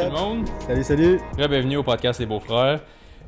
tout 0.00 0.06
le 0.06 0.12
monde. 0.12 0.48
Salut, 0.66 0.82
salut. 0.82 1.20
Bienvenue 1.36 1.76
au 1.76 1.82
podcast 1.82 2.18
Les 2.20 2.26
Beaux-Frères. 2.26 2.80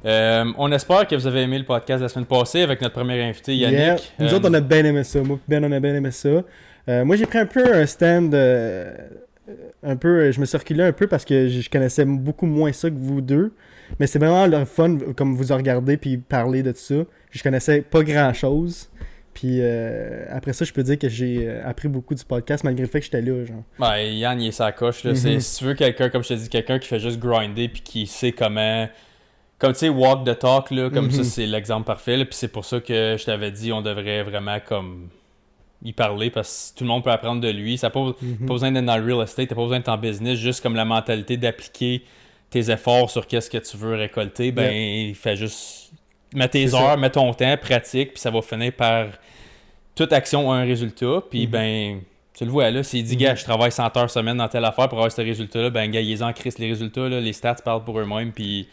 Euh, 0.07 0.45
on 0.57 0.73
espère 0.73 1.07
que 1.07 1.15
vous 1.15 1.27
avez 1.27 1.43
aimé 1.43 1.59
le 1.59 1.67
podcast 1.67 2.01
la 2.01 2.09
semaine 2.09 2.25
passée 2.25 2.63
avec 2.63 2.81
notre 2.81 2.95
premier 2.95 3.23
invité, 3.23 3.55
Yannick. 3.55 3.79
Yeah. 3.79 3.97
Nous 4.19 4.33
Euh, 4.33 4.37
autres, 4.37 4.49
on 4.49 4.55
a 4.55 4.61
bien 4.61 4.83
aimé 4.85 5.05
ça. 5.05 5.21
Moi, 5.23 5.39
Ben, 5.47 5.63
on 5.65 5.71
a 5.71 5.81
bien 5.81 5.95
aimé 5.95 6.11
ça. 6.11 6.43
Euh, 6.89 7.05
moi, 7.05 7.17
j'ai 7.17 7.27
pris 7.27 7.39
un 7.39 7.47
peu 7.47 7.75
un 7.75 7.85
stand. 7.85 8.35
un 8.35 9.97
peu, 9.97 10.31
je 10.33 10.41
me 10.41 10.47
suis 10.47 10.57
reculé 10.57 10.83
un 10.83 10.93
peu 10.93 11.07
parce 11.07 11.27
que 11.27 11.49
je 11.49 11.69
connaissais 11.69 12.07
beaucoup 12.07 12.47
moins 12.47 12.73
ça 12.73 12.89
que 12.89 12.97
vous 12.97 13.21
deux. 13.21 13.53
Mais 14.01 14.07
c'est 14.07 14.19
vraiment 14.19 14.47
le 14.47 14.65
fun, 14.65 14.97
comme 15.15 15.35
vous 15.35 15.55
regardez 15.55 15.99
puis 15.99 16.17
parler 16.17 16.63
de 16.63 16.73
tout 16.73 16.79
ça. 16.79 16.95
Je 17.31 17.43
connaissais 17.43 17.83
pas 17.83 18.03
grand 18.03 18.33
chose. 18.33 18.89
Puis 19.35 19.59
euh, 19.61 20.25
après 20.31 20.53
ça, 20.53 20.65
je 20.65 20.73
peux 20.73 20.83
dire 20.83 20.99
que 20.99 21.09
j'ai 21.09 21.49
euh, 21.49 21.67
appris 21.69 21.89
beaucoup 21.89 22.15
du 22.15 22.25
podcast 22.25 22.65
malgré 22.65 22.83
le 22.83 22.89
fait 22.89 22.99
que 23.01 23.05
j'étais 23.07 23.23
là. 23.23 23.45
Genre. 23.45 23.63
ben, 23.79 23.97
Yann, 23.97 24.41
il 24.41 24.49
est 24.49 24.53
sa 24.53 24.73
coche. 24.73 25.05
Là. 25.05 25.15
C'est- 25.15 25.35
Mhm. 25.35 25.41
Si 25.41 25.59
tu 25.59 25.65
veux 25.65 25.75
quelqu'un, 25.75 26.11
comme 26.11 26.23
je 26.23 26.29
te 26.29 26.35
dis, 26.35 26.49
quelqu'un 26.49 26.79
qui 26.79 26.87
fait 26.89 27.01
juste 27.01 27.19
grinder 27.19 27.69
puis 27.69 27.81
qui 27.83 28.07
sait 28.07 28.33
comment. 28.33 28.89
Comme 29.59 29.73
tu 29.73 29.79
sais, 29.79 29.89
walk 29.89 30.25
the 30.27 30.39
talk, 30.39 30.71
là, 30.73 30.91
comme 30.91 31.11
ça, 31.11 31.19
Mhm. 31.19 31.25
c'est 31.25 31.47
l'exemple 31.47 31.87
parfait. 31.87 32.17
là. 32.17 32.25
Puis 32.25 32.35
c'est 32.35 32.49
pour 32.49 32.65
ça 32.65 32.81
que 32.81 33.17
je 33.19 33.25
t'avais 33.25 33.51
dit, 33.53 33.73
on 33.73 33.81
devrait 33.81 34.23
vraiment 34.25 34.59
comme 34.61 35.09
y 35.85 35.93
parler 35.93 36.31
parce 36.31 36.73
que 36.73 36.79
tout 36.79 36.85
le 36.85 36.89
monde 36.89 37.03
peut 37.05 37.11
apprendre 37.11 37.41
de 37.41 37.49
lui. 37.49 37.79
Ça 37.79 37.87
n'a 37.87 37.91
pas, 37.93 38.13
Mhm. 38.21 38.47
pas 38.47 38.53
besoin 38.55 38.71
d'être 38.73 38.85
dans 38.85 38.97
le 38.99 39.05
real 39.15 39.23
estate, 39.25 39.49
t'as 39.49 39.55
pas 39.55 39.63
besoin 39.63 39.79
d'être 39.79 39.89
en 39.89 39.99
business, 39.99 40.39
juste 40.39 40.63
comme 40.63 40.75
la 40.77 40.85
mentalité 40.85 41.37
d'appliquer 41.37 42.03
tes 42.51 42.71
efforts 42.71 43.11
sur 43.11 43.27
qu'est-ce 43.27 43.49
que 43.49 43.59
tu 43.59 43.77
veux 43.79 43.95
récolter, 43.95 44.53
ben, 44.53 44.71
il 44.73 45.15
fait 45.15 45.37
juste. 45.37 45.91
Mets 46.35 46.49
tes 46.49 46.75
heures, 46.75 46.81
ça. 46.93 46.97
mets 46.97 47.11
ton 47.11 47.33
temps, 47.35 47.57
pratique, 47.57 48.13
puis 48.15 48.21
ça 48.21 48.31
va 48.31 48.41
finir 48.43 48.73
par. 48.73 49.07
Toute 49.95 50.13
action 50.13 50.51
a 50.51 50.57
un 50.57 50.65
résultat, 50.65 51.23
puis 51.31 51.47
Mhm. 51.47 51.51
ben. 51.51 52.01
Tu 52.35 52.47
le 52.47 52.51
vois 52.51 52.71
là, 52.71 52.83
s'il 52.83 53.05
dit, 53.05 53.15
Mhm. 53.15 53.21
gars, 53.23 53.35
je 53.35 53.45
travaille 53.45 53.71
100 53.71 53.95
heures 53.97 54.09
semaine 54.11 54.39
dans 54.39 54.49
telle 54.49 54.65
affaire 54.65 54.89
pour 54.89 54.97
avoir 54.99 55.13
ce 55.13 55.21
résultat-là, 55.21 55.69
ben, 55.69 55.91
gars, 55.91 56.01
ils 56.01 56.25
en 56.25 56.33
crissent 56.33 56.59
les 56.59 56.69
résultats, 56.69 57.07
là, 57.09 57.21
les 57.21 57.35
stats 57.35 57.57
parlent 57.63 57.85
pour 57.85 58.01
eux-mêmes, 58.01 58.33
puis 58.33 58.67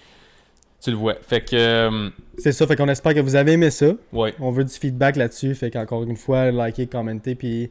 tu 0.81 0.91
le 0.91 0.95
vois. 0.95 1.15
Fait 1.21 1.41
que, 1.41 1.55
euh, 1.57 2.09
C'est 2.37 2.53
ça, 2.53 2.65
fait 2.65 2.77
qu'on 2.77 2.87
espère 2.87 3.13
que 3.13 3.19
vous 3.19 3.35
avez 3.35 3.51
aimé 3.51 3.69
ça. 3.69 3.87
ouais. 4.13 4.33
On 4.39 4.49
veut 4.51 4.63
du 4.63 4.71
feedback 4.73 5.17
là-dessus. 5.17 5.53
Fait 5.55 5.69
qu'encore 5.69 6.03
une 6.03 6.15
fois, 6.15 6.51
likez, 6.51 6.87
commentez, 6.87 7.35
puis 7.35 7.69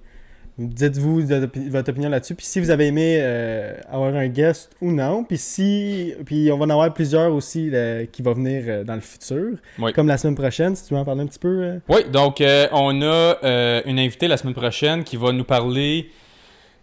dites-vous 0.59 1.23
votre 1.71 1.91
opinion 1.91 2.09
là-dessus. 2.11 2.35
Puis 2.35 2.47
si 2.47 2.59
vous 2.61 2.71
avez 2.71 2.87
aimé 2.89 3.19
euh, 3.21 3.75
avoir 3.91 4.15
un 4.15 4.27
guest 4.27 4.71
ou 4.81 4.91
non, 4.91 5.23
puis 5.25 5.39
si, 5.39 6.15
puis 6.27 6.51
on 6.51 6.59
va 6.59 6.65
en 6.67 6.71
avoir 6.71 6.93
plusieurs 6.93 7.33
aussi 7.33 7.71
là, 7.71 8.05
qui 8.07 8.23
vont 8.23 8.33
venir 8.33 8.65
euh, 8.67 8.85
dans 8.85 8.95
le 8.97 9.01
futur, 9.01 9.53
Oui. 9.79 9.93
comme 9.93 10.09
la 10.09 10.19
semaine 10.19 10.35
prochaine. 10.35 10.75
Si 10.75 10.87
tu 10.87 10.95
veux 10.95 11.01
en 11.01 11.05
parler 11.05 11.23
un 11.23 11.27
petit 11.27 11.39
peu. 11.39 11.63
euh. 11.63 11.79
Oui, 11.89 12.01
donc 12.13 12.41
euh, 12.41 12.67
on 12.73 13.01
a 13.03 13.37
euh, 13.45 13.83
une 13.87 13.99
invitée 14.01 14.27
la 14.29 14.37
semaine 14.37 14.55
prochaine 14.55 15.05
qui 15.05 15.17
va 15.17 15.31
nous 15.33 15.45
parler. 15.45 16.11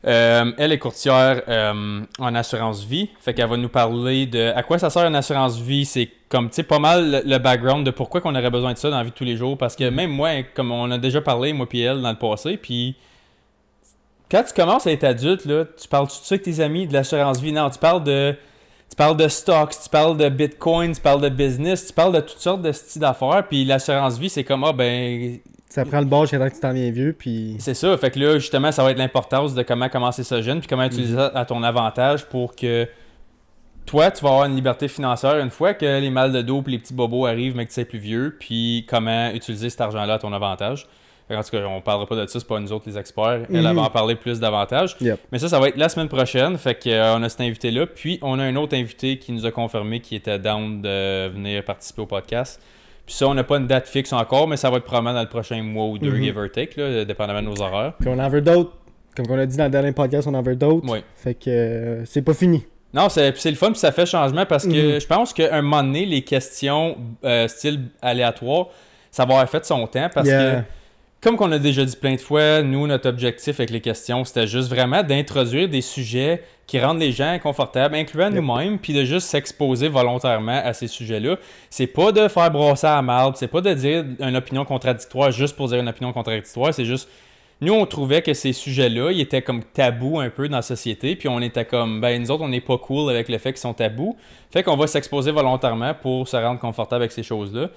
euh, 0.07 0.51
elle 0.57 0.71
est 0.71 0.77
courtière 0.77 1.41
euh, 1.49 2.01
en 2.19 2.35
assurance 2.35 2.85
vie. 2.85 3.09
Fait 3.19 3.33
qu'elle 3.33 3.49
va 3.49 3.57
nous 3.57 3.69
parler 3.69 4.25
de 4.27 4.53
à 4.55 4.61
quoi 4.63 4.77
ça 4.77 4.89
sert 4.89 5.03
une 5.05 5.15
assurance 5.15 5.59
vie? 5.59 5.83
C'est 5.83 6.09
comme, 6.29 6.47
tu 6.49 6.55
sais, 6.55 6.63
pas 6.63 6.79
mal 6.79 7.11
le, 7.11 7.21
le 7.29 7.37
background 7.39 7.85
de 7.85 7.91
pourquoi 7.91 8.21
qu'on 8.21 8.35
aurait 8.35 8.51
besoin 8.51 8.73
de 8.73 8.77
ça 8.77 8.89
dans 8.89 8.97
la 8.97 9.03
vie 9.03 9.09
de 9.09 9.15
tous 9.15 9.23
les 9.23 9.35
jours. 9.35 9.57
Parce 9.57 9.75
que 9.75 9.89
même 9.89 10.11
moi, 10.11 10.29
comme 10.53 10.71
on 10.71 10.89
a 10.91 10.97
déjà 10.97 11.21
parlé, 11.21 11.53
moi 11.53 11.67
puis 11.67 11.81
elle, 11.81 12.01
dans 12.01 12.11
le 12.11 12.17
passé, 12.17 12.55
puis 12.57 12.95
quand 14.29 14.43
tu 14.43 14.53
commences 14.53 14.87
à 14.87 14.91
être 14.91 15.03
adulte, 15.03 15.45
là, 15.45 15.65
tu 15.65 15.87
parles 15.87 16.07
tout 16.07 16.19
de 16.19 16.25
suite 16.25 16.47
avec 16.47 16.55
tes 16.55 16.63
amis 16.63 16.87
de 16.87 16.93
l'assurance 16.93 17.39
vie. 17.39 17.51
Non, 17.51 17.69
tu 17.69 17.79
parles 17.79 18.03
de. 18.03 18.35
Tu 18.89 18.95
parles 18.95 19.17
de 19.17 19.27
stocks, 19.27 19.75
tu 19.83 19.89
parles 19.89 20.15
de 20.15 20.29
bitcoin, 20.29 20.93
tu 20.93 21.01
parles 21.01 21.21
de 21.21 21.29
business, 21.29 21.87
tu 21.87 21.93
parles 21.93 22.13
de 22.13 22.19
toutes 22.19 22.39
sortes 22.39 22.61
de 22.61 22.71
styles 22.71 23.01
d'affaires, 23.01 23.43
puis 23.49 23.65
l'assurance 23.65 24.19
vie, 24.19 24.29
c'est 24.29 24.43
comme, 24.43 24.63
ah 24.63 24.73
ben, 24.73 25.39
Ça 25.67 25.83
prend 25.85 25.99
le 25.99 26.05
bord 26.05 26.29
que 26.29 26.49
tu 26.49 26.59
t'en 26.59 26.71
viens 26.71 26.91
vieux, 26.91 27.15
puis. 27.17 27.55
c'est 27.59 27.73
ça. 27.73 27.97
Fait 27.97 28.11
que 28.11 28.19
là, 28.19 28.37
justement, 28.37 28.71
ça 28.71 28.83
va 28.83 28.91
être 28.91 28.99
l'importance 28.99 29.55
de 29.55 29.63
comment 29.63 29.89
commencer 29.89 30.23
ça 30.23 30.39
jeune, 30.41 30.59
puis 30.59 30.67
comment 30.67 30.83
utiliser 30.83 31.15
ça 31.15 31.31
à 31.33 31.45
ton 31.45 31.63
avantage 31.63 32.25
pour 32.25 32.55
que 32.55 32.87
toi, 33.85 34.11
tu 34.11 34.23
vas 34.23 34.29
avoir 34.29 34.45
une 34.45 34.55
liberté 34.55 34.87
financière 34.87 35.37
une 35.39 35.49
fois 35.49 35.73
que 35.73 35.99
les 35.99 36.09
mal 36.09 36.31
de 36.31 36.41
dos 36.41 36.63
et 36.67 36.71
les 36.71 36.79
petits 36.79 36.93
bobos 36.93 37.25
arrivent, 37.25 37.55
mais 37.55 37.65
que 37.65 37.71
tu 37.71 37.75
sais 37.75 37.85
plus 37.85 37.99
vieux, 37.99 38.35
puis 38.39 38.85
comment 38.87 39.29
utiliser 39.31 39.69
cet 39.69 39.81
argent-là 39.81 40.13
à 40.13 40.19
ton 40.19 40.31
avantage. 40.31 40.87
En 41.29 41.41
tout 41.41 41.49
cas, 41.49 41.63
on 41.65 41.81
parlera 41.81 42.05
pas 42.07 42.15
de 42.15 42.27
ça, 42.27 42.39
c'est 42.39 42.47
pas 42.47 42.59
nous 42.59 42.71
autres 42.71 42.85
les 42.87 42.97
experts. 42.97 43.45
Elle, 43.51 43.61
Mhm. 43.63 43.75
va 43.75 43.81
en 43.83 43.89
parler 43.89 44.15
plus 44.15 44.39
davantage. 44.39 44.95
Yep. 45.01 45.19
Mais 45.31 45.39
ça, 45.39 45.49
ça 45.49 45.59
va 45.59 45.69
être 45.69 45.77
la 45.77 45.89
semaine 45.89 46.07
prochaine. 46.07 46.55
Fait 46.57 46.75
que, 46.75 46.87
euh, 46.89 47.15
on 47.15 47.23
a 47.23 47.29
cet 47.29 47.41
invité-là. 47.41 47.87
Puis, 47.87 48.19
on 48.21 48.37
a 48.39 48.43
un 48.43 48.55
autre 48.57 48.75
invité 48.75 49.17
qui 49.17 49.31
nous 49.31 49.45
a 49.45 49.51
confirmé 49.51 50.01
qu'il 50.01 50.17
était 50.17 50.37
down 50.37 50.81
de 50.83 51.27
venir 51.29 51.63
participer 51.63 52.03
au 52.03 52.05
podcast. 52.05 52.61
Puis 53.07 53.15
ça, 53.15 53.27
on 53.27 53.33
n'a 53.33 53.43
pas 53.43 53.57
une 53.57 53.67
date 53.67 53.87
fixe 53.87 54.13
encore, 54.13 54.47
mais 54.47 54.57
ça 54.57 54.69
va 54.69 54.77
être 54.77 54.83
probablement 54.83 55.13
dans 55.13 55.21
le 55.23 55.29
prochain 55.29 55.61
mois 55.63 55.85
ou 55.87 55.97
deux, 55.97 56.11
Mhm. 56.11 56.23
give 56.23 56.37
or 56.37 56.45
take, 56.51 56.79
là, 56.79 57.05
dépendamment 57.05 57.41
de 57.41 57.47
nos 57.47 57.61
horaires. 57.61 57.93
Puis 57.99 58.09
on 58.09 58.17
en 58.19 58.29
veut 58.29 58.41
d'autres. 58.41 58.71
Comme 59.15 59.25
on 59.29 59.37
a 59.39 59.45
dit 59.45 59.57
dans 59.57 59.63
le 59.65 59.69
dernier 59.69 59.91
podcast, 59.93 60.27
on 60.27 60.33
en 60.33 60.41
veut 60.41 60.55
d'autres. 60.55 60.85
Oui. 60.89 60.99
Fait 61.15 61.33
que 61.35 61.49
euh, 61.49 62.05
c'est 62.05 62.21
pas 62.21 62.33
fini. 62.33 62.65
Non, 62.93 63.09
c'est 63.09 63.31
le 63.31 63.55
fun, 63.55 63.71
puis 63.71 63.79
ça 63.79 63.91
fait 63.91 64.05
changement 64.05 64.45
parce 64.45 64.65
que 64.65 64.93
Mhm. 64.95 65.01
je 65.01 65.07
pense 65.07 65.33
qu'à 65.33 65.53
un 65.55 65.61
moment 65.61 65.83
donné, 65.83 66.05
les 66.05 66.21
questions 66.21 66.97
euh, 67.23 67.47
style 67.47 67.89
aléatoire, 68.01 68.67
ça 69.11 69.25
va 69.25 69.33
avoir 69.35 69.49
fait 69.49 69.65
son 69.65 69.85
temps 69.87 70.09
parce 70.13 70.27
Yeah. 70.27 70.55
que, 70.55 70.61
comme 71.25 71.37
qu'on 71.37 71.51
a 71.51 71.57
déjà 71.57 71.83
dit 71.83 71.95
plein 71.95 72.13
de 72.13 72.21
fois, 72.21 72.61
nous, 72.61 72.85
notre 72.85 73.09
objectif 73.09 73.59
avec 73.59 73.71
les 73.71 73.81
questions, 73.81 74.23
c'était 74.25 74.45
juste 74.45 74.69
vraiment 74.69 75.01
d'introduire 75.01 75.67
des 75.67 75.81
sujets 75.81 76.43
qui 76.67 76.79
rendent 76.79 76.99
les 76.99 77.11
gens 77.11 77.39
confortables, 77.41 77.95
incluant 77.95 78.27
Yep. 78.27 78.35
nous-mêmes, 78.35 78.77
puis 78.77 78.93
de 78.93 79.03
juste 79.03 79.25
s'exposer 79.25 79.87
volontairement 79.87 80.61
à 80.63 80.73
ces 80.73 80.85
sujets-là. 80.87 81.37
C'est 81.71 81.87
pas 81.87 82.11
de 82.11 82.27
faire 82.27 82.51
brosser 82.51 82.85
à 82.85 83.01
marde, 83.01 83.37
c'est 83.37 83.47
pas 83.47 83.61
de 83.61 83.73
dire 83.73 84.05
une 84.19 84.35
opinion 84.35 84.65
contradictoire 84.65 85.31
juste 85.31 85.55
pour 85.55 85.67
dire 85.67 85.79
une 85.79 85.89
opinion 85.89 86.13
contradictoire, 86.13 86.71
c'est 86.71 86.85
juste 86.85 87.09
nous, 87.59 87.73
on 87.73 87.87
trouvait 87.87 88.21
que 88.21 88.35
ces 88.35 88.53
sujets-là, 88.53 89.09
ils 89.11 89.21
étaient 89.21 89.41
comme 89.41 89.63
tabous 89.63 90.19
un 90.19 90.29
peu 90.29 90.47
dans 90.47 90.57
la 90.57 90.61
société, 90.61 91.15
puis 91.15 91.27
on 91.27 91.41
était 91.41 91.65
comme, 91.65 92.01
ben 92.01 92.21
nous 92.21 92.29
autres, 92.29 92.43
on 92.43 92.49
n'est 92.49 92.61
pas 92.61 92.77
cool 92.77 93.09
avec 93.09 93.29
le 93.29 93.39
fait 93.39 93.51
qu'ils 93.51 93.61
sont 93.61 93.73
tabous. 93.73 94.15
Fait 94.51 94.61
qu'on 94.61 94.77
va 94.77 94.85
s'exposer 94.85 95.31
volontairement 95.31 95.95
pour 95.95 96.27
se 96.27 96.37
rendre 96.37 96.59
confortable 96.59 97.01
avec 97.01 97.13
ces 97.13 97.23
choses-là. 97.23 97.69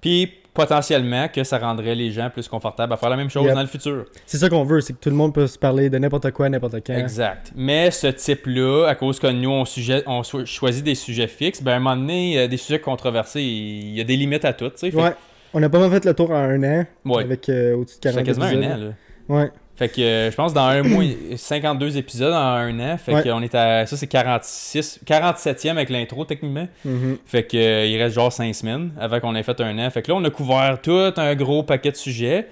Puis 0.00 0.32
potentiellement 0.54 1.28
que 1.28 1.42
ça 1.44 1.58
rendrait 1.58 1.94
les 1.94 2.10
gens 2.12 2.30
plus 2.30 2.46
confortables 2.48 2.92
à 2.92 2.96
faire 2.96 3.10
la 3.10 3.16
même 3.16 3.28
chose 3.28 3.44
Yep. 3.44 3.54
dans 3.54 3.60
le 3.60 3.66
futur. 3.66 4.04
C'est 4.24 4.38
ça 4.38 4.48
qu'on 4.48 4.64
veut, 4.64 4.80
c'est 4.80 4.92
que 4.92 4.98
tout 5.00 5.10
le 5.10 5.16
monde 5.16 5.34
peut 5.34 5.46
se 5.46 5.58
parler 5.58 5.90
de 5.90 5.98
n'importe 5.98 6.30
quoi, 6.30 6.48
n'importe 6.48 6.76
quand. 6.86 6.94
Exact. 6.94 7.52
Mais 7.56 7.90
ce 7.90 8.06
type-là, 8.06 8.86
à 8.88 8.94
cause 8.94 9.18
que 9.18 9.26
nous, 9.26 9.50
on, 9.50 9.64
sujet, 9.64 10.02
on 10.06 10.22
cho- 10.22 10.46
choisit 10.46 10.84
des 10.84 10.94
sujets 10.94 11.26
fixes, 11.26 11.62
ben 11.62 11.72
à 11.72 11.74
un 11.76 11.80
moment 11.80 11.96
donné, 11.96 12.46
des 12.48 12.56
sujets 12.56 12.78
controversés, 12.80 13.42
il 13.42 13.90
y 13.96 14.00
a 14.00 14.04
des 14.04 14.16
limites 14.16 14.44
à 14.44 14.52
tout, 14.52 14.68
tu 14.70 14.76
sais. 14.76 14.90
Fait- 14.90 14.96
Ouais. 14.96 15.12
On 15.56 15.62
a 15.62 15.68
pas 15.68 15.78
mal 15.78 15.90
fait 15.90 16.04
le 16.04 16.14
tour 16.14 16.30
en 16.30 16.34
un 16.34 16.62
an. 16.64 16.84
Ouais. 17.04 17.22
Avec 17.22 17.48
euh, 17.48 17.76
au-dessus 17.76 17.98
de 18.00 18.08
Ça 18.08 18.12
40 18.12 18.18
fait 18.18 18.24
quasiment 18.24 18.46
un 18.46 18.72
an, 18.72 18.76
là. 18.76 18.92
Ouais. 19.28 19.50
Fait 19.76 19.88
que 19.88 20.00
euh, 20.00 20.30
je 20.30 20.36
pense 20.36 20.54
dans 20.54 20.66
un 20.66 20.82
mois, 20.84 21.02
52 21.36 21.96
épisodes 21.98 22.32
en 22.32 22.36
un 22.38 22.78
an. 22.80 22.96
Fait 22.96 23.12
Ouais. 23.14 23.22
qu'on 23.24 23.42
est 23.42 23.54
à. 23.56 23.86
Ça, 23.86 23.96
c'est 23.96 24.06
46, 24.06 25.00
47e 25.04 25.70
avec 25.70 25.90
l'intro, 25.90 26.24
techniquement. 26.24 26.68
Mhm. 26.84 27.18
Fait 27.26 27.42
que 27.44 27.56
euh, 27.56 27.84
il 27.86 28.00
reste 28.00 28.14
genre 28.14 28.32
5 28.32 28.54
semaines 28.54 28.92
avant 29.00 29.18
qu'on 29.20 29.34
ait 29.34 29.42
fait 29.42 29.60
un 29.60 29.76
an. 29.78 29.90
Fait 29.90 30.02
que 30.02 30.12
là, 30.12 30.16
on 30.16 30.24
a 30.24 30.30
couvert 30.30 30.78
tout 30.80 31.12
un 31.16 31.34
gros 31.34 31.62
paquet 31.64 31.90
de 31.90 31.96
sujets. 31.96 32.46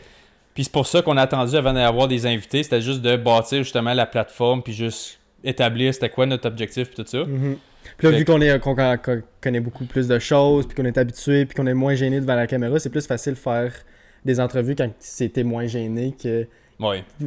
Puis 0.54 0.64
c'est 0.64 0.72
pour 0.72 0.86
ça 0.86 1.00
qu'on 1.00 1.16
a 1.16 1.22
attendu 1.22 1.56
avant 1.56 1.72
d'avoir 1.72 2.08
des 2.08 2.26
invités. 2.26 2.62
C'était 2.62 2.80
juste 2.82 3.00
de 3.02 3.16
bâtir 3.16 3.58
justement 3.62 3.94
la 3.94 4.04
plateforme, 4.06 4.62
puis 4.62 4.72
juste 4.72 5.18
établir 5.44 5.94
c'était 5.94 6.10
quoi 6.10 6.26
notre 6.26 6.46
objectif, 6.48 6.88
puis 6.90 7.02
tout 7.04 7.08
ça. 7.08 7.24
Mhm. 7.24 7.56
Puis 7.98 8.06
là, 8.06 8.12
Fait 8.12 8.18
vu 8.18 8.24
qu'on 8.24 8.40
est 8.40 8.58
qu'on 8.60 8.74
qu'on- 8.74 8.96
qu'on 8.98 9.22
connaît 9.40 9.60
beaucoup 9.60 9.84
plus 9.84 10.08
de 10.08 10.18
choses, 10.18 10.66
puis 10.66 10.76
qu'on 10.76 10.84
est 10.84 10.98
habitué, 10.98 11.46
puis 11.46 11.54
qu'on 11.54 11.66
est 11.66 11.74
moins 11.74 11.94
gêné 11.94 12.20
devant 12.20 12.34
la 12.34 12.46
caméra, 12.46 12.78
c'est 12.78 12.90
plus 12.90 13.06
facile 13.06 13.32
de 13.34 13.38
faire 13.38 13.72
des 14.24 14.40
entrevues 14.40 14.74
quand 14.76 14.90
c'était 14.98 15.42
moins 15.42 15.66
gêné 15.66 16.14
que 16.20 16.46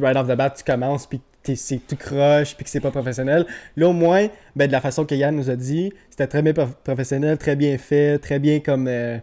Right 0.00 0.16
off 0.16 0.26
the 0.28 0.36
bat, 0.36 0.50
tu 0.50 0.64
commences, 0.64 1.06
puis 1.06 1.20
c'est 1.54 1.86
tout 1.86 1.96
croche, 1.96 2.54
puis 2.56 2.64
que 2.64 2.70
c'est 2.70 2.80
pas 2.80 2.90
professionnel. 2.90 3.46
Là, 3.76 3.88
au 3.88 3.92
moins, 3.92 4.26
ben, 4.56 4.66
de 4.66 4.72
la 4.72 4.80
façon 4.80 5.04
que 5.04 5.14
Yann 5.14 5.34
nous 5.36 5.48
a 5.48 5.54
dit, 5.56 5.92
c'était 6.10 6.26
très 6.26 6.42
bien 6.42 6.52
prof- 6.52 6.74
professionnel, 6.82 7.38
très 7.38 7.54
bien 7.56 7.78
fait, 7.78 8.18
très 8.18 8.38
bien 8.40 8.58
comme 8.60 8.88
euh, 8.88 9.18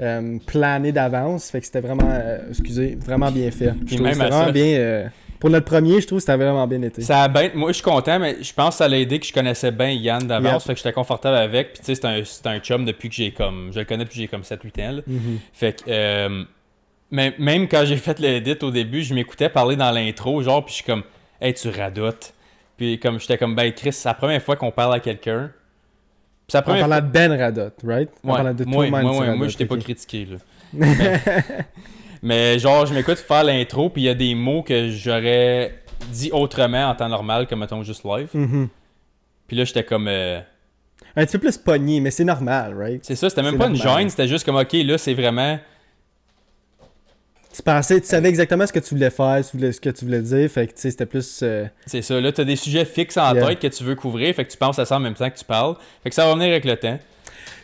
euh, 0.00 0.38
plané 0.46 0.92
d'avance. 0.92 1.50
Fait 1.50 1.58
que 1.60 1.66
c'était 1.66 1.80
vraiment, 1.80 2.08
euh, 2.08 2.38
excusez, 2.50 2.96
vraiment 3.04 3.30
bien 3.32 3.50
fait. 3.50 3.72
Je 3.86 3.94
trouve 3.96 4.06
même 4.06 4.14
vraiment 4.18 4.44
ça- 4.46 4.52
bien. 4.52 5.10
pour 5.40 5.50
notre 5.50 5.66
premier, 5.66 6.00
je 6.00 6.06
trouve 6.06 6.18
que 6.18 6.24
c'était 6.26 6.36
vraiment 6.36 6.66
bien 6.68 6.80
été. 6.82 7.02
Ça 7.02 7.24
a 7.24 7.28
bien- 7.28 7.50
Moi, 7.54 7.70
je 7.70 7.74
suis 7.74 7.82
content, 7.82 8.20
mais 8.20 8.36
je 8.40 8.52
pense 8.54 8.70
que 8.74 8.78
ça 8.78 8.88
l'a 8.88 8.98
aidé 8.98 9.18
que 9.18 9.26
je 9.26 9.32
connaissais 9.32 9.72
bien 9.72 9.90
Yann 9.90 10.26
d'avance. 10.28 10.62
Yep. 10.62 10.62
Fait 10.62 10.72
que 10.74 10.78
j'étais 10.78 10.92
confortable 10.92 11.36
avec. 11.38 11.72
Puis 11.72 11.80
tu 11.84 11.94
sais, 11.94 12.24
c'est 12.32 12.46
un, 12.46 12.52
un 12.52 12.58
chum 12.60 12.84
depuis 12.84 13.08
que 13.08 13.14
j'ai 13.16 13.32
comme. 13.32 13.70
Je 13.72 13.80
le 13.80 13.84
connais 13.84 14.04
depuis 14.04 14.14
que 14.16 14.22
j'ai 14.22 14.28
comme 14.28 14.42
7-8 14.44 14.80
ans. 14.88 14.92
là. 14.92 15.02
Mhm. 15.06 15.38
Fait 15.52 15.82
que, 15.82 15.90
euh, 17.12 17.30
même, 17.38 17.68
quand 17.68 17.84
j'ai 17.84 17.96
fait 17.96 18.18
l'édit 18.18 18.56
au 18.62 18.70
début, 18.70 19.02
je 19.02 19.14
m'écoutais 19.14 19.48
parler 19.48 19.76
dans 19.76 19.90
l'intro, 19.90 20.42
genre, 20.42 20.64
puis 20.64 20.72
je 20.72 20.76
suis 20.76 20.84
comme, 20.84 21.02
hey, 21.40 21.54
tu 21.54 21.68
radotes. 21.70 22.34
Puis 22.76 22.98
comme, 23.00 23.18
j'étais 23.18 23.38
comme, 23.38 23.54
ben, 23.54 23.72
Chris, 23.72 23.92
c'est 23.92 24.08
la 24.08 24.14
première 24.14 24.42
fois 24.42 24.56
qu'on 24.56 24.70
parle 24.70 24.94
à 24.94 25.00
quelqu'un. 25.00 25.50
Puis 26.46 26.54
la 26.54 26.60
En 26.60 26.62
première 26.62 26.88
parlant 26.88 27.06
de 27.06 27.12
Ben 27.12 27.32
Radot, 27.32 27.70
right? 27.84 28.08
En 28.24 28.28
Ouais, 28.30 28.36
parlant 28.36 28.54
de 28.54 28.64
moi, 28.64 28.88
moi, 28.90 29.34
moi, 29.34 29.48
je 29.48 29.56
t'ai 29.56 29.66
pas 29.66 29.76
critiqué, 29.76 30.26
là. 30.30 30.36
mais, 30.72 31.20
mais 32.22 32.58
genre, 32.58 32.86
je 32.86 32.94
m'écoute 32.94 33.18
faire 33.18 33.44
l'intro, 33.44 33.90
puis 33.90 34.02
il 34.02 34.04
y 34.06 34.08
a 34.08 34.14
des 34.14 34.34
mots 34.34 34.62
que 34.62 34.90
j'aurais 34.90 35.74
dit 36.10 36.30
autrement 36.32 36.88
en 36.90 36.94
temps 36.94 37.08
normal, 37.08 37.46
comme 37.46 37.60
mettons 37.60 37.82
juste 37.82 38.04
live. 38.04 38.28
Mhm. 38.34 38.68
Puis 39.46 39.56
là, 39.56 39.64
j'étais 39.64 39.82
comme. 39.84 40.08
euh, 40.08 40.40
Un 41.16 41.24
petit 41.26 41.32
peu 41.38 41.48
plus 41.48 41.58
pogné, 41.58 42.00
mais 42.00 42.10
c'est 42.10 42.24
normal, 42.24 42.74
right? 42.78 43.04
C'est 43.04 43.16
ça, 43.16 43.28
c'était 43.28 43.42
même 43.42 43.58
pas 43.58 43.66
une 43.66 43.76
gêne, 43.76 44.08
c'était 44.08 44.28
juste 44.28 44.44
comme, 44.44 44.56
ok, 44.56 44.72
là, 44.72 44.98
c'est 44.98 45.14
vraiment. 45.14 45.58
Tu 47.58 47.62
pensais, 47.64 48.00
tu 48.00 48.06
savais 48.06 48.28
exactement 48.28 48.64
ce 48.68 48.72
que 48.72 48.78
tu 48.78 48.94
voulais 48.94 49.10
faire, 49.10 49.44
ce 49.44 49.50
que 49.50 49.50
tu 49.50 49.56
voulais- 49.58 49.72
ce 49.72 49.80
que 49.80 49.90
tu 49.90 50.04
voulais 50.04 50.20
dire. 50.20 50.48
Fait 50.48 50.68
que, 50.68 50.74
tu 50.74 50.80
sais, 50.80 50.90
c'était 50.92 51.06
plus. 51.06 51.40
euh, 51.42 51.64
C'est 51.86 52.02
ça, 52.02 52.20
là, 52.20 52.30
t'as 52.30 52.44
des 52.44 52.54
sujets 52.54 52.84
fixes 52.84 53.16
en 53.16 53.34
Yeah. 53.34 53.46
tête 53.48 53.58
que 53.58 53.66
tu 53.66 53.82
veux 53.82 53.96
couvrir, 53.96 54.32
fait 54.32 54.44
que 54.44 54.50
tu 54.52 54.56
penses 54.56 54.78
à 54.78 54.84
ça 54.84 54.94
en 54.96 55.00
même 55.00 55.14
temps 55.14 55.28
que 55.28 55.36
tu 55.36 55.44
parles. 55.44 55.74
Fait 56.04 56.10
que 56.10 56.14
ça 56.14 56.24
va 56.24 56.34
venir 56.34 56.50
avec 56.50 56.64
le 56.64 56.76
temps. 56.76 56.98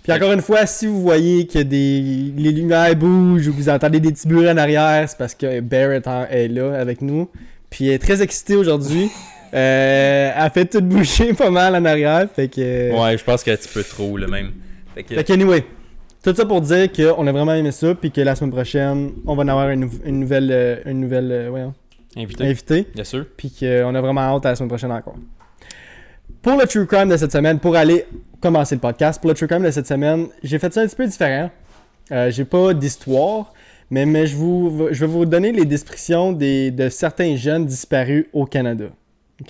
Puis 0.02 0.12
encore 0.12 0.32
une 0.32 0.40
fois, 0.42 0.66
si 0.66 0.86
vous 0.88 1.00
voyez 1.00 1.46
que 1.46 1.60
des... 1.60 2.32
les 2.36 2.50
lumières 2.50 2.94
bougent 2.96 3.46
ou 3.46 3.52
que 3.52 3.56
vous 3.56 3.68
entendez 3.68 4.00
des 4.00 4.10
petits 4.12 4.26
bruits 4.26 4.50
en 4.50 4.56
arrière, 4.56 5.08
c'est 5.08 5.16
parce 5.16 5.34
que 5.34 5.60
Barrett 5.60 6.04
est 6.28 6.48
là 6.48 6.74
avec 6.78 7.00
nous. 7.00 7.30
Puis 7.70 7.86
elle 7.86 7.94
est 7.94 7.98
très 8.00 8.20
excitée 8.20 8.56
aujourd'hui. 8.56 9.10
Euh, 9.56 10.32
elle 10.36 10.50
fait 10.50 10.64
tout 10.66 10.80
bouger 10.80 11.32
pas 11.38 11.48
mal 11.48 11.76
en 11.76 11.84
arrière. 11.84 12.26
Fait 12.34 12.48
que. 12.48 12.90
Ouais, 12.92 13.16
je 13.16 13.22
pense 13.22 13.44
qu'un 13.44 13.54
petit 13.54 13.68
peu 13.72 13.84
trop, 13.84 14.16
le 14.16 14.26
même. 14.26 14.50
Fait 14.96 15.04
que, 15.04 15.14
Fait 15.14 15.22
que, 15.22 15.32
anyway, 15.32 15.64
tout 16.24 16.34
ça 16.34 16.44
pour 16.46 16.60
dire 16.60 16.90
qu'on 16.90 17.26
a 17.26 17.32
vraiment 17.32 17.54
aimé 17.54 17.70
ça. 17.70 17.94
Puis 17.94 18.10
que 18.10 18.20
la 18.20 18.34
semaine 18.34 18.50
prochaine, 18.52 19.12
on 19.26 19.36
va 19.36 19.42
en 19.44 19.48
avoir 19.48 19.70
une, 19.70 19.80
nou- 19.80 20.00
une 20.04 20.20
nouvelle, 20.20 20.50
euh, 20.50 20.76
une 20.86 21.00
nouvelle 21.00 21.30
euh, 21.30 21.46
voyons, 21.50 21.74
invité, 22.16 22.44
invitée. 22.44 22.86
bien 22.94 23.04
sûr. 23.04 23.26
Puis 23.36 23.52
qu'on 23.58 23.94
a 23.94 24.00
vraiment 24.00 24.22
hâte 24.22 24.46
à 24.46 24.50
la 24.50 24.56
semaine 24.56 24.68
prochaine 24.70 24.90
encore. 24.92 25.16
Pour 26.42 26.58
le 26.58 26.66
True 26.66 26.86
Crime 26.86 27.08
de 27.08 27.16
cette 27.16 27.32
semaine, 27.32 27.58
pour 27.58 27.74
aller 27.76 28.04
commencer 28.40 28.74
le 28.74 28.80
podcast, 28.80 29.20
pour 29.20 29.28
le 29.30 29.34
True 29.34 29.46
Crime 29.46 29.62
de 29.62 29.70
cette 29.70 29.86
semaine, 29.86 30.26
j'ai 30.42 30.58
fait 30.58 30.72
ça 30.72 30.82
un 30.82 30.86
petit 30.86 30.96
peu 30.96 31.06
différent. 31.06 31.50
Euh, 32.12 32.30
j'ai 32.30 32.44
pas 32.44 32.74
d'histoire, 32.74 33.52
mais, 33.90 34.04
mais 34.04 34.26
je, 34.26 34.36
vous, 34.36 34.88
je 34.90 35.00
vais 35.00 35.10
vous 35.10 35.24
donner 35.24 35.52
les 35.52 35.64
descriptions 35.64 36.32
des, 36.32 36.70
de 36.70 36.90
certains 36.90 37.34
jeunes 37.36 37.64
disparus 37.64 38.26
au 38.34 38.44
Canada. 38.44 38.86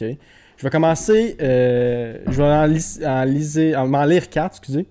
Je 0.00 0.62
vais 0.62 0.70
commencer, 0.70 1.36
euh, 1.42 2.18
je 2.28 2.32
vais 2.40 2.44
en, 2.44 2.66
lis- 2.66 3.00
en 3.04 3.24
liser- 3.24 3.74
en 3.74 3.88
m'en 3.88 4.04
lire 4.04 4.30
quatre, 4.30 4.58
excusez. 4.58 4.86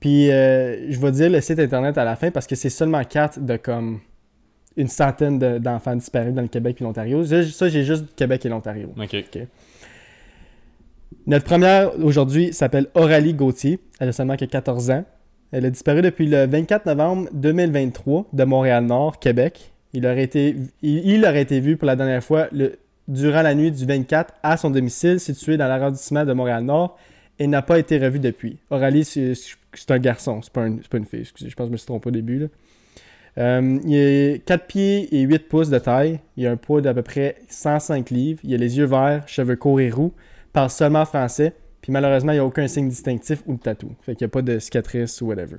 Puis 0.00 0.30
euh, 0.30 0.90
je 0.90 0.98
vais 0.98 1.10
dire 1.12 1.30
le 1.30 1.40
site 1.40 1.58
internet 1.58 1.98
à 1.98 2.04
la 2.04 2.16
fin 2.16 2.30
parce 2.30 2.46
que 2.46 2.54
c'est 2.56 2.70
seulement 2.70 3.04
quatre 3.04 3.38
de 3.38 3.56
comme 3.56 4.00
une 4.76 4.88
centaine 4.88 5.38
de- 5.38 5.58
d'enfants 5.58 5.94
disparus 5.96 6.32
dans 6.32 6.42
le 6.42 6.48
Québec 6.48 6.78
et 6.80 6.84
l'Ontario. 6.84 7.24
Ça, 7.24 7.68
j'ai 7.68 7.84
juste 7.84 8.06
Québec 8.16 8.46
et 8.46 8.48
l'Ontario. 8.48 8.92
Ok. 9.34 9.46
Notre 11.26 11.44
première 11.44 11.98
aujourd'hui 12.02 12.52
s'appelle 12.52 12.86
Aurélie 12.94 13.34
Gauthier. 13.34 13.78
Elle 13.98 14.08
a 14.08 14.12
seulement 14.12 14.36
que 14.36 14.44
14 14.44 14.90
ans. 14.90 15.04
Elle 15.52 15.66
a 15.66 15.70
disparu 15.70 16.00
depuis 16.02 16.26
le 16.26 16.46
24 16.46 16.86
novembre 16.86 17.28
2023 17.32 18.26
de 18.32 18.44
Montréal-Nord, 18.44 19.18
Québec. 19.18 19.72
Il 19.92 20.06
aurait, 20.06 20.22
été, 20.22 20.54
il, 20.82 20.98
il 21.08 21.24
aurait 21.24 21.42
été 21.42 21.58
vu 21.60 21.76
pour 21.76 21.86
la 21.86 21.96
dernière 21.96 22.22
fois 22.22 22.46
le- 22.52 22.78
durant 23.08 23.42
la 23.42 23.54
nuit 23.56 23.72
du 23.72 23.84
24 23.84 24.32
à 24.44 24.56
son 24.56 24.70
domicile 24.70 25.18
situé 25.18 25.56
dans 25.56 25.66
l'arrondissement 25.66 26.24
de 26.24 26.32
Montréal-Nord 26.32 26.96
et 27.40 27.46
n'a 27.48 27.62
pas 27.62 27.78
été 27.80 27.98
revu 27.98 28.20
depuis. 28.20 28.58
Aurélie, 28.70 29.04
c'est 29.04 29.34
un 29.90 29.98
garçon, 29.98 30.40
c'est 30.42 30.52
pas, 30.52 30.62
un- 30.62 30.76
pas 30.88 30.98
une 30.98 31.06
fille, 31.06 31.20
excusez, 31.22 31.50
je 31.50 31.56
pense 31.56 31.64
que 31.64 31.68
je 31.70 31.72
me 31.72 31.76
suis 31.78 31.86
trompé 31.86 32.08
au 32.08 32.12
début. 32.12 32.38
là. 32.38 32.46
Euh, 33.38 33.78
il 33.84 34.34
a 34.34 34.38
4 34.38 34.66
pieds 34.66 35.14
et 35.16 35.22
8 35.22 35.48
pouces 35.48 35.70
de 35.70 35.78
taille. 35.78 36.18
Il 36.36 36.46
a 36.46 36.50
un 36.50 36.56
poids 36.56 36.80
d'à 36.80 36.92
peu 36.92 37.02
près 37.02 37.36
105 37.48 38.10
livres. 38.10 38.40
Il 38.42 38.52
a 38.54 38.56
les 38.56 38.76
yeux 38.76 38.84
verts, 38.86 39.22
cheveux 39.28 39.54
courts 39.56 39.80
et 39.80 39.88
roux 39.90 40.12
parle 40.52 40.68
seulement 40.68 41.04
français, 41.04 41.52
puis 41.80 41.92
malheureusement, 41.92 42.32
il 42.32 42.36
n'y 42.36 42.40
a 42.40 42.44
aucun 42.44 42.66
signe 42.66 42.88
distinctif 42.88 43.40
ou 43.46 43.54
de 43.54 43.60
tatou. 43.60 43.94
Fait 44.02 44.16
qu'il 44.16 44.24
n'y 44.26 44.30
a 44.30 44.32
pas 44.32 44.42
de 44.42 44.58
cicatrice 44.58 45.20
ou 45.22 45.26
whatever. 45.28 45.58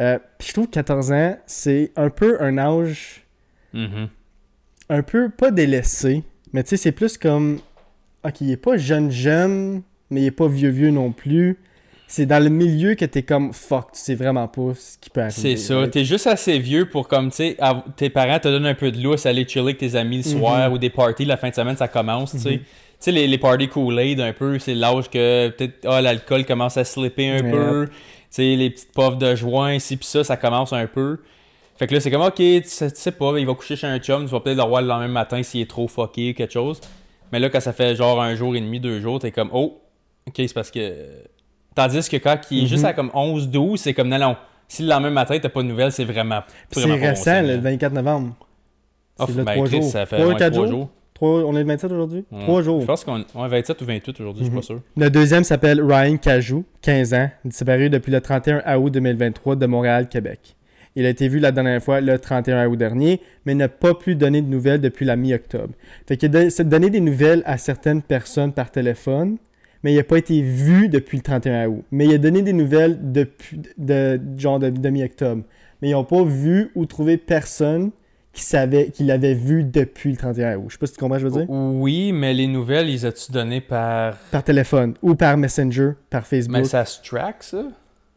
Euh, 0.00 0.18
puis 0.38 0.48
je 0.48 0.52
trouve 0.54 0.66
que 0.66 0.72
14 0.72 1.12
ans, 1.12 1.36
c'est 1.46 1.92
un 1.96 2.10
peu 2.10 2.36
un 2.42 2.58
âge 2.58 3.24
Mhm. 3.72 4.08
un 4.88 5.02
peu 5.04 5.30
pas 5.30 5.52
délaissé, 5.52 6.24
mais 6.52 6.64
tu 6.64 6.70
sais, 6.70 6.76
c'est 6.76 6.92
plus 6.92 7.16
comme. 7.16 7.60
Ok, 8.24 8.40
il 8.40 8.50
est 8.50 8.56
pas 8.56 8.76
jeune-jeune, 8.76 9.82
mais 10.12 10.20
il 10.22 10.26
est 10.26 10.30
pas 10.30 10.46
vieux-vieux 10.48 10.90
non 10.90 11.10
plus. 11.12 11.58
C'est 12.06 12.26
dans 12.26 12.42
le 12.42 12.50
milieu 12.50 12.94
que 12.94 13.06
t'es 13.06 13.22
comme 13.22 13.54
fuck, 13.54 13.92
tu 13.92 13.98
sais 14.00 14.14
vraiment 14.14 14.46
pas 14.46 14.74
ce 14.74 14.98
qui 14.98 15.08
peut 15.08 15.22
arriver. 15.22 15.34
C'est 15.34 15.56
ça. 15.56 15.78
right? 15.78 15.90
T'es 15.90 16.04
juste 16.04 16.26
assez 16.26 16.58
vieux 16.58 16.86
pour, 16.86 17.08
comme, 17.08 17.30
tu 17.30 17.36
sais, 17.36 17.56
tes 17.96 18.10
parents 18.10 18.38
te 18.38 18.48
donnent 18.48 18.66
un 18.66 18.74
peu 18.74 18.90
de 18.92 19.02
lousse, 19.02 19.24
aller 19.24 19.48
chiller 19.48 19.62
avec 19.64 19.78
tes 19.78 19.96
amis 19.96 20.18
le 20.18 20.22
soir 20.22 20.68
Mhm. 20.68 20.74
ou 20.74 20.78
des 20.78 20.90
parties 20.90 21.24
la 21.24 21.38
fin 21.38 21.48
de 21.48 21.54
semaine, 21.54 21.76
ça 21.76 21.88
commence, 21.88 22.32
tu 22.32 22.38
sais. 22.38 22.50
Mhm. 22.50 22.58
Tu 22.58 22.64
sais, 23.00 23.12
les, 23.12 23.26
les 23.26 23.38
parties 23.38 23.66
Kool-Aid, 23.68 24.20
un 24.20 24.34
peu, 24.34 24.58
c'est 24.58 24.74
l'âge 24.74 25.08
que 25.08 25.48
peut-être 25.48 25.86
ah, 25.88 26.02
l'alcool 26.02 26.44
commence 26.44 26.76
à 26.76 26.84
slipper 26.84 27.30
un 27.30 27.50
peu. 27.50 27.86
Tu 27.88 27.94
sais, 28.30 28.56
les 28.56 28.68
petites 28.70 28.92
puffs 28.92 29.16
de 29.18 29.34
joint, 29.34 29.78
ci 29.78 29.96
pis 29.96 30.06
ça, 30.06 30.22
ça 30.22 30.36
commence 30.36 30.72
un 30.74 30.86
peu. 30.86 31.18
Fait 31.78 31.86
que 31.86 31.94
là, 31.94 32.00
c'est 32.00 32.10
comme, 32.10 32.22
ok, 32.22 32.34
tu 32.36 32.62
sais, 32.66 32.90
tu 32.90 33.00
sais 33.00 33.12
pas, 33.12 33.32
il 33.38 33.46
va 33.46 33.54
coucher 33.54 33.74
chez 33.76 33.86
un 33.86 33.98
chum, 33.98 34.26
tu 34.26 34.30
vas 34.30 34.40
peut-être 34.40 34.58
le 34.58 34.62
revoir 34.62 34.82
le 34.82 34.88
lendemain 34.88 35.08
matin 35.08 35.42
s'il 35.42 35.62
est 35.62 35.70
trop 35.70 35.88
fucké 35.88 36.30
ou 36.30 36.34
quelque 36.34 36.52
chose. 36.52 36.78
Mais 37.32 37.40
là, 37.40 37.48
quand 37.48 37.60
ça 37.60 37.72
fait 37.72 37.96
genre 37.96 38.20
un 38.22 38.34
jour 38.34 38.54
et 38.54 38.60
demi, 38.60 38.78
deux 38.78 39.00
jours, 39.00 39.18
t'es 39.18 39.30
comme, 39.30 39.48
oh, 39.54 39.78
ok, 40.26 40.34
c'est 40.36 40.54
parce 40.54 40.70
que. 40.70 40.94
Tandis 41.74 42.08
que 42.08 42.16
quand 42.18 42.38
il 42.50 42.58
est 42.58 42.62
Mhm. 42.62 42.68
juste 42.68 42.84
à 42.84 42.92
comme 42.92 43.10
11-12, 43.14 43.78
c'est 43.80 43.94
comme, 43.94 44.08
non, 44.08 44.18
non. 44.18 44.36
Si 44.68 44.82
le 44.82 44.88
lendemain 44.88 45.10
matin, 45.10 45.38
t'as 45.40 45.48
pas 45.48 45.62
de 45.62 45.68
nouvelles, 45.68 45.92
c'est 45.92 46.04
vraiment. 46.04 46.40
C'est 46.70 46.86
bon 46.86 46.94
récent, 47.00 47.40
le 47.42 47.48
là. 47.48 47.56
24 47.58 47.92
novembre. 47.92 48.34
Ah, 49.18 49.24
c'est 49.26 49.36
ben, 49.36 49.44
trois 49.54 49.66
Chris, 49.66 49.76
jours. 49.82 49.90
ça 49.90 50.06
fait 50.06 50.16
Trois, 50.16 50.28
ouais, 50.32 50.36
quatre 50.36 50.52
trois 50.54 50.66
jours? 50.66 50.88
Trois- 51.14 51.44
on 51.44 51.54
est 51.56 51.60
le 51.62 51.66
27 51.66 51.92
aujourd'hui? 51.92 52.24
Ouais. 52.32 52.42
Trois 52.42 52.62
jours. 52.62 52.80
Je 52.80 52.86
pense 52.86 53.04
qu'on 53.04 53.18
ouais, 53.18 53.48
27 53.48 53.80
ou 53.80 53.84
28 53.84 54.20
aujourd'hui, 54.20 54.40
je 54.44 54.48
suis 54.48 54.54
Mhm. 54.54 54.60
pas 54.60 54.66
sûr. 54.66 54.80
Le 54.96 55.10
deuxième 55.10 55.44
s'appelle 55.44 55.80
Ryan 55.82 56.16
Cajou, 56.16 56.64
15 56.80 57.14
ans, 57.14 57.30
disparu 57.44 57.90
depuis 57.90 58.10
le 58.12 58.20
31 58.20 58.76
août 58.78 58.90
2023 58.90 59.56
de 59.56 59.66
Montréal, 59.66 60.08
Québec. 60.08 60.56
Il 60.96 61.06
a 61.06 61.08
été 61.10 61.28
vu 61.28 61.38
la 61.38 61.52
dernière 61.52 61.82
fois 61.82 62.00
le 62.02 62.18
31 62.18 62.66
août 62.68 62.76
dernier, 62.76 63.20
mais 63.46 63.54
n'a 63.54 63.68
pas 63.68 63.94
plus 63.94 64.14
donné 64.14 64.42
de 64.42 64.48
nouvelles 64.48 64.80
depuis 64.80 65.06
la 65.06 65.16
mi-octobre. 65.16 65.72
Fait 66.06 66.16
qu'il 66.18 66.34
a 66.36 66.64
donné 66.64 66.90
des 66.90 67.00
nouvelles 67.00 67.42
à 67.46 67.56
certaines 67.56 68.02
personnes 68.02 68.52
par 68.52 68.70
téléphone, 68.70 69.36
mais 69.82 69.92
il 69.92 69.96
n'a 69.96 70.04
pas 70.04 70.18
été 70.18 70.42
vu 70.42 70.88
depuis 70.88 71.18
le 71.18 71.22
31 71.22 71.68
août. 71.68 71.84
Mais 71.90 72.06
il 72.06 72.14
a 72.14 72.18
donné 72.18 72.42
des 72.42 72.52
nouvelles 72.52 72.98
depuis 73.12 73.60
de, 73.78 74.20
genre 74.36 74.58
de, 74.58 74.70
de 74.70 74.88
mi-octobre. 74.90 75.42
Mais 75.80 75.90
ils 75.90 75.92
n'ont 75.92 76.04
pas 76.04 76.22
vu 76.24 76.70
ou 76.74 76.86
trouvé 76.86 77.16
personne 77.16 77.90
qui 78.32 78.42
savait 78.42 78.90
qu'il 78.90 79.06
l'avait 79.06 79.34
vu 79.34 79.64
depuis 79.64 80.10
le 80.10 80.16
31 80.16 80.56
août. 80.56 80.64
Je 80.68 80.72
sais 80.72 80.78
pas 80.78 80.86
si 80.86 80.92
tu 80.94 81.00
comprends 81.00 81.18
ce 81.18 81.24
que 81.24 81.28
je 81.28 81.34
veux 81.34 81.40
dire. 81.44 81.50
Oui, 81.50 82.12
mais 82.12 82.32
les 82.32 82.46
nouvelles, 82.46 82.86
les 82.86 83.04
as-tu 83.04 83.30
données 83.32 83.60
par. 83.60 84.16
Par 84.30 84.42
téléphone 84.44 84.94
ou 85.02 85.14
par 85.14 85.36
Messenger, 85.36 85.92
par 86.08 86.26
Facebook. 86.26 86.58
Mais 86.58 86.64
ça 86.64 86.84
se 86.84 87.02
track, 87.02 87.42
ça? 87.42 87.64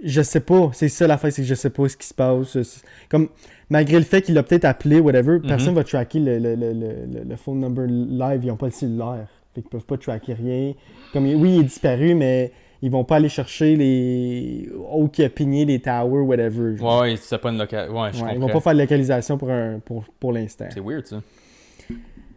Je 0.03 0.21
sais 0.21 0.41
pas. 0.41 0.69
C'est 0.73 0.89
ça 0.89 1.07
la 1.07 1.17
c'est 1.17 1.41
que 1.41 1.44
je 1.44 1.56
sais 1.56 1.69
pas 1.69 1.89
ce 1.89 1.97
qui 1.97 2.07
se 2.07 2.13
passe. 2.13 2.83
Comme, 3.09 3.29
malgré 3.69 3.97
le 3.97 4.03
fait 4.06 4.21
qu'il 4.21 4.35
l'a 4.35 4.44
peut-être 4.44 4.65
appelé, 4.65 5.00
whatever, 5.00 5.39
personne 5.39 5.73
va 5.73 5.83
tracker 5.83 6.19
le, 6.19 6.38
le, 6.38 6.56
le, 6.56 6.73
le, 6.73 7.23
le 7.27 7.35
phone 7.35 7.59
number 7.59 7.85
live. 7.88 8.41
Ils 8.44 8.51
ont 8.51 8.57
pas 8.57 8.67
le 8.67 8.71
cellulaire. 8.71 9.27
Fait 9.55 9.61
qu'ils 9.61 9.69
peuvent 9.69 9.85
pas 9.85 9.97
tracker 9.97 10.33
rien. 10.33 10.73
Comme, 11.13 11.23
oui, 11.25 11.55
il 11.55 11.59
est 11.61 11.63
disparu, 11.63 12.13
mais 12.13 12.51
ils 12.81 12.91
vont 12.91 13.05
pas 13.05 13.15
aller 13.15 13.29
chercher 13.29 13.75
les. 13.77 14.69
Où 14.93 15.07
qui 15.07 15.23
a 15.23 15.29
pigné 15.29 15.63
les 15.65 15.79
towers, 15.79 16.19
whatever. 16.25 16.77
genre. 16.77 17.01
Ouais, 17.01 17.15
c'est 17.15 17.38
pas 17.38 17.50
une 17.51 17.57
local. 17.57 17.89
Ouais, 17.89 18.09
je 18.13 18.21
Ouais, 18.24 18.31
ils 18.33 18.39
vont 18.39 18.47
pas 18.50 18.59
faire 18.59 18.74
de 18.74 18.79
localisation 18.79 19.38
pour, 19.38 19.50
un, 19.50 19.79
pour, 19.79 20.03
pour 20.19 20.33
l'instant. 20.33 20.65
C'est 20.74 20.81
weird, 20.81 21.05
ça. 21.07 21.21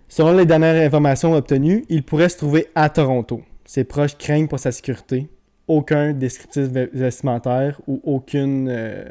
Selon 0.09 0.33
les 0.37 0.47
dernières 0.47 0.87
informations 0.87 1.35
obtenues, 1.35 1.85
il 1.89 2.03
pourrait 2.03 2.29
se 2.29 2.39
trouver 2.39 2.69
à 2.75 2.89
Toronto. 2.89 3.43
Ses 3.65 3.85
proches 3.85 4.17
craignent 4.17 4.49
pour 4.49 4.59
sa 4.59 4.73
sécurité. 4.73 5.29
Aucun 5.67 6.13
descriptif 6.15 6.63
ve- 6.63 6.89
vestimentaire 6.95 7.79
ou 7.87 8.01
aucune, 8.05 8.69
euh, 8.71 9.05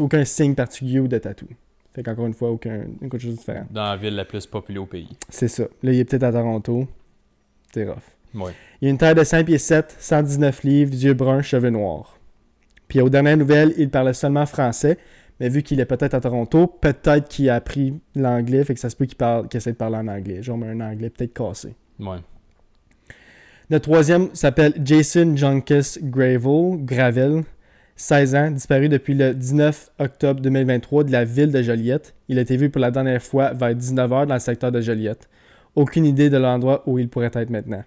aucun 0.00 0.24
signe 0.26 0.54
particulier 0.54 1.00
ou 1.00 1.08
de 1.08 1.16
tatou. 1.16 1.46
Fait 1.98 2.04
qu'encore 2.04 2.26
une 2.28 2.34
fois, 2.34 2.52
aucun, 2.52 2.84
aucune 3.04 3.18
chose 3.18 3.32
de 3.32 3.38
différent. 3.38 3.66
Dans 3.72 3.82
la 3.82 3.96
ville 3.96 4.14
la 4.14 4.24
plus 4.24 4.46
populaire 4.46 4.84
au 4.84 4.86
pays. 4.86 5.08
C'est 5.28 5.48
ça. 5.48 5.64
Là, 5.82 5.92
il 5.92 5.98
est 5.98 6.04
peut-être 6.04 6.22
à 6.22 6.30
Toronto. 6.30 6.86
C'est 7.74 7.88
rough. 7.88 7.96
Ouais. 8.36 8.52
Il 8.80 8.86
a 8.86 8.90
une 8.92 8.98
taille 8.98 9.16
de 9.16 9.24
5 9.24 9.44
pieds 9.44 9.58
7, 9.58 9.96
119 9.98 10.62
livres, 10.62 10.94
yeux 10.94 11.14
bruns, 11.14 11.42
cheveux 11.42 11.70
noirs. 11.70 12.16
Puis 12.86 13.00
aux 13.00 13.08
dernières 13.08 13.36
nouvelles, 13.36 13.74
il 13.78 13.90
parlait 13.90 14.12
seulement 14.12 14.46
français, 14.46 14.96
mais 15.40 15.48
vu 15.48 15.64
qu'il 15.64 15.80
est 15.80 15.86
peut-être 15.86 16.14
à 16.14 16.20
Toronto, 16.20 16.68
peut-être 16.68 17.26
qu'il 17.26 17.50
a 17.50 17.56
appris 17.56 17.94
l'anglais, 18.14 18.62
fait 18.62 18.74
que 18.74 18.80
ça 18.80 18.90
se 18.90 18.94
peut 18.94 19.06
qu'il 19.06 19.16
parle, 19.16 19.48
essaie 19.52 19.72
de 19.72 19.76
parler 19.76 19.96
en 19.96 20.06
anglais. 20.06 20.40
Genre 20.40 20.56
un 20.62 20.80
anglais 20.80 21.10
peut-être 21.10 21.34
cassé. 21.34 21.74
Ouais. 21.98 22.18
Le 23.70 23.80
troisième 23.80 24.32
s'appelle 24.34 24.74
Jason 24.84 25.34
Junkus 25.34 25.98
Gravel, 26.00 26.84
Gravel, 26.84 27.42
16 27.98 28.34
ans, 28.36 28.50
disparu 28.52 28.88
depuis 28.88 29.14
le 29.14 29.34
19 29.34 29.90
octobre 29.98 30.40
2023 30.40 31.02
de 31.02 31.10
la 31.10 31.24
ville 31.24 31.50
de 31.50 31.60
Joliette. 31.62 32.14
Il 32.28 32.38
a 32.38 32.42
été 32.42 32.56
vu 32.56 32.70
pour 32.70 32.80
la 32.80 32.92
dernière 32.92 33.20
fois 33.20 33.52
vers 33.52 33.74
19h 33.74 34.26
dans 34.26 34.34
le 34.34 34.40
secteur 34.40 34.70
de 34.70 34.80
Joliette. 34.80 35.28
Aucune 35.74 36.06
idée 36.06 36.30
de 36.30 36.36
l'endroit 36.36 36.84
où 36.86 37.00
il 37.00 37.08
pourrait 37.08 37.32
être 37.34 37.50
maintenant. 37.50 37.82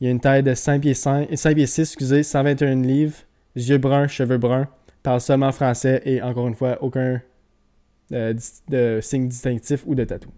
Il 0.00 0.06
a 0.06 0.10
une 0.10 0.20
taille 0.20 0.42
de 0.42 0.54
5 0.54 0.80
pieds, 0.80 0.94
5, 0.94 1.28
5 1.36 1.54
pieds 1.54 1.66
6, 1.66 1.80
excusez, 1.80 2.22
121 2.22 2.76
livres, 2.76 3.16
yeux 3.54 3.76
bruns, 3.76 4.08
cheveux 4.08 4.38
bruns, 4.38 4.66
parle 5.02 5.20
seulement 5.20 5.52
français 5.52 6.00
et 6.06 6.22
encore 6.22 6.48
une 6.48 6.54
fois, 6.54 6.78
aucun 6.80 7.20
euh, 8.12 8.32
de 8.68 9.00
signe 9.02 9.28
distinctif 9.28 9.82
ou 9.86 9.94
de 9.94 10.04
tatou. 10.04 10.30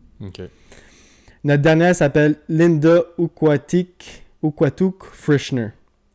Notre 1.44 1.62
dernière 1.62 1.94
s'appelle 1.94 2.34
Linda 2.48 3.02
Ukwatik, 3.18 4.24
Ukwatuk 4.42 5.04
Frischner, 5.12 5.68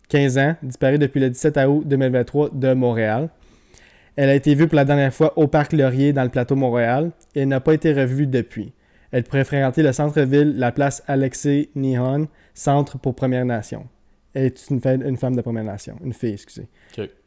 15 0.10 0.38
ans, 0.38 0.56
disparue 0.62 0.98
depuis 0.98 1.20
le 1.20 1.30
17 1.30 1.58
août 1.68 1.84
2023 1.86 2.50
de 2.54 2.74
Montréal. 2.74 3.30
Elle 4.16 4.30
a 4.30 4.36
été 4.36 4.56
vue 4.56 4.68
pour 4.68 4.76
la 4.78 4.86
dernière 4.86 5.14
fois 5.14 5.38
au 5.38 5.48
Parc 5.48 5.74
Laurier 5.74 6.14
dans 6.14 6.24
le 6.24 6.30
plateau 6.30 6.56
Montréal 6.56 7.12
et 7.36 7.46
n'a 7.46 7.60
pas 7.60 7.74
été 7.74 7.94
revue 7.94 8.28
depuis. 8.28 8.72
Elle 9.12 9.24
pourrait 9.24 9.44
fréquenter 9.44 9.84
le 9.84 9.92
centre-ville, 9.92 10.58
la 10.58 10.72
place 10.72 11.04
Alexei 11.08 11.70
Nihon, 11.76 12.28
centre 12.54 12.98
pour 12.98 13.16
Première 13.16 13.46
Nation. 13.46 13.88
Elle 14.34 14.46
est 14.46 14.70
une, 14.70 14.82
femme 14.82 15.36
de 15.36 15.42
Première 15.42 15.64
Nation, 15.64 15.96
une 16.04 16.14
fille, 16.14 16.34
excusez. 16.34 16.68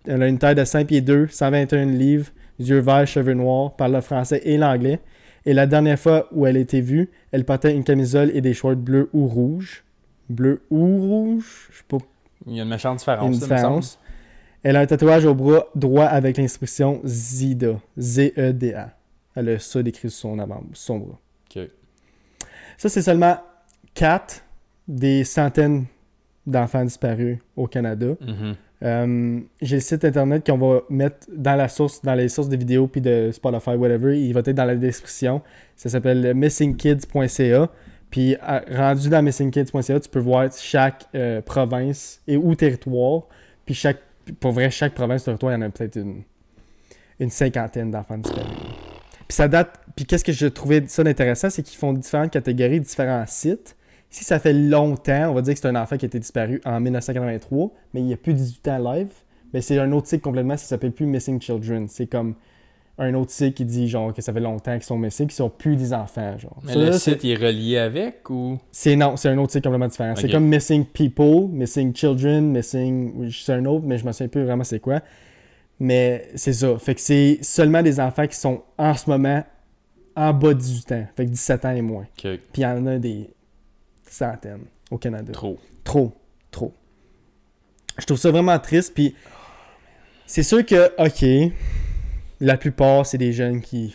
Elle 0.06 0.22
a 0.22 0.28
une 0.28 0.38
taille 0.38 0.54
de 0.54 0.64
5 0.64 0.86
pieds 0.86 1.00
2, 1.00 1.28
121 1.28 1.86
livres, 1.86 2.30
yeux 2.58 2.80
verts, 2.80 3.06
cheveux 3.06 3.34
noirs, 3.34 3.76
parle 3.76 3.92
le 3.92 4.00
français 4.00 4.42
et 4.44 4.58
l'anglais. 4.58 5.00
Et 5.46 5.54
la 5.54 5.66
dernière 5.66 5.98
fois 5.98 6.28
où 6.32 6.46
elle 6.46 6.56
a 6.56 6.60
été 6.60 6.80
vue, 6.80 7.10
elle 7.32 7.44
portait 7.44 7.74
une 7.74 7.84
camisole 7.84 8.30
et 8.34 8.42
des 8.42 8.52
shorts 8.52 8.76
bleus 8.76 9.08
ou 9.14 9.26
rouges. 9.26 9.84
Bleu 10.28 10.60
ou 10.70 10.98
rouge, 10.98 11.68
je 11.70 11.78
sais 11.78 11.84
pas 11.88 11.98
Il 12.46 12.54
y 12.56 12.60
a 12.60 12.62
une 12.62 12.68
méchante 12.68 12.98
différence. 12.98 13.34
une 13.34 13.40
différence. 13.40 13.98
Elle 14.62 14.76
a 14.76 14.80
un 14.80 14.86
tatouage 14.86 15.24
au 15.24 15.34
bras 15.34 15.66
droit 15.74 16.04
avec 16.06 16.36
l'inscription 16.36 17.00
ZIDA. 17.04 17.76
Z-E-D-A. 17.98 18.90
Elle 19.36 19.48
a 19.50 19.58
ça 19.58 19.82
décrit 19.82 20.10
sur 20.10 20.30
son 20.30 20.38
avant, 20.38 20.62
son 20.72 20.98
bras. 20.98 21.18
Ok. 21.50 21.62
Ça, 22.76 22.88
c'est 22.88 23.02
seulement 23.02 23.38
4 23.94 24.42
des 24.88 25.24
centaines 25.24 25.84
d'enfants 26.46 26.84
disparus 26.84 27.38
au 27.56 27.66
Canada. 27.66 28.14
Mhm. 28.20 28.54
Euh, 28.84 29.40
J'ai 29.60 29.76
le 29.76 29.80
site 29.82 30.04
internet 30.04 30.46
qu'on 30.46 30.56
va 30.56 30.80
mettre 30.88 31.26
dans 31.32 31.56
la 31.56 31.68
source, 31.68 32.00
dans 32.02 32.14
les 32.14 32.28
sources 32.28 32.48
de 32.48 32.56
vidéos 32.56 32.86
puis 32.86 33.00
de 33.00 33.30
Spotify, 33.32 33.70
whatever. 33.70 34.18
Il 34.18 34.32
va 34.32 34.40
être 34.40 34.52
dans 34.52 34.64
la 34.64 34.76
description. 34.76 35.42
Ça 35.76 35.88
s'appelle 35.88 36.34
missingkids.ca. 36.34 37.68
Puis 38.10 38.36
rendu 38.70 39.08
dans 39.08 39.22
missingkids.ca, 39.22 40.00
tu 40.00 40.08
peux 40.08 40.18
voir 40.18 40.48
chaque 40.52 41.06
euh, 41.14 41.42
province 41.42 42.20
et 42.26 42.36
ou 42.36 42.54
territoire. 42.54 43.22
Puis 43.66 43.74
chaque, 43.74 43.98
pour 44.40 44.52
vrai, 44.52 44.70
chaque 44.70 44.94
province 44.94 45.24
territoire, 45.24 45.52
il 45.52 45.56
y 45.56 45.58
en 45.58 45.62
a 45.62 45.68
peut-être 45.68 45.96
une, 45.96 47.30
cinquantaine 47.30 47.90
d'enfants 47.90 48.18
disparus. 48.18 48.46
Puis 48.46 49.36
ça 49.36 49.48
date. 49.48 49.78
Puis 49.94 50.06
qu'est-ce 50.06 50.24
que 50.24 50.32
je 50.32 50.46
trouvais 50.46 50.84
ça 50.86 51.02
d'intéressant, 51.02 51.50
c'est 51.50 51.62
qu'ils 51.62 51.76
font 51.76 51.92
différentes 51.92 52.30
catégories, 52.30 52.80
différents 52.80 53.24
sites. 53.26 53.76
Si 54.10 54.24
ça 54.24 54.38
fait 54.38 54.54
longtemps, 54.54 55.30
on 55.30 55.34
va 55.34 55.42
dire 55.42 55.52
que 55.52 55.60
c'est 55.60 55.68
un 55.68 55.76
enfant 55.76 55.98
qui 55.98 56.06
a 56.06 56.08
été 56.08 56.18
disparu 56.18 56.62
en 56.64 56.80
1983, 56.80 57.70
mais 57.92 58.00
il 58.00 58.06
n'y 58.06 58.14
a 58.14 58.16
plus 58.16 58.32
18 58.32 58.68
ans 58.68 58.92
live, 58.92 59.12
mais 59.52 59.60
c'est 59.60 59.78
un 59.78 59.92
autre 59.92 60.06
site 60.06 60.22
complètement, 60.22 60.56
ça 60.56 60.64
s'appelle 60.64 60.92
plus 60.92 61.04
Missing 61.04 61.42
Children. 61.42 61.88
C'est 61.88 62.06
comme 62.06 62.36
un 62.98 63.14
autre 63.14 63.30
site 63.30 63.54
qui 63.54 63.64
dit 63.64 63.88
genre 63.88 64.12
que 64.12 64.20
ça 64.20 64.32
fait 64.32 64.40
longtemps 64.40 64.72
qu'ils 64.74 64.82
sont 64.82 64.98
missing, 64.98 65.26
qu'ils 65.28 65.36
sont 65.36 65.50
plus 65.50 65.76
des 65.76 65.92
enfants. 65.92 66.36
Genre. 66.36 66.56
Mais 66.64 66.72
Ça, 66.72 66.78
le 66.78 66.84
là, 66.86 66.98
site 66.98 67.22
il 67.24 67.30
est 67.30 67.36
relié 67.36 67.78
avec 67.78 68.28
ou? 68.28 68.58
c'est 68.72 68.96
non, 68.96 69.16
c'est 69.16 69.28
un 69.28 69.38
autre 69.38 69.52
site 69.52 69.62
complètement 69.62 69.86
différent. 69.86 70.14
C'est 70.16 70.30
comme 70.30 70.46
Missing 70.46 70.84
People, 70.86 71.48
Missing 71.50 71.94
Children, 71.94 72.50
Missing. 72.50 73.30
C'est 73.30 73.52
un 73.52 73.64
autre, 73.66 73.84
mais 73.86 73.98
je 73.98 74.04
me 74.04 74.12
souviens 74.12 74.28
plus 74.28 74.44
vraiment 74.44 74.64
c'est 74.64 74.80
quoi. 74.80 75.00
Mais 75.78 76.28
c'est 76.34 76.52
ça. 76.52 76.76
Fait 76.78 76.94
que 76.96 77.00
c'est 77.00 77.38
seulement 77.42 77.82
des 77.82 78.00
enfants 78.00 78.26
qui 78.26 78.36
sont 78.36 78.62
en 78.76 78.94
ce 78.94 79.08
moment 79.08 79.44
en 80.16 80.32
bas 80.32 80.54
de 80.54 80.58
18 80.58 80.92
ans. 80.92 81.06
Fait 81.16 81.24
que 81.26 81.30
17 81.30 81.64
ans 81.66 81.70
et 81.70 81.82
moins. 81.82 82.06
Puis 82.16 82.40
il 82.56 82.60
y 82.62 82.66
en 82.66 82.84
a 82.86 82.98
des 82.98 83.30
centaines 84.10 84.64
au 84.90 84.98
Canada. 84.98 85.32
Trop. 85.32 85.56
Trop, 85.84 86.12
trop. 86.50 86.74
Je 87.96 88.06
trouve 88.06 88.18
ça 88.18 88.30
vraiment 88.32 88.58
triste. 88.58 88.92
Puis 88.94 89.14
c'est 90.26 90.42
sûr 90.42 90.66
que, 90.66 90.90
ok, 90.98 91.52
la 92.40 92.56
plupart, 92.56 93.06
c'est 93.06 93.18
des 93.18 93.32
jeunes 93.32 93.60
qui, 93.60 93.94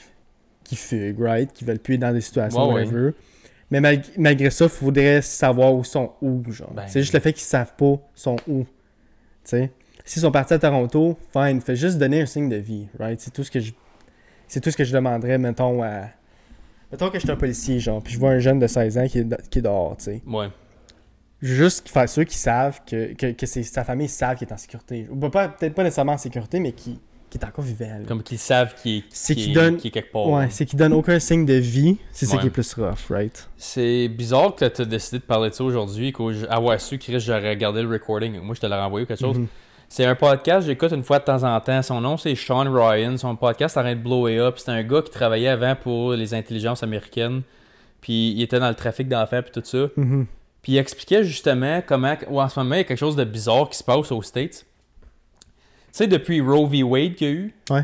qui 0.63 0.75
fuguent, 0.75 1.19
right? 1.19 1.51
Qui 1.53 1.65
veulent 1.65 1.79
plus 1.79 1.95
être 1.95 2.01
dans 2.01 2.13
des 2.13 2.21
situations, 2.21 2.67
Ouais, 2.69 2.73
ouais. 2.75 2.83
whatever. 2.85 3.11
Mais 3.71 3.79
mal- 3.81 4.01
malgré 4.17 4.49
ça, 4.49 4.65
il 4.65 4.69
faudrait 4.69 5.21
savoir 5.21 5.73
où 5.73 5.83
sont 5.83 6.11
où, 6.21 6.43
genre. 6.51 6.71
Ben. 6.73 6.83
C'est 6.87 7.01
juste 7.01 7.13
le 7.13 7.19
fait 7.19 7.33
qu'ils 7.33 7.43
savent 7.43 7.73
pas 7.75 7.95
sont 8.13 8.35
où. 8.47 8.63
Tu 8.63 8.69
sais. 9.45 9.71
S'ils 10.05 10.21
sont 10.21 10.31
partis 10.31 10.53
à 10.53 10.59
Toronto, 10.59 11.17
fine. 11.31 11.61
Fais 11.61 11.75
juste 11.75 11.97
donner 11.97 12.21
un 12.21 12.25
signe 12.25 12.49
de 12.49 12.57
vie, 12.57 12.87
right? 12.99 13.19
C'est 13.19 13.31
tout 13.31 13.43
ce 13.43 13.49
que 13.51 13.59
je. 13.59 13.71
C'est 14.47 14.59
tout 14.59 14.69
ce 14.69 14.77
que 14.77 14.83
je 14.83 14.93
demanderais, 14.93 15.37
mettons, 15.37 15.81
à. 15.81 16.09
Mettons 16.91 17.07
que 17.09 17.15
je 17.15 17.21
suis 17.21 17.31
un 17.31 17.35
policier, 17.35 17.79
genre, 17.79 18.03
puis 18.03 18.13
je 18.13 18.19
vois 18.19 18.31
un 18.31 18.39
jeune 18.39 18.59
de 18.59 18.67
16 18.67 18.97
ans 18.99 19.07
qui 19.07 19.19
est, 19.19 19.49
qui 19.49 19.59
est 19.59 19.61
dehors, 19.63 19.97
tu 19.97 20.03
sais 20.03 20.21
Ouais. 20.27 20.47
juste 21.41 21.89
faire 21.89 22.07
ceux 22.07 22.23
qui 22.23 22.37
savent 22.37 22.81
que, 22.85 23.13
que, 23.13 23.31
que 23.31 23.45
sa 23.47 23.83
famille 23.83 24.07
savent 24.07 24.37
qu'il 24.37 24.47
est 24.47 24.53
en 24.53 24.57
sécurité. 24.57 25.07
Ou 25.09 25.15
pas- 25.29 25.49
Peut-être 25.49 25.73
pas 25.73 25.83
nécessairement 25.83 26.13
en 26.13 26.17
sécurité, 26.17 26.59
mais 26.59 26.71
qui, 26.73 26.99
qui 27.33 27.37
est 27.39 27.45
encore 27.45 27.63
vivant. 27.63 27.85
là. 27.99 28.05
Comme 28.07 28.23
qu'ils 28.23 28.37
savent 28.37 28.73
qu'il 28.81 28.97
est, 28.99 29.03
C'est 29.09 29.35
qu'il 29.35 29.53
qu'il 29.53 29.87
est 29.87 29.91
quelque 29.91 30.11
part. 30.11 30.27
Ouais, 30.29 30.47
c'est 30.49 30.65
qu'il 30.65 30.77
donne 30.79 30.93
aucun 30.93 31.19
signe 31.19 31.45
de 31.45 31.53
vie. 31.55 31.97
C'est 32.11 32.25
ça 32.25 32.35
Ouais. 32.35 32.41
qui 32.41 32.47
est 32.47 32.49
plus 32.51 32.73
rough, 32.75 33.09
right? 33.09 33.49
C'est 33.57 34.07
bizarre 34.07 34.55
que 34.55 34.65
tu 34.65 34.81
as 34.81 34.85
décidé 34.85 35.17
de 35.19 35.23
parler 35.23 35.49
de 35.49 35.55
ça 35.55 35.63
aujourd'hui, 35.63 36.13
qu'avoir 36.13 36.79
su, 36.79 36.97
Chris, 36.97 37.19
j'aurais 37.19 37.49
regardé 37.49 37.81
le 37.81 37.89
recording. 37.89 38.39
Moi, 38.39 38.55
je 38.55 38.61
te 38.61 38.65
l'ai 38.67 38.75
renvoyé 38.75 39.03
ou 39.03 39.07
quelque 39.07 39.19
chose. 39.19 39.37
Mhm. 39.37 39.47
C'est 39.89 40.05
un 40.05 40.15
podcast 40.15 40.61
que 40.61 40.67
j'écoute 40.67 40.91
une 40.91 41.03
fois 41.03 41.19
de 41.19 41.23
temps 41.25 41.43
en 41.43 41.59
temps. 41.59 41.81
Son 41.83 42.01
nom, 42.01 42.17
c'est 42.17 42.33
Sean 42.35 42.65
Ryan. 42.71 43.15
Son 43.17 43.35
podcast 43.35 43.77
arrête 43.77 43.99
de 43.99 44.03
blower 44.03 44.39
up. 44.39 44.55
C'est 44.57 44.71
un 44.71 44.81
gars 44.83 45.01
qui 45.01 45.11
travaillait 45.11 45.49
avant 45.49 45.75
pour 45.75 46.13
les 46.13 46.33
intelligences 46.33 46.81
américaines. 46.81 47.41
Puis 48.01 48.31
il 48.31 48.41
était 48.41 48.59
dans 48.59 48.69
le 48.69 48.75
trafic 48.75 49.07
d'enfants 49.07 49.41
puis 49.43 49.51
tout 49.51 49.61
ça. 49.63 49.87
Mhm. 49.95 50.25
Puis 50.61 50.71
il 50.73 50.77
expliquait 50.77 51.23
justement 51.23 51.81
comment, 51.85 52.15
ou 52.29 52.41
en 52.41 52.49
ce 52.49 52.59
moment, 52.59 52.75
il 52.75 52.79
y 52.79 52.81
a 52.81 52.83
quelque 52.85 52.97
chose 52.97 53.15
de 53.15 53.23
bizarre 53.23 53.69
qui 53.69 53.77
se 53.77 53.83
passe 53.83 54.11
aux 54.11 54.21
States. 54.21 54.65
Tu 55.93 55.97
sais, 55.99 56.07
depuis 56.07 56.41
Roe 56.41 56.65
v. 56.67 56.81
Wade 56.83 57.13
qu'il 57.15 57.27
y 57.27 57.29
a 57.29 57.33
eu, 57.33 57.53
Ouais. 57.69 57.83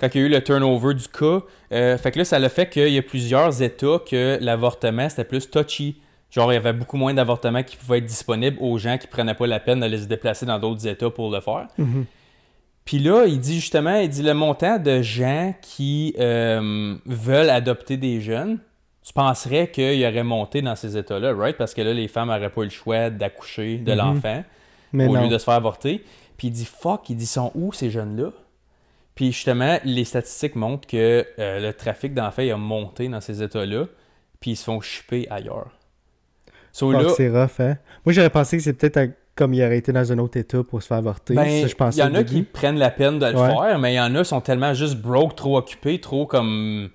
quand 0.00 0.08
il 0.14 0.20
y 0.20 0.24
a 0.24 0.26
eu 0.26 0.30
le 0.30 0.42
turnover 0.42 0.94
du 0.94 1.06
cas, 1.06 1.40
euh, 1.72 1.98
fait 1.98 2.10
que 2.10 2.18
là, 2.18 2.24
ça 2.24 2.38
l'a 2.38 2.48
fait 2.48 2.68
qu'il 2.68 2.88
y 2.88 2.96
a 2.98 3.02
plusieurs 3.02 3.60
États 3.62 3.98
que 4.08 4.38
l'avortement, 4.40 5.08
c'était 5.08 5.24
plus 5.24 5.50
touchy. 5.50 6.00
Genre, 6.30 6.50
il 6.50 6.54
y 6.54 6.58
avait 6.58 6.72
beaucoup 6.72 6.96
moins 6.96 7.12
d'avortements 7.12 7.62
qui 7.62 7.76
pouvaient 7.76 7.98
être 7.98 8.06
disponibles 8.06 8.56
aux 8.60 8.78
gens 8.78 8.96
qui 8.96 9.06
prenaient 9.06 9.34
pas 9.34 9.46
la 9.46 9.60
peine 9.60 9.80
d'aller 9.80 9.98
se 9.98 10.06
déplacer 10.06 10.46
dans 10.46 10.58
d'autres 10.58 10.86
États 10.86 11.10
pour 11.10 11.30
le 11.30 11.40
faire. 11.40 11.68
Mhm. 11.76 12.06
Puis 12.86 12.98
là, 12.98 13.26
il 13.26 13.38
dit 13.38 13.56
justement, 13.60 13.96
il 13.96 14.08
dit 14.08 14.22
le 14.22 14.32
montant 14.34 14.78
de 14.78 15.02
gens 15.02 15.54
qui 15.60 16.14
euh, 16.18 16.96
veulent 17.04 17.50
adopter 17.50 17.96
des 17.98 18.20
jeunes, 18.22 18.58
tu 19.04 19.12
penserais 19.12 19.68
qu'il 19.70 20.02
aurait 20.06 20.22
monté 20.24 20.62
dans 20.62 20.74
ces 20.74 20.96
états-là, 20.96 21.34
right? 21.34 21.56
Parce 21.58 21.74
que 21.74 21.82
là, 21.82 21.92
les 21.92 22.08
femmes 22.08 22.28
n'auraient 22.28 22.48
pas 22.50 22.62
eu 22.62 22.64
le 22.64 22.70
choix 22.70 23.10
d'accoucher 23.10 23.76
de 23.76 23.92
Mhm. 23.92 23.98
l'enfant 23.98 24.44
au 24.94 24.96
non. 24.96 25.22
lieu 25.22 25.28
de 25.28 25.38
se 25.38 25.44
faire 25.44 25.54
avorter. 25.54 26.02
Puis 26.36 26.48
il 26.48 26.50
dit 26.52 26.64
fuck, 26.64 27.08
il 27.10 27.16
dit 27.16 27.26
sont 27.26 27.50
où 27.54 27.72
ces 27.72 27.90
jeunes-là? 27.90 28.30
Puis 29.14 29.32
justement, 29.32 29.78
les 29.84 30.04
statistiques 30.04 30.56
montrent 30.56 30.86
que 30.88 31.26
euh, 31.38 31.60
le 31.60 31.72
trafic 31.72 32.14
d'enfants 32.14 32.42
a 32.42 32.56
monté 32.56 33.08
dans 33.08 33.20
ces 33.20 33.42
états-là, 33.42 33.86
puis 34.40 34.52
ils 34.52 34.56
se 34.56 34.64
font 34.64 34.80
chipper 34.80 35.26
ailleurs. 35.30 35.68
So 36.72 36.90
là, 36.90 37.10
c'est 37.16 37.28
rough, 37.28 37.60
hein? 37.60 37.76
Moi, 38.06 38.14
j'aurais 38.14 38.30
pensé 38.30 38.56
que 38.56 38.62
c'est 38.62 38.72
peut-être 38.72 38.96
à- 38.96 39.06
comme 39.34 39.52
il 39.54 39.62
aurait 39.62 39.76
été 39.78 39.92
dans 39.92 40.10
un 40.12 40.18
autre 40.18 40.38
état 40.38 40.62
pour 40.62 40.82
se 40.82 40.86
faire 40.86 40.96
avorter. 40.98 41.34
Ben, 41.34 41.44
il 41.46 41.98
y 41.98 42.02
en 42.02 42.14
a 42.14 42.24
qui 42.24 42.42
prennent 42.42 42.78
la 42.78 42.90
peine 42.90 43.18
de 43.18 43.26
le 43.26 43.38
Ouais. 43.38 43.48
faire, 43.48 43.78
mais 43.78 43.92
il 43.92 43.96
y 43.96 44.00
en 44.00 44.14
a 44.14 44.18
qui 44.22 44.28
sont 44.28 44.40
tellement 44.40 44.72
juste 44.74 44.96
broke, 44.96 45.36
trop 45.36 45.58
occupés, 45.58 46.00
trop 46.00 46.26
comme 46.26 46.88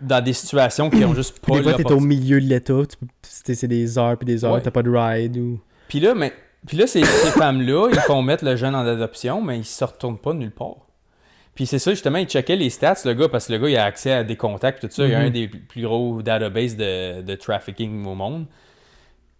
dans 0.00 0.22
des 0.22 0.32
situations 0.34 0.90
qui 0.90 1.04
ont 1.04 1.14
juste 1.14 1.38
Puis 1.42 1.52
pas 1.52 1.58
des 1.58 1.62
fois, 1.64 1.74
t'es 1.74 1.90
au 1.92 2.00
milieu 2.00 2.40
de 2.40 2.46
l'état. 2.46 2.82
C'est 3.22 3.54
c'est 3.54 3.66
des 3.68 3.98
heures 3.98 4.16
puis 4.18 4.26
des 4.26 4.44
heures, 4.44 4.52
Ouais. 4.54 4.60
t'as 4.62 4.70
pas 4.70 4.82
de 4.82 4.90
ride 4.90 5.36
ou. 5.38 5.58
Puis 5.88 6.00
là, 6.00 6.14
mais, 6.14 6.32
puis 6.68 6.76
là 6.76 6.86
ces, 6.86 7.02
ces 7.04 7.30
femmes-là, 7.32 7.88
ils 7.90 7.98
font 8.00 8.22
mettre 8.22 8.44
le 8.44 8.54
jeune 8.54 8.74
en 8.76 8.86
adoption, 8.86 9.42
mais 9.42 9.58
ils 9.58 9.64
se 9.64 9.84
retournent 9.84 10.18
pas 10.18 10.32
nulle 10.34 10.52
part. 10.52 10.76
Puis 11.56 11.66
c'est 11.66 11.80
ça, 11.80 11.90
justement, 11.90 12.18
il 12.18 12.26
checkait 12.28 12.54
les 12.54 12.70
stats, 12.70 12.94
le 13.04 13.14
gars, 13.14 13.28
parce 13.28 13.48
que 13.48 13.52
le 13.54 13.58
gars, 13.58 13.68
il 13.68 13.76
a 13.76 13.84
accès 13.84 14.12
à 14.12 14.22
des 14.22 14.36
contacts, 14.36 14.80
tout 14.80 14.94
ça. 14.94 15.04
Il 15.04 15.10
y 15.10 15.14
a 15.14 15.18
Mhm. 15.18 15.26
un 15.26 15.30
des 15.30 15.48
plus 15.48 15.82
gros 15.82 16.22
databases 16.22 16.76
de, 16.76 17.20
de 17.22 17.34
trafficking 17.34 18.06
au 18.06 18.14
monde. 18.14 18.46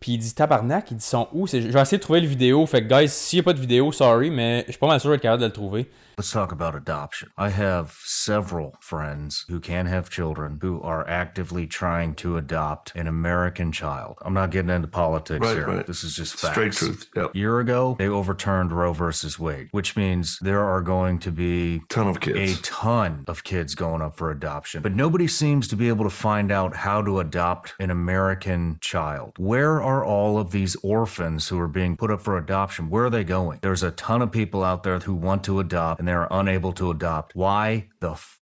Puis 0.01 0.13
il 0.13 0.19
dit 0.19 0.35
tabarnak, 0.35 0.91
il 0.91 0.97
dit 0.97 1.05
sont 1.05 1.29
où? 1.33 1.47
Je 1.47 1.59
vais 1.59 1.81
essayer 1.81 1.99
de 1.99 2.03
trouver 2.03 2.21
le 2.21 2.27
vidéo. 2.27 2.67
Fait 2.67 2.83
que, 2.85 2.89
guys, 2.93 3.09
s'il 3.09 3.37
n'y 3.37 3.41
a 3.41 3.45
pas 3.45 3.53
de 3.53 3.61
vidéo, 3.61 3.93
sorry, 3.93 4.31
mais 4.31 4.65
je 4.67 4.73
suis 4.73 4.79
pas 4.81 4.89
mal 4.89 4.99
sûr 5.01 5.11
d'être 5.11 5.21
capable 5.21 5.43
de 5.43 5.47
le 5.47 5.53
trouver. 5.53 5.89
Let's 6.19 6.33
talk 6.33 6.51
about 6.51 6.75
adoption. 6.75 7.31
I 7.39 7.51
have 7.51 7.97
several 8.03 8.75
friends 8.81 9.45
who 9.49 9.61
can 9.61 9.87
have 9.87 10.11
children 10.11 10.59
who 10.61 10.83
are 10.83 11.09
actively 11.09 11.69
trying 11.69 12.15
to 12.17 12.37
adopt 12.37 12.93
an 12.97 13.07
American 13.07 13.71
child. 13.71 14.17
I'm 14.23 14.35
not 14.35 14.51
getting 14.51 14.69
into 14.73 14.89
politics 14.89 15.47
Right, 15.47 15.55
here. 15.57 15.67
right. 15.69 15.87
This 15.87 16.03
is 16.03 16.17
just 16.17 16.35
facts. 16.35 16.55
Straight 16.55 16.73
truth. 16.73 17.07
Yep. 17.15 17.37
A 17.37 17.39
year 17.39 17.61
ago, 17.61 17.95
they 18.01 18.09
overturned 18.09 18.73
Roe 18.73 18.93
versus 18.93 19.39
Wade, 19.39 19.69
which 19.71 19.97
means 19.97 20.41
there 20.41 20.65
are 20.65 20.83
going 20.83 21.21
to 21.21 21.31
be 21.31 21.83
Ton 21.89 22.09
of 22.09 22.19
kids. 22.19 22.59
a 22.59 22.63
ton 22.65 23.23
of 23.29 23.45
kids 23.45 23.77
going 23.77 24.03
up 24.03 24.17
for 24.17 24.33
adoption. 24.33 24.83
But 24.83 24.97
nobody 24.97 25.29
seems 25.29 25.69
to 25.69 25.77
be 25.77 25.87
able 25.87 26.03
to 26.03 26.11
find 26.11 26.51
out 26.51 26.75
how 26.75 27.01
to 27.01 27.21
adopt 27.21 27.75
an 27.79 27.93
American 27.93 28.79
child. 28.81 29.35
Where 29.39 29.81
are 29.81 30.05
all 30.05 30.37
of 30.37 30.51
these 30.51 30.75
orphans 30.83 31.47
who 31.47 31.61
are 31.61 31.69
being 31.69 31.97
put 31.97 32.11
up 32.11 32.21
for 32.23 32.37
adoption? 32.37 32.91
Where 32.91 33.05
are 33.05 33.11
they 33.11 33.23
going? 33.23 33.61
There's 33.63 33.85
a 33.85 33.93
ton 33.93 34.21
of 34.21 34.33
people 34.33 34.65
out 34.65 34.83
there 34.83 34.99
who 34.99 35.15
want 35.15 35.45
to 35.45 35.61
adopt 35.61 36.01
and 36.01 36.08
they're 36.09 36.27
unable 36.31 36.73
to 36.75 36.91
adopt. 36.91 37.33
Why 37.35 37.89
the 38.01 38.13
f- 38.13 38.41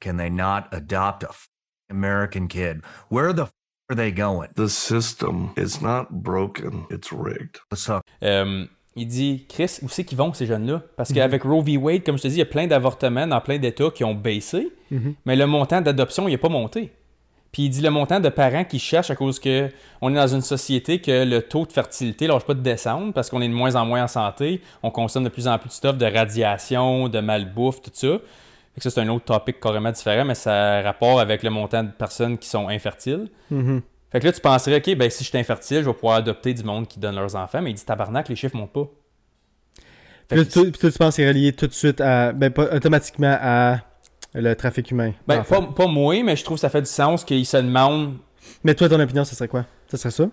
can 0.00 0.16
they 0.16 0.30
not 0.30 0.64
adopt 0.72 1.22
a 1.24 1.28
f- 1.28 1.48
American 1.90 2.48
kid? 2.48 2.80
Where 3.10 3.32
the 3.34 3.42
f- 3.42 3.52
are 3.90 3.94
they 3.96 4.10
going? 4.12 4.48
The 4.56 4.68
system 4.68 5.50
is 5.56 5.80
not 5.82 6.06
broken, 6.10 6.86
it's 6.90 7.12
rigged. 7.12 7.60
Let's 7.70 7.84
talk 7.84 8.02
Euh, 8.22 8.64
il 8.96 9.06
dit, 9.06 9.46
Chris, 9.48 9.78
où 9.82 9.88
c'est 9.88 10.04
qu'ils 10.04 10.18
vont 10.18 10.32
ces 10.34 10.46
jeunes-là? 10.46 10.82
Parce 10.96 11.12
qu'avec 11.12 11.42
Roe 11.44 11.62
v. 11.62 11.76
Wade, 11.76 12.04
comme 12.04 12.16
je 12.18 12.22
te 12.22 12.28
dis, 12.28 12.34
il 12.36 12.38
y 12.38 12.42
a 12.42 12.46
plein 12.46 12.66
d'avortements 12.66 13.26
dans 13.26 13.40
plein 13.40 13.58
d'États 13.58 13.90
qui 13.90 14.04
ont 14.04 14.14
baissé, 14.14 14.68
Mhm. 14.90 15.14
mais 15.26 15.36
le 15.36 15.46
montant 15.46 15.80
d'adoption, 15.80 16.28
il 16.28 16.32
n'a 16.32 16.38
pas 16.38 16.48
monté. 16.48 16.92
Puis 17.52 17.64
il 17.64 17.68
dit 17.68 17.82
le 17.82 17.90
montant 17.90 18.18
de 18.18 18.30
parents 18.30 18.64
qui 18.64 18.78
cherchent 18.78 19.10
à 19.10 19.14
cause 19.14 19.38
que 19.38 19.68
on 20.00 20.10
est 20.10 20.16
dans 20.16 20.34
une 20.34 20.40
société 20.40 21.00
que 21.00 21.24
le 21.24 21.42
taux 21.42 21.66
de 21.66 21.72
fertilité 21.72 22.26
lâche 22.26 22.44
pas 22.44 22.54
de 22.54 22.60
descendre 22.60 23.12
parce 23.12 23.28
qu'on 23.28 23.42
est 23.42 23.48
de 23.48 23.52
moins 23.52 23.76
en 23.76 23.84
moins 23.84 24.04
en 24.04 24.08
santé, 24.08 24.62
on 24.82 24.90
consomme 24.90 25.24
de 25.24 25.28
plus 25.28 25.46
en 25.46 25.58
plus 25.58 25.68
de 25.68 25.74
stuff 25.74 25.98
de 25.98 26.06
radiation, 26.06 27.10
de 27.10 27.20
malbouffe, 27.20 27.82
tout 27.82 27.90
ça. 27.92 28.08
Fait 28.08 28.78
que 28.78 28.82
ça, 28.82 28.90
c'est 28.90 29.00
un 29.00 29.08
autre 29.08 29.26
topic 29.26 29.60
carrément 29.60 29.92
différent, 29.92 30.24
mais 30.24 30.34
ça 30.34 30.78
a 30.78 30.82
rapport 30.82 31.20
avec 31.20 31.42
le 31.42 31.50
montant 31.50 31.84
de 31.84 31.90
personnes 31.90 32.38
qui 32.38 32.48
sont 32.48 32.68
infertiles. 32.68 33.28
Mhm. 33.50 33.82
Fait 34.10 34.20
que 34.20 34.26
là, 34.26 34.32
tu 34.32 34.40
penserais, 34.40 34.76
OK, 34.76 34.96
ben 34.96 35.10
si 35.10 35.22
je 35.22 35.28
suis 35.28 35.38
infertile, 35.38 35.82
je 35.82 35.88
vais 35.88 35.94
pouvoir 35.94 36.16
adopter 36.16 36.54
du 36.54 36.64
monde 36.64 36.88
qui 36.88 36.98
donne 36.98 37.16
leurs 37.16 37.36
enfants, 37.36 37.60
mais 37.60 37.70
il 37.70 37.74
dit 37.74 37.84
tabarnak, 37.84 38.30
les 38.30 38.36
chiffres 38.36 38.56
montent 38.56 38.72
pas. 38.72 38.88
Fait 40.30 40.36
Puis 40.36 40.46
que 40.46 40.52
toi, 40.52 40.90
tu 40.90 40.98
penses 40.98 41.16
que 41.16 41.22
c'est 41.22 41.28
relié 41.28 41.52
tout 41.52 41.66
de 41.66 41.72
suite 41.72 42.00
à. 42.00 42.32
Ben, 42.32 42.50
pas 42.50 42.74
automatiquement 42.74 43.36
à 43.38 43.80
Le 44.34 44.54
trafic 44.54 44.90
humain. 44.90 45.12
Ben, 45.26 45.42
pas, 45.44 45.60
pas 45.62 45.86
moi, 45.86 46.22
mais 46.22 46.36
je 46.36 46.44
trouve 46.44 46.56
que 46.56 46.60
ça 46.62 46.68
fait 46.70 46.80
du 46.82 46.88
sens 46.88 47.24
qu'ils 47.24 47.44
se 47.46 47.56
demandent 47.58 48.14
Mais 48.64 48.74
toi, 48.74 48.88
ton 48.88 48.98
opinion, 49.00 49.24
ce 49.24 49.34
serait 49.34 49.48
quoi? 49.48 49.64
Ça 49.88 49.96
serait 49.98 50.10
ça? 50.10 50.28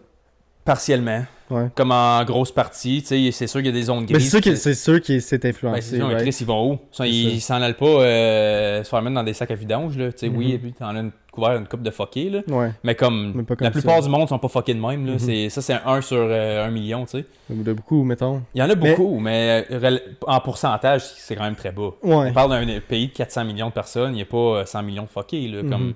partiellement, 0.66 1.26
Ouais. 1.50 1.68
comme 1.74 1.92
en 1.92 2.24
grosse 2.26 2.52
partie. 2.52 3.02
C'est 3.06 3.48
sûr 3.48 3.60
qu'il 3.60 3.68
y 3.68 3.70
a 3.70 3.72
des 3.72 3.84
zones 3.84 4.02
Mais 4.02 4.06
grises. 4.14 4.26
c'est 4.26 4.30
sûr 4.30 4.42
que 4.42 4.50
que- 4.52 4.56
c'est 4.56 4.76
sûr 4.76 5.02
qu'il 5.02 5.20
s'est 5.22 5.38
Ben, 5.38 5.42
c'est 5.42 5.50
influencé. 5.50 5.98
mais 5.98 6.14
right? 6.16 6.40
Ils 6.42 6.46
vont 6.46 6.74
où? 6.74 6.80
Ils 7.06 7.42
s'en 7.42 7.56
allent 7.62 7.76
pas 7.76 7.86
euh, 7.88 8.84
se 8.84 8.90
faire 8.90 9.02
mettre 9.02 9.16
dans 9.16 9.24
des 9.24 9.34
sacs 9.34 9.50
à 9.50 9.56
vidange, 9.56 9.98
là. 9.98 10.10
Sais, 10.16 10.28
oui, 10.28 10.52
et 10.52 10.60
puis 10.60 10.74
t'en 10.74 10.96
as 10.96 11.00
une, 11.00 11.12
couvert 11.40 11.58
une 11.58 11.68
coupe 11.68 11.82
de 11.84 11.92
fuckés, 11.92 12.30
là. 12.30 12.42
Ouais. 12.48 12.72
Mais 12.84 12.96
comme, 12.96 13.34
Mais 13.36 13.44
comme 13.46 13.58
la 13.62 13.72
plupart 13.72 13.96
ça. 13.98 14.02
du 14.04 14.10
monde 14.10 14.28
sont 14.30 14.40
pas 14.40 14.48
fuckés 14.48 14.74
de 14.74 14.80
même, 14.80 15.06
là. 15.06 15.14
Mhm. 15.14 15.20
C'est- 15.20 15.50
Ça, 15.50 15.62
c'est 15.62 15.74
un 15.74 15.82
1 15.86 16.02
sur 16.02 16.18
euh, 16.20 16.66
1 16.68 16.72
million, 16.72 17.06
tu 17.06 17.20
sais. 17.20 17.26
De 17.50 17.74
beaucoup, 17.74 18.04
mettons. 18.04 18.42
Il 18.54 18.60
y 18.60 18.64
en 18.64 18.70
a 18.70 18.76
beaucoup, 18.76 19.20
mais, 19.20 19.66
euh, 19.72 19.98
en 20.28 20.40
pourcentage, 20.42 21.02
c'est 21.04 21.36
quand 21.36 21.44
même 21.44 21.56
très 21.56 21.72
bas. 21.72 21.92
Ouais. 22.04 22.28
On 22.30 22.34
parle 22.34 22.52
d'un 22.52 22.80
pays 22.82 23.08
de 23.08 23.14
400 23.14 23.46
millions 23.46 23.68
de 23.70 23.74
personnes, 23.74 24.12
il 24.12 24.16
n'y 24.16 24.22
a 24.22 24.26
pas 24.26 24.38
euh, 24.38 24.66
100 24.66 24.84
millions 24.84 25.04
de 25.04 25.10
fuckés, 25.10 25.48
là. 25.48 25.62
Comme, 25.70 25.94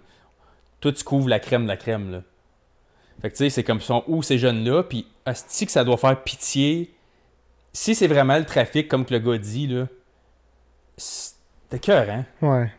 tout 0.79 0.91
tu 0.91 1.03
couvres 1.03 1.29
la 1.29 1.39
crème 1.39 1.63
de 1.63 1.67
la 1.69 1.77
crème, 1.77 2.11
là. 2.11 2.21
Fait 3.21 3.29
que, 3.29 3.35
tu 3.37 3.43
sais, 3.45 3.49
c'est 3.49 3.63
comme, 3.63 3.79
sont 3.79 4.03
où 4.07 4.21
ces 4.23 4.37
jeunes-là, 4.37 4.83
puis 4.83 5.07
asti 5.25 5.65
que 5.65 5.71
ça 5.71 5.83
doit 5.83 5.97
faire 5.97 6.21
pitié. 6.23 6.93
Si 7.71 7.95
c'est 7.95 8.07
vraiment 8.07 8.37
le 8.37 8.43
trafic, 8.45 8.87
comme 8.87 9.05
que 9.05 9.13
le 9.13 9.19
gars 9.19 9.37
dit, 9.37 9.67
là, 9.67 9.87
c'est 10.97 11.79
cœur, 11.81 12.07
hein? 12.09 12.25
Ouais. 12.41 12.71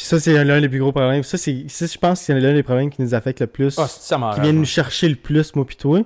Puis 0.00 0.06
ça, 0.06 0.18
c'est 0.18 0.42
l'un 0.44 0.62
des 0.62 0.68
plus 0.70 0.78
gros 0.78 0.92
problèmes. 0.92 1.22
Ça, 1.22 1.36
c'est, 1.36 1.66
ça, 1.68 1.84
je 1.84 1.98
pense 1.98 2.20
que 2.20 2.24
c'est 2.24 2.40
l'un 2.40 2.54
des 2.54 2.62
problèmes 2.62 2.88
qui 2.88 3.02
nous 3.02 3.12
affecte 3.14 3.40
le 3.42 3.46
plus. 3.48 3.78
Ah, 3.78 3.86
c'est 3.86 4.00
ça 4.14 4.32
qui 4.34 4.40
vient 4.40 4.52
nous 4.54 4.64
chercher 4.64 5.10
le 5.10 5.14
plus, 5.14 5.54
moi 5.54 5.66
pis 5.66 5.76
toi. 5.76 6.00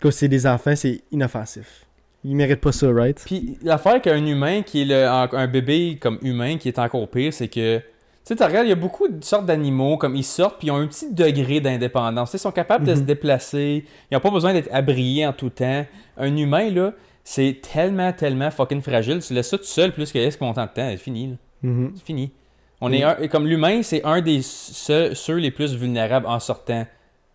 Quand 0.00 0.12
c'est 0.12 0.28
des 0.28 0.46
enfants, 0.46 0.76
c'est 0.76 1.00
inoffensif. 1.10 1.86
Ils 2.22 2.36
méritent 2.36 2.60
pas 2.60 2.70
ça, 2.70 2.88
right? 2.92 3.20
Puis 3.26 3.58
l'affaire 3.64 4.00
qu'un 4.00 4.24
humain 4.24 4.62
qui 4.62 4.82
est 4.82 4.84
le, 4.84 5.06
un 5.06 5.46
bébé 5.48 5.98
comme 6.00 6.18
humain 6.22 6.56
qui 6.56 6.68
est 6.68 6.78
encore 6.78 7.08
pire, 7.08 7.32
c'est 7.32 7.48
que 7.48 7.78
tu 7.78 7.82
sais, 8.22 8.36
tu 8.36 8.44
regardes, 8.44 8.66
il 8.66 8.70
y 8.70 8.72
a 8.72 8.76
beaucoup 8.76 9.08
de 9.08 9.24
sortes 9.24 9.46
d'animaux, 9.46 9.96
comme 9.96 10.14
ils 10.14 10.22
sortent, 10.24 10.58
puis 10.58 10.68
ils 10.68 10.70
ont 10.70 10.76
un 10.76 10.86
petit 10.86 11.12
degré 11.12 11.58
d'indépendance. 11.60 12.30
Tu 12.30 12.38
sais, 12.38 12.40
Ils 12.40 12.42
sont 12.42 12.52
capables 12.52 12.84
de 12.86 12.92
Mhm. 12.92 12.96
se 12.98 13.02
déplacer, 13.02 13.84
ils 14.10 14.14
n'ont 14.14 14.20
pas 14.20 14.30
besoin 14.30 14.52
d'être 14.52 14.68
abriés 14.72 15.26
en 15.26 15.32
tout 15.32 15.50
temps. 15.50 15.84
Un 16.16 16.36
humain, 16.36 16.70
là, 16.70 16.92
c'est 17.24 17.60
tellement, 17.60 18.12
tellement 18.12 18.52
fucking 18.52 18.82
fragile. 18.82 19.18
Tu 19.18 19.34
laisses 19.34 19.48
ça 19.48 19.58
tout 19.58 19.64
seul 19.64 19.92
plus 19.92 20.12
que 20.12 20.18
laisse 20.18 20.38
longtemps 20.38 20.62
de 20.66 20.70
temps, 20.70 20.88
c'est 20.90 20.96
fini. 20.96 21.26
là. 21.28 21.34
Mhm. 21.62 21.92
C'est 21.96 22.04
fini. 22.04 22.30
On 22.80 22.92
est 22.92 23.02
un- 23.02 23.26
comme 23.28 23.46
l'humain, 23.46 23.82
c'est 23.82 24.04
un 24.04 24.20
des 24.20 24.42
ceux, 24.42 25.14
ceux 25.14 25.36
les 25.36 25.50
plus 25.50 25.74
vulnérables 25.74 26.26
en 26.26 26.38
sortant 26.40 26.86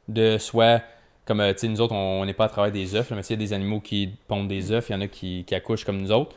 de 0.08 0.38
soi. 0.38 0.82
Comme, 1.26 1.40
euh, 1.40 1.54
tu 1.54 1.60
sais, 1.60 1.68
nous 1.68 1.82
autres, 1.82 1.94
on 1.94 2.26
n'est 2.26 2.34
pas 2.34 2.46
à 2.46 2.50
travers 2.50 2.72
des 2.72 2.96
œufs, 2.96 3.10
mais 3.12 3.18
tu 3.18 3.24
sais, 3.28 3.34
il 3.36 3.40
y 3.42 3.44
a 3.44 3.48
des 3.48 3.54
animaux 3.54 3.80
qui 3.80 4.10
pondent 4.28 4.48
des 4.48 4.72
œufs, 4.72 4.86
il 4.90 4.94
y 4.94 4.96
en 4.96 5.02
a 5.02 5.08
qui, 5.08 5.44
qui 5.46 5.56
accouchent 5.56 5.86
comme 5.86 6.02
nous 6.02 6.12
autres. 6.12 6.36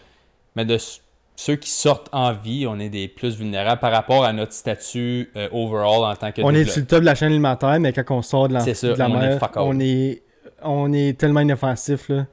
Mais 0.56 0.64
de 0.64 0.76
ceux 1.36 1.56
qui 1.56 1.70
sortent 1.70 2.08
en 2.12 2.32
vie, 2.32 2.66
on 2.68 2.78
est 2.78 2.90
des 2.90 3.08
plus 3.08 3.36
vulnérables 3.36 3.80
par 3.80 3.90
rapport 3.92 4.24
à 4.24 4.32
notre 4.32 4.52
statut 4.52 5.30
euh, 5.36 5.48
overall 5.52 6.04
en 6.04 6.14
tant 6.14 6.30
que 6.32 6.42
On 6.42 6.50
est 6.50 6.64
sur 6.70 6.80
le 6.80 6.86
top 6.86 7.00
de 7.00 7.06
la 7.06 7.14
chaîne 7.14 7.28
alimentaire, 7.32 7.80
mais 7.80 7.92
quand 7.92 8.04
on 8.16 8.22
sort 8.22 8.48
de 8.48 8.54
la, 8.54 8.60
de 8.88 8.92
on 9.02 9.06
est 9.22 9.28
mer, 9.30 9.38
on 9.66 9.80
est, 9.80 10.22
on 10.62 10.92
est 10.92 11.18
tellement 11.18 11.40
inoffensif, 11.40 12.08
là. 12.08 12.26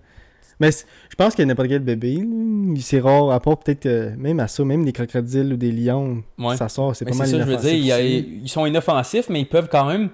Mais 0.61 0.69
je 0.71 1.15
pense 1.17 1.33
que 1.35 1.41
n'importe 1.41 1.67
quel 1.69 1.79
bébé, 1.79 2.23
c'est 2.79 2.99
rare, 2.99 3.31
à 3.31 3.39
part 3.39 3.57
peut-être 3.57 3.79
que 3.81 4.15
même 4.15 4.39
à 4.39 4.47
ça, 4.47 4.63
même 4.63 4.85
des 4.85 4.93
crocodiles 4.93 5.51
ou 5.53 5.57
des 5.57 5.71
lions, 5.71 6.23
Ouais. 6.37 6.55
ça 6.55 6.69
sort, 6.69 6.95
c'est 6.95 7.03
pas 7.03 7.15
mal 7.15 7.27
ça, 7.27 7.37
je 7.39 7.43
veux 7.43 7.55
dire, 7.57 7.73
il 7.73 7.85
y 7.85 7.91
a- 7.91 7.97
aussi. 7.97 8.39
ils 8.43 8.47
sont 8.49 8.65
inoffensifs, 8.67 9.27
mais 9.27 9.39
ils 9.41 9.49
peuvent 9.49 9.67
quand 9.69 9.85
même. 9.85 10.09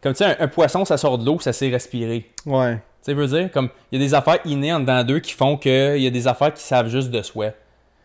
Comme 0.00 0.12
tu 0.12 0.18
sais, 0.18 0.26
un, 0.26 0.44
un 0.44 0.48
poisson, 0.48 0.84
ça 0.84 0.96
sort 0.96 1.18
de 1.18 1.26
l'eau, 1.26 1.40
ça 1.40 1.52
sait 1.52 1.68
respirer. 1.68 2.24
Ouais. 2.46 2.74
Tu 2.76 2.80
sais, 3.02 3.12
je 3.14 3.16
veux 3.20 3.26
dire, 3.26 3.50
comme 3.50 3.68
il 3.90 4.00
y 4.00 4.02
a 4.02 4.06
des 4.06 4.14
affaires 4.14 4.38
innées 4.44 4.72
en 4.72 4.78
dedans 4.80 5.02
d'eux 5.02 5.18
qui 5.18 5.32
font 5.32 5.56
qu'il 5.56 5.98
y 5.98 6.06
a 6.06 6.10
des 6.10 6.26
affaires 6.28 6.54
qui 6.54 6.62
savent 6.62 6.88
juste 6.88 7.10
de 7.10 7.20
soi. 7.20 7.46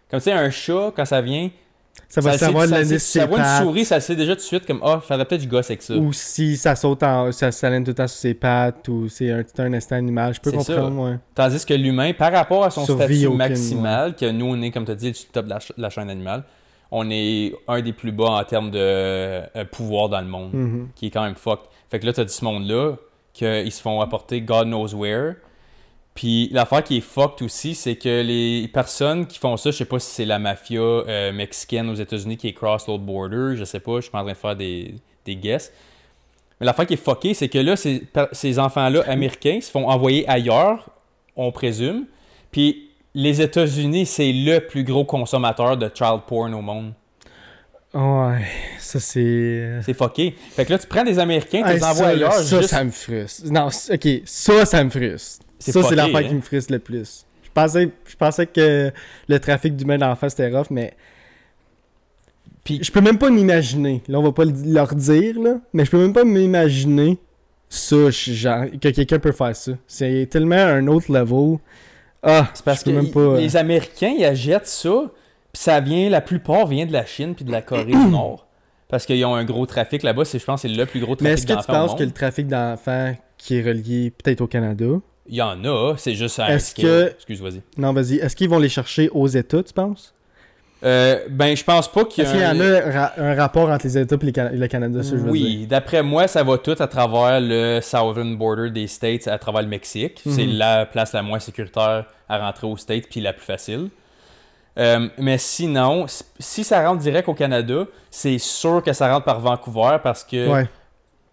Comme 0.10 0.20
tu 0.20 0.26
sais, 0.26 0.32
un 0.32 0.50
chat, 0.50 0.92
quand 0.96 1.06
ça 1.06 1.22
vient, 1.22 1.50
Ça 2.10 2.22
va 2.22 2.34
ça, 2.34 2.46
savoir 2.46 2.68
de 2.68 2.84
ça, 2.84 3.00
ça 3.00 3.26
voit 3.26 3.39
une 3.39 3.65
souris, 3.65 3.86
ça 3.86 3.96
le 3.96 4.02
sait 4.02 4.15
déjà 4.15 4.34
tout 4.36 4.41
de 4.41 4.46
suite 4.46 4.67
comme 4.67 4.82
Ah, 4.84 5.00
faudrait 5.00 5.26
peut-être 5.26 5.41
du 5.41 5.48
gosse 5.48 5.70
avec 5.72 5.82
ça. 5.82 5.96
Ou 5.96 6.13
si 6.13 6.58
ça 6.58 6.76
saute 6.76 7.02
en. 7.02 7.32
ça 7.32 7.52
s'aligne 7.52 7.84
tout 7.84 7.89
le 7.89 7.96
temps 7.96 8.08
sur 8.08 8.17
ses 8.20 8.34
pattes, 8.36 8.88
ou 8.88 9.10
c'est 9.10 9.32
un, 9.32 9.44
un 9.58 9.74
instinct 9.74 9.98
animal, 9.98 10.34
je 10.34 10.39
peux 10.39 10.52
ça. 10.52 10.58
comprendre, 10.76 11.10
ouais. 11.10 11.17
Tandis 11.34 11.65
que 11.65 11.74
l'humain, 11.74 12.13
par 12.13 12.32
rapport 12.32 12.63
à 12.63 12.70
son 12.70 12.86
Survie 12.86 13.04
statut 13.04 13.26
aucune, 13.28 13.38
maximal, 13.38 14.15
que 14.15 14.30
nous 14.30 14.46
on 14.46 14.62
est, 14.62 14.70
comme 14.72 14.86
tu 14.86 14.91
as 14.91 14.96
dit, 14.96 15.10
le 15.10 15.32
top 15.32 15.46
de 15.46 15.56
la, 15.78 15.89
chaîne 15.89 16.10
animale, 16.10 16.44
on 16.91 17.10
est 17.10 17.54
un 17.67 17.82
des 17.82 17.94
plus 17.94 18.12
bas 18.12 18.30
en 18.30 18.44
termes 18.44 18.70
de 18.70 18.80
euh, 18.80 19.65
pouvoir 19.72 20.10
dans 20.10 20.22
le 20.22 20.28
monde. 20.28 20.54
Mhm. 20.54 20.89
qui 20.96 21.08
est 21.08 21.12
quand 21.12 21.24
même 21.24 21.36
fucked. 21.36 21.65
Fait 21.89 22.00
que 22.00 22.06
là, 22.06 22.13
t'as 22.13 22.26
dit 22.26 22.34
ce 22.34 22.46
monde-là, 22.46 22.96
qu'ils 23.34 23.72
se 23.72 23.82
font 23.82 24.02
apporter 24.02 24.41
God 24.41 24.67
knows 24.67 24.94
where. 24.94 25.36
Puis 26.15 26.49
l'affaire 26.52 26.84
qui 26.84 26.97
est 26.97 27.02
fucked 27.02 27.41
aussi, 27.43 27.73
c'est 27.73 27.95
que 27.95 28.21
les 28.21 28.67
personnes 28.67 29.26
qui 29.26 29.39
font 29.39 29.58
ça, 29.58 29.71
je 29.71 29.78
sais 29.78 29.86
pas 29.86 29.97
si 29.99 30.12
c'est 30.12 30.26
la 30.26 30.38
mafia 30.38 30.80
euh, 30.80 31.32
mexicaine 31.34 31.89
aux 31.89 31.95
États-Unis 31.95 32.38
qui 32.38 32.49
est 32.49 32.54
cross 32.54 32.86
l'autre 32.88 33.04
border, 33.04 33.56
je 33.56 33.63
sais 33.63 33.80
pas, 33.80 33.95
je 33.95 34.02
suis 34.02 34.12
pas 34.12 34.19
en 34.19 34.23
train 34.23 34.34
de 34.34 34.38
faire 34.38 34.56
des, 34.56 34.93
des 35.26 35.36
guesses. 35.36 35.71
Mais 36.60 36.67
l'affaire 36.67 36.86
qui 36.86 36.93
est 36.93 37.04
fuckée, 37.04 37.34
c'est 37.34 37.49
que 37.49 37.58
là, 37.58 37.76
ces, 37.76 38.04
ces 38.32 38.60
enfants-là 38.60 39.04
américains 39.08 39.60
se 39.60 39.71
font 39.71 39.89
envoyer 39.89 40.28
ailleurs, 40.30 40.89
on 41.36 41.52
présume. 41.52 42.06
Puis 42.52 42.89
les 43.15 43.41
États-Unis, 43.41 44.06
c'est 44.06 44.32
le 44.32 44.60
plus 44.60 44.84
gros 44.84 45.06
consommateur 45.06 45.78
de 45.78 45.89
child 45.93 46.21
porn 46.28 46.54
au 46.54 46.62
monde. 46.62 46.93
Ouais, 47.95 48.41
ça 48.80 48.99
c'est. 48.99 49.80
C'est 49.84 49.93
fucké. 49.93 50.36
Fait 50.52 50.65
que 50.65 50.71
là, 50.73 50.80
tu 50.80 50.88
prends 50.88 51.04
des 51.04 51.19
Américains, 51.19 51.62
tu 51.63 51.69
Hey, 51.69 51.76
les 51.76 51.84
envoies 51.84 52.08
ailleurs. 52.08 52.34
ça, 52.34 52.58
juste- 52.58 52.69
ça 52.71 52.84
me 52.84 52.89
frustre. 52.89 53.43
Non, 53.52 53.67
ok, 53.67 54.08
ça, 54.26 54.65
ça 54.65 54.84
me 54.84 54.89
frustre. 54.89 55.45
Ça, 55.71 55.84
c'est 55.84 55.95
l'affaire 55.95 56.17
hein. 56.17 56.23
qui 56.23 56.34
me 56.36 56.41
frustre 56.41 56.71
le 56.73 56.80
plus. 56.80 57.26
Je 57.43 57.49
pensais, 57.54 57.89
je 58.06 58.15
pensais 58.15 58.47
que 58.47 58.91
le 59.28 59.39
trafic 59.39 59.76
d'humains 59.76 59.97
d'enfants 59.97 60.30
c'était 60.30 60.49
rough, 60.49 60.67
mais. 60.71 60.93
Puis- 62.63 62.80
je 62.82 62.91
peux 62.91 63.02
même 63.02 63.17
pas 63.17 63.30
m'imaginer. 63.30 64.02
Là, 64.08 64.19
on 64.19 64.23
va 64.23 64.32
pas 64.32 64.45
le- 64.45 64.54
leur 64.73 64.95
dire, 64.95 65.39
là, 65.39 65.56
mais 65.73 65.86
je 65.86 65.91
peux 65.91 65.99
même 65.99 66.13
pas 66.13 66.23
m'imaginer 66.23 67.17
ça, 67.69 68.10
genre, 68.10 68.65
que 68.82 68.89
quelqu'un 68.89 69.19
peut 69.19 69.32
faire 69.32 69.56
ça. 69.56 69.73
C'est 69.88 70.28
tellement 70.30 70.56
un 70.56 70.88
autre 70.88 71.12
level. 71.12 71.58
Ah, 72.21 72.49
C'est 72.54 72.63
parce 72.63 72.80
je 72.82 72.86
que 72.86 72.89
même 72.91 73.12
pas. 73.12 73.19
euh, 73.19 73.38
les 73.39 73.58
Américains, 73.58 74.13
ils 74.17 74.23
achètent 74.23 74.67
ça, 74.67 75.12
puis 75.52 75.62
ça 75.62 75.80
vient, 75.82 76.10
la 76.10 76.21
plupart 76.21 76.67
vient 76.67 76.86
de 76.86 76.93
la 76.93 77.06
Chine 77.06 77.36
puis 77.36 77.43
de 77.43 77.52
la 77.52 77.62
Corée 77.62 77.86
du 77.86 77.91
Nord. 78.10 78.47
Parce 78.88 79.06
qu'ils 79.06 79.26
ont 79.26 79.36
un 79.36 79.43
gros 79.43 79.65
trafic 79.65 80.04
là-bas, 80.04 80.23
je 80.23 80.38
pense 80.38 80.62
que 80.62 80.67
c'est 80.69 80.73
le 80.73 80.86
plus 80.86 80.99
gros 81.02 81.17
Mais 81.19 81.36
trafic 81.36 81.38
est-ce 81.38 81.43
que 81.47 81.52
tu 81.52 81.56
d'enfants 81.67 81.88
penses 81.88 81.95
que 81.99 82.04
le 82.04 82.12
trafic 82.12 82.47
d'enfants 82.47 83.15
qui 83.38 83.56
est 83.58 83.62
relié 83.62 84.12
peut-être 84.12 84.39
au 84.41 84.47
Canada 84.47 84.86
Il 85.28 85.36
y 85.36 85.42
en 85.42 85.64
a, 85.64 85.96
c'est 85.98 86.16
juste 86.16 86.38
à 86.40 86.46
un 86.46 86.50
Est-ce 86.50 86.76
que- 86.76 87.12
Excuse, 87.12 87.42
vas-y. 87.42 87.62
Non, 87.78 87.94
vas-y. 87.94 88.16
Est-ce 88.18 88.36
qu'ils 88.36 88.50
vont 88.50 88.60
les 88.60 88.70
chercher 88.70 89.10
aux 89.10 89.28
États, 89.28 89.64
tu 89.64 89.74
penses? 89.74 90.14
Euh, 90.84 91.20
ben, 91.30 91.56
je 91.56 91.64
pense 91.64 91.90
pas 91.90 92.04
qu'il 92.04 92.24
y 92.24 92.28
Est-ce 92.28 92.34
qu'il 92.34 92.42
y 92.42 92.44
a 92.44 92.52
en 92.52 92.60
un... 92.60 92.74
a 92.74 92.92
ra- 92.92 93.14
un 93.16 93.36
rapport 93.36 93.70
entre 93.70 93.86
les 93.86 93.98
États 93.98 94.18
et 94.18 94.58
le 94.58 94.68
Canada, 94.68 95.00
veux 95.02 95.18
dire 95.18 95.32
Oui, 95.32 95.66
d'après 95.66 96.04
moi, 96.04 96.28
ça 96.28 96.44
va 96.44 96.58
tout 96.58 96.76
à 96.78 96.88
travers 96.88 97.40
le 97.40 97.80
southern 97.82 98.36
border 98.36 98.70
des 98.70 98.88
States, 98.88 99.26
à 99.30 99.38
travers 99.38 99.62
le 99.62 99.70
Mexique. 99.70 100.20
C'est 100.26 100.46
Mhm. 100.46 100.58
la 100.58 100.86
place 100.86 101.14
la 101.14 101.22
moins 101.22 101.40
sécuritaire 101.40 102.04
à 102.28 102.38
rentrer 102.38 102.68
aux 102.68 102.76
States, 102.76 103.06
puis 103.10 103.22
la 103.22 103.32
plus 103.32 103.46
facile. 103.46 103.90
Euh, 104.78 105.08
mais 105.18 105.38
sinon, 105.38 106.06
si 106.40 106.64
ça 106.66 106.86
rentre 106.86 107.02
direct 107.02 107.30
au 107.30 107.34
Canada, 107.34 107.86
c'est 108.12 108.38
sûr 108.40 108.84
que 108.84 108.92
ça 108.92 109.10
rentre 109.10 109.24
par 109.26 109.40
Vancouver 109.40 110.00
parce 110.04 110.26
que 110.26 110.50
Ouais. 110.50 110.70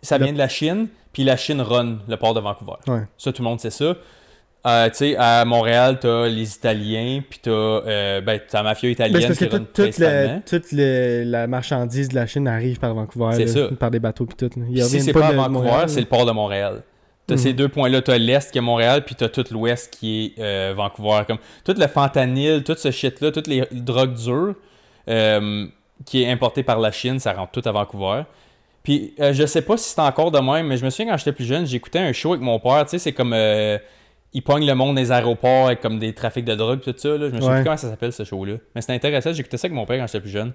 ça 0.03 0.17
vient 0.19 0.33
de 0.33 0.39
la 0.39 0.49
Chine, 0.49 0.87
puis 1.13 1.25
la 1.25 1.37
Chine 1.37 1.61
run 1.61 1.99
le 2.09 2.17
port 2.17 2.35
de 2.35 2.41
Vancouver. 2.41 2.75
Ouais. 2.87 3.03
Ça, 3.19 3.33
tout 3.33 3.43
le 3.43 3.49
monde 3.49 3.61
sait 3.61 3.71
ça. 3.71 3.95
Euh, 4.67 4.89
tu 4.91 4.97
sais, 4.97 5.17
à 5.17 5.43
Montréal, 5.47 5.99
t'as 6.01 6.27
les 6.27 6.55
Italiens, 6.55 7.23
puis 7.29 7.39
t'as 7.43 7.51
euh, 7.51 8.21
ben, 8.21 8.39
t'as 8.47 8.59
la 8.59 8.65
mafia 8.65 8.89
Ben, 8.89 8.93
italienne 8.93 9.21
c'est 9.23 9.27
parce 9.29 9.39
que 9.39 9.45
qui 9.47 9.51
run 9.57 9.59
toute, 9.73 9.73
toute, 9.87 9.99
la, 9.99 10.41
toute 10.41 10.73
le- 10.73 11.23
la 11.25 11.47
marchandise 11.47 12.11
de 12.11 12.15
la 12.15 12.27
Chine 12.27 12.47
arrive 12.47 12.79
par 12.79 12.93
Vancouver. 12.93 13.31
C'est 13.33 13.47
ça. 13.47 13.69
Par 13.79 13.91
des 13.91 14.01
bateaux 14.01 14.27
puis 14.27 14.37
tout. 14.37 14.51
si 14.87 15.01
c'est 15.01 15.13
pas 15.15 15.29
à 15.29 15.33
de 15.33 15.37
Vancouver, 15.37 15.85
c'est 15.87 16.01
le 16.01 16.07
port 16.07 16.27
de 16.27 16.33
Montréal. 16.33 16.83
T'as 17.27 17.37
Mhm. 17.37 17.41
ces 17.41 17.53
deux 17.55 17.69
points-là. 17.69 18.03
T'as 18.03 18.19
l'Est 18.19 18.51
qui 18.51 18.59
est 18.59 18.61
Montréal, 18.61 19.05
puis 19.07 19.15
t'as 19.15 19.29
tout 19.31 19.45
l'Ouest 19.51 19.91
qui 19.93 20.35
est 20.37 20.43
euh, 20.43 20.75
Vancouver. 20.77 21.23
Comme 21.27 21.39
tout 21.65 21.75
le 21.79 21.87
fentanyl, 21.87 22.63
tout 22.63 22.75
ce 22.77 22.91
shit-là, 22.91 23.31
toutes 23.33 23.47
les 23.47 23.65
drogues 23.73 24.15
dures 24.15 24.55
euh, 25.09 25.67
qui 26.05 26.23
est 26.23 26.31
importé 26.31 26.63
par 26.63 26.79
la 26.81 26.91
Chine, 26.93 27.19
ça 27.19 27.33
rentre 27.33 27.53
tout 27.53 27.67
à 27.67 27.73
Vancouver. 27.73 28.23
Puis 28.83 29.15
euh, 29.21 29.33
je 29.33 29.45
sais 29.47 29.63
pas 29.63 29.77
si 29.77 29.91
c'est 29.91 30.01
encore 30.01 30.31
de 30.31 30.39
même, 30.39 30.67
mais 30.67 30.77
je 30.77 30.85
me 30.85 30.91
souviens 30.91 31.13
quand 31.13 31.19
j'étais 31.19 31.33
plus 31.33 31.45
jeune, 31.45 31.67
j'écoutais 31.67 31.99
un 31.99 32.13
show 32.13 32.31
avec 32.33 32.41
mon 32.43 32.59
père. 32.59 32.85
Tu 32.85 32.91
sais, 32.91 32.99
c'est 32.99 33.13
comme. 33.13 33.33
euh, 33.35 33.79
il 34.33 34.43
pogne 34.43 34.65
le 34.65 34.75
monde 34.75 34.95
des 34.97 35.11
aéroports 35.11 35.67
avec 35.67 35.81
comme 35.81 35.99
des 35.99 36.15
trafics 36.15 36.45
de 36.45 36.55
drogue, 36.55 36.81
tout 36.81 36.95
ça. 36.97 37.09
Là. 37.09 37.29
Je 37.29 37.35
me 37.35 37.41
souviens 37.41 37.49
Ouais. 37.49 37.55
plus 37.57 37.65
comment 37.65 37.77
ça 37.77 37.91
s'appelle 37.91 38.13
ce 38.13 38.23
show-là. 38.25 38.55
Mais 38.75 38.81
c'était 38.81 38.93
intéressant, 38.95 39.33
j'écoutais 39.33 39.57
ça 39.57 39.67
avec 39.67 39.75
mon 39.75 39.85
père 39.87 39.99
quand 39.99 40.07
j'étais 40.07 40.21
plus 40.21 40.31
jeune. 40.31 40.53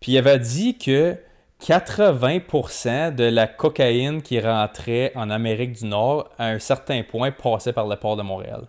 Puis 0.00 0.12
il 0.12 0.18
avait 0.18 0.38
dit 0.38 0.78
que 0.78 1.16
80% 1.60 3.14
de 3.14 3.24
la 3.24 3.46
cocaïne 3.46 4.22
qui 4.22 4.38
rentrait 4.40 5.12
en 5.14 5.30
Amérique 5.30 5.72
du 5.72 5.86
Nord, 5.86 6.30
à 6.38 6.46
un 6.48 6.58
certain 6.58 7.02
point, 7.02 7.30
passait 7.32 7.72
par 7.72 7.86
le 7.86 7.96
port 7.96 8.16
de 8.16 8.22
Montréal. 8.22 8.68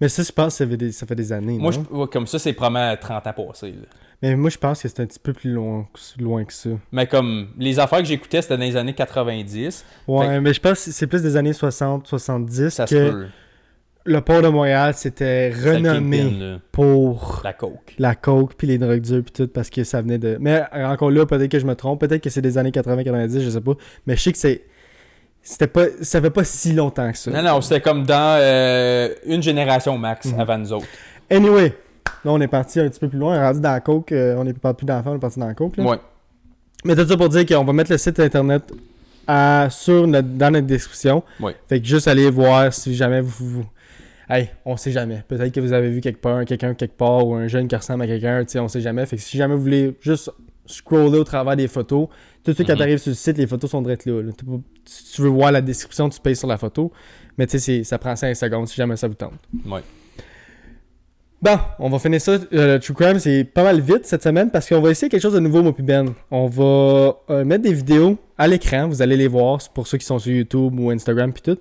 Mais 0.00 0.08
ça, 0.10 0.22
je 0.22 0.30
pense 0.32 0.58
que 0.58 0.64
ça 0.64 0.66
fait 0.70 0.76
des, 0.76 0.92
ça 0.92 1.06
fait 1.06 1.14
des 1.14 1.32
années. 1.32 1.56
Moi, 1.58 1.72
non? 1.72 1.86
je, 2.02 2.04
comme 2.06 2.26
ça, 2.26 2.38
c'est 2.38 2.52
probablement 2.52 2.94
30 3.00 3.26
ans 3.26 3.32
passés. 3.32 3.72
là. 3.72 3.86
Mais 4.22 4.36
moi, 4.36 4.50
je 4.50 4.58
pense 4.58 4.82
que 4.82 4.88
c'est 4.88 5.00
un 5.00 5.06
petit 5.06 5.18
peu 5.18 5.32
plus 5.32 5.50
loin, 5.52 5.86
loin 6.18 6.44
que 6.44 6.52
ça. 6.52 6.70
Mais 6.92 7.06
comme 7.06 7.48
les 7.58 7.78
affaires 7.78 8.00
que 8.00 8.04
j'écoutais, 8.04 8.42
c'était 8.42 8.56
dans 8.58 8.62
les 8.64 8.76
années 8.76 8.92
90. 8.94 9.84
Ouais, 10.08 10.40
mais 10.40 10.52
je 10.52 10.60
pense 10.60 10.84
que 10.84 10.90
c'est 10.90 11.06
plus 11.06 11.22
des 11.22 11.36
années 11.36 11.54
60, 11.54 12.06
70 12.06 12.68
Ça 12.68 12.86
se 12.86 12.94
que 12.94 13.10
peut. 13.10 13.26
le 14.04 14.20
port 14.20 14.42
de 14.42 14.48
Montréal, 14.48 14.94
le 15.04 15.70
renommé 15.70 16.18
kingpin, 16.18 16.60
pour 16.70 17.40
La 17.44 17.52
coke. 17.54 17.94
la 17.98 18.14
coke 18.14 18.54
puis 18.56 18.66
les 18.66 18.76
drogues 18.78 19.00
dures 19.00 19.22
puis 19.22 19.32
tout 19.32 19.48
parce 19.48 19.70
que 19.70 19.84
ça 19.84 20.02
venait 20.02 20.18
de 20.18 20.36
mais 20.40 20.62
encore 20.72 21.10
là 21.10 21.24
peut-être 21.26 21.50
que 21.50 21.58
je 21.58 21.66
me 21.66 21.74
trompe 21.74 22.00
peut-être 22.00 22.22
que 22.22 22.30
c'est 22.30 22.42
des 22.42 22.56
années 22.58 22.72
80 22.72 23.04
90 23.04 23.40
je 23.42 23.50
sais 23.50 23.60
pas 23.60 23.72
mais 24.06 24.16
je 24.16 24.22
sais 24.22 24.32
que 24.32 24.38
c'est 24.38 24.62
c'était 25.42 25.66
pas 25.66 25.84
ça 26.02 26.20
fait 26.20 26.30
pas 26.30 26.44
si 26.44 26.72
longtemps 26.72 27.10
que 27.12 27.16
ça 27.18 27.30
Non, 27.30 27.42
non, 27.42 27.60
c'était 27.62 27.80
comme 27.80 28.04
dans 28.04 28.38
euh, 28.40 29.14
une 29.26 29.42
génération 29.42 29.96
max 29.98 30.26
Mhm. 30.26 30.40
avant 30.40 30.58
nous 30.58 30.72
autres. 30.72 30.86
anyway 31.30 31.74
là 32.24 32.32
on 32.32 32.40
est 32.40 32.48
parti 32.48 32.80
un 32.80 32.88
petit 32.88 33.00
peu 33.00 33.08
plus 33.08 33.18
loin 33.18 33.32
on 33.32 33.40
est 33.40 33.46
rendu 33.46 33.60
dans 33.60 33.72
la 33.72 33.80
coke 33.80 34.12
euh, 34.12 34.34
on 34.38 34.46
est 34.46 34.58
pas 34.58 34.74
plus 34.74 34.84
d'enfants 34.86 35.12
on 35.12 35.16
est 35.16 35.20
parti 35.20 35.38
dans 35.40 35.46
la 35.46 35.54
coke 35.54 35.76
là. 35.76 35.84
Ouais. 35.84 35.96
mais 36.84 36.94
tout 36.96 37.06
ça 37.06 37.16
pour 37.16 37.28
dire 37.28 37.46
qu'on 37.46 37.64
va 37.64 37.72
mettre 37.72 37.90
le 37.92 37.98
site 37.98 38.18
internet 38.20 38.62
à- 39.26 39.68
sur 39.70 40.06
notre, 40.06 40.28
dans 40.28 40.50
notre 40.52 40.66
description 40.66 41.22
Ouais. 41.40 41.54
fait 41.68 41.80
que 41.80 41.86
juste 41.86 42.08
aller 42.08 42.30
voir 42.30 42.72
si 42.72 42.94
jamais 42.94 43.20
vous, 43.20 43.46
vous 43.46 43.64
Hey, 44.32 44.48
on 44.64 44.76
sait 44.76 44.92
jamais. 44.92 45.24
Peut-être 45.26 45.52
que 45.52 45.58
vous 45.58 45.72
avez 45.72 45.90
vu 45.90 46.00
quelque 46.00 46.20
part 46.20 46.44
quelqu'un 46.44 46.72
quelque 46.74 46.96
part 46.96 47.26
ou 47.26 47.34
un 47.34 47.48
jeune 47.48 47.66
qui 47.66 47.74
ressemble 47.74 48.04
à 48.04 48.06
quelqu'un, 48.06 48.44
tu 48.44 48.52
sais, 48.52 48.60
on 48.60 48.68
sait 48.68 48.80
jamais. 48.80 49.04
Fait 49.04 49.16
que 49.16 49.22
si 49.22 49.36
jamais 49.36 49.56
vous 49.56 49.60
voulez 49.62 49.96
juste 50.00 50.30
scroller 50.66 51.18
au 51.18 51.24
travers 51.24 51.56
des 51.56 51.66
photos, 51.66 52.06
tout 52.44 52.52
de 52.52 52.54
suite 52.54 52.68
quand 52.68 52.74
Mhm. 52.74 52.78
tu 52.78 52.82
arrives 52.84 52.98
sur 52.98 53.10
le 53.10 53.16
site, 53.16 53.38
les 53.38 53.48
photos 53.48 53.68
sont 53.72 53.82
directes 53.82 54.06
là. 54.06 54.22
Si 54.84 55.14
tu 55.14 55.22
veux 55.22 55.28
voir 55.30 55.50
la 55.50 55.60
description, 55.60 56.08
tu 56.08 56.20
payes 56.20 56.36
sur 56.36 56.46
la 56.46 56.58
photo. 56.58 56.92
Mais 57.38 57.48
tu 57.48 57.58
sais, 57.58 57.82
ça 57.82 57.98
prend 57.98 58.14
5 58.14 58.32
secondes 58.36 58.68
si 58.68 58.76
jamais 58.76 58.94
ça 58.94 59.08
vous 59.08 59.14
tente. 59.14 59.32
Ouais. 59.66 59.80
Bon, 61.42 61.58
on 61.78 61.88
va 61.88 61.98
finir 61.98 62.20
ça. 62.20 62.36
Euh, 62.52 62.78
True 62.78 62.92
Crime, 62.92 63.18
c'est 63.18 63.44
pas 63.44 63.62
mal 63.62 63.80
vite 63.80 64.04
cette 64.04 64.22
semaine 64.22 64.50
parce 64.50 64.68
qu'on 64.68 64.80
va 64.82 64.90
essayer 64.90 65.08
quelque 65.08 65.22
chose 65.22 65.32
de 65.32 65.38
nouveau, 65.40 65.62
moi 65.62 65.72
puis 65.72 65.82
Ben. 65.82 66.12
On 66.30 66.46
va 66.46 67.16
euh, 67.30 67.44
mettre 67.46 67.62
des 67.62 67.72
vidéos 67.72 68.18
à 68.36 68.46
l'écran. 68.46 68.88
Vous 68.88 69.00
allez 69.00 69.16
les 69.16 69.26
voir 69.28 69.58
pour 69.72 69.86
ceux 69.86 69.96
qui 69.96 70.04
sont 70.04 70.18
sur 70.18 70.32
YouTube 70.32 70.78
ou 70.78 70.90
Instagram 70.90 71.32
puis 71.32 71.40
tout. 71.42 71.58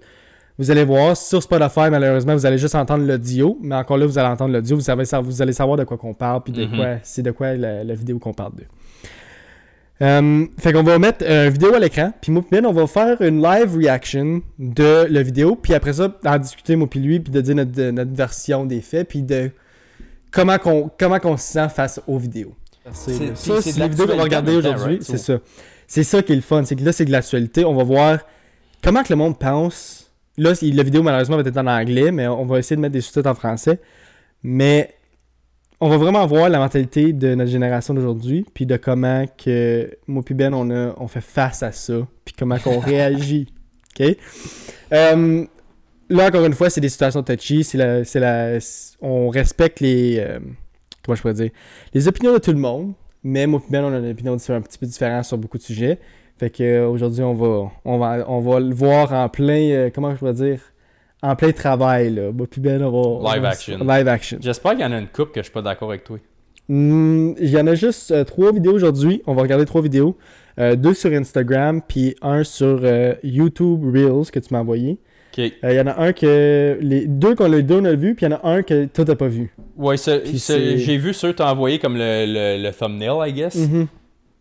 Vous 0.57 0.69
allez 0.69 0.83
voir 0.83 1.15
sur 1.15 1.41
Spotify, 1.41 1.89
malheureusement, 1.89 2.33
vous 2.33 2.45
allez 2.45 2.57
juste 2.57 2.75
entendre 2.75 3.05
l'audio. 3.05 3.57
Mais 3.61 3.75
encore 3.75 3.97
là, 3.97 4.05
vous 4.05 4.17
allez 4.17 4.27
entendre 4.27 4.53
l'audio. 4.53 4.75
Vous, 4.75 4.81
savez- 4.81 5.05
vous 5.21 5.41
allez 5.41 5.53
savoir 5.53 5.77
de 5.77 5.85
quoi 5.85 5.97
qu'on 5.97 6.13
parle 6.13 6.43
puis 6.43 6.51
de 6.51 6.65
Mhm. 6.65 6.75
quoi 6.75 6.87
c'est 7.01 7.21
de 7.21 7.31
quoi 7.31 7.53
la, 7.55 7.85
la 7.85 7.93
vidéo 7.93 8.19
qu'on 8.19 8.33
parle 8.33 8.55
de. 8.55 8.63
Euh, 10.01 10.45
fait 10.57 10.73
qu'on 10.73 10.83
va 10.83 10.99
mettre 10.99 11.23
euh, 11.27 11.45
une 11.47 11.51
vidéo 11.53 11.73
à 11.73 11.79
l'écran, 11.79 12.11
puis 12.21 12.31
moi 12.33 12.43
Ben, 12.51 12.65
on 12.65 12.71
va 12.73 12.85
faire 12.87 13.21
une 13.21 13.41
live 13.41 13.75
reaction 13.77 14.41
de 14.57 15.05
la 15.09 15.23
vidéo, 15.23 15.55
puis 15.61 15.73
après 15.73 15.93
ça, 15.93 16.13
en 16.25 16.37
discuter 16.37 16.75
moi 16.77 16.87
puis 16.89 16.99
lui, 17.01 17.19
puis 17.21 17.31
de 17.31 17.39
dire 17.41 17.55
notre, 17.55 17.81
notre 17.91 18.13
version 18.13 18.65
des 18.65 18.79
faits, 18.81 19.07
puis 19.09 19.21
de 19.23 19.51
comment 20.31 20.57
qu'on 20.57 20.89
comment 20.97 21.19
qu'on 21.19 21.37
se 21.37 21.43
sent 21.53 21.69
face 21.69 22.01
aux 22.07 22.17
vidéos. 22.17 22.53
C'est 22.93 23.35
ça, 23.35 23.61
c'est 23.61 23.77
les 23.79 23.87
vidéos 23.89 24.07
qu'on 24.07 24.15
va 24.17 24.23
regarder 24.23 24.55
aujourd'hui, 24.55 24.83
right? 24.95 25.03
c'est 25.03 25.17
So- 25.17 25.33
ça. 25.35 25.39
C'est 25.87 26.03
ça 26.03 26.21
qui 26.21 26.33
est 26.33 26.35
le 26.35 26.41
fun, 26.41 26.63
c'est 26.65 26.75
que 26.75 26.83
là 26.83 26.91
c'est 26.91 27.05
de 27.05 27.11
l'actualité, 27.11 27.65
on 27.65 27.73
va 27.75 27.83
voir 27.83 28.19
comment 28.83 29.01
que 29.03 29.09
le 29.11 29.15
monde 29.15 29.37
pense. 29.39 30.11
Là, 30.37 30.53
la 30.61 30.83
vidéo 30.83 31.03
malheureusement 31.03 31.35
va 31.35 31.41
être 31.43 31.57
en 31.57 31.67
anglais, 31.67 32.11
mais 32.11 32.27
on 32.27 32.45
va 32.45 32.59
essayer 32.59 32.75
de 32.75 32.81
mettre 32.81 32.93
des 32.93 33.01
sous-titres 33.01 33.29
en 33.29 33.33
français. 33.35 33.79
Mais 34.41 34.93
on 35.81 35.89
va 35.89 35.97
vraiment 35.97 36.25
voir 36.25 36.47
la 36.49 36.59
mentalité 36.59 37.11
de 37.11 37.35
notre 37.35 37.51
génération 37.51 37.93
d'aujourd'hui, 37.93 38.45
puis 38.53 38.65
de 38.65 38.77
comment 38.77 39.25
que 39.37 39.91
moi 40.07 40.23
puis 40.23 40.33
Ben 40.35 40.53
on 40.53 40.69
a 40.71 40.93
on 40.97 41.07
fait 41.07 41.21
face 41.21 41.61
à 41.63 41.71
ça, 41.71 42.07
puis 42.23 42.33
comment 42.37 42.57
qu'on 42.57 42.79
réagit. 42.79 43.47
OK? 43.99 44.15
Euh, 44.93 45.45
Là 46.09 46.27
encore 46.27 46.45
une 46.45 46.53
fois, 46.53 46.69
c'est 46.69 46.81
des 46.81 46.89
situations 46.89 47.21
touchy, 47.23 47.63
c'est 47.63 47.77
la 47.77 48.03
c'est 48.03 48.19
la 48.19 48.57
on 49.01 49.29
respecte 49.29 49.79
les 49.79 50.17
euh, 50.19 50.39
comment 51.05 51.15
je 51.15 51.21
pourrais 51.21 51.33
dire 51.35 51.51
les 51.93 52.07
opinions 52.07 52.33
de 52.33 52.39
tout 52.39 52.51
le 52.51 52.57
monde, 52.57 52.93
moi 53.23 53.59
puis 53.59 53.67
Ben 53.69 53.83
on 53.83 53.93
a 53.93 53.97
une 53.99 54.11
opinion 54.11 54.33
un 54.33 54.61
petit 54.61 54.77
peu 54.79 54.85
différente 54.87 55.25
sur 55.25 55.37
beaucoup 55.37 55.57
de 55.57 55.63
sujets. 55.63 55.99
Fait 56.39 56.49
que 56.49 56.63
euh, 56.63 56.87
aujourd'hui, 56.87 57.21
on 57.21 57.33
va 57.35 57.69
on 57.85 57.97
va 57.99 58.25
on 58.27 58.39
va 58.39 58.59
le 58.59 58.73
voir 58.73 59.13
en 59.13 59.29
plein 59.29 59.59
euh, 59.69 59.89
comment 59.93 60.11
je 60.11 60.15
pourrais 60.17 60.33
dire 60.33 60.61
en 61.21 61.35
plein 61.35 61.51
travail 61.51 62.11
là. 62.15 62.31
Puis 62.49 62.59
Ben 62.61 62.81
on 62.81 62.91
va 62.91 62.97
on 62.97 63.33
Live 63.33 63.41
va- 63.43 63.49
action. 63.49 63.77
Live 63.79 64.07
action. 64.07 64.37
J'espère 64.41 64.71
qu'il 64.71 64.81
y 64.81 64.85
en 64.85 64.91
a 64.93 64.97
une 64.97 65.07
coupe 65.09 65.31
que 65.31 65.41
je 65.41 65.43
suis 65.45 65.53
pas 65.53 65.61
d'accord 65.61 65.89
avec 65.89 66.03
toi. 66.05 66.17
Hmm, 66.69 67.33
Il 67.39 67.49
y 67.49 67.57
en 67.59 67.67
a 67.67 67.75
juste 67.75 68.11
euh, 68.11 68.23
trois 68.23 68.51
vidéos 68.51 68.73
aujourd'hui. 68.73 69.21
On 69.27 69.33
va 69.35 69.41
regarder 69.43 69.65
trois 69.65 69.81
vidéos. 69.81 70.17
Deux 70.75 70.93
sur 70.93 71.09
Instagram, 71.13 71.81
puis 71.87 72.15
un 72.21 72.43
sur 72.43 72.81
YouTube 73.23 73.81
Reels 73.95 74.29
que 74.29 74.39
tu 74.39 74.53
m'as 74.53 74.59
envoyé. 74.59 74.97
Ok. 75.31 75.39
Euh, 75.39 75.49
Il 75.71 75.75
y 75.75 75.79
en 75.79 75.87
a 75.87 75.99
un 76.01 76.13
que. 76.13 76.77
Les 76.81 77.05
deux 77.05 77.35
qu'on 77.35 77.51
a, 77.53 77.61
deux, 77.61 77.79
on 77.81 77.85
a 77.85 77.93
vu, 77.93 78.15
puis 78.15 78.25
il 78.25 78.29
y 78.29 78.33
en 78.33 78.37
a 78.37 78.47
un 78.47 78.61
que 78.63 78.85
toi 78.85 79.05
t'as 79.05 79.15
pas 79.15 79.27
vu. 79.27 79.53
Ouais, 79.77 79.95
j'ai 79.97 80.97
vu 80.97 81.13
ceux 81.13 81.31
que 81.31 81.37
t'as 81.37 81.51
envoyé 81.51 81.79
comme 81.79 81.95
le, 81.95 82.25
le, 82.27 82.63
le 82.63 82.71
thumbnail, 82.73 83.29
I 83.29 83.33
guess. 83.33 83.55
Mhm. 83.55 83.87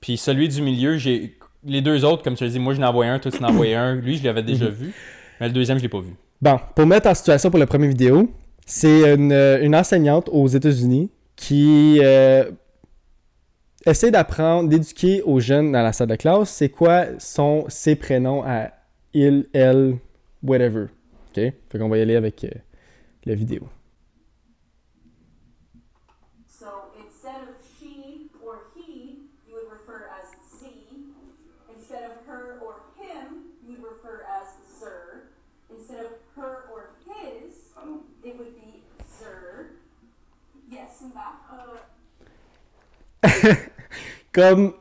Puis 0.00 0.16
celui 0.16 0.48
du 0.48 0.62
milieu, 0.62 0.96
j'ai. 0.96 1.34
Les 1.64 1.82
deux 1.82 2.04
autres, 2.04 2.22
comme 2.22 2.34
tu 2.34 2.44
l'as 2.44 2.50
dit, 2.50 2.58
moi 2.58 2.74
ai 2.74 2.84
envoyé 2.84 3.10
un, 3.10 3.18
toi 3.18 3.30
tu 3.32 3.38
en 3.42 3.48
as 3.48 3.50
envoyé 3.50 3.74
un. 3.74 3.94
Lui, 3.96 4.16
je 4.16 4.24
l'avais 4.24 4.42
déjà 4.42 4.66
Mhm. 4.66 4.70
vu. 4.72 4.92
Mais 5.40 5.48
le 5.48 5.52
deuxième, 5.52 5.76
je 5.78 5.82
l'ai 5.82 5.88
pas 5.88 6.00
vu. 6.00 6.14
Bon, 6.40 6.56
pour 6.74 6.86
mettre 6.86 7.08
en 7.08 7.14
situation 7.14 7.50
pour 7.50 7.58
la 7.58 7.66
première 7.66 7.88
vidéo, 7.88 8.30
c'est 8.64 9.14
une, 9.14 9.32
une 9.32 9.74
enseignante 9.74 10.28
aux 10.32 10.46
États-Unis 10.46 11.10
qui 11.34 11.98
euh, 12.02 12.44
essaie 13.86 14.10
d'apprendre, 14.10 14.68
d'éduquer 14.68 15.22
aux 15.22 15.40
jeunes 15.40 15.72
dans 15.72 15.82
la 15.82 15.92
salle 15.92 16.08
de 16.08 16.16
classe, 16.16 16.50
c'est 16.50 16.68
quoi 16.68 17.06
sont 17.18 17.64
ses 17.68 17.96
prénoms 17.96 18.42
à 18.44 18.70
il, 19.14 19.46
elle, 19.52 19.96
whatever. 20.42 20.90
OK? 21.30 21.52
Fait 21.68 21.78
qu'on 21.78 21.88
va 21.88 21.98
y 21.98 22.02
aller 22.02 22.16
avec 22.16 22.44
euh, 22.44 22.50
la 23.24 23.34
vidéo. 23.34 23.68
So 26.46 26.90
instead 26.98 27.42
of 27.42 27.54
she 27.78 28.30
or 28.44 28.62
he, 28.74 29.28
you 29.46 29.54
would 29.54 29.70
refer 29.70 30.08
as 30.18 30.26
Z. 30.58 30.66
Instead 31.74 32.10
of 32.10 32.26
her 32.26 32.58
or 32.60 32.80
him, 32.98 33.52
you 33.62 33.76
would 33.76 33.84
refer 33.84 34.24
as 34.40 34.48
zer. 34.80 35.28
Instead 35.70 36.06
of 36.06 36.12
her 36.36 36.64
or 36.72 36.90
his, 37.06 37.52
it 38.24 38.38
would 38.38 38.54
be 38.56 38.82
zer. 39.18 39.70
Yes, 40.70 41.00
and 41.02 41.14
back. 41.14 41.34
Uh, 41.50 41.76
Comme 44.32 44.74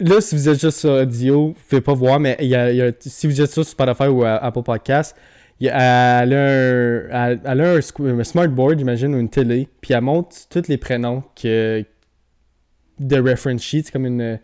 là, 0.00 0.20
si 0.20 0.34
vous 0.34 0.48
êtes 0.48 0.60
juste 0.60 0.78
sur 0.78 0.90
audio, 0.92 1.48
vous 1.48 1.54
pouvez 1.68 1.80
pas 1.80 1.94
voir, 1.94 2.18
mais 2.20 2.36
il 2.40 2.48
y 2.48 2.54
a, 2.54 2.70
il 2.70 2.76
y 2.76 2.82
a- 2.82 2.92
si 3.00 3.26
vous 3.26 3.40
êtes 3.40 3.50
sur 3.50 3.64
Spotify 3.64 4.04
ou 4.08 4.24
à 4.24 4.36
Apple 4.36 4.62
Podcast, 4.62 5.16
il 5.60 5.66
y 5.66 5.70
a- 5.70 6.22
elle 6.22 6.32
a 6.34 7.18
un, 7.22 7.32
elle- 7.44 7.60
a 7.60 7.72
un, 7.74 8.22
smartboard, 8.24 8.78
j'imagine, 8.78 9.14
ou 9.14 9.18
une 9.18 9.28
télé, 9.28 9.68
puis 9.80 9.94
elle 9.94 10.00
montre 10.02 10.34
tous 10.48 10.68
les 10.68 10.76
prénoms 10.78 11.22
que, 11.40 11.84
de 12.98 13.16
reference 13.20 13.62
sheets, 13.62 13.90
comme 13.92 14.06
une 14.06 14.38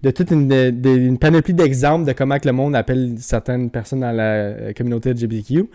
de 0.00 0.10
toute 0.12 0.30
une, 0.30 0.46
de- 0.46 0.70
de- 0.70 0.96
une 0.96 1.18
panoplie 1.18 1.54
d'exemples 1.54 2.06
de 2.06 2.12
comment 2.12 2.38
que 2.38 2.46
le 2.46 2.52
monde 2.52 2.76
appelle 2.76 3.16
certaines 3.18 3.68
personnes 3.68 3.98
dans 4.00 4.12
la 4.12 4.22
euh, 4.34 4.72
communauté 4.72 5.10
LGBTQ. 5.10 5.68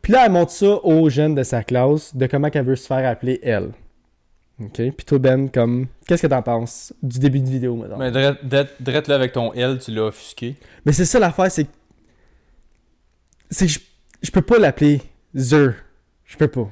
Puis 0.00 0.12
là, 0.12 0.22
elle 0.26 0.32
montre 0.32 0.52
ça 0.52 0.76
aux 0.84 1.10
jeunes 1.10 1.34
de 1.34 1.42
sa 1.42 1.64
classe, 1.64 2.14
de 2.14 2.26
comment 2.26 2.50
qu'elle 2.50 2.64
veut 2.66 2.76
se 2.76 2.86
faire 2.86 3.04
appeler 3.10 3.40
elle. 3.42 3.70
OK? 4.60 4.72
Puis 4.76 5.04
toi, 5.06 5.18
Ben, 5.18 5.50
comme, 5.50 5.86
qu'est-ce 6.06 6.22
que 6.22 6.26
t'en 6.28 6.42
penses 6.42 6.92
du 7.02 7.18
début 7.18 7.40
de 7.40 7.48
vidéo, 7.48 7.74
maintenant? 7.76 7.98
Mais 7.98 8.10
drette, 8.12 9.08
là 9.08 9.14
avec 9.16 9.32
ton 9.32 9.52
L, 9.52 9.78
tu 9.78 9.90
l'as 9.90 10.04
offusqué. 10.04 10.56
Mais 10.86 10.92
c'est 10.92 11.04
ça 11.04 11.18
l'affaire, 11.18 11.50
c'est 11.50 11.64
que. 11.64 11.70
C'est 13.50 13.66
que 13.66 13.72
je, 13.72 13.78
je 14.22 14.30
peux 14.30 14.42
pas 14.42 14.58
l'appeler 14.58 15.00
Zer. 15.36 15.74
Je 16.24 16.36
peux 16.36 16.48
pas. 16.48 16.68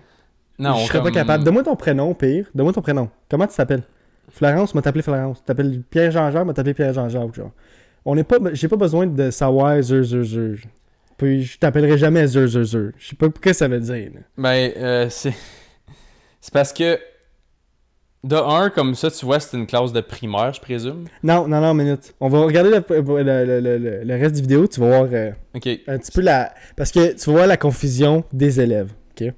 Non, 0.58 0.74
je 0.76 0.86
serais 0.86 0.98
comme- 0.98 1.04
pas 1.08 1.10
capable. 1.10 1.44
Donne-moi 1.44 1.62
ton 1.64 1.76
prénom, 1.76 2.14
pire. 2.14 2.46
Donne-moi 2.54 2.72
ton 2.72 2.82
prénom. 2.82 3.10
Comment 3.28 3.46
tu 3.46 3.56
t'appelles? 3.56 3.82
Florence, 4.30 4.74
m'a 4.74 4.82
t'appelé 4.82 5.02
Florence. 5.02 5.38
Tu 5.40 5.44
t'appelles 5.44 5.82
Pierre 5.90 6.10
Jean-Jacques, 6.10 6.46
m'a 6.46 6.54
t'appelé 6.54 6.74
Pierre 6.74 6.92
Jean-Jacques. 6.94 7.34
Genre. 7.34 7.50
On 8.04 8.14
n'est 8.14 8.24
pas. 8.24 8.38
J'ai 8.52 8.68
pas 8.68 8.76
besoin 8.76 9.06
de 9.06 9.30
savoir 9.30 9.80
Zer, 9.82 10.02
Zer, 10.04 10.22
Zer. 10.24 10.54
Puis 11.18 11.42
je 11.42 11.58
t'appellerai 11.58 11.98
jamais 11.98 12.26
Zer, 12.26 12.46
Zer, 12.46 12.64
Zer. 12.64 12.90
Je 12.96 13.08
sais 13.08 13.16
pas 13.16 13.26
ce 13.26 13.40
que 13.40 13.52
ça 13.52 13.68
veut 13.68 13.80
dire. 13.80 14.10
là. 14.14 14.20
Ben, 14.38 14.72
euh, 14.76 15.08
c'est. 15.10 15.34
C'est 16.40 16.52
parce 16.52 16.72
que. 16.72 16.98
De 18.24 18.36
un, 18.36 18.70
comme 18.70 18.94
ça, 18.94 19.10
tu 19.10 19.24
vois, 19.26 19.40
c'est 19.40 19.56
une 19.56 19.66
classe 19.66 19.92
de 19.92 20.00
primaire, 20.00 20.52
je 20.54 20.60
présume. 20.60 21.08
Non, 21.24 21.48
non, 21.48 21.60
non, 21.60 21.74
minute. 21.74 22.14
On 22.20 22.28
va 22.28 22.38
regarder 22.40 22.70
le, 22.70 22.84
le- 22.88 23.60
le- 23.78 24.04
le- 24.04 24.14
reste 24.14 24.36
du 24.36 24.42
vidéo. 24.42 24.68
Tu 24.68 24.78
vas 24.78 24.86
voir 24.86 25.08
euh, 25.12 25.32
Ok. 25.56 25.66
un 25.88 25.98
petit 25.98 26.12
peu 26.12 26.20
la. 26.20 26.54
Parce 26.76 26.92
que 26.92 27.14
tu 27.14 27.26
vas 27.30 27.32
voir 27.32 27.46
la 27.48 27.56
confusion 27.56 28.22
des 28.32 28.60
élèves. 28.60 28.92
OK? 29.10 29.32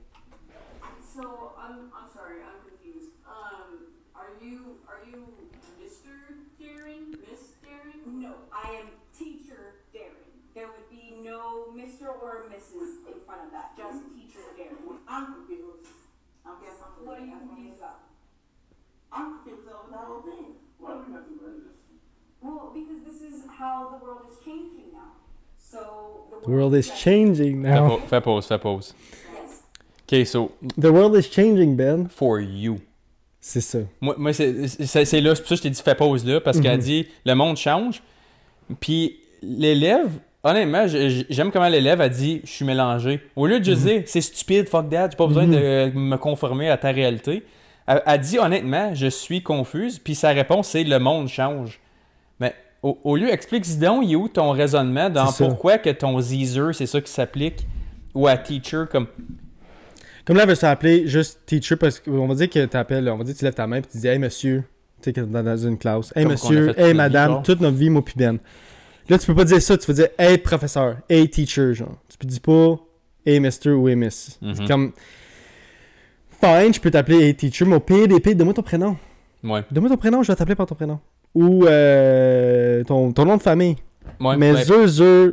So 1.00 1.22
I'm, 1.56 1.88
I'm 1.96 2.08
sorry, 2.12 2.44
I'm 2.44 2.60
confused. 2.60 3.08
Um, 3.24 3.88
are 4.14 4.36
you 4.44 4.76
are 4.84 5.00
you 5.08 5.32
Mr. 5.80 6.44
Daring? 6.60 7.16
Miss 7.24 7.56
Daring? 7.64 8.20
No, 8.20 8.36
I 8.52 8.68
am 8.84 8.88
teacher 9.16 9.80
Daring. 9.94 10.28
There 10.52 10.68
would 10.68 10.90
be 10.92 11.24
no 11.24 11.72
Mr. 11.72 12.12
or 12.20 12.44
Mrs. 12.52 13.00
in 13.08 13.16
front 13.24 13.48
of 13.48 13.50
that. 13.56 13.72
Just 13.80 14.04
teacher 14.12 14.44
Daring. 14.60 14.76
I'm 15.08 15.32
confused. 15.32 15.88
I 16.44 16.52
guess 16.60 16.76
I'm 16.84 17.06
What 17.06 17.16
are 17.16 17.24
you 17.24 17.32
confused 17.40 17.78
about? 17.80 18.12
I'm 19.12 19.38
confused 19.44 19.68
over 19.68 19.90
the 19.90 19.98
whole 19.98 20.22
thing. 20.22 20.54
Well, 22.42 22.72
because 22.74 23.00
this 23.06 23.22
is 23.22 23.44
how 23.58 23.88
the 23.90 24.04
world 24.04 24.22
is 24.28 24.38
changing 24.44 24.92
now. 24.92 25.12
So 25.58 25.78
The 26.44 26.50
world 26.50 26.74
is 26.74 26.90
changing 26.94 27.62
now. 27.62 27.98
fais 28.08 28.20
pause, 28.20 28.46
fais 28.46 28.58
pause. 28.58 28.94
Yes. 29.32 29.62
Ok, 30.20 30.26
so, 30.26 30.50
The 30.80 30.90
world 30.92 31.16
is 31.16 31.28
changing, 31.30 31.74
Ben. 31.76 32.08
for 32.08 32.40
you. 32.40 32.78
C'est 33.40 33.60
ça. 33.60 33.78
Moi, 34.00 34.14
moi 34.18 34.32
c'est 34.32 34.68
c'est- 34.68 35.04
c'est 35.04 35.20
là, 35.20 35.34
c'est 35.34 35.42
pour 35.42 35.48
ça 35.50 35.54
que 35.54 35.58
je 35.58 35.62
t'ai 35.62 35.70
dit 35.70 35.82
fais 35.82 35.94
pause 35.94 36.24
là, 36.24 36.40
parce 36.40 36.60
qu'elle 36.60 36.78
Mhm. 36.78 36.84
dit 36.84 37.06
le 37.26 37.34
monde 37.34 37.56
change. 37.56 38.02
Puis 38.80 39.18
l'élève, 39.42 40.10
honnêtement, 40.42 40.86
j'aime 40.86 41.50
comment 41.50 41.68
l'élève 41.68 42.00
a 42.00 42.08
dit 42.08 42.40
je 42.44 42.50
suis 42.50 42.64
mélangé. 42.64 43.20
Au 43.36 43.46
lieu 43.46 43.58
de 43.60 43.64
juste 43.64 43.82
dire 43.82 44.02
c'est 44.06 44.22
stupide, 44.22 44.68
fuck 44.68 44.88
that, 44.90 45.10
j'ai 45.10 45.16
pas 45.16 45.26
besoin 45.26 45.46
de 45.46 45.90
me 45.94 46.16
conformer 46.16 46.70
à 46.70 46.78
ta 46.78 46.90
réalité. 46.90 47.42
Elle 47.86 48.20
dit 48.20 48.38
honnêtement, 48.38 48.94
je 48.94 49.06
suis 49.08 49.42
confuse, 49.42 49.98
puis 49.98 50.14
sa 50.14 50.30
réponse 50.30 50.68
c'est 50.68 50.84
le 50.84 50.98
monde 50.98 51.28
change. 51.28 51.80
Mais 52.40 52.54
au, 52.82 52.98
au 53.04 53.16
lieu, 53.16 53.30
explique 53.32 53.66
donc, 53.78 54.04
où 54.08 54.28
ton 54.28 54.50
raisonnement 54.52 55.10
dans 55.10 55.30
pourquoi 55.32 55.78
que 55.78 55.90
ton 55.90 56.20
Zer, 56.20 56.74
c'est 56.74 56.86
ça 56.86 57.00
qui 57.00 57.10
s'applique, 57.12 57.66
ou 58.14 58.26
à 58.26 58.36
teacher, 58.36 58.84
comme. 58.90 59.06
Comme 60.24 60.36
là, 60.36 60.44
elle 60.44 60.48
veut 60.48 60.54
s'appeler 60.54 61.06
juste 61.06 61.40
teacher 61.44 61.76
parce 61.76 62.00
qu'on 62.00 62.26
va 62.26 62.34
dire 62.34 62.48
que 62.48 62.64
t'appelles, 62.64 63.08
on 63.10 63.18
va 63.18 63.24
dire 63.24 63.34
que 63.34 63.38
tu 63.38 63.44
lèves 63.44 63.54
ta 63.54 63.66
main 63.66 63.76
et 63.76 63.82
tu 63.82 63.98
dis 63.98 64.06
Hey 64.08 64.18
monsieur, 64.18 64.64
tu 65.02 65.12
sais, 65.12 65.20
dans 65.20 65.42
dans 65.42 65.56
une 65.56 65.76
classe. 65.76 66.12
Hey 66.16 66.22
Comme 66.22 66.32
monsieur, 66.32 66.80
hey 66.80 66.94
madame, 66.94 67.36
vie, 67.36 67.42
toute 67.42 67.60
notre 67.60 67.76
vie, 67.76 67.90
moi 67.90 68.02
puis 68.02 68.14
Ben. 68.16 68.38
Là, 69.10 69.18
tu 69.18 69.26
peux 69.26 69.34
pas 69.34 69.44
dire 69.44 69.60
ça, 69.60 69.76
tu 69.76 69.86
peux 69.86 69.92
dire 69.92 70.08
Hey 70.18 70.38
professeur, 70.38 70.96
Hey 71.10 71.28
teacher, 71.28 71.74
genre. 71.74 71.98
Tu 72.08 72.16
peux 72.16 72.26
dire 72.26 72.40
pas 72.40 72.76
Hey 73.26 73.38
mister 73.38 73.70
ou 73.70 73.86
Hey 73.86 73.96
miss. 73.96 74.38
Mhm. 74.40 74.54
C'est 74.54 74.66
comme. 74.66 74.92
Je 76.72 76.78
peux 76.80 76.90
t'appeler 76.90 77.22
Hey 77.28 77.34
teacher, 77.34 77.64
mais 77.64 77.76
au 77.76 77.80
PDP, 77.80 78.34
donne-moi 78.34 78.54
ton 78.54 78.62
prénom. 78.62 78.96
Ouais. 79.42 79.62
Donne-moi 79.70 79.90
ton 79.90 79.96
prénom, 79.96 80.22
je 80.22 80.30
vais 80.30 80.36
t'appeler 80.36 80.54
par 80.54 80.66
ton 80.66 80.74
prénom. 80.74 81.00
Ou 81.34 81.64
euh, 81.66 82.84
ton, 82.84 83.12
ton 83.12 83.24
nom 83.24 83.36
de 83.36 83.42
famille. 83.42 83.76
Ouais, 84.20 84.36
mais 84.36 84.52
Zer, 84.64 85.32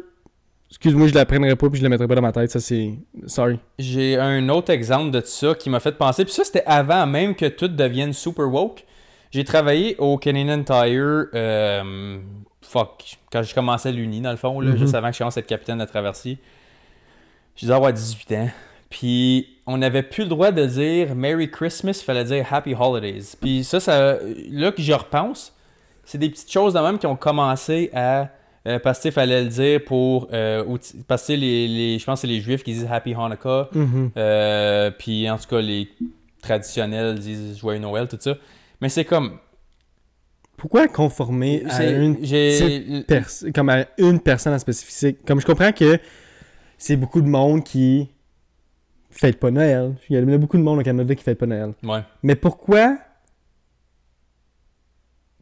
excuse-moi, 0.69 1.07
je 1.07 1.13
la 1.13 1.25
prendrai 1.25 1.55
pas 1.55 1.69
puis 1.69 1.77
je 1.79 1.83
la 1.83 1.89
mettrai 1.89 2.07
pas 2.07 2.15
dans 2.15 2.21
ma 2.21 2.31
tête, 2.31 2.49
ça 2.49 2.59
c'est. 2.61 2.93
Sorry. 3.27 3.59
J'ai 3.77 4.17
un 4.17 4.47
autre 4.49 4.71
exemple 4.71 5.11
de 5.11 5.21
ça 5.23 5.53
qui 5.53 5.69
m'a 5.69 5.79
fait 5.81 5.91
penser. 5.97 6.23
Puis 6.23 6.33
ça, 6.33 6.43
c'était 6.45 6.63
avant 6.65 7.05
même 7.05 7.35
que 7.35 7.45
tout 7.45 7.67
devienne 7.67 8.13
super 8.13 8.47
woke. 8.49 8.85
J'ai 9.31 9.43
travaillé 9.43 9.95
au 9.97 10.17
Canadian 10.17 10.63
Tire. 10.63 11.25
euh, 11.35 12.19
fuck. 12.61 13.17
Quand 13.31 13.43
je 13.43 13.53
commençais 13.53 13.91
l'Uni, 13.91 14.21
dans 14.21 14.31
le 14.31 14.37
fond, 14.37 14.59
là, 14.61 14.71
Mhm. 14.71 14.77
juste 14.77 14.95
avant 14.95 15.07
que 15.09 15.13
je 15.13 15.19
commence 15.19 15.37
à 15.37 15.41
être 15.41 15.47
capitaine 15.47 15.77
de 15.79 15.85
traversier. 15.85 16.37
Je 17.55 17.61
disais 17.61 17.73
avoir 17.73 17.91
18 17.93 18.31
ans. 18.33 18.49
Puis 18.91 19.47
on 19.65 19.77
n'avait 19.77 20.03
plus 20.03 20.23
le 20.25 20.29
droit 20.29 20.51
de 20.51 20.65
dire 20.65 21.15
Merry 21.15 21.49
Christmas, 21.49 21.99
il 22.01 22.05
fallait 22.05 22.25
dire 22.25 22.45
Happy 22.51 22.75
Holidays. 22.77 23.35
Puis 23.39 23.63
ça, 23.63 23.79
ça 23.79 24.19
là 24.49 24.71
que 24.71 24.81
j'y 24.81 24.93
repense, 24.93 25.55
c'est 26.03 26.17
des 26.17 26.29
petites 26.29 26.51
choses 26.51 26.73
de 26.73 26.79
même 26.79 26.99
qui 26.99 27.07
ont 27.07 27.15
commencé 27.15 27.89
à. 27.93 28.27
euh, 28.67 28.79
parce 28.79 28.99
qu'il 28.99 29.13
fallait 29.13 29.43
le 29.43 29.49
dire 29.49 29.83
pour. 29.85 30.27
euh, 30.33 30.77
parce 31.07 31.25
que 31.25 31.33
les, 31.33 31.67
les, 31.69 31.99
je 31.99 32.05
pense 32.05 32.19
que 32.19 32.27
c'est 32.27 32.33
les 32.33 32.41
Juifs 32.41 32.63
qui 32.63 32.73
disent 32.73 32.87
Happy 32.91 33.13
Hanukkah. 33.13 33.69
Mhm. 33.73 34.11
Euh, 34.17 34.91
puis 34.91 35.27
en 35.29 35.37
tout 35.37 35.47
cas, 35.49 35.61
les 35.61 35.87
traditionnels 36.41 37.17
disent 37.17 37.57
Joyeux 37.57 37.79
Noël, 37.79 38.07
tout 38.09 38.17
ça. 38.19 38.35
Mais 38.81 38.89
c'est 38.89 39.05
comme. 39.05 39.39
Pourquoi 40.57 40.87
conformer 40.89 41.63
à 41.69 41.85
une 41.85 42.17
comme 43.55 43.69
à 43.69 43.85
une 43.97 44.19
personne 44.19 44.53
en 44.53 44.59
spécifique? 44.59 45.19
Comme 45.25 45.39
je 45.39 45.45
comprends 45.45 45.71
que 45.71 45.97
c'est 46.77 46.97
beaucoup 46.97 47.21
de 47.21 47.27
monde 47.27 47.63
qui 47.63 48.09
fête 49.11 49.39
pas 49.39 49.51
Noël. 49.51 49.95
Il 50.09 50.15
y 50.15 50.33
a 50.33 50.37
beaucoup 50.37 50.57
de 50.57 50.63
monde 50.63 50.79
au 50.79 50.83
Canada 50.83 51.13
qui 51.15 51.23
fête 51.23 51.37
pas 51.37 51.45
Noël. 51.45 51.73
Ouais. 51.83 52.01
Mais 52.23 52.35
pourquoi 52.35 52.97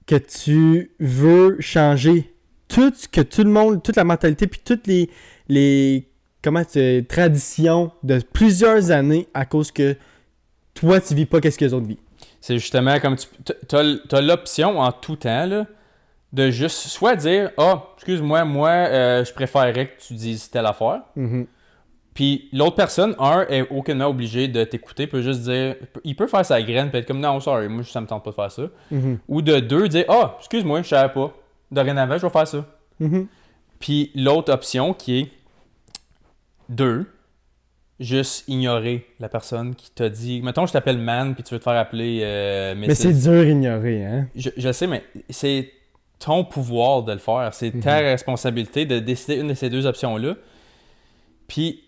que 0.05 0.15
tu 0.15 0.91
veux 0.99 1.57
changer 1.59 2.33
tout 2.67 2.91
ce 2.95 3.07
que 3.07 3.21
tout 3.21 3.43
le 3.43 3.49
monde, 3.49 3.81
toute 3.83 3.95
la 3.95 4.03
mentalité, 4.03 4.47
puis 4.47 4.61
toutes 4.63 4.87
les, 4.87 5.09
les 5.47 6.07
comment 6.43 6.63
tu- 6.63 7.05
traditions 7.07 7.91
de 8.03 8.19
plusieurs 8.33 8.91
années 8.91 9.27
à 9.33 9.45
cause 9.45 9.71
que 9.71 9.95
toi, 10.73 10.99
tu 11.01 11.13
vis 11.15 11.25
pas 11.25 11.41
qu'est-ce 11.41 11.57
que 11.57 11.65
les 11.65 11.73
autres 11.73 11.87
vivent? 11.87 11.97
C'est 12.41 12.57
justement 12.57 12.99
comme 12.99 13.15
tu. 13.17 13.27
T'as 13.67 14.21
l'option 14.21 14.79
en 14.79 14.91
tout 14.91 15.17
temps, 15.17 15.45
là, 15.45 15.65
de 16.31 16.49
juste 16.51 16.77
soit 16.87 17.15
dire 17.15 17.51
Ah, 17.57 17.87
excuse-moi, 17.95 18.45
moi, 18.45 18.69
euh, 18.69 19.25
je 19.25 19.33
préférerais 19.33 19.87
que 19.89 20.01
tu 20.01 20.13
dises 20.13 20.49
telle 20.49 20.65
affaire. 20.65 21.01
Mhm. 21.15 21.45
Puis 22.19 22.49
l'autre 22.51 22.75
personne, 22.75 23.15
un, 23.17 23.45
est 23.47 23.61
aucunement 23.71 24.07
obligé 24.07 24.49
de 24.49 24.65
t'écouter, 24.65 25.07
peut 25.07 25.21
juste 25.21 25.43
dire. 25.43 25.77
Il 26.03 26.17
peut 26.17 26.27
faire 26.27 26.45
sa 26.45 26.61
graine, 26.61 26.91
peut 26.91 26.97
être 26.97 27.07
comme 27.07 27.21
Non, 27.21 27.39
sorry, 27.39 27.69
moi, 27.69 27.81
ça 27.85 28.01
me 28.01 28.07
tente 28.07 28.25
pas 28.25 28.31
de 28.31 28.35
faire 28.35 28.51
ça. 28.51 28.63
Mhm. 28.91 29.19
Ou 29.29 29.41
de 29.41 29.61
deux, 29.61 29.87
dire 29.87 30.03
Ah, 30.09 30.35
excuse-moi, 30.37 30.81
je 30.81 30.89
savais 30.89 31.13
pas. 31.13 31.33
Dorénavant, 31.71 32.17
je 32.17 32.23
vais 32.23 32.29
faire 32.29 32.45
ça. 32.45 32.65
Mhm. 32.99 33.27
Puis 33.79 34.11
l'autre 34.15 34.51
option 34.51 34.93
qui 34.93 35.19
est 35.19 35.31
deux, 36.67 37.09
juste 38.01 38.43
ignorer 38.49 39.07
la 39.21 39.29
personne 39.29 39.73
qui 39.73 39.89
t'a 39.89 40.09
dit. 40.09 40.41
Mettons, 40.41 40.65
je 40.65 40.73
t'appelle 40.73 40.97
man, 40.97 41.33
puis 41.35 41.45
tu 41.45 41.53
veux 41.53 41.59
te 41.59 41.63
faire 41.63 41.77
appeler 41.77 42.19
euh, 42.23 42.75
Mais 42.77 42.95
c'est 42.95 43.13
dur 43.13 43.45
ignorer, 43.45 44.03
hein? 44.03 44.27
Je, 44.35 44.49
je 44.57 44.71
sais, 44.73 44.87
mais 44.87 45.05
c'est 45.29 45.71
ton 46.19 46.43
pouvoir 46.43 47.03
de 47.03 47.13
le 47.13 47.19
faire. 47.19 47.53
C'est 47.53 47.71
ta 47.79 47.99
responsabilité 47.99 48.85
de 48.85 48.99
décider 48.99 49.37
une 49.39 49.47
de 49.47 49.53
ces 49.53 49.69
deux 49.69 49.85
options-là. 49.85 50.35
Puis 51.47 51.85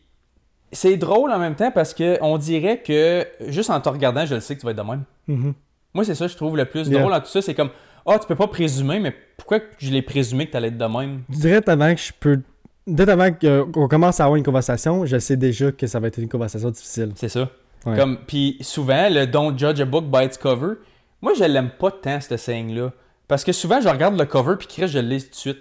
c'est 0.72 0.98
drôle 0.98 1.32
en 1.32 1.40
même 1.40 1.56
temps 1.56 1.72
parce 1.72 1.94
que 1.94 2.18
on 2.22 2.38
dirait 2.38 2.82
que 2.82 3.26
juste 3.48 3.70
en 3.70 3.80
te 3.82 3.90
regardant, 3.90 4.26
je 4.26 4.36
le 4.36 4.42
sais 4.42 4.56
que 4.56 4.60
tu 4.62 4.66
vas 4.66 4.72
être 4.72 4.78
de 4.78 4.90
même. 4.90 5.04
Mhm. 5.28 5.54
Moi, 5.94 6.06
c'est 6.06 6.16
ça 6.16 6.26
que 6.26 6.32
je 6.32 6.38
trouve 6.38 6.56
le 6.58 6.66
plus 6.66 6.88
Yeah. 6.88 7.00
drôle 7.00 7.12
dans 7.12 7.20
tout 7.20 7.28
ça. 7.28 7.42
C'est 7.42 7.54
comme, 7.54 7.70
ah, 8.06 8.18
tu 8.20 8.26
peux 8.28 8.36
pas 8.36 8.48
présumer, 8.48 9.00
mais 9.00 9.14
pourquoi 9.38 9.60
je 9.78 9.92
l'ai 9.92 10.02
présumé 10.02 10.48
que 10.48 10.52
t'allais 10.52 10.70
être 10.70 10.78
de 10.78 10.86
même? 10.86 11.22
Direct 11.30 11.68
avant 11.68 11.94
que 11.94 12.00
je 12.02 12.12
peux. 12.20 12.40
Direct 12.88 13.10
avant 13.12 13.32
que- 13.34 13.64
qu'on 13.72 13.88
commence 13.88 14.20
à 14.20 14.24
avoir 14.24 14.38
une 14.38 14.44
conversation, 14.44 15.06
je 15.06 15.18
sais 15.20 15.36
déjà 15.38 15.72
que 15.72 15.86
ça 15.88 16.00
va 16.00 16.08
être 16.08 16.18
une 16.18 16.30
conversation 16.30 16.70
difficile. 16.72 17.12
C'est 17.16 17.30
ça. 17.30 17.50
Ouais. 17.86 17.96
Comme, 17.98 18.20
puis 18.26 18.58
souvent, 18.62 19.10
le 19.10 19.26
don't 19.26 19.58
judge 19.58 19.80
a 19.82 19.86
book 19.86 20.06
by 20.06 20.26
its 20.26 20.38
cover, 20.40 20.76
moi, 21.22 21.34
je 21.38 21.44
l'aime 21.44 21.72
pas 21.80 21.92
tant, 21.92 22.20
ce 22.22 22.38
saying-là. 22.38 22.92
Parce 23.28 23.44
que 23.44 23.52
souvent, 23.52 23.80
je 23.82 23.90
regarde 23.90 24.18
le 24.18 24.26
cover, 24.26 24.56
puis 24.58 24.68
Chris, 24.68 24.88
je 24.88 25.00
le 25.00 25.08
lis 25.08 25.24
tout 25.26 25.32
de 25.32 25.36
suite. 25.36 25.60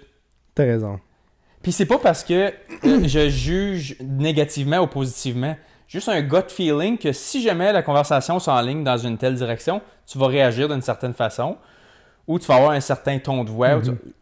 T'as 0.55 0.63
raison. 0.63 0.99
Puis 1.63 1.71
c'est 1.71 1.85
pas 1.85 1.97
parce 1.99 2.23
que 2.23 2.33
euh, 2.85 3.07
je 3.07 3.29
juge 3.29 3.95
négativement 4.01 4.79
ou 4.79 4.87
positivement. 4.87 5.55
Juste 5.87 6.09
un 6.09 6.21
gut 6.21 6.47
feeling 6.49 6.97
que 6.97 7.11
si 7.11 7.41
jamais 7.41 7.71
la 7.73 7.81
conversation 7.83 8.39
s'enligne 8.39 8.83
dans 8.83 8.97
une 8.97 9.17
telle 9.17 9.35
direction, 9.35 9.81
tu 10.07 10.17
vas 10.17 10.27
réagir 10.27 10.69
d'une 10.69 10.81
certaine 10.81 11.13
façon 11.13 11.57
ou 12.27 12.39
tu 12.39 12.47
vas 12.47 12.55
avoir 12.55 12.71
un 12.71 12.79
certain 12.79 13.19
ton 13.19 13.43
de 13.43 13.49
voix. 13.49 13.79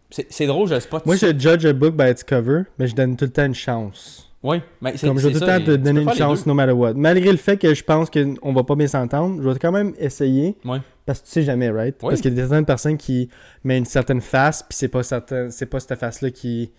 tu- 0.10 0.24
C'est 0.30 0.48
drôle, 0.48 0.68
je 0.68 0.80
sais 0.80 0.88
pas. 0.90 0.98
Mhm. 0.98 1.04
Moi, 1.06 1.16
je 1.18 1.28
judge 1.38 1.66
a 1.66 1.74
book 1.74 1.96
by 1.96 2.10
its 2.10 2.24
cover, 2.28 2.64
mais 2.80 2.88
je 2.88 2.96
donne 2.96 3.16
tout 3.16 3.26
le 3.26 3.32
temps 3.32 3.46
une 3.46 3.54
chance. 3.56 4.26
Oui, 4.42 4.62
mais 4.82 4.96
c'est 4.96 5.06
Comme 5.08 5.20
je 5.20 5.28
vais 5.28 5.34
tout 5.34 5.42
le 5.42 5.46
temps 5.46 5.60
te 5.64 5.76
donner 5.76 6.02
une 6.02 6.14
chance 6.14 6.46
no 6.46 6.54
matter 6.54 6.72
what. 6.72 6.94
Malgré 6.94 7.30
le 7.30 7.38
fait 7.38 7.58
que 7.58 7.74
je 7.74 7.84
pense 7.84 8.10
qu'on 8.10 8.54
va 8.54 8.64
pas 8.64 8.76
bien 8.76 8.88
s'entendre, 8.88 9.42
je 9.44 9.50
vais 9.50 9.60
quand 9.60 9.72
même 9.74 9.94
essayer. 10.00 10.58
Ouais. 10.66 10.80
Parce 11.06 11.20
que 11.20 11.26
tu 11.26 11.32
sais 11.34 11.44
jamais, 11.44 11.70
right? 11.70 11.96
Oui. 12.02 12.10
Parce 12.10 12.22
qu'il 12.22 12.34
y 12.34 12.40
a 12.40 12.44
certaines 12.48 12.66
personnes 12.66 12.98
qui 12.98 13.30
mettent 13.66 13.80
une 13.80 13.86
certaine 13.86 14.22
face, 14.22 14.64
puis 14.64 14.76
c'est 14.76 14.88
pas, 14.88 15.04
certain- 15.04 15.50
c'est 15.52 15.66
pas 15.68 15.80
cette 15.80 16.00
face-là 16.00 16.32
qui... 16.32 16.72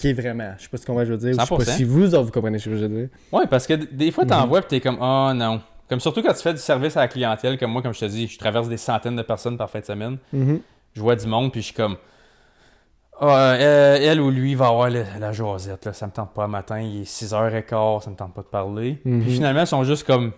qui 0.00 0.08
est 0.08 0.12
vraiment? 0.12 0.52
Je 0.58 0.62
sais 0.64 0.68
pas 0.68 0.76
ce 0.78 0.86
qu'on 0.86 0.94
va 0.94 1.04
je 1.04 1.12
veux 1.12 1.18
dire. 1.18 1.30
Je 1.32 1.34
sais 1.34 1.42
100%. 1.42 1.56
pas 1.58 1.64
si 1.64 1.84
vous 1.84 2.14
autres, 2.14 2.24
vous 2.24 2.30
comprenez 2.32 2.58
ce 2.58 2.68
que 2.68 2.76
je 2.76 2.84
veux 2.84 2.88
dire. 2.88 3.08
Ouais, 3.32 3.46
parce 3.46 3.66
que 3.66 3.74
des 3.74 4.10
fois, 4.10 4.24
Mhm. 4.24 4.30
t'envoies 4.30 4.58
et 4.60 4.62
t'es 4.62 4.80
comme, 4.80 4.98
oh 5.00 5.32
non. 5.34 5.60
Comme 5.88 6.00
surtout 6.00 6.22
quand 6.22 6.32
tu 6.32 6.42
fais 6.42 6.52
du 6.52 6.60
service 6.60 6.96
à 6.96 7.00
la 7.00 7.08
clientèle, 7.08 7.58
comme 7.58 7.72
moi, 7.72 7.82
comme 7.82 7.92
je 7.94 8.00
te 8.00 8.04
dis, 8.04 8.26
je 8.28 8.38
traverse 8.38 8.68
des 8.68 8.76
centaines 8.76 9.16
de 9.16 9.22
personnes 9.22 9.56
par 9.56 9.68
fin 9.70 9.80
de 9.80 9.84
semaine. 9.84 10.18
Mhm. 10.32 10.60
Je 10.94 11.00
vois 11.00 11.16
du 11.16 11.26
monde, 11.26 11.50
puis 11.52 11.60
je 11.60 11.66
suis 11.66 11.74
comme, 11.74 11.96
ah, 13.20 13.52
euh, 13.52 13.98
elle 14.00 14.20
ou 14.20 14.30
lui 14.30 14.54
va 14.54 14.68
avoir 14.68 14.88
le- 14.88 15.04
la 15.18 15.32
jasette, 15.32 15.84
là. 15.84 15.92
Ça 15.92 16.06
me 16.06 16.12
tente 16.12 16.32
pas 16.32 16.44
le 16.46 16.50
matin, 16.50 16.80
il 16.80 17.02
est 17.02 17.04
6h15, 17.04 18.04
ça 18.04 18.10
me 18.10 18.16
tente 18.16 18.32
pas 18.34 18.42
de 18.42 18.46
parler. 18.46 18.98
Mhm. 19.04 19.22
Puis 19.22 19.32
finalement, 19.32 19.60
ils 19.60 19.66
sont 19.66 19.84
juste 19.84 20.06
comme, 20.06 20.32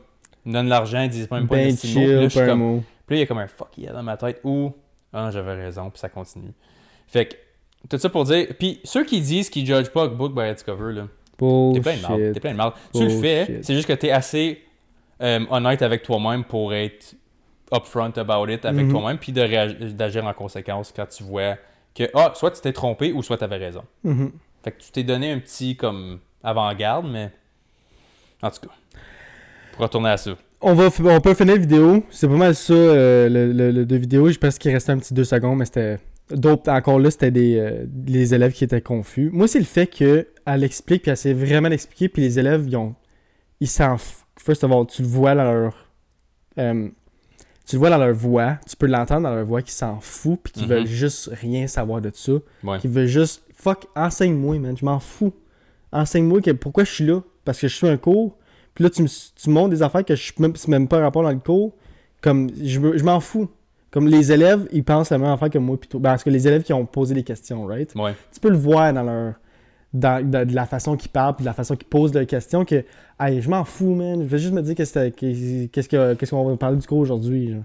ils 0.45 0.49
me 0.49 0.55
donnent 0.55 0.69
l'argent, 0.69 1.01
ils 1.03 1.11
disent 1.11 1.31
même 1.31 1.47
pas 1.47 1.57
Ben. 1.57 1.77
Puis 1.77 1.89
là, 1.95 2.01
chill, 2.01 2.21
je 2.25 2.29
suis 2.29 2.39
pas 2.41 2.45
un 2.45 2.49
comme, 2.49 2.59
mot. 2.59 2.83
puis 3.07 3.17
là, 3.17 3.19
il 3.19 3.21
y 3.21 3.23
a 3.23 3.27
comme 3.27 3.39
un 3.39 3.47
fuck 3.47 3.77
yeah 3.79 3.93
dans 3.93 4.03
ma 4.03 4.17
tête, 4.17 4.41
ou, 4.43 4.73
ah, 5.13 5.31
j'avais 5.31 5.55
raison, 5.55 5.91
puis 5.91 6.01
ça 6.01 6.09
continue. 6.09 6.53
Fait 7.07 7.27
que, 7.27 7.35
tout 7.89 7.99
ça 7.99 8.09
pour 8.09 8.25
dire, 8.25 8.47
puis 8.59 8.81
ceux 8.85 9.05
qui 9.05 9.21
disent 9.21 9.51
qu'ils 9.51 9.67
judgent 9.67 9.91
pas 9.91 10.09
book 10.09 10.35
by 10.35 10.51
its 10.51 10.65
cover, 10.65 10.93
là, 10.95 11.03
T'es 11.39 11.81
plein 11.81 11.97
de 11.97 12.03
marde. 12.03 12.33
T'es 12.35 12.41
plein 12.41 12.53
de 12.53 12.57
marde. 12.57 12.75
Tu 12.95 13.03
le 13.03 13.09
fais, 13.09 13.61
c'est 13.63 13.75
juste 13.75 13.89
que 13.89 13.93
t'es 13.95 14.11
assez 14.11 14.63
euh, 15.21 15.41
honnête 15.51 15.83
avec 15.83 16.03
toi-même 16.03 16.45
pour 16.45 16.73
être 16.75 17.15
upfront 17.73 18.13
about 18.17 18.49
it 18.49 18.65
avec 18.65 18.87
Mhm. 18.87 18.93
toi-même, 18.93 19.19
puis 19.19 19.33
d'agir 19.33 20.25
en 20.27 20.33
conséquence 20.35 20.93
quand 20.95 21.07
tu 21.07 21.23
vois 21.25 21.57
que, 21.95 22.05
ah, 22.15 22.33
soit 22.35 22.51
tu 22.53 22.61
t'es 22.61 22.73
trompé 22.73 23.13
ou 23.13 23.23
soit 23.23 23.37
t'avais 23.39 23.57
raison. 23.57 23.83
Mhm. 24.05 24.31
Fait 24.63 24.71
que 24.73 24.81
tu 24.83 24.91
t'es 24.93 25.03
donné 25.03 25.33
un 25.33 25.39
petit, 25.41 25.77
comme, 25.77 26.21
avant-garde, 26.45 27.07
mais. 27.11 27.31
En 28.43 28.51
tout 28.51 28.61
cas. 28.67 28.73
Pour 29.73 29.83
retourner 29.83 30.11
à 30.11 30.17
ça. 30.17 30.33
On, 30.61 30.75
va, 30.75 30.89
on 31.05 31.21
peut 31.21 31.35
finir 31.35 31.55
la 31.55 31.61
vidéo. 31.61 32.05
C'est 32.11 32.29
pas 32.29 32.35
mal 32.35 32.55
ça, 32.55 32.73
euh, 32.73 33.29
le, 33.29 33.53
le, 33.53 33.71
le- 33.73 33.87
de 33.87 33.97
vidéo. 33.97 34.29
Je 34.29 34.39
pense 34.39 34.59
qu'il 34.59 34.71
restait 34.73 34.93
un 34.93 34.99
petit 34.99 35.15
deux 35.15 35.25
secondes, 35.25 35.59
mais 35.59 35.65
c'était. 35.65 35.99
D'autres, 36.35 36.71
encore 36.71 36.99
là, 36.99 37.11
c'était 37.11 37.31
des 37.31 37.57
euh, 37.59 37.85
les 38.07 38.35
élèves 38.35 38.53
qui 38.53 38.65
étaient 38.65 38.81
confus. 38.81 39.31
Moi, 39.33 39.49
c'est 39.49 39.59
le 39.59 39.65
fait 39.65 39.87
qu'elle 39.87 40.27
explique, 40.65 41.03
puis 41.03 41.11
elle 41.11 41.17
sait 41.17 41.33
vraiment 41.33 41.69
l'expliquer, 41.69 42.09
puis 42.09 42.23
les 42.23 42.39
élèves, 42.39 42.65
ils 42.67 42.77
ont. 42.77 42.95
Ils 43.61 43.69
s'en 43.69 43.97
First 44.39 44.65
of 44.65 44.73
all, 44.73 44.87
tu 44.87 45.03
le 45.03 45.09
vois 45.09 45.35
dans 45.35 45.45
leur. 45.45 45.89
euh, 46.59 46.89
tu 47.67 47.77
le 47.77 47.79
vois 47.79 47.91
dans 47.91 47.99
leur 47.99 48.13
voix, 48.15 48.59
tu 48.69 48.75
peux 48.77 48.87
l'entendre 48.87 49.23
dans 49.23 49.35
leur 49.35 49.45
voix 49.47 49.63
qu'ils 49.63 49.71
s'en 49.73 50.01
foutent, 50.01 50.41
puis 50.43 50.53
qu'ils 50.53 50.63
Mhm. 50.65 50.69
veulent 50.69 50.87
juste 50.87 51.31
rien 51.33 51.67
savoir 51.69 52.01
de 52.01 52.11
ça. 52.13 52.33
Ouais. 52.65 52.79
Qui 52.81 52.89
veulent 52.89 53.07
juste. 53.07 53.45
Fuck, 53.55 53.87
enseigne-moi, 53.95 54.59
man, 54.59 54.77
je 54.77 54.85
m'en 54.85 54.99
fous. 54.99 55.33
Enseigne-moi 55.93 56.41
que, 56.41 56.51
pourquoi 56.51 56.83
je 56.85 56.91
suis 56.91 57.07
là? 57.07 57.21
Parce 57.45 57.61
que 57.61 57.69
je 57.69 57.77
suis 57.77 57.87
un 57.87 57.97
cours, 57.97 58.37
puis 58.75 58.83
là, 58.85 58.91
tu 58.91 59.03
me 59.03 59.09
tu 59.09 59.51
montres 59.51 59.71
des 59.71 59.83
affaires 59.83 60.05
que 60.05 60.17
je 60.17 60.23
suis 60.23 60.35
même, 60.39 60.55
même 60.69 60.89
pas 60.89 60.99
rapport 61.01 61.23
dans 61.23 61.31
le 61.31 61.39
cours. 61.39 61.73
Comme, 62.21 62.51
je, 62.61 62.81
je 62.97 63.05
m'en 63.05 63.21
fous. 63.21 63.49
Comme 63.93 64.09
les 64.09 64.33
élèves, 64.33 64.67
ils 64.73 64.83
pensent 64.83 65.11
la 65.11 65.19
même 65.19 65.31
affaire 65.31 65.51
que 65.51 65.59
moi. 65.59 65.77
Toi. 65.89 66.01
Ben, 66.01 66.11
parce 66.11 66.25
que 66.25 66.31
les 66.31 66.49
élèves 66.49 66.63
qui 66.65 66.73
ont 66.73 66.85
posé 66.87 67.15
des 67.15 67.23
questions, 67.23 67.65
right? 67.67 67.93
Ouais. 67.95 68.15
Tu 68.33 68.41
peux 68.41 68.49
le 68.51 68.57
voir 68.57 68.93
dans 68.93 69.03
leur, 69.05 69.35
dans- 69.93 70.29
de, 70.29 70.45
de 70.45 70.55
la 70.55 70.67
façon 70.67 70.97
qu'ils 70.97 71.11
parlent, 71.11 71.37
puis 71.37 71.45
de 71.45 71.49
la 71.49 71.53
façon 71.55 71.77
qu'ils 71.77 71.89
posent 71.89 72.13
leurs 72.15 72.27
questions, 72.27 72.65
que 72.65 72.85
hey, 73.21 73.41
je 73.43 73.49
m'en 73.51 73.65
fous, 73.65 73.95
man. 73.95 74.23
Je 74.23 74.27
vais 74.27 74.39
juste 74.39 74.55
me 74.55 74.63
dire 74.63 74.75
qu'est-ce 74.75 74.95
que- 75.11 75.67
qu'est-ce 75.67 75.89
que- 75.89 76.27
qu'on 76.31 76.49
va 76.49 76.57
parler 76.57 76.79
du 76.79 76.87
cours 76.87 76.99
aujourd'hui. 76.99 77.53
genre. 77.53 77.63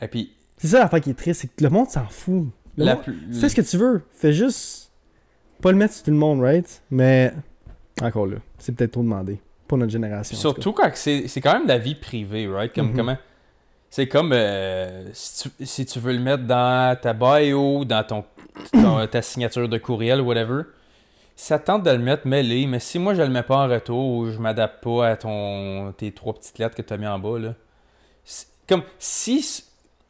Et 0.00 0.08
puis, 0.08 0.32
C'est 0.56 0.68
ça 0.68 0.78
l'affaire 0.80 1.00
qui 1.00 1.10
est 1.10 1.14
triste, 1.14 1.42
c'est 1.42 1.48
que 1.48 1.62
le 1.62 1.68
monde 1.70 1.88
s'en 1.88 2.06
fout. 2.08 2.46
Le 2.76 2.84
la 2.84 2.94
monde- 2.94 3.04
plus- 3.04 3.18
Fais 3.40 3.48
ce 3.50 3.54
que 3.54 3.60
tu 3.60 3.76
veux. 3.76 4.02
Fais 4.12 4.32
juste 4.32 4.90
pas 5.60 5.70
le 5.72 5.76
mettre 5.78 5.94
sur 5.94 6.04
tout 6.04 6.10
le 6.10 6.16
monde, 6.16 6.40
right? 6.40 6.82
Mais 6.90 7.32
encore 8.02 8.26
là, 8.26 8.36
c'est 8.58 8.74
peut-être 8.74 8.92
trop 8.92 9.02
demandé 9.02 9.40
pour 9.68 9.76
notre 9.78 9.92
génération. 9.92 10.36
Surtout 10.36 10.72
quand 10.72 10.90
c'est 10.94 11.28
c'est 11.28 11.40
quand 11.40 11.52
même 11.52 11.64
de 11.64 11.68
la 11.68 11.78
vie 11.78 11.94
privée, 11.94 12.48
right? 12.48 12.72
Comme 12.74 12.90
Mhm. 12.90 12.96
comment. 12.96 13.16
C'est 13.96 14.08
comme 14.08 14.32
euh, 14.32 15.04
si, 15.12 15.48
tu, 15.56 15.66
si 15.66 15.86
tu 15.86 16.00
veux 16.00 16.12
le 16.12 16.18
mettre 16.18 16.42
dans 16.42 16.98
ta 17.00 17.12
bio, 17.12 17.84
dans 17.84 18.02
ton, 18.02 18.24
ton- 18.72 19.06
ta 19.06 19.22
signature 19.22 19.68
de 19.68 19.78
courriel, 19.78 20.20
whatever. 20.20 20.62
Ça 21.36 21.60
te 21.60 21.66
tente 21.66 21.84
de 21.84 21.90
le 21.92 21.98
mettre 21.98 22.26
mêlé, 22.26 22.66
mais 22.66 22.80
si 22.80 22.98
moi 22.98 23.14
je 23.14 23.22
le 23.22 23.28
mets 23.28 23.44
pas 23.44 23.56
en 23.58 23.68
retour 23.68 24.04
ou 24.16 24.30
je 24.32 24.38
m'adapte 24.40 24.82
pas 24.82 25.10
à 25.10 25.16
ton 25.16 25.92
tes 25.96 26.10
trois 26.10 26.32
petites 26.34 26.58
lettres 26.58 26.74
que 26.74 26.82
tu 26.82 26.92
as 26.92 26.96
mis 26.96 27.06
en 27.06 27.20
bas, 27.20 27.38
là. 27.38 27.54
Comme 28.68 28.82
si, 28.98 29.62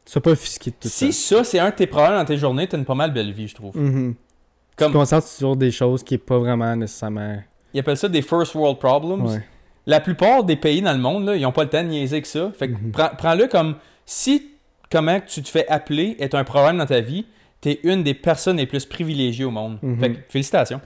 Sois 0.03 0.19
pas 0.21 0.31
offusqué 0.31 0.71
de 0.71 0.75
tout 0.81 0.87
si 0.87 1.13
ça. 1.13 1.37
ça 1.37 1.43
c'est 1.43 1.59
un 1.59 1.69
de 1.69 1.75
tes 1.75 1.85
problèmes 1.85 2.17
dans 2.17 2.25
tes 2.25 2.37
journées, 2.37 2.67
t'as 2.67 2.79
une 2.79 2.85
pas 2.85 2.95
mal 2.95 3.13
belle 3.13 3.33
vie, 3.33 3.47
je 3.47 3.53
trouve. 3.53 3.77
Mhm. 3.77 4.15
Tu 4.15 4.75
Comme 4.77 4.93
te 4.93 4.97
concentres 4.97 5.27
sur 5.27 5.55
des 5.55 5.69
choses 5.69 6.01
qui 6.03 6.15
est 6.15 6.17
pas 6.17 6.39
vraiment 6.39 6.75
nécessairement. 6.75 7.37
ils 7.71 7.79
appellent 7.81 7.97
ça 7.97 8.09
des 8.09 8.23
first 8.23 8.55
world 8.55 8.79
problems. 8.79 9.27
Ouais. 9.27 9.45
La 9.87 9.99
plupart 9.99 10.43
des 10.43 10.55
pays 10.55 10.81
dans 10.81 10.93
le 10.93 10.97
monde, 10.99 11.25
là, 11.25 11.35
ils 11.35 11.45
ont 11.45 11.51
pas 11.51 11.63
le 11.63 11.69
temps 11.69 11.83
de 11.83 11.89
niaiser 11.89 12.21
que 12.21 12.27
ça. 12.27 12.51
Fait 12.57 12.67
que 12.69 12.73
Mhm. 12.73 12.91
prends- 12.91 13.11
prends-le 13.17 13.47
comme 13.47 13.75
si 14.05 14.49
comment 14.91 15.19
tu 15.19 15.41
te 15.43 15.49
fais 15.49 15.67
appeler 15.67 16.15
est 16.19 16.33
un 16.33 16.43
problème 16.43 16.77
dans 16.77 16.85
ta 16.85 17.01
vie, 17.01 17.25
t'es 17.61 17.79
une 17.83 18.03
des 18.03 18.13
personnes 18.13 18.57
les 18.57 18.65
plus 18.65 18.85
privilégiées 18.85 19.45
au 19.45 19.51
monde. 19.51 19.77
Mhm. 19.81 19.99
Fait 19.99 20.11
que 20.13 20.17
félicitations. 20.29 20.81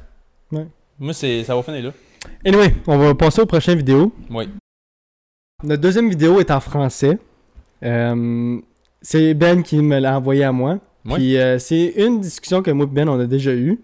Ouais. 0.51 0.67
Moi, 0.99 1.13
c'est, 1.13 1.43
ça 1.43 1.55
va 1.55 1.63
finir 1.63 1.83
là. 1.85 1.91
Anyway, 2.45 2.73
on 2.87 2.97
va 2.97 3.15
passer 3.15 3.41
aux 3.41 3.45
prochaines 3.45 3.77
vidéos. 3.77 4.13
Oui. 4.29 4.49
Notre 5.63 5.81
deuxième 5.81 6.09
vidéo 6.09 6.39
est 6.39 6.51
en 6.51 6.59
français. 6.59 7.17
Euh, 7.83 8.59
c'est 9.01 9.33
Ben 9.33 9.63
qui 9.63 9.77
me 9.77 9.99
l'a 9.99 10.17
envoyé 10.17 10.43
à 10.43 10.51
moi. 10.51 10.79
Oui. 11.05 11.13
Puis 11.15 11.37
euh, 11.37 11.57
c'est 11.59 11.93
une 11.97 12.19
discussion 12.19 12.61
que 12.61 12.71
moi 12.71 12.85
et 12.85 12.93
Ben 12.93 13.07
on 13.07 13.19
a 13.19 13.25
déjà 13.25 13.53
eue. 13.53 13.79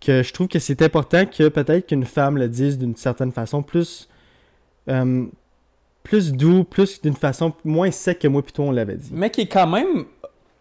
Que 0.00 0.22
je 0.22 0.32
trouve 0.32 0.48
que 0.48 0.58
c'est 0.58 0.82
important 0.82 1.24
que 1.26 1.48
peut-être 1.48 1.86
qu'une 1.86 2.04
femme 2.04 2.36
le 2.36 2.48
dise 2.48 2.78
d'une 2.78 2.96
certaine 2.96 3.32
façon 3.32 3.62
plus. 3.62 4.08
Euh, 4.88 5.24
plus 6.02 6.32
doux, 6.32 6.64
plus 6.64 7.00
d'une 7.02 7.14
façon 7.16 7.52
moins 7.64 7.90
sec 7.90 8.18
que 8.20 8.28
moi 8.28 8.42
plutôt 8.42 8.62
on 8.64 8.70
l'avait 8.70 8.96
dit. 8.96 9.10
Mais 9.12 9.30
qui 9.30 9.42
est 9.42 9.46
quand 9.46 9.66
même 9.66 10.04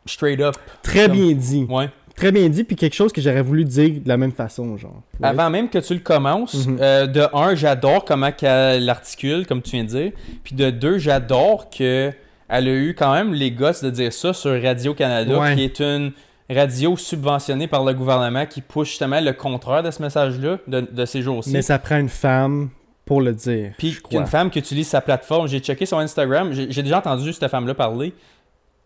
straight 0.05 0.39
up. 0.41 0.55
Très 0.81 1.07
Comme- 1.07 1.15
bien 1.17 1.31
dit. 1.33 1.65
Ouais. 1.69 1.89
Très 2.15 2.31
bien 2.31 2.47
dit, 2.47 2.63
puis 2.63 2.77
quelque 2.77 2.93
chose 2.93 3.11
que 3.11 3.19
j'aurais 3.19 3.41
voulu 3.41 3.65
dire 3.65 3.99
de 4.01 4.07
la 4.07 4.15
même 4.15 4.31
façon, 4.31 4.77
genre. 4.77 5.01
Ouais. 5.19 5.27
Avant 5.27 5.49
même 5.49 5.69
que 5.69 5.79
tu 5.79 5.93
le 5.93 5.99
commences, 5.99 6.65
Mhm. 6.65 6.77
euh, 6.79 7.07
de 7.07 7.23
un, 7.33 7.55
j'adore 7.55 8.05
comment 8.05 8.31
qu'elle 8.31 8.85
l'articule, 8.85 9.45
comme 9.45 9.61
tu 9.61 9.71
viens 9.71 9.83
de 9.83 9.89
dire. 9.89 10.11
Puis 10.43 10.55
de 10.55 10.69
deux, 10.69 10.97
j'adore 10.97 11.69
que 11.69 12.13
elle 12.47 12.67
a 12.69 12.71
eu 12.73 12.95
quand 12.97 13.13
même 13.13 13.33
les 13.33 13.51
gosses 13.51 13.83
de 13.83 13.89
dire 13.89 14.13
ça 14.13 14.31
sur 14.31 14.51
Radio-Canada, 14.61 15.37
Ouais. 15.39 15.55
qui 15.55 15.63
est 15.63 15.81
une 15.81 16.13
radio 16.49 16.95
subventionnée 16.95 17.67
par 17.67 17.83
le 17.83 17.93
gouvernement 17.93 18.45
qui 18.45 18.61
pousse 18.61 18.87
justement 18.89 19.19
le 19.19 19.33
contraire 19.33 19.83
de 19.83 19.91
ce 19.91 20.01
message-là 20.01 20.59
de, 20.67 20.81
de 20.89 21.05
ces 21.05 21.21
jours-ci. 21.21 21.51
Mais 21.51 21.63
ça 21.63 21.79
prend 21.79 21.97
une 21.97 22.07
femme 22.07 22.69
pour 23.05 23.21
le 23.21 23.33
dire. 23.33 23.73
Puis 23.77 23.91
je 23.91 24.01
crois. 24.01 24.19
qu'une 24.19 24.27
femme 24.27 24.49
qui 24.49 24.59
utilise 24.59 24.87
sa 24.87 24.99
plateforme, 25.01 25.47
j'ai 25.47 25.59
checké 25.59 25.85
son 25.85 25.99
Instagram, 25.99 26.51
j'ai 26.51 26.81
déjà 26.83 26.97
entendu 26.97 27.31
cette 27.33 27.47
femme-là 27.49 27.73
parler, 27.75 28.13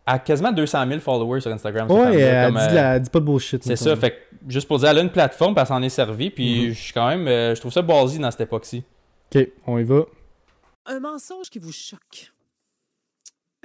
à 0.05 0.17
quasiment 0.19 0.51
200 0.51 0.87
000 0.87 0.99
followers 0.99 1.41
sur 1.41 1.51
Instagram. 1.51 1.89
Ouais, 1.89 2.15
elle, 2.19 2.47
comme, 2.51 2.57
dit, 2.61 2.67
euh, 2.69 2.73
la- 2.73 2.95
elle 2.95 3.01
dit 3.01 3.09
pas 3.09 3.19
de 3.19 3.25
bullshit. 3.25 3.63
C'est 3.63 3.75
ça, 3.75 3.95
fait 3.95 4.11
que 4.11 4.17
juste 4.47 4.67
pour 4.67 4.79
dire, 4.79 4.89
elle 4.89 4.97
a 4.97 5.01
une 5.01 5.11
plateforme, 5.11 5.53
puis 5.53 5.61
elle 5.61 5.67
s'en 5.67 5.81
est 5.81 5.89
servie, 5.89 6.29
puis 6.31 6.67
Mhm. 6.67 6.73
je 6.73 6.79
suis 6.79 6.93
quand 6.93 7.07
même, 7.07 7.27
euh, 7.27 7.53
je 7.55 7.59
trouve 7.59 7.71
ça 7.71 7.81
ballsy 7.81 8.17
dans 8.19 8.31
cette 8.31 8.41
époque-ci. 8.41 8.83
Ok, 9.35 9.47
on 9.67 9.77
y 9.77 9.83
va. 9.83 10.01
Un 10.87 10.99
mensonge 10.99 11.49
qui 11.51 11.59
vous 11.59 11.71
choque. 11.71 12.31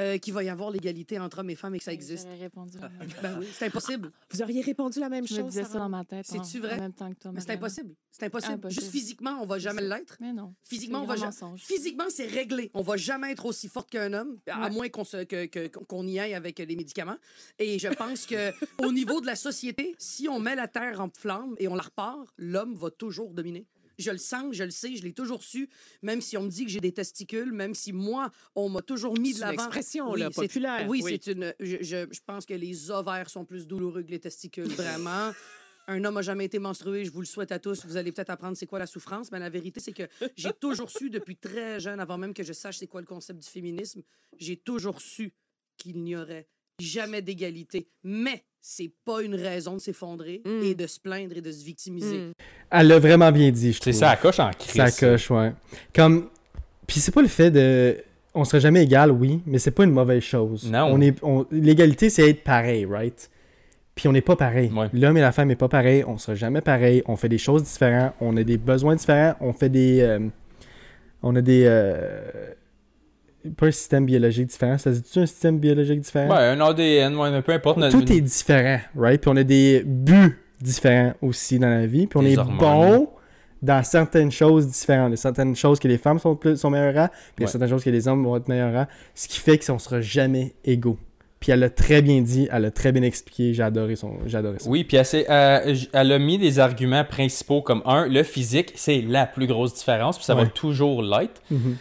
Euh, 0.00 0.18
qu'il 0.18 0.34
va 0.34 0.42
y 0.42 0.48
avoir 0.48 0.72
l'égalité 0.72 1.20
entre 1.20 1.38
hommes 1.38 1.50
et 1.50 1.54
femmes 1.54 1.76
et 1.76 1.78
que 1.78 1.84
ça 1.84 1.92
existe. 1.92 2.24
J'aurais 2.26 2.40
répondu. 2.40 2.78
la 2.80 2.88
même 2.88 3.08
chose. 3.08 3.20
Ben 3.22 3.36
oui, 3.38 3.46
c'est 3.52 3.66
impossible. 3.66 4.10
Vous 4.32 4.42
auriez 4.42 4.60
répondu 4.60 4.98
la 4.98 5.08
même 5.08 5.24
Je 5.24 5.34
me 5.34 5.38
chose. 5.42 5.50
disais 5.50 5.62
ça 5.62 5.78
dans 5.78 5.88
ma 5.88 6.04
tête. 6.04 6.26
C'est-tu 6.28 6.58
vrai? 6.58 6.74
En 6.74 6.80
même 6.80 6.92
temps 6.92 7.08
que 7.12 7.18
toi. 7.20 7.30
Mais 7.32 7.40
c'est 7.40 7.52
impossible. 7.52 7.94
C'est 8.10 8.24
impossible. 8.24 8.54
Impossible. 8.54 8.80
Juste 8.80 8.92
physiquement, 8.92 9.38
on 9.40 9.46
va 9.46 9.60
jamais 9.60 9.82
l'être. 9.82 10.16
Mais 10.20 10.32
non. 10.32 10.52
Physiquement, 10.64 10.98
C'est 10.98 11.04
on 11.04 11.06
va 11.06 11.14
jamais. 11.14 11.26
mensonge. 11.26 11.60
Physiquement, 11.62 12.06
c'est 12.08 12.26
réglé. 12.26 12.72
On 12.74 12.82
va 12.82 12.96
jamais 12.96 13.30
être 13.30 13.46
aussi 13.46 13.68
forte 13.68 13.88
qu'un 13.88 14.12
homme, 14.14 14.40
à 14.48 14.68
moins 14.68 14.88
qu'on 14.88 15.04
se- 15.04 15.22
que- 15.22 15.46
que- 15.46 15.68
qu'on 15.68 16.04
y 16.08 16.18
aille 16.18 16.34
avec 16.34 16.58
les 16.58 16.74
médicaments. 16.74 17.18
Et 17.60 17.78
je 17.78 17.86
pense 17.86 18.26
que 18.26 18.50
au 18.84 18.90
niveau 18.90 19.20
de 19.20 19.26
la 19.26 19.36
société, 19.36 19.94
si 19.98 20.28
on 20.28 20.40
met 20.40 20.56
la 20.56 20.66
terre 20.66 21.00
en 21.00 21.08
flamme 21.16 21.54
et 21.58 21.68
on 21.68 21.76
la 21.76 21.82
repart, 21.84 22.26
l'homme 22.36 22.74
va 22.74 22.90
toujours 22.90 23.32
dominer. 23.32 23.64
Je 23.98 24.10
le 24.10 24.18
sens, 24.18 24.54
je 24.54 24.64
le 24.64 24.70
sais, 24.70 24.96
je 24.96 25.02
l'ai 25.02 25.12
toujours 25.12 25.42
su. 25.42 25.68
Même 26.02 26.20
si 26.20 26.36
on 26.36 26.42
me 26.42 26.48
dit 26.50 26.64
que 26.64 26.70
j'ai 26.70 26.80
des 26.80 26.92
testicules, 26.92 27.52
même 27.52 27.74
si 27.74 27.92
moi, 27.92 28.30
on 28.54 28.68
m'a 28.68 28.82
toujours 28.82 29.18
mis 29.18 29.32
de 29.32 29.38
C'est 29.38 29.44
une 29.44 29.50
l'avant. 29.50 29.64
expression, 29.64 30.14
là, 30.14 30.30
populaire, 30.30 30.86
Oui, 30.88 31.00
oui. 31.02 31.12
c'est 31.22 31.32
une. 31.32 31.54
Je, 31.60 31.76
je- 31.80 32.08
je 32.10 32.20
pense 32.26 32.46
que 32.46 32.54
les 32.54 32.90
ovaires 32.90 33.30
sont 33.30 33.44
plus 33.44 33.66
douloureux 33.66 34.02
que 34.02 34.10
les 34.10 34.20
testicules, 34.20 34.64
vraiment. 34.68 35.32
Un 35.86 36.02
homme 36.04 36.14
n'a 36.14 36.22
jamais 36.22 36.46
été 36.46 36.58
menstrué, 36.58 37.04
je 37.04 37.10
vous 37.10 37.20
le 37.20 37.26
souhaite 37.26 37.52
à 37.52 37.58
tous. 37.58 37.84
Vous 37.84 37.98
allez 37.98 38.10
peut-être 38.10 38.30
apprendre 38.30 38.56
c'est 38.56 38.64
quoi 38.66 38.78
la 38.78 38.86
souffrance, 38.86 39.30
mais 39.30 39.38
la 39.38 39.50
vérité, 39.50 39.80
c'est 39.80 39.92
que 39.92 40.04
j'ai 40.34 40.52
toujours 40.60 40.90
su 40.90 41.10
depuis 41.10 41.36
très 41.36 41.78
jeune, 41.78 42.00
avant 42.00 42.16
même 42.16 42.32
que 42.32 42.42
je 42.42 42.54
sache 42.54 42.78
c'est 42.78 42.86
quoi 42.86 43.02
le 43.02 43.06
concept 43.06 43.40
du 43.42 43.46
féminisme, 43.48 44.02
j'ai 44.38 44.56
toujours 44.56 45.02
su 45.02 45.34
qu'il 45.76 46.00
n'y 46.02 46.16
aurait 46.16 46.48
jamais 46.80 47.20
d'égalité. 47.20 47.86
Mais 48.02 48.46
c'est 48.66 48.90
pas 49.04 49.20
une 49.20 49.34
raison 49.34 49.74
de 49.74 49.78
s'effondrer 49.78 50.40
Mm. 50.46 50.62
et 50.64 50.74
de 50.74 50.86
se 50.86 50.98
plaindre 50.98 51.36
et 51.36 51.42
de 51.42 51.52
se 51.52 51.62
victimiser. 51.62 52.16
Mm. 52.18 52.32
Elle 52.70 52.86
l'a 52.88 52.98
vraiment 52.98 53.30
bien 53.30 53.50
dit, 53.50 53.72
je 53.72 53.76
C'est 53.76 53.90
trouve. 53.90 54.00
ça, 54.00 54.06
la 54.08 54.16
coche 54.16 54.40
en 54.40 54.50
crise. 54.58 54.72
Ça 54.74 54.90
coche, 54.90 55.30
ouais. 55.30 55.52
Comme. 55.94 56.28
Puis 56.86 57.00
c'est 57.00 57.12
pas 57.12 57.20
le 57.20 57.28
fait 57.28 57.50
de. 57.50 57.98
On 58.32 58.44
serait 58.44 58.60
jamais 58.60 58.82
égal, 58.82 59.10
oui, 59.10 59.40
mais 59.44 59.58
c'est 59.58 59.70
pas 59.70 59.84
une 59.84 59.90
mauvaise 59.92 60.22
chose. 60.22 60.70
Non. 60.70 60.86
On 60.90 61.00
est... 61.02 61.14
on- 61.22 61.46
L'égalité, 61.50 62.08
c'est 62.08 62.28
être 62.30 62.42
pareil, 62.42 62.86
right? 62.86 63.30
Puis 63.94 64.08
on 64.08 64.12
n'est 64.12 64.22
pas 64.22 64.34
pareil. 64.34 64.72
Ouais. 64.74 64.88
L'homme 64.94 65.18
et 65.18 65.20
la 65.20 65.30
femme 65.30 65.48
n'est 65.48 65.56
pas 65.56 65.68
pareil. 65.68 66.02
On 66.08 66.16
sera 66.18 66.34
jamais 66.34 66.60
pareil. 66.62 67.02
On 67.06 67.16
fait 67.16 67.28
des 67.28 67.38
choses 67.38 67.62
différentes. 67.64 68.14
On 68.20 68.34
a 68.38 68.42
des 68.44 68.56
besoins 68.56 68.96
différents. 68.96 69.34
On 69.40 69.52
fait 69.52 69.68
des. 69.68 70.00
euh, 70.00 70.18
On 71.22 71.36
a 71.36 71.42
des. 71.42 71.64
euh, 71.66 72.54
Pas 73.56 73.66
un 73.66 73.70
système 73.70 74.06
biologique 74.06 74.46
différent. 74.46 74.78
Ça 74.78 74.92
se 74.94 75.00
dit-tu 75.00 75.18
un 75.18 75.26
système 75.26 75.58
biologique 75.58 76.00
différent? 76.00 76.34
Ouais, 76.34 76.42
un 76.44 76.60
ADN, 76.60 77.14
ouais, 77.16 77.30
mais 77.30 77.42
peu 77.42 77.52
importe. 77.52 77.76
notre- 77.78 77.98
Tout 77.98 78.12
est 78.12 78.20
différent, 78.20 78.80
right? 78.96 79.20
Puis 79.20 79.30
on 79.30 79.36
a 79.36 79.44
des 79.44 79.82
buts 79.84 80.38
différents 80.60 81.12
aussi 81.20 81.58
dans 81.58 81.68
la 81.68 81.86
vie. 81.86 82.06
Puis 82.06 82.18
on 82.18 82.22
Des 82.22 82.32
est 82.34 82.38
hormones. 82.38 82.58
bon 82.58 83.08
dans 83.62 83.82
certaines 83.82 84.30
choses 84.30 84.66
différentes. 84.68 85.08
Il 85.08 85.12
y 85.12 85.14
a 85.14 85.16
certaines 85.18 85.56
choses 85.56 85.78
que 85.78 85.88
les 85.88 85.98
femmes 85.98 86.18
sont, 86.18 86.36
plus, 86.36 86.56
sont 86.58 86.70
meilleures 86.70 86.98
à, 86.98 87.08
puis 87.08 87.18
il 87.38 87.42
y 87.42 87.44
a 87.44 87.48
certaines 87.48 87.68
choses 87.70 87.84
que 87.84 87.90
les 87.90 88.08
hommes 88.08 88.22
vont 88.24 88.36
être 88.36 88.48
meilleurs 88.48 88.76
à. 88.76 88.88
Ce 89.14 89.26
qui 89.28 89.38
fait 89.40 89.58
qu'on 89.58 89.78
sera 89.78 90.00
jamais 90.00 90.54
égaux. 90.64 90.98
Puis 91.40 91.52
elle 91.52 91.60
l'a 91.60 91.68
très 91.70 92.00
bien 92.00 92.22
dit, 92.22 92.48
elle 92.50 92.62
l'a 92.62 92.70
très 92.70 92.92
bien 92.92 93.02
expliqué. 93.02 93.52
J'ai 93.52 93.62
adoré, 93.62 93.96
son... 93.96 94.12
ça. 94.28 94.40
Oui, 94.66 94.84
puis 94.84 94.96
elle, 94.96 95.06
euh, 95.28 95.74
elle 95.92 96.12
a 96.12 96.18
mis 96.18 96.38
des 96.38 96.58
arguments 96.58 97.04
principaux 97.04 97.60
comme 97.60 97.82
un, 97.84 98.06
le 98.08 98.22
physique, 98.22 98.72
c'est 98.76 99.02
la 99.02 99.26
plus 99.26 99.46
grosse 99.46 99.74
différence, 99.74 100.16
puis 100.16 100.24
ça 100.24 100.34
va 100.34 100.42
Ouais. 100.44 100.48
toujours 100.54 101.02
l'être. 101.02 101.42
Mhm. 101.50 101.76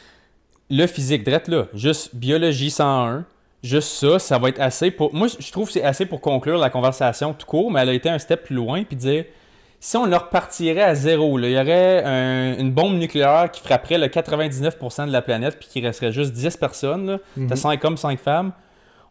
Le 0.70 0.88
physique, 0.88 1.24
drette 1.24 1.48
là, 1.48 1.66
juste 1.74 2.16
biologie 2.16 2.72
101, 2.72 3.26
juste 3.64 3.90
ça, 3.90 4.18
ça 4.20 4.38
va 4.40 4.50
être 4.50 4.60
assez 4.62 4.92
pour. 4.92 5.14
Moi, 5.14 5.28
je 5.40 5.52
trouve 5.52 5.68
que 5.68 5.74
c'est 5.74 5.84
assez 5.84 6.06
pour 6.06 6.22
conclure 6.22 6.58
la 6.58 6.70
conversation 6.70 7.34
tout 7.34 7.46
court, 7.46 7.72
mais 7.72 7.82
elle 7.82 7.90
a 7.90 7.94
été 7.94 8.10
un 8.10 8.18
step 8.20 8.44
plus 8.46 8.56
loin, 8.56 8.84
puis 8.84 8.96
dire 8.96 9.26
si 9.80 9.98
on 9.98 10.06
leur 10.06 10.30
partirait 10.30 10.82
à 10.82 10.96
zéro, 10.96 11.38
là, 11.38 11.48
il 11.50 11.54
y 11.54 11.60
aurait 11.60 12.04
un- 12.06 12.58
une 12.58 12.72
bombe 12.72 12.94
nucléaire 12.96 13.52
qui 13.52 13.62
frapperait 13.62 13.98
le 13.98 14.08
99% 14.08 15.06
de 15.06 15.12
la 15.12 15.22
planète, 15.22 15.60
puis 15.60 15.68
qu'il 15.68 15.86
resterait 15.86 16.14
juste 16.14 16.32
10 16.32 16.56
personnes, 16.56 17.06
là. 17.06 17.18
T'as 17.48 17.56
5 17.58 17.84
hommes, 17.84 17.98
5 17.98 18.18
femmes. 18.20 18.54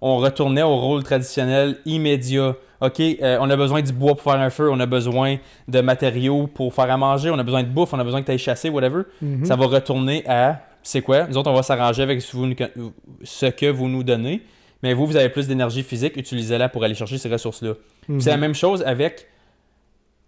On 0.01 0.17
retournait 0.17 0.62
au 0.62 0.77
rôle 0.79 1.05
traditionnel 1.05 1.77
immédiat. 1.85 2.57
OK, 2.81 2.99
euh, 3.01 3.37
on 3.41 3.49
a 3.51 3.57
besoin 3.57 3.83
du 3.83 3.93
bois 3.93 4.15
pour 4.17 4.23
faire 4.33 4.41
un 4.41 4.51
feu, 4.51 4.69
on 4.71 4.81
a 4.81 4.87
besoin 4.87 5.37
de 5.69 5.81
matériaux 5.83 6.49
pour 6.49 6.75
faire 6.75 6.91
à 6.91 6.97
manger, 6.97 7.31
on 7.31 7.38
a 7.38 7.45
besoin 7.45 7.62
de 7.62 7.69
bouffe, 7.69 7.93
on 7.93 7.99
a 8.01 8.05
besoin 8.05 8.21
que 8.23 8.27
tu 8.27 8.33
ailles 8.33 8.38
chasser, 8.38 8.69
whatever. 8.71 9.03
Mhm. 9.21 9.44
Ça 9.44 9.55
va 9.55 9.67
retourner 9.67 10.25
à 10.27 10.59
c'est 10.83 11.02
quoi? 11.02 11.26
Nous 11.26 11.37
autres, 11.37 11.50
on 11.50 11.54
va 11.54 11.62
s'arranger 11.62 12.02
avec 12.02 12.20
ce, 12.20 13.50
que 13.50 13.66
vous 13.66 13.88
nous 13.88 14.02
donnez, 14.02 14.42
mais 14.83 14.94
vous, 14.94 15.06
vous 15.06 15.16
avez 15.16 15.28
plus 15.28 15.46
d'énergie 15.46 15.83
physique, 15.83 16.16
utilisez-la 16.16 16.68
pour 16.68 16.85
aller 16.85 16.94
chercher 16.94 17.18
ces 17.18 17.28
ressources-là. 17.28 17.74
Mhm. 18.08 18.20
C'est 18.20 18.30
la 18.30 18.37
même 18.37 18.54
chose 18.54 18.83
avec. 18.85 19.28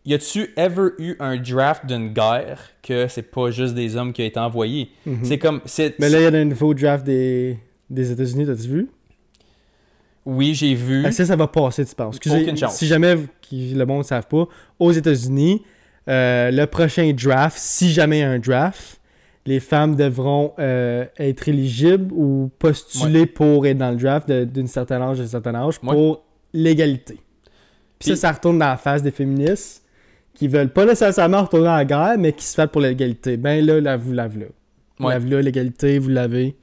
Y 0.07 0.15
a-tu 0.15 0.53
ever 0.57 0.91
eu 0.99 1.17
un 1.19 1.39
draft 1.39 1.87
d'une 1.87 2.13
guerre 2.13 2.61
que 2.83 3.09
c'est 3.09 3.23
pas 3.23 3.51
juste 3.51 3.75
des 3.75 3.97
hommes 3.97 4.13
qui 4.13 4.21
ont 4.21 4.27
été 4.27 4.39
envoyés? 4.39 4.91
Mhm. 5.07 5.25
C'est 5.25 5.39
comme. 5.39 5.61
Mais 5.99 6.09
là, 6.09 6.19
il 6.21 6.23
y 6.23 6.27
a 6.27 6.39
un 6.39 6.45
nouveau 6.45 6.75
draft 6.75 7.05
des, 7.05 7.59
des 7.89 8.13
États-Unis, 8.13 8.47
t'as-tu 8.47 8.69
vu? 8.69 8.89
Oui, 10.27 10.55
j'ai 10.55 10.75
vu. 10.75 11.05
Est-ce 11.05 11.19
que 11.19 11.25
ça 11.25 11.37
va 11.37 11.47
passer, 11.47 11.85
tu 11.85 11.95
penses? 11.95 12.17
Excusez, 12.17 12.43
Aucune 12.43 12.57
chance. 12.57 12.77
Si 12.77 12.87
jamais 12.87 13.17
le 13.51 13.85
monde 13.85 13.99
ne 13.99 14.03
savent 14.03 14.27
pas, 14.27 14.47
aux 14.79 14.93
États-Unis, 14.93 15.63
euh, 16.09 16.51
le 16.51 16.67
prochain 16.67 17.13
draft, 17.13 17.57
si 17.59 17.93
jamais 17.93 18.19
il 18.19 18.21
y 18.21 18.25
a 18.25 18.31
un 18.31 18.39
draft, 18.39 19.01
les 19.47 19.61
femmes 19.61 19.95
devront 19.95 20.53
euh, 20.59 21.05
être 21.19 21.49
éligibles 21.49 22.13
ou 22.15 22.51
postuler 22.59 23.27
pour 23.27 23.67
être 23.67 23.79
dans 23.79 23.91
le 23.91 23.97
draft 23.97 24.31
d'une 24.31 24.67
certaine 24.67 25.03
âge, 25.03 25.19
d'un 25.19 25.27
certain 25.27 25.55
âge, 25.55 25.79
Ouais. 25.83 25.93
pour 25.93 26.25
l'égalité. 26.53 27.19
Puis 27.99 28.11
ça, 28.11 28.17
ça 28.17 28.33
retourne 28.33 28.59
dans 28.59 28.69
la 28.69 28.77
face 28.77 29.03
des 29.03 29.11
féministes 29.11 29.83
qui 30.35 30.49
veulent 30.49 30.73
pas 30.73 30.85
nécessairement 30.85 31.43
retourner 31.43 31.69
à 31.69 31.77
la 31.79 31.85
guerre, 31.85 32.15
mais 32.19 32.33
qui 32.33 32.45
se 32.45 32.57
battent 32.57 32.73
pour 32.73 32.81
l'égalité. 32.81 33.37
Ben 33.37 33.65
là, 33.65 33.81
là 33.81 33.97
vous 33.97 34.13
l'avez 34.13 34.41
là. 34.41 34.47
Vous 34.99 35.09
l'avez 35.09 35.29
là, 35.31 35.43
l'égalité, 35.43 35.99
vous 35.99 36.09
l'avez. 36.09 36.57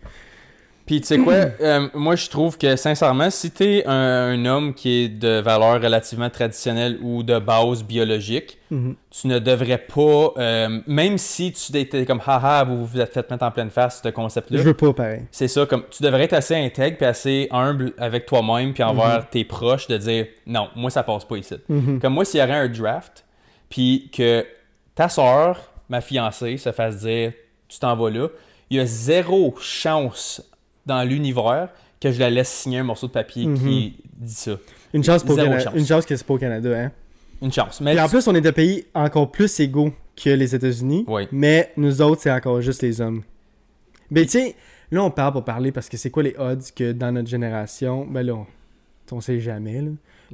Puis 0.92 1.00
tu 1.00 1.08
sais 1.08 1.20
quoi, 1.20 1.34
euh, 1.62 1.88
moi 1.94 2.18
je 2.18 2.28
trouve 2.30 2.58
que 2.58 2.76
sincèrement, 2.76 3.30
si 3.30 3.50
t'es 3.50 3.84
un, 3.86 3.94
un 4.34 4.46
homme 4.46 4.74
qui 4.74 5.04
est 5.04 5.08
de 5.08 5.40
valeur 5.40 5.82
relativement 5.82 6.30
traditionnelle 6.30 6.98
ou 7.02 7.24
de 7.24 7.40
base 7.40 7.82
biologique, 7.86 8.58
Mhm. 8.70 8.96
tu 9.10 9.28
ne 9.28 9.40
devrais 9.40 9.78
pas, 9.78 10.34
euh, 10.38 10.80
même 10.88 11.18
si 11.18 11.54
tu 11.54 11.78
étais 11.78 12.06
comme 12.06 12.22
haha, 12.26 12.66
vous 12.66 12.86
vous 12.86 13.00
êtes 13.00 13.14
fait 13.14 13.30
mettre 13.32 13.44
en 13.46 13.52
pleine 13.52 13.70
face 13.70 14.02
ce 14.04 14.10
concept-là, 14.10 14.58
Je 14.58 14.64
veux 14.64 14.74
pas 14.74 14.92
pareil. 14.92 15.22
c'est 15.32 15.48
ça, 15.48 15.66
comme 15.66 15.84
tu 15.90 16.04
devrais 16.04 16.24
être 16.24 16.34
assez 16.34 16.56
intègre 16.56 16.98
puis 16.98 17.06
assez 17.06 17.48
humble 17.52 17.94
avec 17.98 18.26
toi-même 18.26 18.74
puis 18.74 18.84
envers 18.84 19.30
tes 19.30 19.46
proches 19.46 19.88
de 19.88 19.96
dire 19.98 20.28
non, 20.46 20.68
moi 20.76 20.90
ça 20.90 21.04
passe 21.04 21.24
pas 21.24 21.38
ici. 21.38 21.56
Mhm. 21.70 22.00
Comme 22.02 22.14
moi, 22.16 22.26
s'il 22.26 22.42
y 22.42 22.44
aurait 22.44 22.52
un 22.54 22.68
draft, 22.68 23.24
puis 23.70 24.10
que 24.14 24.46
ta 24.96 25.08
soeur, 25.08 25.58
ma 25.88 26.02
fiancée, 26.02 26.58
se 26.58 26.74
fasse 26.74 26.98
dire 26.98 27.32
tu 27.70 27.80
t'en 27.80 27.96
vas 27.96 28.10
là, 28.10 28.28
il 28.70 28.76
y 28.78 28.80
a 28.82 28.86
zéro 28.86 29.56
chance 29.62 30.42
dans 30.92 31.04
l'univers 31.04 31.70
que 32.00 32.12
je 32.12 32.20
la 32.20 32.30
laisse 32.30 32.50
signer 32.50 32.80
un 32.80 32.84
morceau 32.84 33.08
de 33.08 33.12
papier 33.12 33.46
qui 33.54 33.96
dit 34.18 34.34
ça. 34.34 34.58
Une 34.94 35.04
chance 35.04 35.24
pour 35.24 35.36
Zéro 35.36 35.48
Cana- 35.50 35.60
chance. 35.64 35.74
Une 35.76 35.86
chance 35.86 36.06
que 36.06 36.16
c'est 36.16 36.26
pas 36.26 36.34
au 36.34 36.38
Canada, 36.38 36.70
hein. 36.78 36.92
Une 37.42 37.52
chance. 37.52 37.80
Mais 37.82 37.96
Et 37.96 38.00
en 38.02 38.10
plus, 38.10 38.28
on 38.28 38.36
est 38.36 38.42
de 38.42 38.52
pays 38.52 38.86
encore 38.94 39.32
plus 39.32 39.60
égaux 39.60 39.92
que 40.22 40.30
les 40.30 40.54
États-Unis. 40.54 41.06
Oui. 41.08 41.28
Mais 41.32 41.72
nous 41.78 42.02
autres, 42.02 42.22
c'est 42.22 42.32
encore 42.32 42.62
juste 42.62 42.82
les 42.82 43.02
hommes. 43.02 43.24
Mais 44.10 44.24
tu 44.24 44.32
sais, 44.32 44.56
là, 44.92 45.04
on 45.04 45.10
parle 45.12 45.34
pour 45.34 45.46
parler 45.46 45.72
parce 45.72 45.88
que 45.90 45.98
c'est 45.98 46.10
quoi 46.12 46.24
les 46.24 46.36
odds 46.38 46.62
que 46.76 46.92
dans 46.92 47.12
notre 47.12 47.30
génération, 47.30 48.06
ben 48.06 48.24
là, 48.24 48.34
on, 48.34 48.46
on 49.16 49.22
sait 49.22 49.40
jamais, 49.40 49.82
là. 49.82 49.92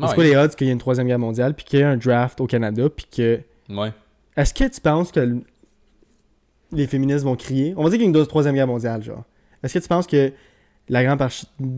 C'est 0.07 0.15
quoi 0.15 0.23
les 0.23 0.35
odds 0.35 0.49
qu'il 0.55 0.67
y 0.67 0.69
ait 0.69 0.73
une 0.73 0.79
troisième 0.79 1.07
guerre 1.07 1.17
mondiale, 1.19 1.53
puis 1.53 1.65
qu'il 1.65 1.79
y 1.79 1.81
ait 1.81 1.85
un 1.85 1.97
draft 1.97 2.39
au 2.41 2.45
Canada, 2.47 2.87
puis 2.89 3.05
que. 3.15 3.39
Ouais. 3.69 3.91
Est-ce 4.35 4.53
que 4.53 4.63
tu 4.67 4.79
penses 4.81 5.11
que 5.11 5.37
les 6.71 6.87
féministes 6.87 7.23
vont 7.25 7.35
crier? 7.35 7.73
On 7.77 7.83
va 7.83 7.89
dire 7.89 7.97
qu'il 7.99 8.11
y 8.11 8.15
a 8.15 8.19
une 8.19 8.27
troisième 8.27 8.53
guerre 8.55 8.67
mondiale, 8.67 9.01
genre. 9.03 9.23
Est-ce 9.63 9.73
que 9.75 9.79
tu 9.79 9.87
penses 9.87 10.07
que 10.07 10.31
la 10.89 11.03
grande, 11.03 11.19
par- 11.19 11.31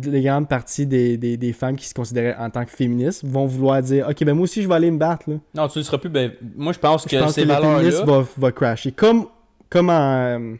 les 0.03 0.21
grandes 0.21 0.47
parties 0.47 0.85
des, 0.85 1.17
des, 1.17 1.35
des 1.37 1.53
femmes 1.53 1.75
qui 1.75 1.87
se 1.87 1.93
considéraient 1.93 2.35
en 2.37 2.49
tant 2.49 2.63
que 2.63 2.71
féministes 2.71 3.23
vont 3.25 3.45
vouloir 3.47 3.81
dire 3.81 4.07
Ok, 4.09 4.23
ben 4.23 4.33
moi 4.33 4.43
aussi, 4.43 4.61
je 4.61 4.67
vais 4.67 4.75
aller 4.75 4.91
me 4.91 4.97
battre, 4.97 5.29
là? 5.29 5.37
Non, 5.55 5.67
tu 5.67 5.79
ne 5.79 5.83
seras 5.83 5.97
plus. 5.97 6.09
Ben, 6.09 6.31
moi, 6.55 6.73
je 6.73 6.79
pense 6.79 7.05
que 7.05 7.15
Je 7.17 7.23
pense 7.23 7.35
que 7.35 7.41
le 7.41 7.53
féminisme 7.55 8.05
va, 8.05 8.25
va 8.37 8.51
crasher. 8.51 8.91
Comme, 8.91 9.25
comme 9.69 9.89
en, 9.89 10.55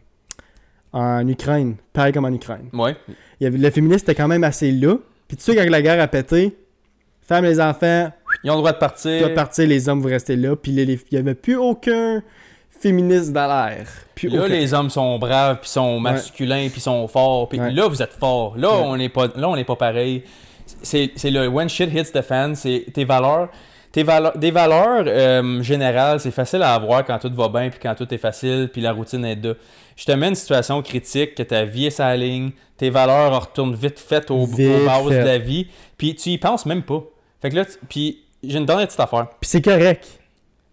en 0.93 1.27
Ukraine. 1.27 1.75
Pareil 1.93 2.13
comme 2.13 2.25
en 2.25 2.33
Ukraine. 2.33 2.69
Ouais. 2.73 2.95
Il 3.39 3.43
y 3.43 3.47
avait, 3.47 3.57
le 3.57 3.69
féministe 3.69 4.09
était 4.09 4.15
quand 4.19 4.27
même 4.27 4.43
assez 4.43 4.71
là. 4.71 4.95
Puis 5.27 5.37
tu 5.37 5.43
sais, 5.43 5.55
quand 5.55 5.69
la 5.69 5.81
guerre 5.83 6.01
a 6.01 6.07
pété, 6.07 6.57
femmes, 7.21 7.45
les 7.45 7.59
enfants, 7.61 8.11
Ils 8.43 8.49
ont 8.49 8.55
le 8.55 8.59
droit 8.61 8.73
de 8.73 8.79
partir. 8.79 9.19
doivent 9.19 9.33
partir, 9.35 9.67
les 9.67 9.87
hommes, 9.89 10.01
vous 10.01 10.07
restez 10.07 10.35
là. 10.35 10.55
Puis 10.55 10.71
il 10.71 10.99
n'y 11.11 11.17
avait 11.19 11.35
plus 11.35 11.55
aucun 11.55 12.23
féministe 12.81 13.31
dans 13.33 13.47
l'air. 13.47 13.85
Là, 14.23 14.47
les 14.47 14.73
hommes 14.73 14.89
sont 14.89 15.17
braves, 15.17 15.59
puis 15.61 15.69
sont 15.69 15.99
masculins, 15.99 16.67
puis 16.71 16.81
sont 16.81 17.07
forts. 17.07 17.47
Puis 17.49 17.59
Ouais. 17.59 17.71
là, 17.71 17.87
vous 17.87 18.01
êtes 18.01 18.13
forts. 18.13 18.55
Là, 18.57 18.69
Ouais. 18.69 18.83
on 18.85 18.97
n'est 18.97 19.09
pas, 19.09 19.27
là, 19.35 19.47
on 19.49 19.55
n'est 19.55 19.63
pas 19.63 19.75
pareil. 19.75 20.23
C'est, 20.83 21.11
c'est 21.15 21.31
le 21.31 21.47
when 21.47 21.69
shit 21.69 21.89
hits 21.93 22.11
the 22.11 22.21
fan. 22.21 22.55
C'est 22.55 22.85
tes 22.93 23.05
valeurs. 23.05 23.49
Tes 23.91 24.03
valeurs, 24.03 24.37
des 24.37 24.51
valeurs 24.51 25.03
euh, 25.07 25.63
générales, 25.63 26.19
c'est 26.19 26.29
facile 26.31 26.61
à 26.61 26.75
avoir 26.75 27.03
quand 27.05 27.17
tout 27.17 27.31
va 27.33 27.47
bien, 27.47 27.69
puis 27.71 27.79
quand 27.81 27.95
tout 27.95 28.13
est 28.13 28.19
facile, 28.19 28.69
puis 28.71 28.81
la 28.81 28.91
routine 28.91 29.25
est 29.25 29.43
là. 29.43 29.53
Je 29.95 30.05
te 30.05 30.11
mets 30.11 30.27
une 30.27 30.35
situation 30.35 30.79
critique, 30.83 31.33
que 31.33 31.41
ta 31.43 31.63
vie 31.65 31.87
est 31.87 31.89
sa 31.89 32.15
ligne, 32.15 32.51
tes 32.77 32.91
valeurs 32.91 33.41
retournent 33.41 33.73
vite 33.73 33.99
faites 33.99 34.29
au, 34.29 34.45
Vite 34.45 34.69
aux 34.69 34.85
bases 34.85 35.07
fait. 35.07 35.21
de 35.21 35.25
la 35.25 35.37
vie, 35.39 35.67
puis 35.97 36.13
tu 36.15 36.29
y 36.29 36.37
penses 36.37 36.67
même 36.67 36.83
pas. 36.83 37.01
Fait 37.41 37.49
que 37.49 37.55
là, 37.55 37.63
puis 37.89 38.19
j'ai 38.43 38.59
une 38.59 38.65
dernière 38.67 38.85
petite 38.85 38.99
affaire. 38.99 39.25
Puis 39.41 39.49
c'est 39.49 39.61
correct. 39.61 40.18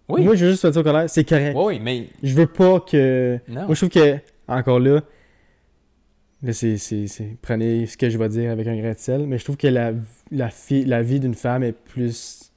Oui. 0.09 0.23
Moi, 0.23 0.35
je 0.37 0.45
veux 0.45 0.51
juste 0.53 0.63
te 0.63 0.69
dire 0.69 0.81
au 0.81 0.85
colère, 0.85 1.11
c'est 1.11 1.25
correct. 1.29 1.55
Oui, 1.57 1.65
oui, 1.75 1.81
mais 1.83 2.07
Je 2.23 2.35
veux 2.35 2.47
pas 2.47 2.81
que. 2.81 3.39
non. 3.49 3.67
Moi, 3.67 3.75
je 3.75 3.87
trouve 3.87 3.89
que, 4.03 4.19
encore 4.47 4.79
là, 4.79 5.01
là, 6.43 6.53
c'est, 6.53 6.77
Prenez 7.43 7.87
ce 7.87 7.97
que 7.97 8.09
je 8.09 8.17
vais 8.19 8.29
dire 8.29 8.51
avec 8.53 8.67
un 8.69 8.77
grain 8.77 8.93
de 8.93 8.99
sel, 8.99 9.27
mais 9.27 9.39
je 9.39 9.45
trouve 9.45 9.57
que 9.57 9.67
la, 9.67 9.93
la, 10.31 10.51
fi- 10.51 10.85
la 10.85 11.03
vie 11.03 11.19
d'une 11.21 11.35
femme 11.35 11.63
est 11.65 11.73
plus. 11.73 12.51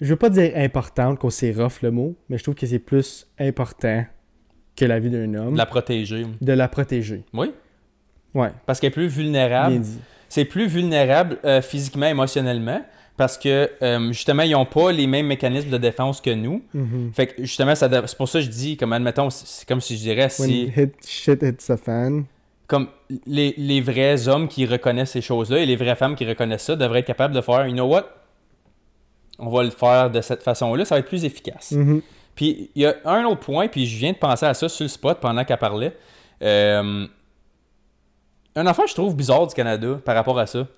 Je 0.00 0.06
veux 0.06 0.16
pas 0.16 0.30
dire 0.30 0.52
importante, 0.54 1.18
qu'on 1.18 1.28
rough 1.28 1.82
le 1.82 1.90
mot, 1.90 2.14
mais 2.28 2.38
je 2.38 2.42
trouve 2.44 2.54
que 2.54 2.66
c'est 2.66 2.78
plus 2.78 3.26
important 3.38 4.04
que 4.76 4.84
la 4.84 5.00
vie 5.00 5.10
d'un 5.10 5.34
homme. 5.34 5.52
De 5.54 5.58
la 5.58 5.66
protéger. 5.66 6.24
De 6.40 6.52
la 6.52 6.68
protéger. 6.68 7.24
Oui. 7.34 7.52
Ouais, 8.34 8.50
Parce 8.66 8.78
qu'elle 8.78 8.88
est 8.88 8.92
plus 8.92 9.08
vulnérable. 9.08 9.82
c'est 10.28 10.44
plus 10.44 10.68
vulnérable 10.68 11.38
euh, 11.44 11.60
physiquement, 11.60 12.06
émotionnellement, 12.06 12.80
parce 13.18 13.36
que 13.36 13.70
euh, 13.82 14.12
justement, 14.12 14.44
ils 14.44 14.52
n'ont 14.52 14.64
pas 14.64 14.92
les 14.92 15.08
mêmes 15.08 15.26
mécanismes 15.26 15.70
de 15.70 15.76
défense 15.76 16.20
que 16.20 16.30
nous. 16.30 16.62
Mhm. 16.72 17.10
Fait 17.12 17.26
que 17.26 17.42
justement, 17.42 17.74
c'est 17.74 18.16
pour 18.16 18.28
ça 18.28 18.38
que 18.38 18.44
je 18.44 18.50
dis, 18.50 18.76
comme 18.76 18.92
admettons, 18.92 19.28
c'est 19.28 19.66
comme 19.68 19.80
si 19.80 19.96
je 19.96 20.02
dirais, 20.02 20.28
When 20.38 20.48
si, 20.48 20.72
hit, 20.74 20.94
shit 21.06 21.42
hits 21.42 21.70
a 21.70 21.76
fan. 21.76 22.24
comme 22.68 22.86
les, 23.26 23.54
les 23.58 23.80
vrais 23.80 24.28
hommes 24.28 24.46
qui 24.46 24.64
reconnaissent 24.66 25.10
ces 25.10 25.20
choses-là 25.20 25.58
et 25.58 25.66
les 25.66 25.74
vraies 25.76 25.96
femmes 25.96 26.14
qui 26.14 26.24
reconnaissent 26.24 26.62
ça 26.62 26.76
devraient 26.76 27.00
être 27.00 27.06
capables 27.06 27.34
de 27.34 27.40
faire, 27.40 27.66
you 27.66 27.74
know 27.74 27.86
what, 27.86 28.06
on 29.40 29.48
va 29.50 29.64
le 29.64 29.70
faire 29.70 30.10
de 30.10 30.20
cette 30.20 30.44
façon-là, 30.44 30.84
ça 30.84 30.94
va 30.94 31.00
être 31.00 31.08
plus 31.08 31.24
efficace. 31.24 31.72
Mhm. 31.72 32.00
Puis 32.36 32.70
il 32.76 32.82
y 32.82 32.86
a 32.86 32.94
un 33.04 33.24
autre 33.24 33.40
point, 33.40 33.66
puis 33.66 33.84
je 33.84 33.98
viens 33.98 34.12
de 34.12 34.18
penser 34.18 34.46
à 34.46 34.54
ça 34.54 34.68
sur 34.68 34.84
le 34.84 34.88
spot 34.88 35.18
pendant 35.20 35.44
qu'elle 35.44 35.58
parlait. 35.58 35.96
Euh, 36.40 37.04
un 38.54 38.66
affaire 38.66 38.84
que 38.84 38.90
je 38.90 38.94
trouve 38.94 39.16
bizarre 39.16 39.48
du 39.48 39.54
Canada 39.54 39.98
par 40.04 40.14
rapport 40.14 40.38
à 40.38 40.46
ça, 40.46 40.68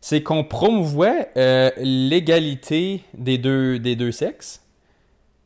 c'est 0.00 0.22
qu'on 0.22 0.44
promouvoit 0.44 1.26
euh, 1.36 1.70
l'égalité 1.78 3.02
des 3.16 3.38
deux, 3.38 3.78
des 3.78 3.96
deux 3.96 4.12
sexes, 4.12 4.62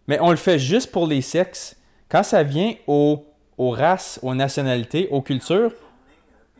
mais 0.06 0.18
on 0.20 0.30
le 0.30 0.36
fait 0.36 0.58
juste 0.58 0.90
pour 0.90 1.06
les 1.06 1.20
sexes. 1.22 1.76
Quand 2.08 2.22
ça 2.22 2.42
vient 2.42 2.74
aux, 2.86 3.24
aux 3.58 3.70
races, 3.70 4.18
aux 4.22 4.34
nationalités, 4.34 5.08
aux 5.10 5.22
cultures, 5.22 5.72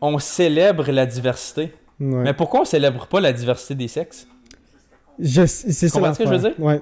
on 0.01 0.19
célèbre 0.19 0.91
la 0.93 1.05
diversité. 1.07 1.73
Ouais. 1.99 2.23
Mais 2.23 2.33
pourquoi 2.35 2.63
on 2.63 2.65
célèbre 2.65 3.07
pas 3.07 3.21
la 3.21 3.33
diversité 3.33 3.75
des 3.75 3.89
sexes? 3.89 4.27
Je- 5.19 5.45
c'est 5.47 5.89
ça 5.89 6.15
ce 6.15 6.19
que 6.19 6.25
je 6.25 6.31
veux 6.31 6.39
dire? 6.39 6.55
Ouais. 6.59 6.81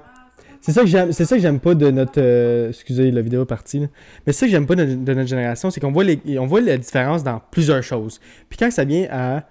C'est 0.61 0.71
ça 0.73 0.81
que 0.81 0.87
j'aime, 0.87 1.11
c'est 1.13 1.25
ça 1.25 1.35
que 1.37 1.41
j'aime 1.41 1.59
pas 1.59 1.73
de 1.73 1.89
notre, 1.89 2.19
euh, 2.21 2.69
excusez 2.69 3.11
la 3.11 3.21
vidéo 3.21 3.43
est 3.43 3.45
partie, 3.45 3.79
là. 3.79 3.87
mais 4.27 4.33
c'est 4.33 4.41
ça 4.41 4.45
que 4.45 4.51
j'aime 4.51 4.65
pas 4.67 4.75
de, 4.75 4.83
de 4.95 5.13
notre 5.13 5.27
génération, 5.29 5.71
c'est 5.71 5.79
qu'on 5.79 5.91
voit 5.93 6.03
les, 6.03 6.19
on 6.37 6.45
voit 6.47 6.59
la 6.59 6.77
différence 6.77 7.23
dans 7.23 7.41
plusieurs 7.51 7.81
choses. 7.81 8.19
Puis 8.49 8.57
quand 8.59 8.69
ça 8.69 8.83
vient 8.83 9.07
à, 9.09 9.43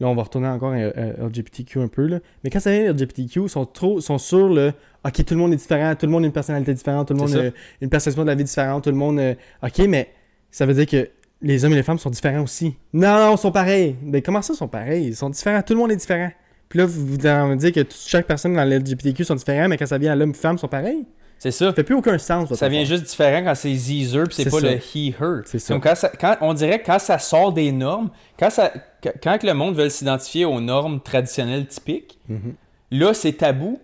là 0.00 0.08
on 0.08 0.14
va 0.14 0.22
retourner 0.22 0.48
encore 0.48 0.72
à, 0.72 0.76
à 0.76 1.26
LGBTQ 1.28 1.80
un 1.80 1.88
peu 1.88 2.06
là, 2.06 2.18
mais 2.42 2.50
quand 2.50 2.60
ça 2.60 2.72
vient 2.72 2.88
à 2.88 2.92
LGBTQ, 2.92 3.42
ils 3.44 3.48
sont 3.48 3.66
trop, 3.66 4.00
sont 4.00 4.18
sur 4.18 4.48
le, 4.48 4.72
ok 5.04 5.24
tout 5.24 5.34
le 5.34 5.40
monde 5.40 5.52
est 5.52 5.56
différent, 5.56 5.94
tout 5.94 6.06
le 6.06 6.12
monde 6.12 6.24
a 6.24 6.26
une 6.26 6.32
personnalité 6.32 6.74
différente, 6.74 7.08
tout 7.08 7.14
le 7.14 7.20
monde 7.20 7.36
a 7.36 7.50
une 7.80 7.90
perception 7.90 8.22
de 8.22 8.28
la 8.28 8.34
vie 8.34 8.44
différente, 8.44 8.84
tout 8.84 8.90
le 8.90 8.96
monde, 8.96 9.18
euh, 9.18 9.34
ok 9.62 9.78
mais 9.86 10.10
ça 10.50 10.66
veut 10.66 10.74
dire 10.74 10.86
que 10.86 11.08
les 11.42 11.64
hommes 11.64 11.72
et 11.72 11.76
les 11.76 11.82
femmes 11.82 11.98
sont 11.98 12.10
différents 12.10 12.42
aussi. 12.42 12.76
Non, 12.92 13.14
non, 13.14 13.34
ils 13.34 13.38
sont 13.38 13.52
pareils. 13.52 13.96
Mais 14.02 14.22
comment 14.22 14.42
ça 14.42 14.52
ils 14.52 14.56
sont 14.56 14.68
pareils? 14.68 15.06
Ils 15.06 15.16
sont 15.16 15.30
différents, 15.30 15.62
tout 15.62 15.72
le 15.72 15.78
monde 15.78 15.92
est 15.92 15.96
différent. 15.96 16.30
Puis 16.68 16.78
là, 16.78 16.86
vous 16.86 17.04
vous 17.04 17.16
dire 17.16 17.72
que 17.72 17.80
chaque 17.90 18.26
personne 18.26 18.54
dans 18.54 18.64
l'LGBTQ 18.64 19.24
sont 19.24 19.34
différents, 19.34 19.68
mais 19.68 19.76
quand 19.76 19.86
ça 19.86 19.98
vient 19.98 20.12
à 20.12 20.16
l'homme-femme, 20.16 20.56
ils 20.56 20.60
sont 20.60 20.68
pareils? 20.68 21.04
C'est 21.40 21.50
ça. 21.50 21.66
Ça 21.68 21.72
fait 21.74 21.82
plus 21.84 21.94
aucun 21.96 22.18
sens. 22.18 22.52
Ça 22.54 22.68
vient 22.68 22.84
juste 22.84 23.04
différent 23.04 23.42
quand 23.42 23.54
c'est 23.54 23.74
Zer 23.74 24.24
puis 24.26 24.34
c'est 24.34 24.44
pas 24.50 24.60
ça. 24.60 24.70
le 24.70 24.76
he 24.76 25.12
her. 25.18 25.40
C'est 25.46 25.58
ça. 25.58 25.72
Comme 25.74 25.80
quand 25.82 25.94
ça- 25.96 26.10
quand- 26.20 26.36
on 26.42 26.52
dirait 26.54 26.80
que 26.80 26.86
quand 26.86 26.98
ça 26.98 27.18
sort 27.18 27.52
des 27.52 27.72
normes, 27.72 28.10
quand 28.38 28.50
ça 28.50 28.70
quand- 29.22 29.42
le 29.42 29.52
monde 29.54 29.74
veut 29.74 29.88
s'identifier 29.88 30.44
aux 30.44 30.60
normes 30.60 31.00
traditionnelles 31.00 31.66
typiques, 31.66 32.18
Mhm. 32.28 32.54
là 32.92 33.14
c'est 33.14 33.32
tabou. 33.32 33.80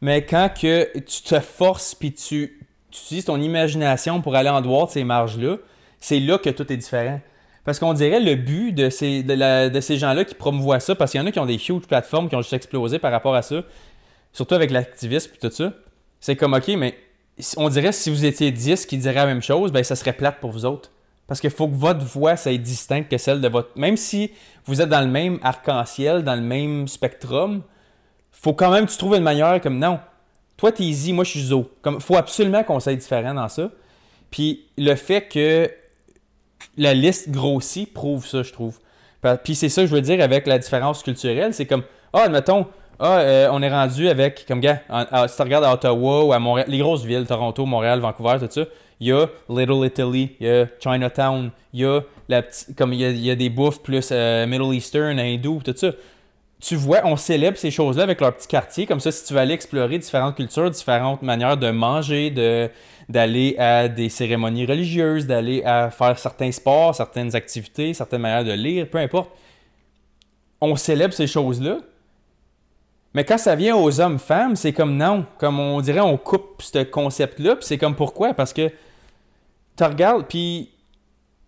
Mais 0.00 0.24
quand 0.24 0.50
que 0.60 0.88
tu 0.98 1.22
te 1.22 1.38
forces 1.40 1.94
puis 1.94 2.12
tu, 2.12 2.58
tu 2.90 3.00
utilises 3.04 3.24
ton 3.26 3.40
imagination 3.40 4.20
pour 4.20 4.34
aller 4.34 4.48
en 4.50 4.60
dehors 4.60 4.86
de 4.88 4.92
ces 4.92 5.04
marges 5.04 5.38
là, 5.38 5.56
c'est 6.00 6.18
là 6.20 6.36
que 6.38 6.50
tout 6.50 6.70
est 6.72 6.76
différent. 6.76 7.20
Parce 7.64 7.78
qu'on 7.78 7.92
dirait 7.92 8.18
le 8.20 8.34
but 8.34 8.72
de 8.72 8.90
ces, 8.90 9.22
de, 9.22 9.34
la- 9.34 9.68
de 9.68 9.80
ces 9.80 9.98
gens-là 9.98 10.24
qui 10.24 10.34
promouvoient 10.34 10.80
ça, 10.80 10.94
parce 10.96 11.12
qu'il 11.12 11.20
y 11.20 11.22
en 11.22 11.26
a 11.26 11.30
qui 11.30 11.38
ont 11.38 11.46
des 11.46 11.56
huge 11.56 11.86
plateformes 11.86 12.28
qui 12.28 12.34
ont 12.34 12.40
juste 12.42 12.54
explosé 12.54 12.98
par 12.98 13.12
rapport 13.12 13.34
à 13.36 13.42
ça, 13.42 13.62
surtout 14.32 14.54
avec 14.54 14.70
l'activisme 14.72 15.30
et 15.36 15.38
tout 15.48 15.54
ça, 15.54 15.72
c'est 16.20 16.36
comme, 16.36 16.54
OK, 16.54 16.68
mais 16.68 16.96
on 17.56 17.68
dirait 17.68 17.92
si 17.92 18.10
vous 18.10 18.24
étiez 18.24 18.50
10 18.50 18.86
qui 18.86 18.98
diraient 18.98 19.14
la 19.14 19.26
même 19.26 19.42
chose, 19.42 19.72
ben 19.72 19.84
ça 19.84 19.96
serait 19.96 20.12
plate 20.12 20.40
pour 20.40 20.50
vous 20.50 20.64
autres. 20.64 20.90
Parce 21.26 21.40
qu'il 21.40 21.50
faut 21.50 21.68
que 21.68 21.74
votre 21.74 22.04
voix 22.04 22.36
soit 22.36 22.56
distincte 22.56 23.10
que 23.10 23.18
celle 23.18 23.40
de 23.40 23.48
votre... 23.48 23.70
Même 23.76 23.96
si 23.96 24.32
vous 24.64 24.80
êtes 24.80 24.88
dans 24.88 25.02
le 25.02 25.08
même 25.08 25.38
arc-en-ciel, 25.42 26.24
dans 26.24 26.34
le 26.34 26.40
même 26.40 26.88
spectrum, 26.88 27.62
faut 28.32 28.54
quand 28.54 28.70
même 28.70 28.86
que 28.86 28.90
tu 28.90 28.96
trouves 28.96 29.14
une 29.14 29.22
manière 29.22 29.60
comme, 29.60 29.78
non, 29.78 30.00
toi 30.56 30.72
t'es 30.72 30.84
easy, 30.84 31.12
moi 31.12 31.24
je 31.24 31.30
suis 31.30 31.42
zo. 31.42 31.70
Comme, 31.82 32.00
faut 32.00 32.16
absolument 32.16 32.64
qu'on 32.64 32.80
soit 32.80 32.94
différent 32.94 33.34
dans 33.34 33.48
ça. 33.48 33.70
Puis 34.30 34.66
le 34.78 34.94
fait 34.94 35.28
que 35.28 35.70
la 36.76 36.94
liste 36.94 37.30
grossit 37.30 37.92
prouve 37.92 38.26
ça, 38.26 38.42
je 38.42 38.52
trouve. 38.52 38.78
Puis 39.44 39.54
c'est 39.54 39.68
ça 39.68 39.82
que 39.82 39.88
je 39.88 39.94
veux 39.94 40.00
dire 40.00 40.22
avec 40.22 40.46
la 40.46 40.58
différence 40.58 41.02
culturelle. 41.02 41.52
C'est 41.52 41.66
comme, 41.66 41.82
ah, 42.12 42.22
admettons, 42.22 42.66
ah, 43.00 43.18
euh, 43.20 43.48
on 43.52 43.62
est 43.62 43.70
rendu 43.70 44.08
avec, 44.08 44.44
comme 44.46 44.60
gars, 44.60 44.80
si 45.28 45.36
tu 45.36 45.42
regardes 45.42 45.64
à 45.64 45.72
Ottawa 45.72 46.24
ou 46.24 46.32
à 46.32 46.38
Montréal, 46.38 46.66
les 46.68 46.78
grosses 46.78 47.04
villes, 47.04 47.26
Toronto, 47.26 47.64
Montréal, 47.64 48.00
Vancouver, 48.00 48.38
tout 48.40 48.48
ça, 48.50 48.62
il 49.00 49.08
y 49.08 49.12
a 49.12 49.26
Little 49.48 49.86
Italy, 49.86 50.36
il 50.40 50.46
y 50.46 50.50
a 50.50 50.66
Chinatown, 50.80 51.50
il 51.72 51.80
y 51.80 51.84
a, 51.84 52.00
la 52.28 52.42
des 52.42 53.50
bouffes 53.50 53.80
plus 53.82 54.08
euh, 54.10 54.46
Middle 54.46 54.74
Eastern, 54.74 55.20
hindou, 55.20 55.60
tout 55.64 55.74
ça. 55.76 55.92
tu 56.60 56.74
vois, 56.74 57.02
on 57.04 57.16
célèbre 57.16 57.56
ces 57.56 57.70
choses-là 57.70 58.02
avec 58.02 58.20
leur 58.20 58.34
petit 58.34 58.48
quartier. 58.48 58.86
Comme 58.86 58.98
ça, 58.98 59.12
si 59.12 59.24
tu 59.24 59.32
vas 59.32 59.42
aller 59.42 59.54
explorer 59.54 59.98
différentes 59.98 60.34
cultures, 60.34 60.70
différentes 60.70 61.22
manières 61.22 61.56
de 61.56 61.70
manger, 61.70 62.30
de 62.30 62.68
d'aller 63.08 63.56
à 63.58 63.88
des 63.88 64.10
cérémonies 64.10 64.66
religieuses, 64.66 65.26
d'aller 65.26 65.62
à 65.64 65.90
faire 65.90 66.18
certains 66.18 66.52
sports, 66.52 66.94
certaines 66.94 67.34
activités, 67.34 67.94
certaines 67.94 68.20
manières 68.20 68.44
de 68.44 68.52
lire, 68.52 68.86
peu 68.90 68.98
importe. 68.98 69.30
On 70.60 70.76
célèbre 70.76 71.14
ces 71.14 71.26
choses-là. 71.26 71.78
Mais 73.18 73.24
quand 73.24 73.36
ça 73.36 73.56
vient 73.56 73.76
aux 73.76 74.00
hommes-femmes, 74.00 74.54
c'est 74.54 74.72
comme 74.72 74.96
non. 74.96 75.26
Comme 75.38 75.58
on 75.58 75.80
dirait, 75.80 75.98
on 75.98 76.16
coupe 76.16 76.62
ce 76.62 76.84
concept-là. 76.84 77.56
Puis 77.56 77.64
c'est 77.64 77.76
comme 77.76 77.96
pourquoi? 77.96 78.32
Parce 78.32 78.52
que 78.52 78.68
tu 79.76 79.82
regardes, 79.82 80.28
puis 80.28 80.70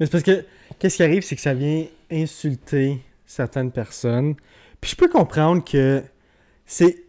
Mais 0.00 0.06
c'est 0.06 0.10
parce 0.10 0.24
que, 0.24 0.44
qu'est-ce 0.80 0.96
qui 0.96 1.04
arrive, 1.04 1.22
c'est 1.22 1.36
que 1.36 1.40
ça 1.40 1.54
vient 1.54 1.84
insulter 2.10 2.98
certaines 3.24 3.70
personnes. 3.70 4.34
Puis 4.80 4.90
je 4.90 4.96
peux 4.96 5.08
comprendre 5.08 5.62
que 5.64 6.02
c'est. 6.66 7.04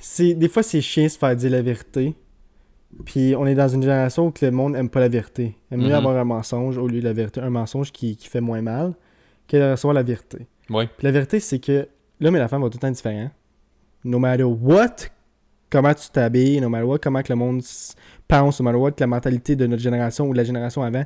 c'est 0.00 0.34
des 0.34 0.48
fois, 0.48 0.64
c'est 0.64 0.80
chiant 0.80 1.04
de 1.04 1.08
se 1.08 1.18
faire 1.18 1.36
dire 1.36 1.52
la 1.52 1.62
vérité. 1.62 2.16
Puis 3.04 3.36
on 3.38 3.46
est 3.46 3.54
dans 3.54 3.68
une 3.68 3.82
génération 3.82 4.26
où 4.26 4.32
le 4.42 4.50
monde 4.50 4.74
aime 4.74 4.88
pas 4.90 4.98
la 4.98 5.08
vérité. 5.10 5.54
Aime 5.70 5.78
mieux 5.82 5.86
Mhm. 5.90 5.94
avoir 5.94 6.16
un 6.16 6.24
mensonge 6.24 6.76
au 6.76 6.88
lieu 6.88 6.98
de 6.98 7.04
la 7.04 7.12
vérité. 7.12 7.40
Un 7.40 7.50
mensonge 7.50 7.92
qui, 7.92 8.16
qui 8.16 8.26
fait 8.26 8.40
moins 8.40 8.62
mal 8.62 8.94
que 9.46 9.56
de 9.56 9.70
recevoir 9.70 9.94
la 9.94 10.02
vérité. 10.02 10.48
Oui. 10.70 10.86
Puis 10.86 11.04
la 11.06 11.12
vérité, 11.12 11.38
c'est 11.38 11.60
que 11.60 11.86
l'homme 12.18 12.34
et 12.34 12.40
la 12.40 12.48
femme 12.48 12.62
vont 12.62 12.68
tout 12.68 12.78
le 12.78 12.80
temps 12.80 12.90
différents. 12.90 13.30
No 14.04 14.18
matter 14.18 14.44
what, 14.44 14.96
comment 15.70 15.94
tu 15.94 16.08
t'habilles, 16.10 16.60
no 16.60 16.68
matter 16.68 16.84
what, 16.84 16.98
comment 16.98 17.22
que 17.22 17.32
le 17.32 17.36
monde 17.36 17.62
pense, 18.28 18.60
no 18.60 18.64
matter 18.64 18.78
what, 18.78 18.92
la 18.98 19.06
mentalité 19.06 19.56
de 19.56 19.66
notre 19.66 19.82
génération 19.82 20.26
ou 20.28 20.32
de 20.32 20.38
la 20.38 20.44
génération 20.44 20.82
avant, 20.82 21.04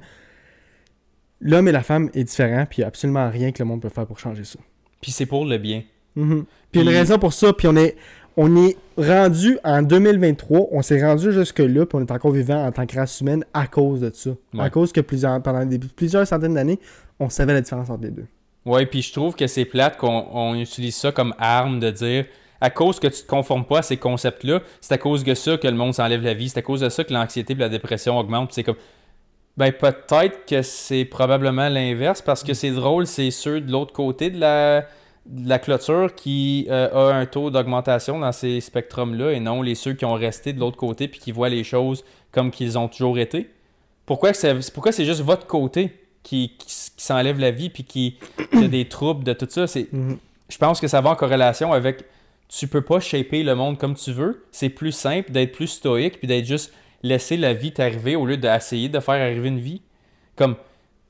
l'homme 1.41 1.69
et 1.69 1.73
la 1.73 1.83
femme 1.83 2.11
est 2.15 2.25
différent, 2.25 2.65
puis 2.69 2.79
il 2.79 2.81
n'y 2.81 2.85
a 2.85 2.89
absolument 2.89 3.29
rien 3.31 3.53
que 3.53 3.59
le 3.63 3.65
monde 3.67 3.83
peut 3.83 3.89
faire 3.89 4.07
pour 4.07 4.19
changer 4.19 4.45
ça. 4.45 4.59
Puis 5.01 5.13
c'est 5.13 5.27
pour 5.27 5.45
le 5.45 5.59
bien. 5.59 5.83
Mhm. 6.15 6.45
Puis 6.73 6.81
il 6.81 6.85
y 6.85 6.89
a 6.89 6.91
une 6.93 6.97
raison 6.97 7.19
pour 7.19 7.33
ça, 7.33 7.53
puis 7.53 7.69
on 7.69 7.77
est, 7.77 7.97
on 8.39 8.57
est 8.57 8.77
rendu 8.97 9.59
en 9.65 9.83
2023, 9.83 10.69
on 10.73 10.83
s'est 10.83 11.03
rendu 11.05 11.33
jusque-là, 11.33 11.87
puis 11.87 11.99
on 11.99 12.01
est 12.01 12.11
encore 12.11 12.33
vivant 12.33 12.65
en 12.67 12.73
tant 12.73 12.87
que 12.87 12.97
race 12.97 13.21
humaine 13.21 13.45
à 13.53 13.67
cause 13.67 14.01
de 14.01 14.11
ça. 14.13 14.31
Ouais. 14.55 14.61
À 14.65 14.71
cause 14.71 14.93
que 14.93 15.01
plusieurs, 15.01 15.43
pendant 15.43 15.65
des- 15.65 15.79
plusieurs 15.79 16.27
centaines 16.27 16.55
d'années, 16.55 16.79
on 17.21 17.29
savait 17.29 17.53
la 17.53 17.61
différence 17.61 17.91
entre 17.91 18.03
les 18.05 18.11
deux. 18.11 18.27
Oui, 18.65 18.85
puis 18.87 19.03
je 19.03 19.13
trouve 19.13 19.35
que 19.37 19.47
c'est 19.47 19.65
plate 19.65 19.97
qu'on 19.97 20.27
on 20.33 20.55
utilise 20.55 20.97
ça 20.97 21.13
comme 21.13 21.35
arme 21.39 21.79
de 21.81 21.91
dire 21.91 22.27
à 22.61 22.71
cause 22.71 23.01
que 23.01 23.07
tu 23.07 23.23
te 23.23 23.27
conformes 23.27 23.65
pas 23.65 23.79
à 23.79 23.83
ces 23.83 23.97
concepts-là, 23.97 24.61
c'est 24.81 24.95
à 24.95 24.99
cause 24.99 25.25
de 25.25 25.35
ça 25.35 25.57
que 25.57 25.69
le 25.69 25.75
monde 25.75 25.95
s'enlève 25.95 26.23
la 26.23 26.35
vie, 26.35 26.49
c'est 26.49 26.59
à 26.59 26.63
cause 26.63 26.81
de 26.81 26.89
ça 26.89 27.05
que 27.05 27.13
l'anxiété 27.13 27.53
et 27.53 27.57
la 27.57 27.69
dépression 27.69 28.19
augmentent. 28.19 28.53
C'est 28.53 28.63
comme 28.63 28.77
ben 29.57 29.73
peut-être 29.73 30.45
que 30.47 30.61
c'est 30.63 31.07
probablement 31.07 31.69
l'inverse 31.69 32.21
parce 32.21 32.43
que 32.43 32.53
c'est 32.53 32.73
drôle, 32.73 33.07
c'est 33.07 33.31
ceux 33.31 33.61
de 33.61 33.73
l'autre 33.73 33.93
côté 33.93 34.31
de 34.31 34.39
la 34.39 34.87
de 35.27 35.49
la 35.49 35.59
clôture 35.59 36.15
qui 36.15 36.67
euh, 36.71 37.11
a 37.11 37.15
un 37.15 37.27
taux 37.27 37.51
d'augmentation 37.51 38.19
dans 38.19 38.33
ces 38.33 38.61
spectrums-là 38.61 39.33
et 39.33 39.41
non 39.41 39.61
les 39.61 39.75
ceux 39.75 39.95
qui 39.95 40.05
ont 40.05 40.15
resté 40.15 40.53
de 40.53 40.61
l'autre 40.61 40.77
côté 40.77 41.09
puis 41.09 41.19
qui 41.19 41.33
voient 41.33 41.49
les 41.49 41.65
choses 41.65 42.05
comme 42.31 42.51
qu'ils 42.51 42.79
ont 42.79 42.89
toujours 42.89 43.19
été. 43.19 43.51
Pourquoi 44.05 44.33
que 44.33 44.71
pourquoi 44.73 44.93
c'est 44.93 45.05
juste 45.05 45.23
votre 45.23 45.47
côté 45.47 45.91
qui, 46.23 46.53
qui, 46.59 46.67
s'enlève 46.97 47.41
la 47.41 47.51
vie 47.51 47.71
puis 47.71 47.85
qui, 47.85 48.19
qui 48.53 48.65
a 48.65 48.69
des 48.69 48.87
troubles 48.89 49.25
de 49.25 49.33
tout 49.33 49.49
ça? 49.49 49.67
C'est 49.67 49.93
Mhm. 49.93 50.19
je 50.49 50.59
pense 50.59 50.81
que 50.81 50.87
ça 50.87 51.01
va 51.01 51.11
en 51.11 51.17
corrélation 51.17 51.73
avec 51.73 52.05
tu 52.49 52.69
peux 52.69 52.83
pas 52.83 53.01
shaper 53.01 53.43
le 53.43 53.55
monde 53.55 53.79
comme 53.79 53.95
tu 53.95 54.13
veux. 54.13 54.45
C'est 54.51 54.69
plus 54.69 54.93
simple 54.93 55.33
d'être 55.33 55.53
plus 55.53 55.67
stoïque 55.67 56.19
puis 56.19 56.29
d'être 56.29 56.45
juste 56.45 56.73
laisser 57.03 57.37
la 57.37 57.55
vie 57.55 57.73
t'arriver 57.73 58.17
au 58.17 58.27
lieu 58.27 58.37
d'essayer 58.37 58.89
de 58.89 59.01
faire 59.01 59.15
arriver 59.15 59.49
une 59.49 59.59
vie. 59.59 59.83
Comme 60.37 60.57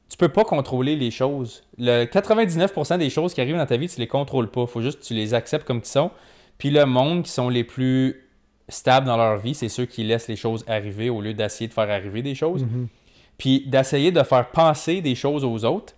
tu 0.09 0.17
peux 0.17 0.29
pas 0.29 0.45
contrôler 0.45 0.97
les 0.97 1.11
choses. 1.11 1.65
Le 1.79 2.05
99% 2.05 2.99
des 2.99 3.11
choses 3.11 3.35
qui 3.35 3.41
arrivent 3.41 3.57
dans 3.57 3.67
ta 3.67 3.77
vie, 3.77 3.89
tu 3.89 3.99
les 3.99 4.07
contrôles 4.07 4.51
pas. 4.51 4.67
Faut 4.67 4.81
juste 4.81 5.01
que 5.01 5.05
tu 5.05 5.15
les 5.15 5.35
acceptes 5.35 5.67
comme 5.67 5.81
qu'ils 5.81 5.91
sont. 5.91 6.11
Puis 6.59 6.71
le 6.71 6.87
monde 6.87 7.25
qui 7.25 7.31
sont 7.31 7.49
les 7.49 7.65
plus 7.65 8.23
stables 8.69 9.07
dans 9.07 9.17
leur 9.17 9.39
vie, 9.39 9.55
c'est 9.55 9.69
ceux 9.69 9.85
qui 9.85 10.05
laissent 10.05 10.29
les 10.29 10.37
choses 10.37 10.65
arriver 10.69 11.11
au 11.11 11.21
lieu 11.21 11.35
d'essayer 11.35 11.69
de 11.69 11.73
faire 11.73 11.91
arriver 11.91 12.23
des 12.23 12.35
choses. 12.35 12.63
Mhm. 12.63 12.89
Puis 13.37 13.65
d'essayer 13.67 14.13
de 14.13 14.23
faire 14.23 14.51
penser 14.51 15.01
des 15.01 15.15
choses 15.15 15.45
aux 15.45 15.65
autres, 15.65 15.95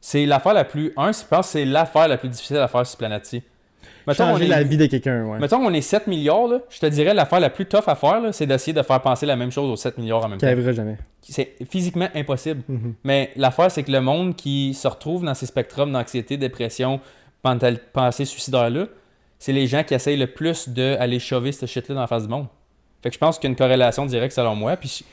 c'est 0.00 0.26
l'affaire 0.26 0.52
la 0.52 0.64
plus. 0.64 0.92
Un, 0.96 1.12
je 1.12 1.24
pense 1.24 1.46
que 1.46 1.52
c'est 1.52 1.64
l'affaire 1.64 2.08
la 2.08 2.18
plus 2.18 2.28
difficile 2.28 2.56
à 2.56 2.68
faire 2.68 2.86
sur 2.86 2.98
cette 2.98 2.98
Mettons, 4.06 4.24
on 4.24 4.26
Changer 4.32 4.44
est- 4.44 4.48
la 4.48 4.62
vie 4.62 4.76
de 4.76 4.86
quelqu'un, 4.86 5.24
ouais. 5.24 5.38
Mettons, 5.38 5.58
on 5.58 5.72
est 5.72 5.80
7 5.80 6.06
milliards, 6.06 6.46
là, 6.48 6.58
je 6.68 6.78
te 6.78 6.86
dirais 6.86 7.14
l'affaire 7.14 7.40
la 7.40 7.50
plus 7.50 7.66
tough 7.66 7.84
à 7.86 7.94
faire, 7.94 8.20
c'est 8.32 8.46
d'essayer 8.46 8.72
de 8.72 8.82
faire 8.82 9.00
penser 9.00 9.26
la 9.26 9.36
même 9.36 9.50
chose 9.50 9.70
aux 9.70 9.76
7 9.76 9.96
milliards 9.98 10.24
en 10.24 10.28
même 10.28 10.38
Qui 10.38 10.46
temps. 10.46 10.72
jamais. 10.72 10.96
C'est 11.22 11.54
physiquement 11.70 12.08
impossible. 12.14 12.62
Mhm. 12.68 12.94
Mais 13.04 13.30
l'affaire, 13.36 13.70
c'est 13.70 13.82
que 13.82 13.90
le 13.92 14.00
monde 14.00 14.36
qui 14.36 14.74
se 14.74 14.86
retrouve 14.88 15.24
dans 15.24 15.34
ces 15.34 15.46
spectrums 15.46 15.90
d'anxiété, 15.92 16.36
dépression, 16.36 17.00
pensée 17.92 18.24
suicidaire-là, 18.24 18.86
c'est 19.38 19.52
les 19.52 19.66
gens 19.66 19.82
qui 19.84 19.94
essayent 19.94 20.16
le 20.16 20.26
plus 20.26 20.68
d'aller 20.68 21.18
chover 21.18 21.52
ce 21.52 21.66
shit-là 21.66 21.94
dans 21.94 22.00
la 22.02 22.06
face 22.06 22.22
du 22.24 22.28
monde. 22.28 22.46
Fait 23.02 23.10
que 23.10 23.14
je 23.14 23.18
pense 23.18 23.38
qu'il 23.38 23.48
y 23.48 23.50
a 23.50 23.52
une 23.52 23.56
corrélation 23.56 24.06
directe 24.06 24.34
selon 24.34 24.54
moi. 24.54 24.76
Puis 24.76 25.04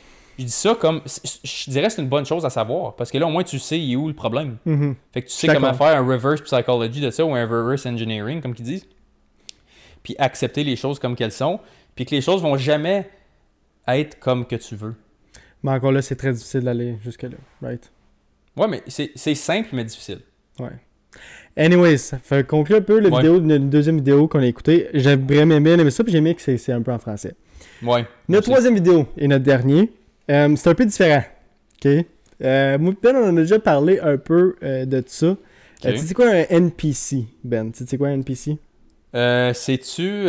je, 0.42 0.46
dis 0.46 0.52
ça 0.52 0.76
comme. 0.76 1.02
Je 1.44 1.70
dirais 1.70 1.88
que 1.88 1.94
c'est 1.94 2.02
une 2.02 2.10
bonne 2.10 2.26
chose 2.26 2.46
à 2.46 2.50
savoir. 2.50 2.96
Parce 2.96 3.12
que 3.12 3.18
là, 3.18 3.28
au 3.28 3.30
moins, 3.30 3.44
tu 3.44 3.60
sais 3.60 3.80
il 3.80 3.94
est 3.94 3.96
où 3.96 4.08
le 4.08 4.14
problème. 4.14 4.58
Mhm. 4.66 4.96
Fait 5.14 5.22
que 5.22 5.28
tu 5.28 5.34
sais 5.34 5.48
comment 5.48 5.74
faire 5.74 5.98
un 5.98 6.06
reverse 6.06 6.42
psychology 6.42 7.02
de 7.02 7.12
ça 7.12 7.26
ou 7.26 7.34
un 7.36 7.46
reverse 7.46 7.86
engineering, 7.86 8.42
comme 8.42 8.54
qu'ils 8.54 8.66
disent. 8.66 8.86
Puis 10.04 10.16
accepter 10.18 10.64
les 10.64 10.76
choses 10.76 11.00
comme 11.00 11.16
qu'elles 11.16 11.32
sont. 11.32 11.60
Puis 11.96 12.06
que 12.06 12.16
les 12.16 12.22
choses 12.22 12.42
vont 12.42 12.58
jamais 12.58 13.10
être 13.88 14.20
comme 14.20 14.46
que 14.46 14.56
tu 14.56 14.76
veux. 14.76 14.96
Mais 15.64 15.72
encore 15.72 15.92
là, 15.92 16.02
c'est 16.02 16.16
très 16.16 16.34
difficile 16.34 16.62
d'aller 16.62 16.98
jusque-là, 17.04 17.38
right? 17.62 17.92
Ouais, 18.58 18.68
mais 18.68 18.82
c'est 18.88 19.36
simple 19.36 19.70
mais 19.74 19.84
difficile. 19.84 20.20
Ouais. 20.60 20.72
Anyways, 21.58 21.98
ça 21.98 22.18
fait 22.18 22.48
conclure 22.48 22.78
un 22.78 22.82
peu 22.82 23.00
la 23.00 23.10
Ouais. 23.10 23.18
vidéo, 23.18 23.40
notre 23.40 23.66
deuxième 23.66 23.98
vidéo 23.98 24.28
qu'on 24.28 24.40
a 24.40 24.46
écoutée. 24.46 24.88
J'ai 24.94 25.16
vraiment 25.16 25.60
bien 25.60 25.78
aimé 25.78 25.92
ça, 25.92 26.04
puis 26.04 26.12
j'ai 26.12 26.20
aimé 26.20 26.34
que 26.36 26.42
c'est 26.42 26.72
un 26.72 26.82
peu 26.82 26.92
en 26.92 27.00
français. 27.00 27.36
Ouais. 27.84 28.06
Notre 28.30 28.50
troisième 28.50 28.76
vidéo 28.76 29.08
et 29.18 29.28
notre 29.28 29.44
dernier, 29.44 29.92
euh, 30.30 30.56
c'est 30.56 30.70
un 30.70 30.76
peu 30.76 30.86
différent. 30.86 31.24
OK? 31.84 32.06
Euh, 32.44 32.78
moi, 32.78 32.94
Ben, 33.02 33.16
on 33.16 33.30
en 33.30 33.38
a 33.38 33.42
déjà 33.42 33.60
parlé 33.60 34.00
un 34.00 34.18
peu 34.18 34.56
euh, 34.64 34.86
de 34.86 35.04
ça. 35.06 35.36
Tu 35.82 35.98
sais 35.98 36.14
quoi 36.14 36.30
un 36.30 36.46
NPC, 36.50 37.26
Ben? 37.44 37.72
Tu 37.72 37.86
sais 37.86 37.98
quoi 37.98 38.10
un 38.10 38.14
NPC? 38.14 38.58
C'est-tu. 39.14 40.28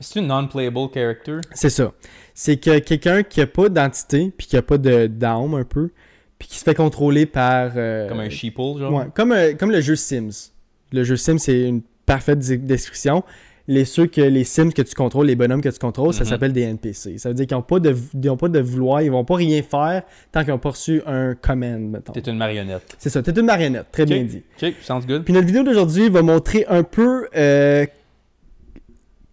C'est-tu 0.00 0.20
non-playable 0.22 0.88
character? 0.94 1.40
C'est 1.52 1.70
ça. 1.70 1.92
C'est 2.32 2.56
que 2.56 2.78
quelqu'un 2.78 3.24
qui 3.24 3.40
a 3.40 3.46
pas 3.48 3.68
d'identité, 3.68 4.32
puis 4.36 4.46
qui 4.46 4.56
a 4.56 4.62
pas 4.62 4.78
de 4.78 5.08
d'âme 5.08 5.54
un 5.54 5.64
peu, 5.64 5.90
puis 6.38 6.46
qui 6.48 6.58
se 6.58 6.62
fait 6.62 6.76
contrôler 6.76 7.26
par... 7.26 7.72
Comme 7.74 8.20
un 8.20 8.30
sheeple, 8.30 8.78
genre? 8.78 8.92
Ouais, 8.92 9.06
comme, 9.12 9.34
comme 9.58 9.72
le 9.72 9.80
jeu 9.80 9.96
Sims. 9.96 10.52
Le 10.92 11.02
jeu 11.02 11.16
Sims, 11.16 11.38
c'est 11.38 11.62
une 11.62 11.82
parfaite 12.06 12.38
description. 12.38 13.24
Les, 13.70 13.84
ceux 13.84 14.06
que, 14.06 14.22
les 14.22 14.44
Sims 14.44 14.72
que 14.72 14.80
tu 14.82 14.94
contrôles, 14.94 15.26
les 15.26 15.36
bonhommes 15.36 15.60
que 15.60 15.68
tu 15.68 15.78
contrôles, 15.78 16.14
ça 16.14 16.24
Mhm. 16.24 16.30
s'appelle 16.30 16.52
des 16.54 16.62
NPC. 16.62 17.18
Ça 17.18 17.28
veut 17.28 17.34
dire 17.34 17.46
qu'ils 17.46 17.56
n'ont 17.56 17.62
pas, 17.62 17.78
de, 17.78 17.94
ils 18.14 18.30
ont 18.30 18.36
pas 18.38 18.48
de 18.48 18.58
vouloir, 18.60 19.02
ils 19.02 19.10
vont 19.10 19.24
pas 19.26 19.36
rien 19.36 19.62
faire 19.62 20.02
tant 20.32 20.40
qu'ils 20.40 20.50
n'ont 20.52 20.58
pas 20.58 20.70
reçu 20.70 21.02
un 21.06 21.34
command, 21.34 21.78
mettons. 21.90 22.12
T'es 22.14 22.20
une 22.30 22.38
marionnette. 22.38 22.96
C'est 22.98 23.10
ça, 23.10 23.22
t'es 23.22 23.30
une 23.38 23.44
marionnette, 23.46 23.86
très 23.92 24.06
bien 24.06 24.24
dit. 24.24 24.42
Ok, 24.62 24.72
sounds 24.82 25.06
good. 25.06 25.22
Puis 25.24 25.34
notre 25.34 25.46
vidéo 25.46 25.62
d'aujourd'hui 25.64 26.08
va 26.08 26.22
montrer 26.22 26.64
un 26.68 26.82
peu 26.82 27.28
euh, 27.36 27.84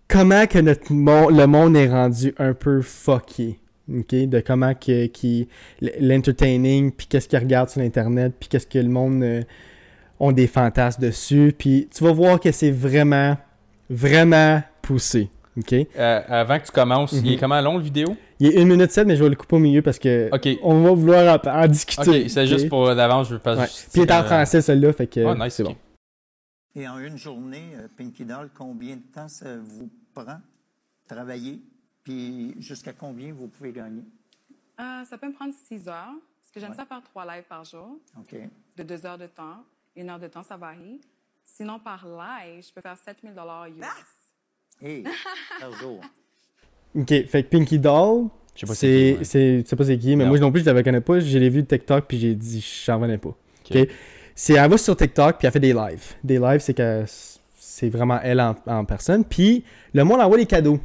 comment 0.07 0.45
que 0.47 0.59
notre 0.59 0.91
mon- 0.93 1.29
le 1.29 1.47
monde 1.47 1.75
est 1.75 1.87
rendu 1.89 2.33
un 2.37 2.53
peu 2.53 2.81
fucké. 2.81 3.59
OK? 3.89 4.15
De 4.15 4.39
comment 4.39 4.73
que, 4.73 5.05
qui, 5.07 5.47
l'entertaining, 6.01 6.91
puis 6.91 7.07
qu'est-ce 7.07 7.27
qu'ils 7.27 7.39
regardent 7.39 7.69
sur 7.69 7.81
Internet, 7.81 8.33
puis 8.39 8.49
qu'est-ce 8.49 8.67
que 8.67 8.79
le 8.79 8.89
monde 8.89 9.23
euh, 9.23 9.41
ont 10.19 10.31
des 10.31 10.47
fantasmes 10.47 11.03
dessus. 11.03 11.53
Puis 11.57 11.87
tu 11.95 12.03
vas 12.03 12.11
voir 12.11 12.39
que 12.39 12.51
c'est 12.51 12.71
vraiment, 12.71 13.37
vraiment 13.89 14.61
poussé. 14.81 15.29
OK? 15.57 15.71
Euh, 15.73 16.21
avant 16.27 16.59
que 16.59 16.65
tu 16.65 16.71
commences, 16.71 17.13
il 17.13 17.27
est 17.31 17.35
Mhm. 17.35 17.39
comment 17.39 17.61
long 17.61 17.77
le 17.77 17.83
vidéo? 17.83 18.15
Il 18.39 18.47
est 18.47 18.61
1 18.61 18.65
minute 18.65 18.91
7, 18.91 19.07
mais 19.07 19.15
je 19.15 19.23
vais 19.23 19.29
le 19.29 19.35
couper 19.37 19.55
au 19.55 19.59
milieu 19.59 19.81
parce 19.81 19.97
que 19.99 20.29
on 20.63 20.81
va 20.83 20.91
vouloir 20.91 21.39
en, 21.45 21.49
en 21.49 21.67
discuter. 21.67 22.23
Ok, 22.25 22.29
c'est 22.29 22.47
juste 22.47 22.67
pour 22.67 22.93
d'avance, 22.93 23.29
je 23.29 23.35
veux 23.35 23.39
pas. 23.39 23.55
Ouais. 23.55 23.65
juste 23.65 23.91
Puis 23.93 24.01
il 24.01 24.09
est 24.09 24.11
en 24.13 24.23
français, 24.25 24.61
celui-là, 24.61 24.91
fait 24.91 25.07
que 25.07 25.25
Ah, 25.25 25.35
nice, 25.45 25.53
c'est 25.53 25.63
bon. 25.63 25.75
Et 26.75 26.85
en 26.89 26.99
une 26.99 27.17
journée, 27.17 27.63
euh, 27.75 27.87
Pinky 27.97 28.25
Doll, 28.25 28.49
combien 28.53 28.97
de 28.97 29.01
temps 29.13 29.29
ça 29.29 29.45
vous 29.57 29.89
prend 30.13 30.39
travailler? 31.07 31.61
Puis 32.03 32.53
jusqu'à 32.59 32.91
combien 32.91 33.31
vous 33.33 33.47
pouvez 33.47 33.71
gagner? 33.71 34.03
Euh, 34.81 35.05
ça 35.05 35.17
peut 35.17 35.27
me 35.27 35.33
prendre 35.33 35.53
six 35.69 35.87
heures, 35.87 36.13
parce 36.41 36.51
que 36.53 36.59
j'aime 36.59 36.71
Ouais. 36.71 36.75
ça 36.75 36.85
faire 36.85 37.01
trois 37.01 37.25
lives 37.33 37.45
par 37.47 37.63
jour, 37.63 37.97
OK. 38.19 38.35
de 38.75 38.83
deux 38.83 39.05
heures 39.05 39.17
de 39.17 39.27
temps. 39.27 39.63
Une 39.95 40.09
heure 40.09 40.19
de 40.19 40.27
temps, 40.27 40.43
ça 40.43 40.57
varie. 40.57 40.99
Sinon, 41.45 41.79
par 41.79 42.05
live, 42.05 42.63
je 42.67 42.73
peux 42.73 42.81
faire 42.81 42.97
7000 42.97 43.33
US. 43.77 43.85
Et 44.81 45.03
par 45.59 45.71
jour. 45.73 46.01
Ok, 46.95 47.07
fait 47.27 47.43
que 47.43 47.49
Pinky 47.49 47.79
Doll, 47.79 48.27
Je 48.55 48.65
sais 48.65 48.67
pas 48.67 48.73
c'est, 48.75 49.61
tu 49.63 49.63
sais 49.67 49.75
pas 49.75 49.83
c'est 49.85 49.97
qui, 49.97 50.15
mais 50.15 50.23
Non. 50.23 50.29
moi 50.31 50.39
non 50.39 50.51
plus 50.51 50.63
je 50.63 50.69
la 50.69 50.83
connais 50.83 51.01
pas. 51.01 51.19
Je 51.19 51.37
l'ai 51.37 51.49
vu 51.49 51.61
de 51.61 51.67
TikTok 51.67 52.05
puis 52.07 52.19
j'ai 52.19 52.35
dit, 52.35 52.65
j'en 52.85 52.95
revenais 52.97 53.17
pas. 53.17 53.29
Ok? 53.29 53.75
Ok. 53.75 53.87
C'est, 54.33 54.53
elle 54.53 54.69
va 54.69 54.77
sur 54.77 54.95
TikTok 54.97 55.37
puis 55.37 55.47
elle 55.47 55.53
fait 55.53 55.59
des 55.59 55.73
lives. 55.73 56.13
Des 56.23 56.39
lives, 56.39 56.59
c'est 56.59 56.73
que 56.73 57.03
c'est 57.57 57.89
vraiment 57.89 58.19
elle 58.21 58.41
en, 58.41 58.55
en 58.65 58.83
personne. 58.85 59.23
Puis 59.23 59.63
le 59.93 60.03
monde 60.03 60.21
envoie 60.21 60.37
des 60.37 60.45
cadeaux. 60.45 60.79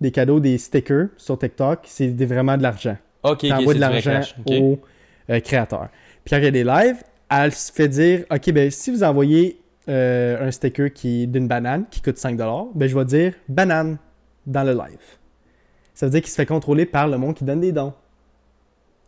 Des 0.00 0.10
cadeaux, 0.12 0.38
des 0.40 0.58
stickers 0.58 1.08
sur 1.16 1.38
TikTok. 1.38 1.80
C'est 1.84 2.08
vraiment 2.24 2.56
de 2.56 2.62
l'argent. 2.62 2.96
Ok, 3.24 3.44
ok, 3.44 3.48
T'envoies 3.48 3.72
c'est 3.72 3.74
de 3.74 3.80
l'argent 3.80 4.10
cash. 4.12 4.34
Ok. 4.44 4.52
aux 4.60 4.78
euh, 5.30 5.40
créateurs. 5.40 5.88
Puis 6.24 6.30
quand 6.30 6.38
il 6.38 6.44
y 6.44 6.46
a 6.46 6.50
des 6.52 6.64
lives, 6.64 7.02
elle 7.30 7.52
se 7.52 7.72
fait 7.72 7.88
dire 7.88 8.24
Ok, 8.30 8.50
ben 8.52 8.70
si 8.70 8.90
vous 8.92 9.02
envoyez 9.02 9.60
euh, 9.88 10.46
un 10.46 10.50
sticker 10.50 10.92
qui 10.92 11.26
d'une 11.26 11.48
banane 11.48 11.84
qui 11.90 12.00
coûte 12.00 12.16
5$, 12.16 12.68
ben 12.74 12.88
je 12.88 12.98
vais 12.98 13.04
dire 13.04 13.34
banane 13.48 13.98
dans 14.46 14.62
le 14.62 14.72
live. 14.72 15.18
Ça 15.94 16.06
veut 16.06 16.12
dire 16.12 16.20
qu'il 16.20 16.30
se 16.30 16.36
fait 16.36 16.46
contrôler 16.46 16.86
par 16.86 17.08
le 17.08 17.18
monde 17.18 17.34
qui 17.34 17.44
donne 17.44 17.60
des 17.60 17.72
dons. 17.72 17.92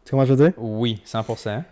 Tu 0.05 0.11
comprends 0.11 0.27
ce 0.27 0.33
que 0.33 0.39
je 0.39 0.43
veux 0.43 0.51
dire? 0.51 0.59
Oui, 0.59 1.01
100%. 1.07 1.63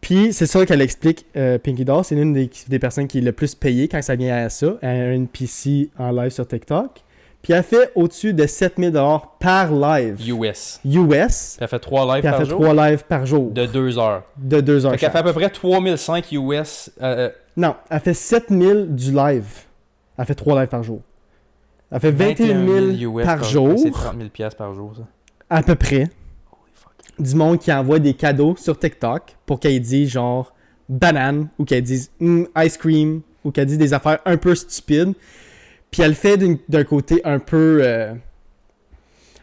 Puis 0.00 0.32
c'est 0.32 0.46
ça 0.46 0.64
qu'elle 0.66 0.82
explique, 0.82 1.26
euh, 1.36 1.58
Pinky 1.58 1.84
Doll, 1.84 2.04
c'est 2.04 2.14
l'une 2.14 2.32
des, 2.32 2.50
des 2.68 2.78
personnes 2.78 3.08
qui 3.08 3.18
est 3.18 3.22
le 3.22 3.32
plus 3.32 3.54
payée 3.54 3.88
quand 3.88 4.00
ça 4.02 4.16
vient 4.16 4.36
à 4.36 4.50
ça. 4.50 4.76
Elle 4.82 5.00
a 5.00 5.12
une 5.12 5.28
PC 5.28 5.90
en 5.98 6.12
live 6.12 6.30
sur 6.30 6.46
TikTok. 6.46 7.02
Puis 7.44 7.52
elle 7.52 7.62
fait 7.62 7.92
au-dessus 7.94 8.32
de 8.34 8.44
7000$ 8.44 9.20
par 9.38 9.70
live. 9.72 10.16
US. 10.28 10.80
US. 10.84 11.56
Elle 11.60 11.68
fait 11.68 11.78
3 11.78 12.04
lives 12.16 12.22
Puis 12.22 12.26
elle 12.26 12.30
par 12.32 12.38
fait 12.40 12.44
jour? 12.46 12.60
3 12.62 12.74
lives 12.90 13.04
par 13.04 13.26
jour. 13.26 13.50
De 13.52 13.66
2 13.66 13.98
heures. 13.98 14.22
De 14.38 14.60
2 14.60 14.86
heures. 14.86 14.92
Fait 14.92 14.98
qu'elle 14.98 15.10
fait 15.12 15.18
à 15.18 15.22
peu 15.22 15.32
près 15.34 15.50
3005 15.50 16.32
US. 16.32 16.90
euh, 17.02 17.28
Non, 17.56 17.76
elle 17.90 18.00
fait 18.00 18.14
7000 18.14 18.94
du 18.96 19.12
live. 19.12 19.44
Elle 20.18 20.24
fait 20.24 20.34
3 20.34 20.58
lives 20.60 20.68
par 20.70 20.82
jour. 20.82 21.00
Elle 21.92 22.00
fait 22.00 22.10
21 22.10 22.66
000 22.96 23.18
US 23.18 23.24
par 23.24 23.44
jour, 23.44 23.78
C'est 23.78 23.90
30 23.90 24.16
000 24.16 24.28
piastres 24.30 24.56
par 24.56 24.74
jour, 24.74 24.94
ça. 24.96 25.02
à 25.50 25.62
peu 25.62 25.74
près. 25.74 26.08
Du 27.18 27.34
monde 27.36 27.58
qui 27.60 27.72
envoie 27.72 27.98
des 28.00 28.14
cadeaux 28.14 28.56
sur 28.56 28.76
TikTok 28.76 29.36
pour 29.46 29.60
qu'elle 29.60 29.78
dise 29.80 30.08
genre 30.10 30.52
banane 30.88 31.48
ou 31.58 31.64
qu'elle 31.64 31.82
dise 31.82 32.10
Hmm, 32.18 32.44
ice 32.56 32.76
cream 32.78 33.20
ou 33.44 33.50
qu'elle 33.52 33.66
dise 33.66 33.78
des 33.78 33.92
affaires 33.92 34.18
un 34.24 34.36
peu 34.38 34.54
stupides. 34.54 35.12
Puis 35.94 36.02
elle 36.02 36.08
le 36.08 36.14
fait 36.16 36.36
d'un 36.68 36.82
côté 36.82 37.20
un 37.24 37.38
peu. 37.38 37.78
euh, 37.84 38.14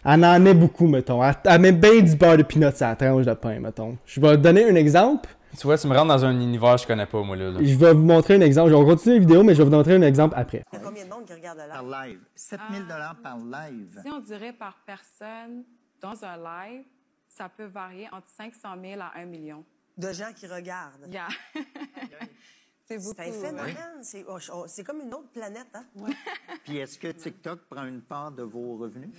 Elle 0.04 0.26
en 0.26 0.38
met 0.38 0.54
beaucoup, 0.54 0.86
mettons. 0.86 1.24
Elle, 1.24 1.34
elle 1.46 1.62
met 1.62 1.72
bien 1.72 2.02
du 2.02 2.14
beurre 2.18 2.36
de 2.36 2.44
peanut 2.44 2.76
sur 2.76 2.88
la 2.88 2.96
tranche 2.98 3.26
de 3.26 3.34
pain, 3.36 3.58
mettons. 3.62 3.98
Je 4.06 4.20
vais 4.20 4.36
donner 4.38 4.70
un 4.70 4.76
exemple. 4.76 5.30
Tu 5.58 5.66
vois, 5.66 5.78
tu 5.78 5.88
me 5.88 5.96
rentres 5.96 6.10
dans 6.10 6.26
un 6.26 6.32
univers 6.42 6.76
que 6.76 6.82
je 6.82 6.88
connais 6.88 7.06
pas, 7.06 7.22
moi, 7.24 7.38
là. 7.38 7.52
là. 7.52 7.60
Je 7.64 7.74
vais 7.78 7.94
vous 7.94 8.04
montrer 8.04 8.36
un 8.36 8.42
exemple. 8.42 8.70
Je 8.70 8.76
vais 8.76 8.84
continuer 8.84 9.16
la 9.16 9.22
vidéo, 9.22 9.44
mais 9.44 9.54
je 9.56 9.60
vais 9.60 9.70
vous 9.70 9.74
montrer 9.76 9.96
un 9.96 10.02
exemple 10.02 10.34
après. 10.38 10.66
Il 10.74 10.76
y 10.78 10.82
a 10.82 10.86
combien 10.86 11.06
de 11.06 11.10
monde 11.10 11.24
qui 11.26 11.34
regarde 11.34 11.58
Par 11.70 11.84
là? 11.84 12.06
live. 12.08 12.20
7000 12.36 12.82
dollars 12.84 13.16
par 13.24 13.38
live. 13.38 14.02
Si 14.06 14.12
on 14.12 14.20
dirait 14.20 14.52
par 14.52 14.76
personne 14.86 15.64
dans 16.02 16.22
un 16.26 16.36
live, 16.36 16.84
ça 17.30 17.48
peut 17.48 17.68
varier 17.68 18.08
entre 18.12 18.28
500 18.28 18.68
000 18.84 19.00
à 19.00 19.22
1 19.22 19.26
million. 19.26 19.64
De 19.98 20.12
gens 20.12 20.34
qui 20.36 20.48
regardent. 20.48 21.08
Yeah. 21.10 21.28
c'est 23.00 23.04
beaucoup. 23.04 23.16
C'est 23.18 23.22
un 23.22 23.32
ouais. 23.32 23.48
phénomène. 23.48 23.76
C'est 24.02 24.26
oh, 24.28 24.38
oh, 24.54 24.64
c'est 24.68 24.84
comme 24.84 25.02
une 25.02 25.14
autre 25.14 25.30
planète. 25.34 25.68
Hein? 25.74 25.84
Puis 26.66 26.78
est-ce 26.78 26.98
que 26.98 27.08
TikTok 27.08 27.60
prend 27.70 27.86
une 27.86 28.02
part 28.02 28.32
de 28.32 28.44
vos 28.44 28.78
revenus? 28.78 29.10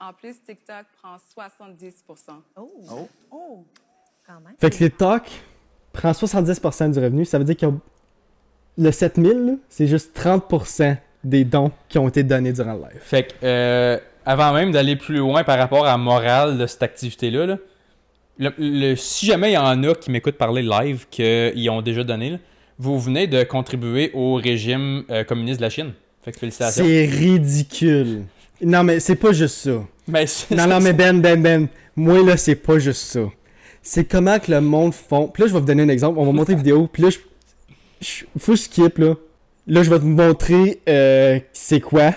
En 0.00 0.12
plus, 0.12 0.40
TikTok 0.40 0.86
prend 1.02 1.16
70 1.34 2.04
Oh, 2.56 2.70
Oh, 2.90 3.08
oh, 3.30 3.64
quand 4.26 4.40
même. 4.40 4.54
Fait 4.58 4.70
que 4.70 4.76
TikTok 4.76 5.22
prend 5.92 6.12
70% 6.12 6.92
du 6.92 6.98
revenu. 6.98 7.24
Ça 7.24 7.38
veut 7.38 7.44
dire 7.44 7.56
que 7.56 7.66
le 8.78 8.90
7000, 8.92 9.32
là, 9.46 9.52
c'est 9.68 9.86
juste 9.86 10.16
30% 10.18 10.96
des 11.22 11.44
dons 11.44 11.70
qui 11.88 11.98
ont 11.98 12.08
été 12.08 12.22
donnés 12.22 12.52
durant 12.52 12.72
le 12.74 12.80
live. 12.80 13.00
Fait 13.02 13.24
que, 13.24 13.34
euh, 13.44 13.98
avant 14.24 14.54
même 14.54 14.70
d'aller 14.72 14.96
plus 14.96 15.16
loin 15.18 15.44
par 15.44 15.58
rapport 15.58 15.84
à 15.84 15.90
la 15.90 15.98
morale 15.98 16.56
de 16.56 16.66
cette 16.66 16.82
activité-là, 16.82 17.44
là, 17.46 17.58
le- 18.38 18.54
le- 18.56 18.96
si 18.96 19.26
jamais 19.26 19.50
il 19.50 19.54
y 19.54 19.58
en 19.58 19.82
a 19.84 19.94
qui 19.94 20.10
m'écoutent 20.10 20.38
parler 20.38 20.62
live 20.62 21.06
qu'ils 21.10 21.68
ont 21.68 21.82
déjà 21.82 22.04
donné, 22.04 22.30
là, 22.30 22.38
vous 22.80 22.98
venez 22.98 23.26
de 23.26 23.42
contribuer 23.44 24.10
au 24.14 24.34
régime 24.34 25.04
euh, 25.10 25.22
communiste 25.22 25.58
de 25.60 25.64
la 25.64 25.70
Chine. 25.70 25.92
Fait 26.24 26.32
que 26.32 26.38
félicitations. 26.38 26.84
C'est 26.84 27.04
ridicule. 27.06 28.22
Non, 28.62 28.82
mais 28.82 29.00
c'est 29.00 29.16
pas 29.16 29.32
juste 29.32 29.54
ça. 29.56 29.82
Mais 30.08 30.24
Non, 30.50 30.66
non, 30.66 30.80
mais 30.80 30.92
Ben, 30.92 31.20
Ben, 31.20 31.40
Ben, 31.40 31.68
moi, 31.96 32.22
là, 32.22 32.36
c'est 32.36 32.54
pas 32.56 32.78
juste 32.78 33.02
ça. 33.02 33.20
C'est 33.82 34.04
comment 34.04 34.38
que 34.38 34.50
le 34.50 34.60
monde 34.60 34.92
font. 34.92 35.28
Puis 35.28 35.42
là, 35.42 35.48
je 35.48 35.52
vais 35.54 35.60
vous 35.60 35.64
donner 35.66 35.82
un 35.82 35.88
exemple. 35.88 36.18
On 36.18 36.26
va 36.26 36.32
montrer 36.32 36.52
une 36.54 36.58
vidéo. 36.58 36.88
Puis 36.92 37.02
là, 37.02 37.10
je... 37.10 37.18
je- 38.00 38.24
faut 38.38 38.52
que 38.52 38.58
je 38.58 38.62
skip, 38.64 38.98
là. 38.98 39.14
Là, 39.66 39.82
je 39.82 39.90
vais 39.90 39.98
te 39.98 40.04
montrer 40.04 40.80
euh, 40.88 41.38
c'est 41.52 41.80
quoi 41.80 42.14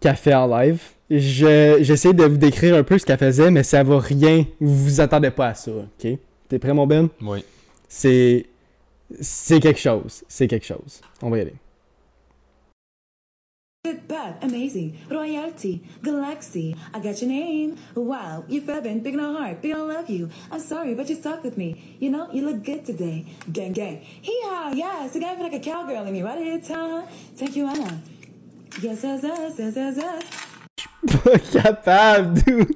qu'elle 0.00 0.16
fait 0.16 0.34
en 0.34 0.46
live. 0.58 0.80
Je- 1.10 1.78
J'essaie 1.80 2.12
de 2.12 2.24
vous 2.24 2.36
décrire 2.36 2.74
un 2.74 2.82
peu 2.82 2.98
ce 2.98 3.06
qu'elle 3.06 3.18
faisait, 3.18 3.50
mais 3.50 3.62
ça 3.62 3.82
va 3.82 3.98
rien. 4.00 4.44
Vous 4.60 4.74
vous 4.74 5.00
attendez 5.00 5.30
pas 5.30 5.48
à 5.48 5.54
ça, 5.54 5.70
OK? 5.70 6.08
T'es 6.48 6.58
prêt, 6.58 6.74
mon 6.74 6.86
Ben? 6.86 7.08
Oui. 7.22 7.44
C'est... 7.88 8.46
C'est 9.20 9.60
quelque 9.60 9.80
chose. 9.80 10.24
C'est 10.28 10.48
quelque 10.48 10.66
chose. 10.66 11.00
On 11.22 11.30
va 11.30 11.38
y 11.38 11.40
aller. 11.42 11.54
Good, 13.84 14.08
bad, 14.08 14.34
amazing, 14.42 14.96
royalty, 15.08 15.80
galaxy. 16.02 16.74
I 16.92 16.98
got 16.98 17.22
your 17.22 17.30
name. 17.30 17.76
Wow, 17.94 18.42
you're 18.48 18.64
fervent, 18.64 19.04
big 19.04 19.14
no 19.14 19.32
heart, 19.32 19.62
big 19.62 19.74
I 19.74 19.78
love 19.78 20.10
you. 20.10 20.28
I'm 20.50 20.58
sorry, 20.58 20.94
but 20.94 21.08
you 21.08 21.14
stuck 21.14 21.44
with 21.44 21.56
me. 21.56 21.96
You 22.00 22.10
know, 22.10 22.28
you 22.32 22.44
look 22.44 22.64
good 22.64 22.84
today. 22.84 23.26
Gang, 23.52 23.74
gang. 23.74 24.00
Hee 24.22 24.40
haw, 24.42 24.72
yes, 24.74 25.12
the 25.12 25.20
guy 25.20 25.36
feel 25.36 25.44
like 25.44 25.52
a 25.52 25.60
cowgirl 25.60 26.04
in 26.04 26.12
me. 26.12 26.22
Right 26.22 26.38
here, 26.38 26.60
Tom. 26.60 27.04
Thank 27.36 27.54
you, 27.54 27.68
Anna. 27.68 28.02
Yes, 28.82 29.04
yes, 29.04 29.22
yes, 29.22 29.56
yes, 29.56 29.76
yes, 29.76 29.96
yes. 29.96 30.24
Pas 31.06 31.38
capable, 31.38 32.42
dude! 32.42 32.74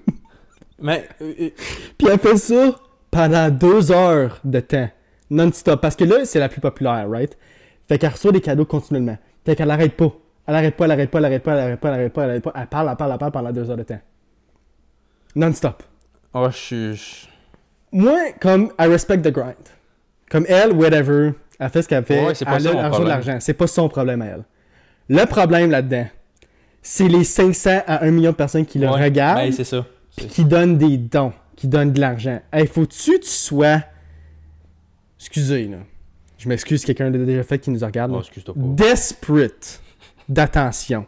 Mais, 0.78 1.08
euh, 1.20 1.34
euh, 1.40 1.50
Puis 1.98 2.08
elle 2.08 2.18
fait 2.20 2.36
ça 2.36 2.76
pendant 3.10 3.50
deux 3.50 3.90
heures 3.90 4.38
de 4.44 4.60
temps, 4.60 4.88
non-stop. 5.30 5.80
Parce 5.80 5.96
que 5.96 6.04
là, 6.04 6.24
c'est 6.24 6.38
la 6.38 6.48
plus 6.48 6.60
populaire, 6.60 7.08
right? 7.08 7.36
Fait 7.88 7.98
qu'elle 7.98 8.10
reçoit 8.10 8.32
des 8.32 8.40
cadeaux 8.40 8.64
continuellement. 8.64 9.16
Fait 9.44 9.56
qu'elle 9.56 9.70
arrête 9.70 9.96
pas. 9.96 10.12
Elle 10.46 10.54
arrête 10.56 10.76
pas, 10.76 10.84
elle 10.86 10.90
arrête 10.92 11.10
pas, 11.10 11.18
elle 11.18 11.24
arrête 11.26 11.42
pas, 11.42 11.52
elle 11.52 11.58
arrête 11.60 11.80
pas, 11.80 11.88
elle 11.88 11.94
arrête 11.94 12.12
pas, 12.12 12.22
elle 12.24 12.30
arrête 12.30 12.42
pas. 12.42 12.52
Elle 12.56 12.66
parle, 12.66 12.88
elle 12.90 12.96
parle, 12.96 13.12
elle 13.12 13.18
parle 13.18 13.32
pendant 13.32 13.52
deux 13.52 13.70
heures 13.70 13.76
de 13.76 13.82
temps. 13.84 14.00
Non-stop. 15.36 15.82
oh, 16.34 16.50
suis. 16.50 16.94
je- 16.96 17.26
Moi, 17.92 18.32
comme, 18.40 18.72
I 18.78 18.86
respect 18.86 19.18
the 19.18 19.30
grind. 19.32 19.54
Comme 20.30 20.44
elle, 20.48 20.72
whatever, 20.72 21.32
elle 21.58 21.70
fait 21.70 21.82
ce 21.82 21.88
qu'elle 21.88 22.04
fait. 22.04 22.24
Ouais, 22.26 22.34
c'est 22.34 22.44
pas 22.44 22.56
elle 22.56 22.68
a 22.68 22.90
de 22.90 23.04
l'argent. 23.04 23.36
C'est 23.40 23.54
pas 23.54 23.66
son 23.66 23.88
problème 23.88 24.22
à 24.22 24.26
elle. 24.26 24.44
Le 25.08 25.24
problème 25.26 25.70
là-dedans, 25.70 26.06
c'est 26.82 27.08
les 27.08 27.24
500 27.24 27.82
à 27.86 28.04
1 28.04 28.10
million 28.12 28.30
de 28.30 28.36
personnes 28.36 28.64
qui 28.64 28.78
le 28.78 28.88
Ouais, 28.88 29.04
regardent 29.04 29.38
Ben, 29.40 29.52
c'est 29.52 29.64
ça. 29.64 29.84
qui 30.16 30.44
donne 30.44 30.78
des 30.78 30.96
dons, 30.96 31.32
qui 31.56 31.66
donne 31.66 31.92
de 31.92 32.00
l'argent. 32.00 32.40
Hey, 32.52 32.66
faut-tu 32.66 33.18
que 33.18 33.24
tu 33.24 33.28
sois. 33.28 33.82
Excusez, 35.20 35.68
là. 35.68 35.76
Je 36.38 36.48
m'excuse, 36.48 36.84
quelqu'un 36.84 37.10
l'a 37.10 37.18
déjà 37.18 37.42
fait 37.42 37.58
qui 37.58 37.70
nous 37.70 37.84
regarde. 37.84 38.12
Oh, 38.14 38.20
excuse-toi 38.20 38.54
pas. 38.54 38.60
Desperate 38.60 39.82
d'attention. 40.26 41.06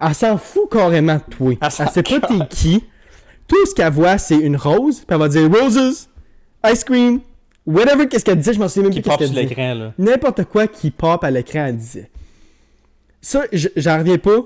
Elle 0.00 0.14
s'en 0.14 0.36
fout 0.36 0.68
carrément 0.70 1.14
de 1.14 1.34
toi. 1.34 1.54
Elle 1.60 1.70
sait 1.70 2.02
pas 2.02 2.20
t'es 2.20 2.46
qui. 2.50 2.84
Tout 3.46 3.66
ce 3.66 3.74
qu'elle 3.74 3.92
voit, 3.92 4.18
c'est 4.18 4.36
une 4.36 4.56
rose, 4.56 4.98
puis 4.98 5.06
elle 5.08 5.18
va 5.18 5.28
dire 5.28 5.50
roses, 5.50 6.08
ice 6.66 6.84
cream, 6.84 7.20
whatever, 7.64 8.06
qu'est-ce 8.08 8.24
qu'elle 8.24 8.36
disait, 8.36 8.52
je 8.52 8.58
m'en 8.58 8.68
souviens 8.68 8.84
même 8.84 8.92
Qui 8.92 9.00
plus 9.00 9.10
qu'est-ce 9.10 9.32
pop 9.32 9.40
sur 9.40 9.48
l'écran, 9.48 9.74
là. 9.74 9.94
N'importe 9.96 10.44
quoi 10.44 10.66
qui 10.66 10.90
pop 10.90 11.22
à 11.24 11.30
l'écran, 11.30 11.66
elle 11.66 11.76
disait. 11.76 12.10
Ça, 13.20 13.44
j'en 13.52 13.98
reviens 13.98 14.18
pas. 14.18 14.40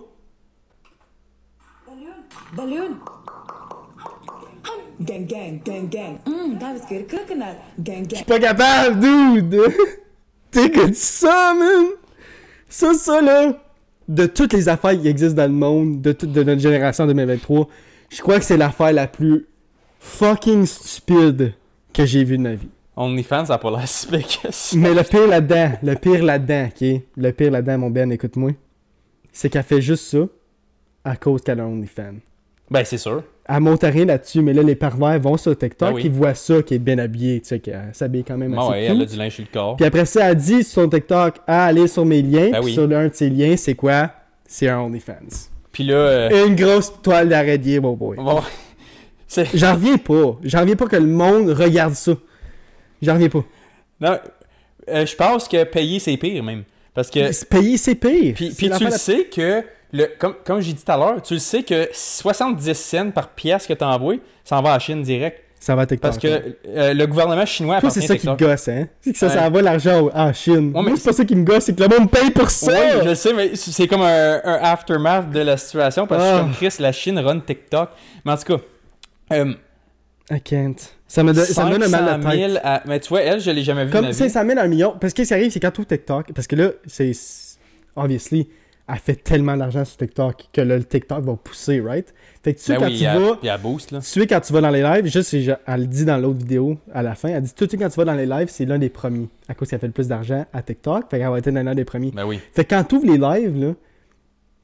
Balloon. 2.55 2.99
Gang, 5.05 5.26
gang, 5.26 5.61
gang, 5.64 5.88
gang. 5.88 6.18
Mmm, 6.26 6.59
that 6.61 6.74
was 6.74 6.86
good. 6.88 7.09
Coconut. 7.09 7.57
Gang, 7.82 8.07
gang. 8.07 8.24
pas 8.24 8.38
capable, 8.38 9.00
dude! 9.00 9.61
T'écoutes 10.50 10.94
ça, 10.94 11.55
man! 11.59 11.86
Ça, 12.68 12.94
ça, 12.94 13.20
là, 13.20 13.53
de 14.07 14.26
toutes 14.26 14.53
les 14.53 14.68
affaires 14.68 14.98
qui 15.00 15.09
existent 15.09 15.36
dans 15.42 15.50
le 15.50 15.59
monde, 15.59 16.00
de, 16.00 16.12
toute 16.12 16.30
de 16.30 16.42
notre 16.42 16.61
génération 16.61 17.07
2023, 17.07 17.68
je 18.11 18.20
crois 18.20 18.38
que 18.38 18.44
c'est 18.44 18.57
l'affaire 18.57 18.92
la 18.92 19.09
plus 19.09 19.46
fucking 19.98 20.66
stupide 20.66 21.55
que 21.92 22.05
j'ai 22.05 22.22
vue 22.22 22.38
de 22.38 22.42
ma 22.42 22.55
vie. 22.55 22.68
OnlyFans, 22.94 23.46
ça 23.46 23.55
a 23.55 23.59
pas 23.59 23.70
l'air 23.70 23.88
si. 23.88 24.78
Mais 24.78 24.94
le 24.94 25.03
pire 25.03 25.26
là-dedans, 25.26 25.72
le 25.82 25.94
pire 25.94 26.22
là-dedans, 26.22 26.68
ok? 26.68 27.00
Le 27.16 27.32
pire 27.32 27.50
là-dedans, 27.50 27.78
mon 27.78 27.90
Ben, 27.90 28.12
écoute-moi, 28.12 28.53
c'est 29.32 29.48
qu'elle 29.48 29.62
fait 29.62 29.80
juste 29.80 30.05
ça 30.05 30.28
à 31.05 31.16
cause 31.16 31.42
qu'elle 31.42 31.59
a 31.61 31.64
un 31.64 31.68
OnlyFans. 31.68 32.20
Ben, 32.70 32.84
c'est 32.84 32.98
sûr. 32.98 33.24
Elle 33.55 33.61
monte 33.61 33.82
rien 33.82 34.05
là-dessus, 34.07 34.40
mais 34.40 34.53
là, 34.55 34.62
les 34.62 34.74
pervers 34.74 35.20
vont 35.20 35.36
sur 35.36 35.57
TikTok, 35.57 35.90
Ben 35.90 35.94
oui. 35.94 36.03
ils 36.07 36.11
voient 36.11 36.34
ça, 36.34 36.62
qui 36.62 36.74
est 36.74 36.78
bien 36.78 36.98
habillée, 36.98 37.40
tu 37.40 37.48
sais, 37.48 37.59
qu'elle 37.61 37.90
s'habille 37.92 38.24
quand 38.24 38.38
même 38.38 38.53
Bon, 38.55 38.70
assez 38.70 38.70
ouais, 38.80 38.86
cool. 38.88 38.96
elle 38.96 39.03
a 39.03 39.07
du 39.07 39.16
linge 39.16 39.32
sur 39.34 39.44
le 39.44 39.53
corps. 39.53 39.76
Puis 39.76 39.84
après 39.86 40.05
ça, 40.07 40.30
elle 40.30 40.36
dit 40.36 40.64
sur 40.64 40.82
son 40.82 40.88
TikTok 40.88 41.34
à 41.46 41.66
aller 41.66 41.86
sur 41.86 42.05
mes 42.07 42.22
liens. 42.22 42.50
Ben 42.50 42.59
puis 42.61 42.66
oui. 42.66 42.72
sur 42.72 42.86
l'un 42.86 43.09
de 43.09 43.14
ses 43.14 43.28
liens, 43.28 43.57
c'est 43.57 43.74
quoi? 43.74 44.11
C'est 44.46 44.68
un 44.68 44.78
OnlyFans. 44.80 45.48
Puis 45.70 45.84
là, 45.84 45.94
euh, 45.94 46.46
Une 46.46 46.55
grosse 46.57 46.92
toile 47.03 47.28
d'araignée, 47.28 47.80
mon 47.80 47.92
boy. 47.94 48.16
bon. 48.16 48.40
J'en 49.55 49.74
reviens 49.74 49.96
pas. 49.98 50.38
J'en 50.44 50.61
reviens 50.61 50.76
pas 50.76 50.86
que 50.86 50.96
le 50.96 51.07
monde 51.07 51.48
regarde 51.50 51.94
ça. 51.94 52.12
J'en 53.00 53.14
reviens 53.14 53.28
pas. 53.30 53.44
Non, 54.00 54.18
euh, 54.88 55.07
je 55.07 55.16
pense 55.16 55.48
que 55.48 55.64
payer, 55.64 55.98
c'est 55.98 56.16
pire, 56.16 56.42
même. 56.42 56.64
Parce 56.94 57.09
que. 57.11 57.44
Payer, 57.46 57.76
c'est 57.78 57.94
pire. 57.94 58.34
Puis, 58.34 58.50
puis 58.50 58.70
tu 58.70 58.84
le 58.84 58.90
sais 58.90 59.24
que, 59.24 59.62
le, 59.93 60.07
comme, 60.18 60.34
comme 60.45 60.61
j'ai 60.61 60.72
dit 60.72 60.82
tout 60.84 60.90
à 60.93 60.97
l'heure, 60.97 61.20
tu 61.22 61.34
le 61.34 61.40
sais 61.40 61.62
que 61.62 61.88
70 61.93 62.74
cents 62.74 63.11
par 63.11 63.28
pièce 63.30 63.66
que 63.66 63.74
tu 63.74 63.84
envoies, 63.84 64.16
ça 64.45 64.59
en 64.59 64.62
va 64.62 64.70
à 64.70 64.72
la 64.74 64.78
Chine 64.78 65.03
direct. 65.03 65.38
Ça 65.61 65.76
va 65.76 65.82
à 65.82 65.86
TikTok. 65.86 66.03
Parce 66.03 66.18
que 66.18 66.57
euh, 66.66 66.93
le 66.93 67.07
gouvernement 67.07 67.47
chinois 67.47 67.78
Toi, 67.80 67.90
c'est 67.90 68.01
ça 68.01 68.14
qui 68.16 68.26
TikTok. 68.26 68.38
gosse, 68.38 68.66
hein? 68.66 68.88
C'est 69.01 69.12
que 69.12 69.18
ça, 69.18 69.28
Ouais. 69.28 69.32
ça 69.34 69.47
envoie 69.47 69.62
l'argent 69.62 70.11
en 70.12 70.32
Chine. 70.32 70.72
Ouais, 70.74 70.82
mais 70.82 70.88
Moi, 70.90 70.97
c'est 70.97 71.05
pas 71.11 71.12
ça 71.12 71.24
qui 71.24 71.36
me 71.36 71.45
gosse, 71.45 71.64
c'est 71.66 71.76
que 71.76 71.82
le 71.84 71.88
monde 71.88 72.11
paye 72.11 72.30
pour 72.32 72.51
ça! 72.51 72.72
Oui, 72.72 73.09
je 73.09 73.14
sais, 73.14 73.32
mais 73.32 73.55
c'est 73.55 73.86
comme 73.86 74.03
un, 74.03 74.40
un 74.45 74.55
aftermath 74.61 75.30
de 75.30 75.38
la 75.38 75.57
situation 75.57 76.07
parce 76.09 76.20
que 76.24 76.28
Ah. 76.34 76.40
comme 76.40 76.53
Chris, 76.55 76.74
la 76.80 76.90
Chine 76.90 77.18
run 77.20 77.38
TikTok. 77.40 77.90
Mais 78.24 78.32
en 78.32 78.36
tout 78.38 78.57
cas, 78.57 78.62
euh, 79.34 79.55
I 80.32 80.40
can't. 80.40 80.74
Ça 81.07 81.22
me, 81.22 81.32
donne- 81.32 81.45
ça 81.45 81.64
me 81.66 81.70
donne 81.70 81.82
un 81.84 81.88
mal 81.88 82.07
500 82.07 82.18
de 82.18 82.22
tête. 82.24 82.51
000 82.53 82.59
à- 82.64 82.82
Mais 82.86 82.99
tu 82.99 83.09
vois, 83.11 83.20
elle, 83.22 83.38
je 83.40 83.51
l'ai 83.53 83.62
jamais 83.62 83.84
vue 83.84 83.90
de 83.90 83.95
Comme 83.95 84.07
ma 84.07 84.11
vie. 84.11 84.16
500 84.16 84.45
000 84.47 84.59
à 84.59 84.62
un 84.62 84.66
million. 84.66 84.97
Parce 85.01 85.12
que 85.12 85.22
ce 85.22 85.28
qui 85.28 85.34
arrive, 85.34 85.51
c'est 85.53 85.61
quand 85.61 85.78
ouvres 85.78 85.86
TikTok. 85.86 86.32
Parce 86.32 86.49
que 86.49 86.57
là, 86.57 86.70
c'est 86.86 87.12
obviously, 87.95 88.49
elle 88.89 88.97
fait 88.99 89.14
tellement 89.22 89.57
d'argent 89.57 89.85
sur 89.85 89.97
TikTok 89.97 90.49
que 90.53 90.61
là, 90.61 90.76
le 90.76 90.85
TikTok 90.85 91.24
va 91.24 91.37
pousser, 91.37 91.80
right? 91.80 92.12
Fait 92.43 92.53
que 92.55 92.59
tu 92.59 92.64
sais, 92.64 92.72
Ben 92.74 92.80
quand 92.80 92.87
oui, 92.87 92.99
tu 92.99 93.07
a- 93.07 93.18
vas. 93.18 93.39
il 93.43 93.47
y 93.47 93.49
a 93.49 93.57
boost, 93.59 93.91
là. 93.93 94.01
Tu 94.01 94.07
sais, 94.07 94.26
quand 94.26 94.41
tu 94.41 94.53
vas 94.53 94.61
dans 94.61 94.70
les 94.70 94.83
lives, 94.83 95.07
juste, 95.07 95.33
elle 95.35 95.80
le 95.80 95.87
dit 95.87 96.05
dans 96.05 96.18
l'autre 96.18 96.39
vidéo 96.41 96.76
à 96.93 97.03
la 97.03 97.14
fin, 97.14 97.28
elle 97.28 97.43
dit 97.43 97.55
tout 97.55 97.64
de 97.64 97.70
suite 97.70 97.80
quand 97.80 97.89
tu 97.89 97.97
vas 97.97 98.05
dans 98.05 98.14
les 98.14 98.26
lives, 98.26 98.49
c'est 98.51 98.64
l'un 98.64 98.78
des 98.78 98.89
premiers. 98.89 99.28
À 99.49 99.55
cause 99.55 99.68
qu'elle 99.68 99.78
fait 99.78 99.87
le 99.87 99.93
plus 99.93 100.09
d'argent 100.09 100.45
à 100.53 100.62
TikTok, 100.62 101.05
fait 101.11 101.18
qu'elle 101.18 101.28
va 101.30 101.39
être 101.39 101.51
l'un 101.51 101.74
des 101.74 101.85
premiers. 101.85 102.11
Ben 102.11 102.24
oui. 102.26 102.41
Fait 102.53 102.64
que 102.64 102.74
quand 102.74 102.83
tu 102.85 102.97
ouvres 102.97 103.07
les 103.07 103.18
lives, 103.18 103.57
là, 103.59 103.72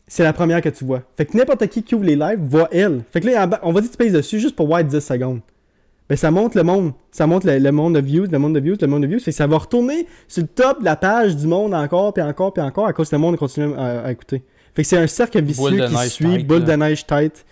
c'est 0.06 0.24
la 0.24 0.32
première 0.32 0.60
que 0.62 0.68
tu 0.70 0.84
vois. 0.84 1.02
Fait 1.16 1.26
que 1.26 1.36
n'importe 1.36 1.66
qui 1.68 1.82
qui 1.82 1.94
ouvre 1.94 2.04
les 2.04 2.16
lives 2.16 2.40
voit 2.40 2.68
elle. 2.72 3.02
Fait 3.12 3.20
que 3.20 3.26
là, 3.28 3.44
en 3.44 3.46
bas, 3.46 3.60
on 3.62 3.72
va 3.72 3.80
dire 3.80 3.90
que 3.90 3.94
tu 3.96 3.98
payes 4.02 4.10
dessus 4.10 4.40
juste 4.40 4.56
pour 4.56 4.66
voir 4.66 4.82
10 4.82 5.00
secondes. 5.00 5.40
Ben 6.08 6.16
ça 6.16 6.30
monte 6.30 6.54
le 6.54 6.62
monde. 6.62 6.92
Ça 7.10 7.26
monte 7.26 7.44
le, 7.44 7.58
le 7.58 7.70
monde 7.72 7.94
de 7.94 8.00
views, 8.00 8.26
le 8.30 8.38
monde 8.38 8.54
de 8.54 8.60
views, 8.60 8.76
le 8.80 8.86
monde 8.86 9.02
de 9.02 9.06
views. 9.08 9.18
Fait 9.18 9.30
que 9.30 9.36
ça 9.36 9.46
va 9.46 9.58
retourner 9.58 10.06
sur 10.26 10.42
le 10.42 10.48
top 10.48 10.80
de 10.80 10.84
la 10.84 10.96
page 10.96 11.36
du 11.36 11.46
monde 11.46 11.74
encore, 11.74 12.14
puis 12.14 12.22
encore, 12.22 12.52
puis 12.54 12.62
encore, 12.62 12.86
à 12.86 12.92
cause 12.94 13.10
que 13.10 13.16
le 13.16 13.20
monde 13.20 13.36
continue 13.36 13.74
à, 13.76 14.00
à 14.06 14.10
écouter. 14.12 14.42
Fait 14.74 14.82
que 14.82 14.88
c'est 14.88 14.96
un 14.98 15.06
cercle 15.06 15.42
vicieux 15.42 15.86
qui 15.86 16.08
suit, 16.08 16.24
tight, 16.36 16.46
boule 16.46 16.60
là. 16.60 16.64
de 16.66 16.72
neige 16.72 17.06
tête. 17.06 17.44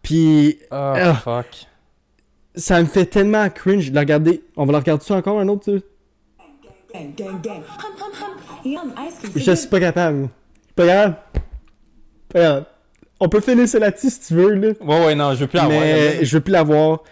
Puis 0.00 0.58
Ah. 0.70 1.14
fuck. 1.22 1.66
ça 2.54 2.80
me 2.80 2.86
fait 2.86 3.04
tellement 3.06 3.48
cringe 3.50 3.90
de 3.90 3.94
la 3.94 4.00
regarder. 4.00 4.42
On 4.56 4.64
va 4.64 4.72
la 4.72 4.78
regarder 4.78 5.04
ça 5.04 5.14
encore 5.16 5.38
un 5.38 5.48
autre, 5.48 5.64
tu. 5.72 5.80
Je 9.36 9.52
suis 9.54 9.68
pas 9.68 9.80
capable. 9.80 10.28
Pas 10.74 10.86
capable. 10.86 11.16
Pas 12.28 12.38
capable. 12.40 12.66
On 13.20 13.28
peut 13.28 13.40
finir 13.40 13.68
ça 13.68 13.78
là-dessus 13.78 14.10
si 14.10 14.20
tu 14.20 14.34
veux, 14.34 14.54
là. 14.54 14.72
Ouais, 14.80 15.06
ouais, 15.06 15.14
non, 15.14 15.34
je 15.34 15.40
veux 15.40 15.46
plus. 15.46 15.60
Mais 15.68 16.24
je 16.24 16.36
veux 16.36 16.40
plus 16.42 16.52
l'avoir. 16.52 17.02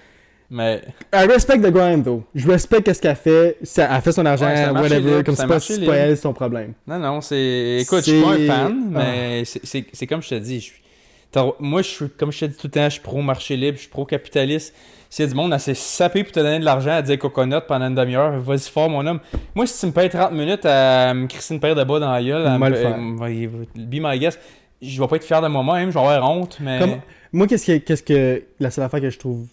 Mais. 0.50 0.82
I 1.14 1.26
respect 1.26 1.58
the 1.58 1.70
grind, 1.70 2.02
though. 2.04 2.24
Je 2.34 2.48
respecte 2.48 2.92
ce 2.92 3.00
qu'elle 3.00 3.14
fait. 3.16 3.56
Ça, 3.62 3.88
elle 3.94 4.00
fait 4.02 4.12
son 4.12 4.26
argent, 4.26 4.46
Ouais, 4.46 4.68
whatever. 4.70 5.22
comme 5.24 5.36
c'est 5.36 5.46
pas, 5.46 5.60
c'est 5.60 5.86
pas 5.86 5.96
elle, 5.96 6.16
son 6.18 6.32
problème. 6.32 6.72
Non, 6.86 6.98
non, 6.98 7.20
c'est. 7.20 7.78
Écoute, 7.82 8.04
je 8.04 8.10
suis 8.10 8.20
pas 8.20 8.30
un 8.32 8.46
fan, 8.46 8.92
Ah. 8.94 8.98
mais 8.98 9.44
c'est- 9.44 9.60
c'est 9.64 9.84
c'est 9.92 10.06
comme 10.06 10.22
je 10.22 10.28
te 10.30 10.34
dis. 10.34 10.58
je 10.60 10.64
suis- 10.64 10.82
t'as- 11.30 11.46
Moi, 11.60 11.82
je 11.82 11.88
suis, 11.88 12.08
comme 12.10 12.32
je 12.32 12.40
te 12.40 12.44
dis 12.46 12.56
tout 12.56 12.66
le 12.66 12.70
temps, 12.72 12.84
je 12.84 12.90
suis 12.90 13.00
pro-marché 13.00 13.56
libre, 13.56 13.76
je 13.76 13.82
suis 13.82 13.90
pro-capitaliste. 13.90 14.74
S'il 15.08 15.24
y 15.24 15.28
a 15.28 15.30
du 15.30 15.36
monde 15.36 15.52
assez 15.52 15.74
sapé 15.74 16.22
pour 16.24 16.32
te 16.32 16.38
donner 16.40 16.58
de 16.60 16.64
l'argent 16.64 16.92
à 16.92 17.02
dire 17.02 17.18
coconut 17.18 17.54
pendant 17.66 17.86
une 17.88 17.94
demi-heure, 17.96 18.38
vas-y 18.40 18.68
fort, 18.70 18.88
mon 18.90 19.04
homme. 19.06 19.18
Moi, 19.56 19.66
si 19.66 19.78
tu 19.80 19.86
me 19.86 19.92
payes 19.92 20.08
30 20.08 20.32
minutes 20.32 20.64
à 20.66 21.14
me 21.14 21.26
crisser 21.26 21.54
une 21.54 21.60
paire 21.60 21.74
de 21.74 21.82
bas 21.84 21.98
dans 22.00 22.10
la 22.12 22.22
gueule, 22.22 22.46
à 22.46 22.58
me- 22.58 22.74
faire. 22.74 22.96
euh, 22.96 23.64
be 23.76 23.94
my 24.00 24.18
guest, 24.20 24.38
je 24.82 25.00
vais 25.00 25.06
pas 25.08 25.16
être 25.16 25.24
fier 25.24 25.40
de 25.42 25.48
moi-même, 25.48 25.90
je 25.90 25.94
vais 25.94 26.00
avoir 26.00 26.28
honte, 26.30 26.58
mais. 26.60 26.78
Comme- 26.80 26.96
moi, 27.32 27.46
qu'est-ce 27.48 27.66
que, 27.66 27.78
qu'est-ce 27.78 28.02
que. 28.04 28.42
La 28.60 28.70
seule 28.70 28.84
affaire 28.84 29.00
que 29.00 29.10
je 29.10 29.18
trouve 29.18 29.46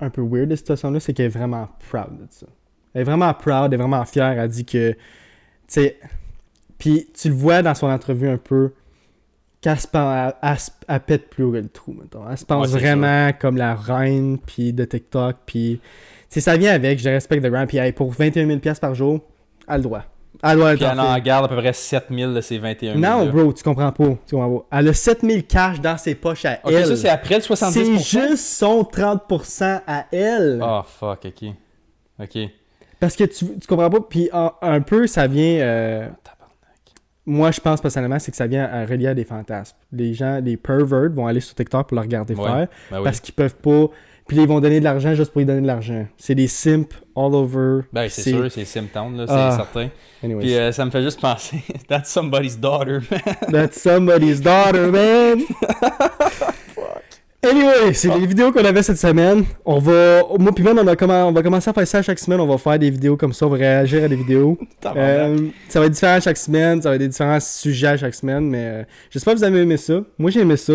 un 0.00 0.10
peu 0.10 0.22
weird 0.22 0.48
de 0.48 0.56
cette 0.56 0.66
situation-là, 0.66 1.00
c'est 1.00 1.12
qu'elle 1.12 1.26
est 1.26 1.28
vraiment 1.28 1.68
proud 1.90 2.18
de 2.18 2.26
ça. 2.30 2.46
Elle 2.94 3.02
est 3.02 3.04
vraiment 3.04 3.32
proud, 3.34 3.66
elle 3.66 3.74
est 3.74 3.82
vraiment 3.82 4.04
fière. 4.04 4.38
Elle 4.38 4.48
dit 4.48 4.64
que. 4.64 4.92
Tu 4.92 4.98
sais. 5.68 5.98
Puis 6.78 7.08
tu 7.14 7.28
le 7.28 7.34
vois 7.34 7.62
dans 7.62 7.74
son 7.74 7.86
entrevue 7.88 8.28
un 8.28 8.38
peu. 8.38 8.72
Qu'elle 9.60 9.78
se 9.78 9.86
pense- 9.86 10.16
elle, 10.42 10.50
elle 10.50 10.58
se- 10.58 10.70
elle 10.88 11.00
pète 11.00 11.28
plus 11.28 11.44
haut 11.44 11.52
que 11.52 11.58
le 11.58 11.68
trou, 11.68 11.92
mettons. 11.92 12.22
Elle 12.28 12.38
se 12.38 12.46
pense 12.46 12.72
Ouais, 12.72 12.80
vraiment 12.80 13.30
comme 13.38 13.58
la 13.58 13.74
reine, 13.74 14.38
puis 14.38 14.72
de 14.72 14.84
TikTok, 14.84 15.36
puis. 15.46 15.80
Tu 15.82 16.34
sais, 16.34 16.40
ça 16.40 16.56
vient 16.56 16.72
avec, 16.72 16.98
je 16.98 17.08
respecte 17.08 17.44
The 17.44 17.48
Grand, 17.50 17.66
puis 17.66 17.76
hey, 17.78 17.92
pour 17.92 18.12
21 18.12 18.46
000$ 18.46 18.60
piastres 18.60 18.80
par 18.80 18.94
jour, 18.94 19.20
elle 19.68 19.74
a 19.74 19.76
le 19.78 19.82
droit. 19.82 20.04
Elle 20.42 20.48
a 20.50 20.54
le 20.54 20.58
droit 20.60 20.74
Puis 20.74 20.84
elle 20.84 21.00
en 21.00 21.18
garde 21.18 21.44
à 21.44 21.48
peu 21.48 21.56
près 21.56 21.72
7000 21.72 22.34
de 22.34 22.40
ses 22.40 22.58
21 22.58 22.98
000. 22.98 22.98
Non, 22.98 23.26
bro, 23.26 23.52
tu 23.52 23.62
comprends 23.62 23.92
pas. 23.92 24.08
Tu 24.26 24.34
comprends 24.34 24.58
pas. 24.70 24.78
Elle 24.78 24.88
a 24.88 24.92
7000 24.94 25.46
cash 25.46 25.80
dans 25.80 25.96
ses 25.98 26.14
poches 26.14 26.44
à 26.46 26.58
Ok, 26.64 26.72
elle. 26.72 26.86
ça, 26.86 26.96
c'est 26.96 27.08
après 27.08 27.36
le 27.36 27.40
70%? 27.42 27.70
C'est 27.70 27.98
juste 27.98 28.36
son 28.58 28.82
30% 28.82 29.80
à 29.86 30.06
elle. 30.12 30.60
Ah, 30.62 30.84
fuck, 30.86 31.26
ok. 31.26 31.48
Ok. 32.22 32.38
Parce 32.98 33.16
que 33.16 33.24
tu, 33.24 33.46
tu 33.58 33.66
comprends 33.66 33.90
pas. 33.90 34.00
Puis 34.00 34.28
un, 34.32 34.52
un 34.62 34.80
peu, 34.80 35.06
ça 35.06 35.26
vient. 35.26 35.60
euh, 35.60 36.08
moi, 37.26 37.50
je 37.50 37.60
pense 37.60 37.80
personnellement, 37.80 38.18
c'est 38.18 38.30
que 38.30 38.36
ça 38.36 38.46
vient 38.46 38.64
à 38.64 38.84
relier 38.86 39.08
à 39.08 39.14
des 39.14 39.24
fantasmes. 39.24 39.76
Les 39.92 40.14
gens, 40.14 40.40
les 40.42 40.56
perverts 40.56 41.10
vont 41.12 41.26
aller 41.26 41.40
sur 41.40 41.54
TikTok 41.54 41.88
pour 41.88 41.94
le 41.96 42.00
regarder 42.00 42.34
Ouais, 42.34 42.44
faire. 42.44 42.66
ben 42.90 42.98
oui. 42.98 43.04
Parce 43.04 43.20
qu'ils 43.20 43.34
peuvent 43.34 43.54
pas. 43.56 43.86
Puis 44.28 44.36
ils 44.38 44.46
vont 44.46 44.60
donner 44.60 44.78
de 44.78 44.84
l'argent 44.84 45.14
juste 45.14 45.32
pour 45.32 45.40
lui 45.40 45.46
donner 45.46 45.60
de 45.62 45.66
l'argent. 45.66 46.06
C'est 46.16 46.34
des 46.36 46.46
simps 46.46 46.94
all 47.16 47.34
over. 47.34 47.80
Ben, 47.92 48.08
c'est 48.08 48.30
sûr, 48.30 48.50
c'est 48.50 48.64
Simtown, 48.64 49.16
là, 49.16 49.24
c'est 49.26 49.32
Ah. 49.34 49.52
certain. 49.56 49.88
Anyways. 50.22 50.40
Puis 50.44 50.54
euh, 50.56 50.70
ça 50.72 50.84
me 50.84 50.90
fait 50.90 51.02
juste 51.02 51.20
penser, 51.20 51.62
that's 51.88 52.10
somebody's 52.10 52.58
daughter, 52.58 52.98
man. 53.10 53.34
That's 53.50 53.80
somebody's 53.80 54.40
daughter, 54.40 54.86
man. 54.90 55.40
Anyway, 57.42 57.94
c'est 57.94 58.14
les 58.18 58.26
vidéos 58.26 58.52
qu'on 58.52 58.64
avait 58.66 58.82
cette 58.82 58.98
semaine. 58.98 59.44
On 59.64 59.78
va, 59.78 60.20
moi 60.38 60.52
puis 60.54 60.62
Ben, 60.62 60.78
on, 60.78 60.86
a 60.86 60.94
commen- 60.94 61.24
on 61.24 61.32
va 61.32 61.42
commencer 61.42 61.70
à 61.70 61.72
faire 61.72 61.88
ça 61.88 62.02
chaque 62.02 62.18
semaine. 62.18 62.38
On 62.38 62.46
va 62.46 62.58
faire 62.58 62.78
des 62.78 62.90
vidéos 62.90 63.16
comme 63.16 63.32
ça, 63.32 63.46
on 63.46 63.48
va 63.48 63.56
réagir 63.56 64.04
à 64.04 64.08
des 64.08 64.16
vidéos. 64.16 64.58
Euh, 64.96 65.38
ça 65.68 65.78
va 65.80 65.86
être 65.86 65.92
différent 65.92 66.20
chaque 66.20 66.36
semaine, 66.36 66.82
ça 66.82 66.88
va 66.90 66.96
être 66.96 67.00
des 67.00 67.08
différents 67.08 67.38
sujets 67.40 67.86
à 67.88 67.96
chaque 67.96 68.14
semaine, 68.14 68.48
mais 68.48 68.64
euh, 68.64 68.82
j'espère 69.10 69.34
que 69.34 69.38
vous 69.38 69.44
avez 69.44 69.60
aimé 69.60 69.76
ça. 69.76 70.00
Moi, 70.18 70.30
j'ai 70.30 70.40
aimé 70.40 70.56
ça. 70.56 70.72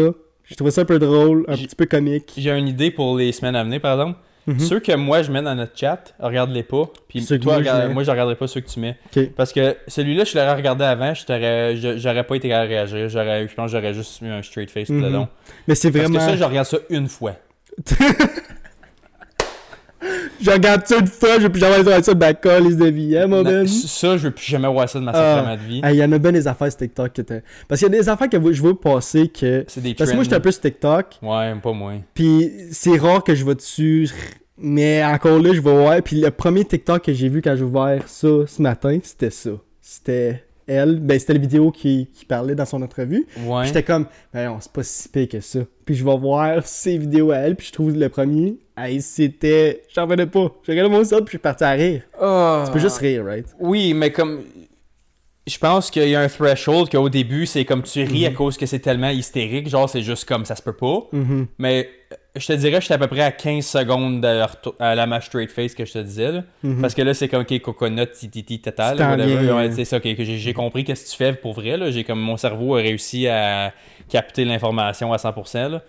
J'ai 0.47 0.55
trouvé 0.55 0.71
ça 0.71 0.81
un 0.81 0.85
peu 0.85 0.99
drôle, 0.99 1.45
un 1.47 1.55
petit 1.55 1.75
peu 1.75 1.85
comique. 1.85 2.33
J'ai 2.37 2.51
une 2.51 2.67
idée 2.67 2.91
pour 2.91 3.17
les 3.17 3.31
semaines 3.31 3.55
à 3.55 3.63
venir, 3.63 3.81
par 3.81 3.93
exemple. 3.99 4.19
Mhm. 4.47 4.59
Ceux 4.59 4.79
que 4.79 4.91
moi 4.91 5.23
je 5.23 5.31
mets 5.31 5.41
dans 5.41 5.55
notre 5.55 5.75
chat, 5.75 6.13
regarde-les 6.19 6.61
pas. 6.61 6.83
Puis 7.07 7.25
toi, 7.25 7.37
moi, 7.43 7.53
je 7.55 7.57
regarde- 7.59 7.91
moi, 7.93 8.03
je 8.03 8.11
regarderai 8.11 8.35
pas 8.35 8.45
ceux 8.45 8.61
que 8.61 8.69
tu 8.69 8.79
mets. 8.79 8.95
Parce 9.35 9.51
que 9.51 9.75
celui-là, 9.87 10.23
je 10.23 10.37
l'aurais 10.37 10.53
regardé 10.53 10.83
avant, 10.85 11.15
je 11.15 11.95
j'aurais 11.97 12.23
pas 12.23 12.35
été 12.35 12.49
capable 12.49 12.69
de 12.69 12.75
réagir. 12.75 13.09
J'aurais- 13.09 13.47
Je 13.47 13.55
pense 13.55 13.71
que 13.71 13.77
j'aurais 13.79 13.93
juste 13.95 14.21
mis 14.21 14.29
un 14.29 14.43
straight 14.43 14.69
face 14.69 14.85
tout 14.87 14.93
le 14.93 14.99
Mhm. 15.07 15.13
long. 15.13 15.27
Mais 15.67 15.73
c'est 15.73 15.91
Parce 15.91 16.03
vraiment. 16.05 16.19
que 16.23 16.31
ça, 16.31 16.37
je 16.37 16.43
regarde 16.43 16.67
ça 16.67 16.77
une 16.91 17.07
fois. 17.07 17.35
Je 20.41 20.51
regarde 20.51 20.85
ça 20.85 20.97
une 20.99 21.07
fois, 21.07 21.35
je 21.37 21.43
vais 21.43 21.49
plus 21.49 21.59
jamais 21.59 21.77
regarder 21.77 22.03
ça 22.03 22.13
de 22.13 22.19
ma 22.19 22.33
colle, 22.33 22.75
de 22.75 22.85
vie, 22.85 23.17
hein, 23.17 23.27
mon 23.27 23.41
Ben? 23.41 23.67
Ça, 23.67 24.17
je 24.17 24.23
veux 24.27 24.31
plus 24.31 24.45
jamais 24.45 24.67
voir 24.67 24.87
ça 24.89 24.99
de 24.99 25.03
ma 25.05 25.11
Ah. 25.13 25.55
de 25.55 25.61
vie. 25.67 25.81
Il 25.83 25.95
y 25.95 26.03
en 26.03 26.11
a 26.11 26.17
bien 26.17 26.31
des 26.31 26.47
affaires 26.47 26.69
sur 26.71 26.77
TikTok 26.79 27.13
que 27.13 27.21
t'as- 27.21 27.39
Parce 27.67 27.79
qu'il 27.81 27.91
y 27.91 27.95
a 27.95 27.99
des 28.01 28.09
affaires 28.09 28.29
que 28.29 28.51
je 28.53 28.61
veux 28.61 28.75
passer 28.75 29.27
que. 29.29 29.63
C'est 29.67 29.81
des 29.81 29.93
Parce 29.93 30.09
que 30.11 30.15
moi, 30.15 30.23
j'étais 30.23 30.35
un 30.35 30.39
peu 30.41 30.51
sur 30.51 30.61
TikTok. 30.61 31.17
Ouais, 31.21 31.53
pas 31.61 31.73
moins. 31.73 32.01
Puis 32.13 32.51
c'est 32.71 32.97
rare 32.97 33.23
que 33.23 33.33
je 33.35 33.45
vais 33.45 33.55
dessus. 33.55 34.09
Mais 34.57 35.03
encore 35.03 35.39
là, 35.39 35.49
je 35.53 35.59
vais 35.59 35.71
voir. 35.71 36.01
Puis 36.01 36.21
le 36.21 36.31
premier 36.31 36.63
TikTok 36.65 37.03
que 37.03 37.13
j'ai 37.13 37.27
vu 37.29 37.41
quand 37.41 37.55
j'ai 37.55 37.63
ouvert 37.63 38.03
ça 38.07 38.27
ce 38.47 38.61
matin, 38.61 38.97
c'était 39.03 39.29
ça. 39.29 39.49
C'était 39.81 40.43
elle. 40.67 40.99
Ben, 40.99 41.19
c'était 41.19 41.33
la 41.33 41.39
vidéo 41.39 41.71
qui, 41.71 42.09
qui 42.13 42.25
parlait 42.25 42.55
dans 42.55 42.65
son 42.65 42.81
entrevue. 42.81 43.25
Ouais. 43.45 43.65
J'étais 43.65 43.83
comme, 43.83 44.05
ben 44.33 44.47
non, 44.49 44.57
c'est 44.61 44.71
pas 44.71 44.83
si 44.83 45.09
pire 45.09 45.27
que 45.27 45.39
ça. 45.41 45.59
Puis 45.85 45.95
je 45.95 46.05
vais 46.05 46.17
voir 46.17 46.65
ses 46.65 46.97
vidéos 46.97 47.31
à 47.31 47.37
elle. 47.37 47.55
Puis 47.55 47.67
je 47.67 47.73
trouve 47.73 47.95
le 47.95 48.07
premier, 48.09 48.57
hey, 48.77 49.01
c'était. 49.01 49.83
J'en 49.93 50.03
revenais 50.03 50.25
pas. 50.27 50.51
J'ai 50.63 50.71
regardé 50.73 50.91
mon 50.95 51.03
sub, 51.03 51.19
puis 51.19 51.25
je 51.25 51.29
suis 51.31 51.37
parti 51.39 51.63
à 51.63 51.71
rire. 51.71 52.01
Tu 52.65 52.71
peux 52.71 52.79
juste 52.79 52.97
rire, 52.97 53.25
right? 53.25 53.47
Oui, 53.59 53.93
mais 53.93 54.11
comme. 54.11 54.43
Je 55.47 55.59
pense 55.59 55.91
qu'il 55.91 56.09
y 56.09 56.15
a 56.15 56.21
un 56.21 56.27
threshold 56.27 56.89
qu'au 56.89 57.07
début, 57.07 57.45
c'est 57.45 57.65
comme 57.65 57.83
tu 57.83 58.03
ris 58.03 58.25
à 58.25 58.31
cause 58.31 58.57
que 58.57 58.65
c'est 58.65 58.79
tellement 58.79 59.09
hystérique. 59.11 59.69
Genre, 59.69 59.87
c'est 59.87 60.01
juste 60.01 60.27
comme 60.27 60.43
ça 60.43 60.55
se 60.55 60.63
peut 60.63 60.73
pas. 60.75 61.01
Mhm. 61.11 61.45
Mais 61.59 61.87
euh, 62.11 62.15
je 62.35 62.47
te 62.47 62.53
dirais, 62.53 62.81
j'étais 62.81 62.95
à 62.95 62.97
peu 62.97 63.05
près 63.05 63.21
à 63.21 63.31
15 63.31 63.63
secondes 63.63 64.21
de 64.21 64.41
retour- 64.41 64.73
à 64.79 64.95
la 64.95 65.05
match 65.05 65.27
straight 65.27 65.51
face 65.51 65.75
que 65.75 65.85
je 65.85 65.93
te 65.93 65.99
disais. 65.99 66.31
là. 66.31 66.43
Mhm. 66.63 66.81
Parce 66.81 66.95
que 66.95 67.03
là, 67.03 67.13
c'est 67.13 67.27
comme 67.27 67.43
OK, 67.43 67.59
coconut, 67.61 68.07
Ouais, 68.17 69.67
euh. 69.67 69.71
c'est 69.71 69.85
ça, 69.85 69.97
ok, 69.97 70.15
que 70.15 70.23
j'ai 70.23 70.53
compris 70.53 70.83
qu'est-ce 70.83 71.05
que 71.05 71.09
tu 71.11 71.15
fais 71.17 71.33
pour 71.33 71.53
vrai. 71.53 71.77
Là. 71.77 71.91
J'ai 71.91 72.03
comme 72.03 72.19
mon 72.21 72.37
cerveau 72.37 72.75
a 72.75 72.79
réussi 72.79 73.27
à 73.27 73.71
capter 74.09 74.45
l'information 74.45 75.13
à 75.13 75.17
100%. 75.17 75.69
Là, 75.69 75.81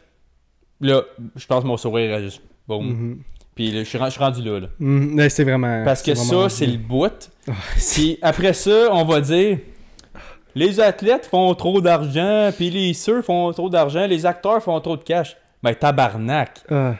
là 0.82 1.03
je 1.34 1.47
pense 1.47 1.62
que 1.62 1.66
mon 1.66 1.78
sourire 1.78 2.14
a 2.14 2.20
juste. 2.20 2.43
Boum. 2.69 2.87
Mhm. 2.87 3.19
Puis 3.55 3.71
là, 3.73 3.79
je 3.85 3.85
suis 3.89 3.99
rendu 4.19 4.43
là. 4.43 4.61
là. 4.61 4.67
Mais 4.79 5.29
c'est 5.31 5.45
vraiment. 5.45 5.83
Parce 5.85 6.03
que 6.03 6.14
c'est 6.14 6.27
vraiment 6.27 6.49
ça, 6.49 6.57
c'est 6.57 6.67
le 6.67 6.77
bout. 6.79 7.31
Puis 7.95 8.19
après 8.23 8.53
ça, 8.53 8.89
on 8.93 9.05
va 9.05 9.21
dire 9.21 9.59
les 10.55 10.81
athlètes 10.81 11.27
font 11.27 11.55
trop 11.55 11.81
d'argent, 11.83 12.51
puis 12.57 12.71
les 12.71 12.95
ceux 12.95 13.21
font 13.21 13.53
trop 13.53 13.69
d'argent, 13.69 14.07
les 14.07 14.25
acteurs 14.25 14.62
font 14.62 14.81
trop 14.81 14.97
de 14.97 15.03
cash. 15.03 15.37
Ben 15.62 15.75
tabarnak. 15.75 16.61
Ah. 16.71 16.95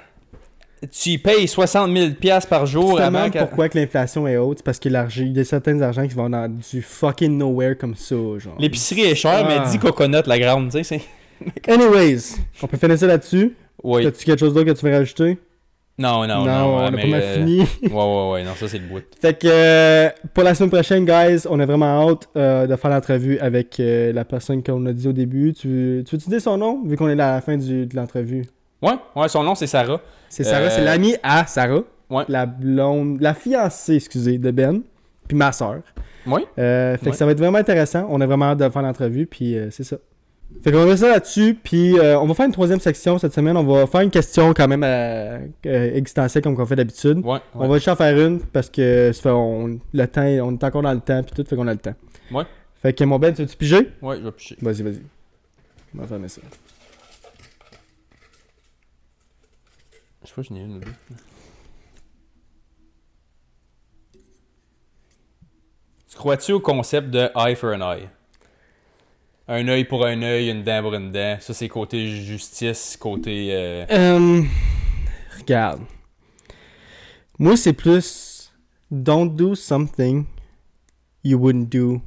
Tu 0.93 1.11
y 1.11 1.19
payes 1.19 1.49
60 1.49 1.91
000 1.97 2.11
piastres 2.21 2.51
par 2.51 2.67
jour 2.67 2.99
demandes 3.01 3.31
que... 3.33 3.39
pourquoi 3.39 3.71
que 3.71 3.79
l'inflation 3.79 4.29
est 4.29 4.37
haute, 4.37 4.59
c'est 4.59 4.63
parce 4.65 4.79
que 4.79 4.91
l'argent, 4.91 5.23
il 5.25 5.35
y 5.35 5.41
a 5.41 5.45
certains 5.45 5.81
argents 5.81 6.07
qui 6.07 6.13
vont 6.15 6.29
dans 6.29 6.49
du 6.55 6.83
fucking 6.83 7.37
nowhere 7.39 7.79
comme 7.79 7.95
ça, 7.95 8.15
genre. 8.39 8.57
L'épicerie 8.59 9.03
est 9.03 9.15
chère, 9.15 9.47
Ah. 9.47 9.63
mais 9.65 9.71
dis 9.71 9.79
coconut 9.79 10.21
la 10.27 10.39
grande, 10.39 10.71
tu 10.71 10.85
sais. 10.85 11.01
c'est- 11.01 11.71
Anyways, 11.73 12.37
on 12.63 12.67
peut 12.67 12.77
finir 12.77 12.99
ça 12.99 13.07
là-dessus. 13.07 13.55
Oui. 13.83 14.07
As-tu 14.07 14.25
quelque 14.27 14.39
chose 14.41 14.53
d'autre 14.53 14.71
que 14.71 14.79
tu 14.79 14.85
veux 14.87 14.93
rajouter? 14.95 15.39
Non, 15.99 16.27
non, 16.27 16.39
non. 16.41 16.45
Non, 16.45 16.75
on 16.75 16.79
ouais, 16.81 16.85
a 16.87 16.91
mais, 16.91 17.03
pas 17.03 17.09
mal 17.09 17.21
euh, 17.23 17.35
fini. 17.37 17.59
ouais, 17.83 17.89
ouais, 17.91 18.31
ouais, 18.33 18.45
non, 18.45 18.51
ça 18.55 18.69
c'est 18.69 18.79
le 18.79 18.87
bout. 18.87 19.03
Fait 19.21 19.33
que 19.33 19.47
euh, 19.51 20.11
pour 20.35 20.45
la 20.45 20.55
semaine 20.55 20.71
prochaine, 20.71 21.05
guys, 21.07 21.47
on 21.49 21.59
a 21.59 21.65
vraiment 21.65 22.11
hâte 22.11 22.29
euh, 22.37 22.67
de 22.67 22.77
faire 22.77 22.91
l'entrevue 22.91 23.39
avec 23.39 23.81
euh, 23.81 24.13
la 24.13 24.25
personne 24.27 24.63
qu'on 24.63 24.85
a 24.87 24.93
dit 24.93 25.09
au 25.09 25.13
début. 25.15 25.55
Tu, 25.55 26.05
tu 26.07 26.17
veux-tu 26.17 26.29
dire 26.29 26.41
son 26.41 26.59
nom, 26.59 26.83
vu 26.85 26.97
qu'on 26.97 27.09
est 27.09 27.15
là 27.15 27.31
à 27.31 27.35
la 27.37 27.41
fin 27.41 27.57
du- 27.57 27.87
de 27.87 27.97
l'entrevue? 27.97 28.45
Ouais, 28.83 28.93
ouais, 29.15 29.29
son 29.29 29.43
nom 29.43 29.55
c'est 29.55 29.67
Sarah. 29.67 30.01
C'est 30.29 30.45
Sarah, 30.45 30.69
c'est 30.69 30.85
l'amie 30.85 31.15
à 31.23 31.47
Sarah. 31.47 31.81
Ouais. 32.11 32.25
La 32.29 32.45
blonde, 32.47 33.21
la 33.23 33.33
fiancée, 33.33 33.95
excusez, 33.97 34.37
de 34.39 34.51
Ben, 34.51 34.83
puis 35.27 35.37
ma 35.37 35.51
soeur. 35.51 35.81
Oui. 36.27 36.43
Euh, 36.59 36.97
fait 36.99 37.07
Ouais. 37.07 37.11
que 37.13 37.17
ça 37.17 37.25
va 37.25 37.33
être 37.33 37.39
vraiment 37.39 37.59
intéressant. 37.59 38.07
On 38.11 38.21
a 38.21 38.27
vraiment 38.27 38.47
hâte 38.47 38.59
de 38.59 38.69
faire 38.69 38.83
l'entrevue, 38.83 39.27
puis 39.27 39.57
c'est 39.71 39.83
ça. 39.85 39.97
Fait 40.63 40.73
qu'on 40.73 40.85
va 40.85 40.97
ça 40.97 41.09
là-dessus, 41.09 41.55
puis 41.55 41.99
euh, 41.99 42.19
on 42.19 42.27
va 42.27 42.35
faire 42.35 42.47
une 42.47 42.53
troisième 42.53 42.81
section 42.81 43.19
cette 43.19 43.35
semaine. 43.35 43.57
On 43.57 43.65
va 43.65 43.87
faire 43.87 44.01
une 44.01 44.11
question 44.11 44.53
quand 44.55 44.67
même 44.67 44.83
euh, 44.83 45.39
euh, 45.67 45.95
existentielle 45.95 46.43
comme 46.43 46.57
qu'on 46.57 46.67
fait 46.67 46.77
d'habitude. 46.77 47.19
Ouais, 47.25 47.39
On 47.55 47.69
va 47.69 47.77
juste 47.77 47.89
en 47.89 47.97
faire 47.97 48.19
une 48.19 48.41
parce 48.41 48.71
que 48.71 49.13
ça 49.13 49.23
fait, 49.23 49.31
on, 49.31 49.79
le 49.93 50.07
temps, 50.07 50.23
on 50.25 50.55
est 50.55 50.65
encore 50.65 50.83
dans 50.83 50.93
le 50.93 51.01
temps, 51.01 51.23
puis 51.23 51.35
tout, 51.35 51.49
fait 51.49 51.57
qu'on 51.57 51.69
a 51.69 51.73
le 51.73 51.79
temps. 51.79 51.95
Ouais. 52.33 52.45
Fait 52.83 52.93
que 52.93 53.05
mon 53.05 53.19
Ben, 53.19 53.35
tu 53.35 53.43
veux-tu 53.43 53.57
piger? 53.57 53.93
Ouais, 54.03 54.17
je 54.19 54.23
vais 54.23 54.33
picher. 54.33 54.57
Vas-y, 54.61 54.83
vas-y. 54.83 55.03
On 55.97 56.01
va 56.01 56.07
fermer 56.07 56.29
ça. 56.29 56.41
Je 60.23 60.29
sais 60.29 60.35
pas, 60.35 60.43
j'en 60.43 60.57
ai 60.57 60.61
une 60.61 60.77
ou 60.77 60.79
deux. 60.81 60.91
Tu 66.11 66.17
crois-tu 66.17 66.53
au 66.53 66.61
concept 66.61 67.11
de 67.11 67.29
eye 67.37 67.55
for 67.55 67.73
an 67.73 67.81
eye? 67.81 68.09
Un 69.49 69.69
œil 69.69 69.85
pour 69.85 70.05
un 70.05 70.21
œil, 70.23 70.51
une 70.51 70.63
dent 70.65 70.83
pour 70.83 70.95
une 70.95 71.13
dent. 71.13 71.37
Ça, 71.41 71.55
c'est 71.55 71.69
côté 71.69 72.09
justice, 72.09 72.97
côté. 73.01 73.49
euh, 73.53 73.87
Euh, 73.91 74.43
regarde. 75.39 75.83
Moi, 77.39 77.57
c'est 77.57 77.73
plus 77.73 78.53
don't 78.91 79.29
do 79.35 79.55
something 79.55 80.25
you 81.23 81.39
wouldn't 81.39 81.69
do 81.69 82.01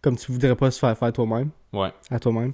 comme 0.00 0.16
tu 0.16 0.30
voudrais 0.32 0.54
pas 0.54 0.70
se 0.70 0.78
faire 0.78 0.96
faire 0.96 1.12
toi-même, 1.12 1.50
Ouais. 1.72 1.90
à 2.10 2.18
toi-même. 2.20 2.52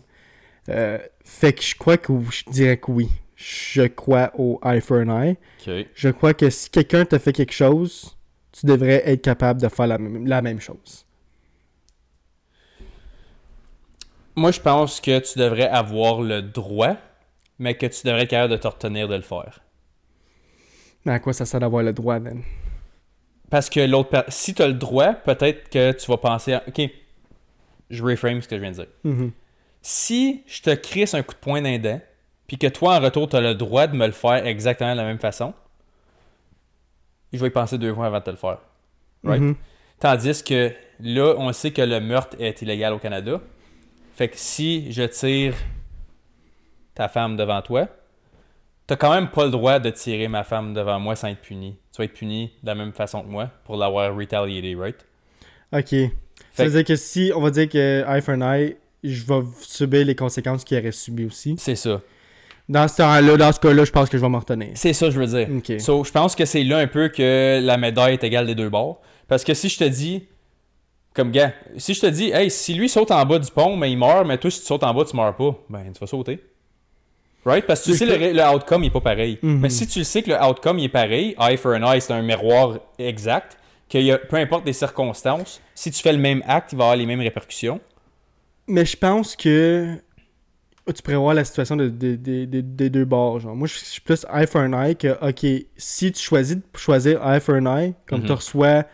Euh, 0.71 0.99
fait 1.25 1.53
que 1.53 1.63
je 1.63 1.75
crois 1.77 1.99
que 1.99 2.13
je 2.31 2.45
dirais 2.51 2.79
que 2.79 2.91
oui. 2.91 3.09
Je 3.37 3.83
crois 3.83 4.33
au 4.39 4.59
eye 4.65 4.81
for 4.81 4.99
an 5.01 5.23
eye. 5.23 5.37
Ok. 5.67 5.87
Je 5.95 6.09
crois 6.09 6.33
que 6.33 6.49
si 6.49 6.71
quelqu'un 6.71 7.05
te 7.05 7.19
fait 7.19 7.33
quelque 7.33 7.53
chose, 7.53 8.17
tu 8.53 8.65
devrais 8.67 9.03
être 9.11 9.21
capable 9.23 9.61
de 9.61 9.69
faire 9.69 9.87
la 9.89 9.99
même, 9.99 10.27
la 10.27 10.41
même 10.41 10.61
chose. 10.61 11.05
Moi, 14.35 14.51
je 14.51 14.61
pense 14.61 15.01
que 15.01 15.19
tu 15.19 15.39
devrais 15.39 15.69
avoir 15.69 16.21
le 16.23 16.41
droit, 16.43 16.97
mais 17.59 17.75
que 17.77 17.87
tu 17.87 18.07
devrais 18.07 18.23
être 18.23 18.31
capable 18.31 18.53
de 18.53 18.57
te 18.59 18.67
retenir 18.69 19.09
de 19.09 19.15
le 19.17 19.23
faire. 19.23 19.61
Mais 21.05 21.13
à 21.13 21.19
quoi 21.19 21.33
ça 21.33 21.45
sert 21.45 21.61
d'avoir 21.61 21.83
le 21.83 21.93
droit, 21.93 22.19
man? 22.19 22.43
Parce 23.51 23.69
que 23.69 23.81
l'autre. 23.81 24.09
per- 24.09 24.25
Si 24.31 24.55
tu 24.55 24.63
as 24.63 24.69
le 24.69 24.75
droit, 24.75 25.13
peut-être 25.13 25.69
que 25.69 25.93
tu 25.93 26.07
vas 26.11 26.17
penser. 26.17 26.55
à- 26.55 26.63
Ok, 26.67 26.81
je 27.91 28.03
reframe 28.03 28.41
ce 28.41 28.49
que 28.49 28.57
je 28.57 28.61
viens 28.63 28.71
de 28.71 28.77
dire. 28.77 28.87
Mhm. 29.05 29.33
Si 29.83 30.43
je 30.47 30.63
te 30.63 30.71
crisse 30.75 31.13
un 31.15 31.23
coup 31.23 31.35
de 31.35 31.39
poing 31.41 31.61
d'un 31.61 31.79
dent, 31.79 32.01
puis 32.47 32.57
que 32.57 32.69
toi, 32.69 32.97
en 32.97 33.01
retour, 33.01 33.29
tu 33.29 33.37
as 33.37 33.41
le 33.41 33.55
droit 33.55 33.87
de 33.87 33.97
me 33.97 34.07
le 34.07 34.13
faire 34.13 34.47
exactement 34.47 34.93
de 34.93 34.97
la 34.99 35.05
même 35.05 35.19
façon, 35.19 35.53
je 37.33 37.39
vais 37.39 37.49
y 37.49 37.51
penser 37.51 37.79
deux 37.79 37.93
fois 37.95 38.07
avant 38.07 38.21
de 38.21 38.25
te 38.25 38.31
le 38.31 38.37
faire. 38.37 38.59
Right? 39.25 39.41
Mhm. 39.43 39.57
Tandis 39.99 40.43
que 40.43 40.73
là, 41.01 41.35
on 41.39 41.53
sait 41.53 41.71
que 41.73 41.83
le 41.83 42.01
meurtre 42.01 42.37
est 42.41 42.63
illégal 42.63 42.93
au 42.93 42.99
Canada. 42.99 43.41
Fait 44.15 44.29
que 44.29 44.37
si 44.37 44.93
je 44.93 45.03
tire 45.03 45.55
ta 46.95 47.09
femme 47.09 47.37
devant 47.37 47.63
toi, 47.63 47.89
t'as 48.87 48.97
quand 48.97 49.13
même 49.13 49.29
pas 49.29 49.45
le 49.45 49.51
droit 49.51 49.79
de 49.79 49.91
tirer 49.91 50.29
ma 50.29 50.45
femme 50.45 50.75
devant 50.75 51.01
moi 51.01 51.17
sans 51.17 51.29
être 51.29 51.41
puni. 51.41 51.77
Tu 51.93 51.99
vas 51.99 52.05
être 52.05 52.13
puni 52.13 52.53
de 52.63 52.67
la 52.67 52.75
même 52.75 52.93
façon 52.93 53.23
que 53.23 53.29
moi 53.29 53.51
pour 53.65 53.77
l'avoir 53.77 54.15
retaliated, 54.15 54.79
right? 54.79 55.07
Ok. 55.73 55.89
Fait 55.91 56.13
Ça 56.53 56.65
veut 56.65 56.71
dire 56.71 56.85
que 56.85 56.97
si 56.97 57.33
on 57.35 57.41
va 57.41 57.51
dire 57.51 57.69
que 57.69 58.05
eye 58.07 58.21
for 58.21 58.35
an 58.35 58.53
eye, 58.53 58.77
je 59.03 59.25
vais 59.25 59.41
subir 59.63 60.05
les 60.05 60.15
conséquences 60.15 60.65
qu'il 60.65 60.79
aurait 60.79 60.93
subies 60.93 61.25
aussi. 61.25 61.55
C'est 61.59 61.77
ça. 61.77 62.01
Dans 62.69 62.87
ce 62.87 62.99
temps-là, 62.99 63.37
dans 63.37 63.53
ce 63.53 63.59
cas-là, 63.61 63.85
je 63.85 63.91
pense 63.91 64.09
que 64.09 64.17
je 64.17 64.23
vais 64.23 64.29
m'en 64.29 64.39
retenir. 64.39 64.69
C'est 64.75 64.93
ça, 64.93 65.11
je 65.11 65.19
veux 65.19 65.27
dire. 65.27 65.49
Ok. 65.57 65.81
So, 65.81 66.05
je 66.05 66.13
pense 66.13 66.37
que 66.37 66.45
c'est 66.45 66.63
là 66.63 66.79
un 66.79 66.87
peu 66.87 67.09
que 67.09 67.61
la 67.63 67.77
médaille 67.77 68.15
est 68.15 68.25
égale 68.25 68.47
des 68.47 68.55
deux 68.55 68.69
bords. 68.69 69.01
Parce 69.27 69.45
que 69.45 69.55
si 69.55 69.69
je 69.69 69.79
te 69.79 69.85
dis, 69.85 70.27
comme 71.15 71.31
gars, 71.31 71.53
si 71.77 71.95
je 71.95 72.01
te 72.01 72.07
dis, 72.07 72.31
hey, 72.31 72.51
si 72.51 72.75
lui 72.75 72.89
saute 72.89 73.11
en 73.11 73.25
bas 73.27 73.39
du 73.39 73.51
pont, 73.51 73.77
mais 73.77 73.91
il 73.93 73.99
meurt, 73.99 74.27
mais 74.27 74.39
toi, 74.39 74.51
si 74.51 74.61
tu 74.61 74.67
sautes 74.67 74.83
en 74.85 74.95
bas, 74.95 75.05
tu 75.05 75.15
meurs 75.17 75.35
pas, 75.37 75.55
ben, 75.69 75.93
tu 75.93 76.01
vas 76.01 76.07
sauter. 76.07 76.41
Right? 77.45 77.67
Parce 77.67 77.81
que 77.85 77.91
tu 77.91 77.97
sais, 77.97 78.07
le, 78.07 78.33
le 78.33 78.43
outcome, 78.55 78.85
il 78.85 78.87
est 78.87 78.91
pas 78.91 79.01
pareil. 79.01 79.39
Mhm. 79.43 79.59
Mais 79.61 79.69
si 79.69 79.87
tu 79.87 80.05
sais 80.05 80.23
que 80.23 80.31
le 80.31 80.41
outcome, 80.43 80.79
il 80.79 80.85
est 80.85 80.89
pareil, 80.89 81.35
eye 81.41 81.57
for 81.57 81.75
an 81.75 81.93
eye, 81.93 82.01
c'est 82.01 82.13
un 82.13 82.23
miroir 82.23 82.79
exact, 82.99 83.59
que 83.91 83.99
y 83.99 84.13
a, 84.13 84.19
peu 84.19 84.37
importe 84.37 84.65
les 84.65 84.73
circonstances, 84.73 85.61
si 85.75 85.91
tu 85.91 86.01
fais 86.03 86.13
le 86.13 86.19
même 86.19 86.43
acte, 86.47 86.73
il 86.73 86.79
va 86.79 86.85
avoir 86.85 86.97
les 86.97 87.05
mêmes 87.07 87.21
répercussions. 87.21 87.81
Mais 88.69 88.85
je 88.87 88.97
pense 88.97 89.35
que 89.35 89.97
tu 90.95 91.03
pourrais 91.03 91.17
voir 91.17 91.35
la 91.35 91.45
situation 91.45 91.75
de- 91.77 91.89
de- 91.89 92.15
de- 92.17 92.45
de- 92.45 92.61
des 92.61 92.91
deux 92.91 93.05
bords. 93.05 93.41
Genre. 93.41 93.55
Moi, 93.57 93.67
je 93.67 93.75
suis 93.77 94.01
plus 94.01 94.25
eye 94.33 94.47
for 94.47 94.61
an 94.63 94.73
eye 94.73 94.95
que, 94.97 95.09
ok, 95.21 95.67
si 95.77 96.13
tu 96.13 96.21
choisis 96.23 96.57
de 96.57 96.63
choisir 96.77 97.21
eye 97.27 97.41
for 97.41 97.57
an 97.57 97.67
eye, 97.67 97.95
comme 98.07 98.21
Mhm. 98.21 98.27
tu 98.27 98.33
reçois, 98.33 98.85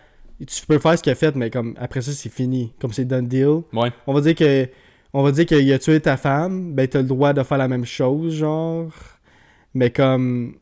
tu 0.47 0.67
peux 0.67 0.79
faire 0.79 0.97
ce 0.97 1.03
qu'il 1.03 1.13
a 1.13 1.15
fait, 1.15 1.35
mais 1.35 1.51
comme 1.51 1.75
après 1.79 2.01
ça, 2.01 2.13
c'est 2.13 2.29
fini. 2.33 2.73
Comme 2.81 2.93
c'est 2.93 3.05
done 3.05 3.27
deal. 3.27 3.63
Ouais. 3.73 3.91
On 4.07 4.13
va 4.15 4.21
dire 4.21 4.35
que 4.35 4.69
on 5.13 5.23
va 5.23 5.33
dire 5.33 5.47
qu'il 5.47 5.73
a 5.73 5.79
tué 5.79 6.01
ta 6.01 6.17
femme, 6.17 6.75
ben 6.75 6.87
t'as 6.87 7.01
le 7.01 7.07
droit 7.09 7.33
de 7.33 7.43
faire 7.43 7.59
la 7.59 7.69
même 7.69 7.85
chose, 7.87 8.35
genre. 8.35 8.91
Mais 9.75 9.91
comme 9.91 10.57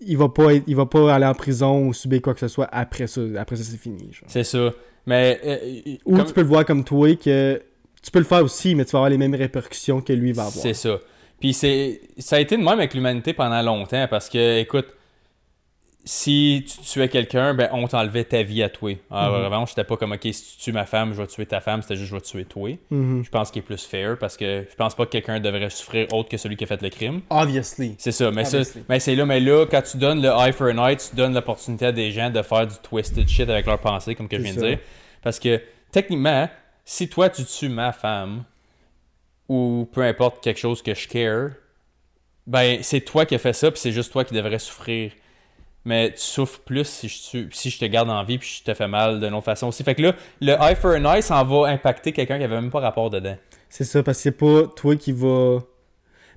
il 0.00 0.16
va 0.18 0.28
pas 0.28 0.54
être- 0.54 0.64
il 0.66 0.74
va 0.76 0.86
pas 0.86 1.14
aller 1.14 1.26
en 1.26 1.34
prison 1.34 1.86
ou 1.86 1.92
subir 1.94 2.20
quoi 2.22 2.34
que 2.34 2.40
ce 2.40 2.48
soit 2.48 2.68
après 2.72 3.06
ça. 3.06 3.20
Après 3.38 3.56
ça, 3.56 3.62
c'est 3.64 3.76
fini. 3.76 4.12
Genre. 4.12 4.24
C'est 4.28 4.44
ça. 4.44 4.70
Mais. 5.06 5.40
euh, 5.44 5.92
Ou 6.04 6.16
comme- 6.16 6.26
tu 6.26 6.32
peux 6.32 6.40
le 6.42 6.46
voir 6.48 6.64
comme 6.64 6.84
toi 6.84 7.14
que 7.16 7.62
tu 8.02 8.10
peux 8.10 8.18
le 8.18 8.24
faire 8.24 8.42
aussi, 8.42 8.74
mais 8.74 8.84
tu 8.84 8.92
vas 8.92 8.98
avoir 8.98 9.10
les 9.10 9.18
mêmes 9.18 9.34
répercussions 9.34 10.00
que 10.00 10.12
lui 10.12 10.32
va 10.32 10.42
avoir. 10.42 10.62
C'est 10.62 10.74
ça. 10.74 10.98
Puis 11.40 11.52
c'est 11.54 12.00
ça 12.18 12.36
a 12.36 12.40
été 12.40 12.56
de 12.56 12.60
même 12.62 12.68
avec 12.78 12.94
l'humanité 12.94 13.32
pendant 13.32 13.62
longtemps 13.62 14.06
parce 14.10 14.28
que, 14.28 14.58
écoute, 14.60 14.86
si 16.04 16.64
tu 16.66 16.78
tuais 16.82 17.08
quelqu'un, 17.08 17.54
ben 17.54 17.68
on 17.72 17.86
t'enlevait 17.86 18.24
ta 18.24 18.42
vie 18.42 18.62
à 18.62 18.68
toi. 18.68 18.92
En 19.10 19.30
Mhm. 19.30 19.44
revanche, 19.44 19.68
c'était 19.70 19.84
pas 19.84 19.96
comme, 19.96 20.12
ok, 20.12 20.20
si 20.22 20.56
tu 20.56 20.64
tues 20.64 20.72
ma 20.72 20.84
femme, 20.84 21.12
je 21.14 21.20
vais 21.22 21.26
tuer 21.28 21.46
ta 21.46 21.60
femme, 21.60 21.80
c'était 21.82 21.94
juste, 21.96 22.10
je 22.10 22.14
vais 22.16 22.20
tuer 22.20 22.44
toi. 22.44 22.70
Mhm. 22.90 23.22
Je 23.24 23.30
pense 23.30 23.50
qu'il 23.50 23.60
est 23.60 23.64
plus 23.64 23.84
fair 23.84 24.18
parce 24.18 24.36
que 24.36 24.66
je 24.68 24.74
pense 24.76 24.94
pas 24.96 25.06
que 25.06 25.10
quelqu'un 25.12 25.38
devrait 25.38 25.70
souffrir 25.70 26.12
autre 26.12 26.28
que 26.28 26.36
celui 26.36 26.56
qui 26.56 26.64
a 26.64 26.66
fait 26.66 26.82
le 26.82 26.88
crime. 26.90 27.20
Obviously. 27.30 27.94
C'est 27.98 28.10
ça, 28.12 28.30
mais, 28.32 28.44
ça, 28.44 28.58
mais 28.88 28.98
c'est 29.00 29.14
là, 29.14 29.24
mais 29.26 29.38
là, 29.40 29.64
quand 29.70 29.82
tu 29.82 29.96
donnes 29.96 30.20
le 30.22 30.28
eye 30.30 30.52
for 30.52 30.68
an 30.68 30.88
eye, 30.88 30.96
tu 30.96 31.14
donnes 31.14 31.34
l'opportunité 31.34 31.86
à 31.86 31.92
des 31.92 32.10
gens 32.10 32.30
de 32.30 32.42
faire 32.42 32.66
du 32.66 32.74
twisted 32.82 33.28
shit 33.28 33.48
avec 33.48 33.66
leurs 33.66 33.78
pensées, 33.80 34.14
comme 34.14 34.28
que 34.28 34.36
je 34.38 34.42
viens 34.42 34.54
de 34.54 34.60
dire. 34.60 34.78
Parce 35.22 35.38
que, 35.38 35.60
techniquement, 35.92 36.48
si 36.84 37.08
toi 37.08 37.28
tu 37.30 37.44
tues 37.44 37.68
ma 37.68 37.92
femme, 37.92 38.42
ou 39.48 39.88
peu 39.92 40.02
importe 40.02 40.42
quelque 40.42 40.58
chose 40.58 40.82
que 40.82 40.94
je 40.94 41.06
care, 41.06 41.50
ben 42.46 42.78
c'est 42.82 43.00
toi 43.02 43.24
qui 43.26 43.34
as 43.34 43.38
fait 43.38 43.52
ça, 43.52 43.70
puis 43.70 43.78
c'est 43.78 43.92
juste 43.92 44.10
toi 44.12 44.24
qui 44.24 44.34
devrais 44.34 44.58
souffrir. 44.58 45.12
Mais 45.84 46.10
tu 46.12 46.20
souffres 46.20 46.60
plus 46.60 46.84
si 46.86 47.08
je, 47.08 47.22
tue- 47.30 47.48
si 47.52 47.70
je 47.70 47.78
te 47.78 47.84
garde 47.86 48.08
en 48.08 48.22
vie, 48.22 48.38
puis 48.38 48.58
je 48.60 48.64
te 48.64 48.72
fais 48.74 48.86
mal 48.86 49.18
d'une 49.20 49.34
autre 49.34 49.44
façon 49.44 49.66
aussi. 49.68 49.82
Fait 49.82 49.94
que 49.96 50.02
là, 50.02 50.14
le 50.40 50.52
eye 50.52 50.76
for 50.76 50.94
an 50.94 51.14
eye, 51.14 51.22
ça 51.22 51.36
en 51.40 51.44
va 51.44 51.68
impacter 51.70 52.12
quelqu'un 52.12 52.38
qui 52.38 52.44
avait 52.44 52.60
même 52.60 52.70
pas 52.70 52.80
rapport 52.80 53.10
dedans. 53.10 53.36
C'est 53.68 53.84
ça, 53.84 54.02
parce 54.02 54.18
que 54.18 54.22
c'est 54.22 54.30
pas 54.32 54.64
toi 54.76 54.94
qui 54.96 55.10
va. 55.12 55.58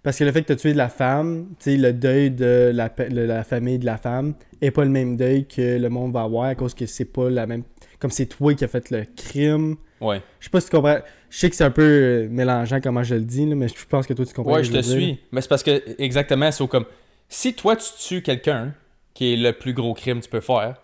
Parce 0.02 0.18
que 0.20 0.24
le 0.24 0.32
fait 0.32 0.42
que 0.44 0.48
tu 0.48 0.54
as 0.54 0.56
tué 0.56 0.74
de 0.74 0.78
la 0.78 0.90
femme, 0.90 1.48
tu 1.60 1.78
le 1.78 1.92
deuil 1.94 2.32
de 2.32 2.72
la, 2.74 2.90
pa- 2.90 3.10
de 3.10 3.22
la 3.22 3.44
famille 3.44 3.78
de 3.80 3.86
la 3.86 3.98
femme 3.98 4.36
est 4.62 4.72
pas 4.72 4.84
le 4.84 4.90
même 4.92 5.18
deuil 5.18 5.48
que 5.48 5.78
le 5.80 5.90
monde 5.90 6.14
va 6.14 6.22
avoir 6.22 6.46
à 6.46 6.56
cause 6.56 6.74
que 6.74 6.86
c'est 6.86 7.06
pas 7.06 7.30
la 7.30 7.46
même. 7.48 7.64
Comme 8.00 8.12
c'est 8.12 8.28
toi 8.28 8.54
qui 8.54 8.64
as 8.64 8.68
fait 8.68 8.90
le 8.92 9.06
crime. 9.16 9.76
Ouais. 10.02 10.22
Je 10.40 10.46
sais 10.46 10.50
pas 10.52 10.60
si 10.62 10.70
tu 10.70 10.76
comprends. 10.76 11.00
Je 11.30 11.38
sais 11.40 11.50
que 11.50 11.56
c'est 11.56 11.64
un 11.64 11.72
peu 11.72 12.28
mélangeant 12.30 12.80
comment 12.82 13.04
je 13.04 13.16
le 13.16 13.22
dis, 13.22 13.46
là, 13.46 13.56
mais 13.56 13.68
je 13.68 13.74
pense 13.90 14.06
que 14.08 14.14
toi 14.14 14.26
tu 14.26 14.34
comprends. 14.34 14.54
Ouais, 14.54 14.64
je 14.64 14.72
te 14.72 14.78
dire. 14.78 14.84
suis. 14.84 15.20
Mais 15.32 15.42
c'est 15.42 15.50
parce 15.50 15.64
que, 15.64 15.82
exactement, 16.02 16.52
c'est 16.52 16.64
au 16.64 16.68
comme. 16.68 16.86
Si 17.28 17.54
toi, 17.56 17.76
tu 17.76 17.86
tues 18.00 18.22
quelqu'un, 18.22 18.74
qui 19.16 19.34
est 19.34 19.38
le 19.38 19.54
plus 19.54 19.74
gros 19.74 19.96
crime 19.96 20.20
que 20.20 20.26
tu 20.26 20.30
peux 20.30 20.42
faire, 20.42 20.76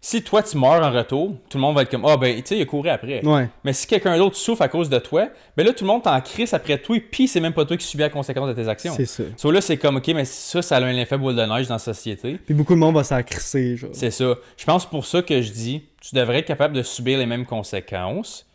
si 0.00 0.22
toi, 0.22 0.42
tu 0.44 0.56
meurs 0.56 0.82
en 0.82 0.92
retour, 0.92 1.34
tout 1.50 1.58
le 1.58 1.60
monde 1.60 1.74
va 1.74 1.82
être 1.82 1.90
comme, 1.90 2.04
ah, 2.04 2.16
ben, 2.16 2.36
tu 2.36 2.42
sais, 2.46 2.56
il 2.56 2.62
a 2.62 2.64
couru 2.64 2.88
après. 2.88 3.24
Ouais. 3.24 3.48
Mais 3.64 3.72
si 3.72 3.86
quelqu'un 3.86 4.16
d'autre 4.16 4.36
souffre 4.36 4.62
à 4.62 4.68
cause 4.68 4.88
de 4.88 4.98
toi, 4.98 5.28
ben 5.56 5.66
là, 5.66 5.72
tout 5.72 5.82
le 5.82 5.88
monde 5.88 6.04
t'en 6.04 6.20
crisse 6.20 6.54
après 6.54 6.78
toi, 6.78 6.96
puis 7.10 7.26
c'est 7.26 7.40
même 7.40 7.52
pas 7.52 7.64
toi 7.64 7.76
qui 7.76 7.84
subis 7.84 8.02
la 8.02 8.08
conséquence 8.08 8.48
de 8.48 8.52
tes 8.52 8.68
actions. 8.68 8.94
C'est 8.96 9.06
ça. 9.06 9.24
So 9.36 9.50
là, 9.50 9.60
c'est 9.60 9.76
comme, 9.76 9.96
ok, 9.96 10.06
mais 10.08 10.24
ça, 10.24 10.62
ça 10.62 10.76
a 10.76 10.82
un 10.82 10.96
effet 10.96 11.18
boule 11.18 11.34
de 11.34 11.42
neige 11.42 11.66
dans 11.66 11.74
la 11.74 11.80
société. 11.80 12.38
Puis 12.44 12.54
beaucoup 12.54 12.74
de 12.74 12.78
monde 12.78 12.94
va 12.94 13.02
s'en 13.02 13.22
crisser, 13.24 13.76
genre. 13.76 13.90
C'est 13.92 14.12
ça. 14.12 14.34
Je 14.56 14.64
pense 14.64 14.86
pour 14.86 15.04
ça 15.04 15.20
que 15.20 15.42
je 15.42 15.50
dis, 15.50 15.82
tu 16.00 16.14
devrais 16.14 16.38
être 16.38 16.46
capable 16.46 16.74
de 16.74 16.82
subir 16.82 17.18
les 17.18 17.26
mêmes 17.26 17.44
conséquences, 17.44 18.46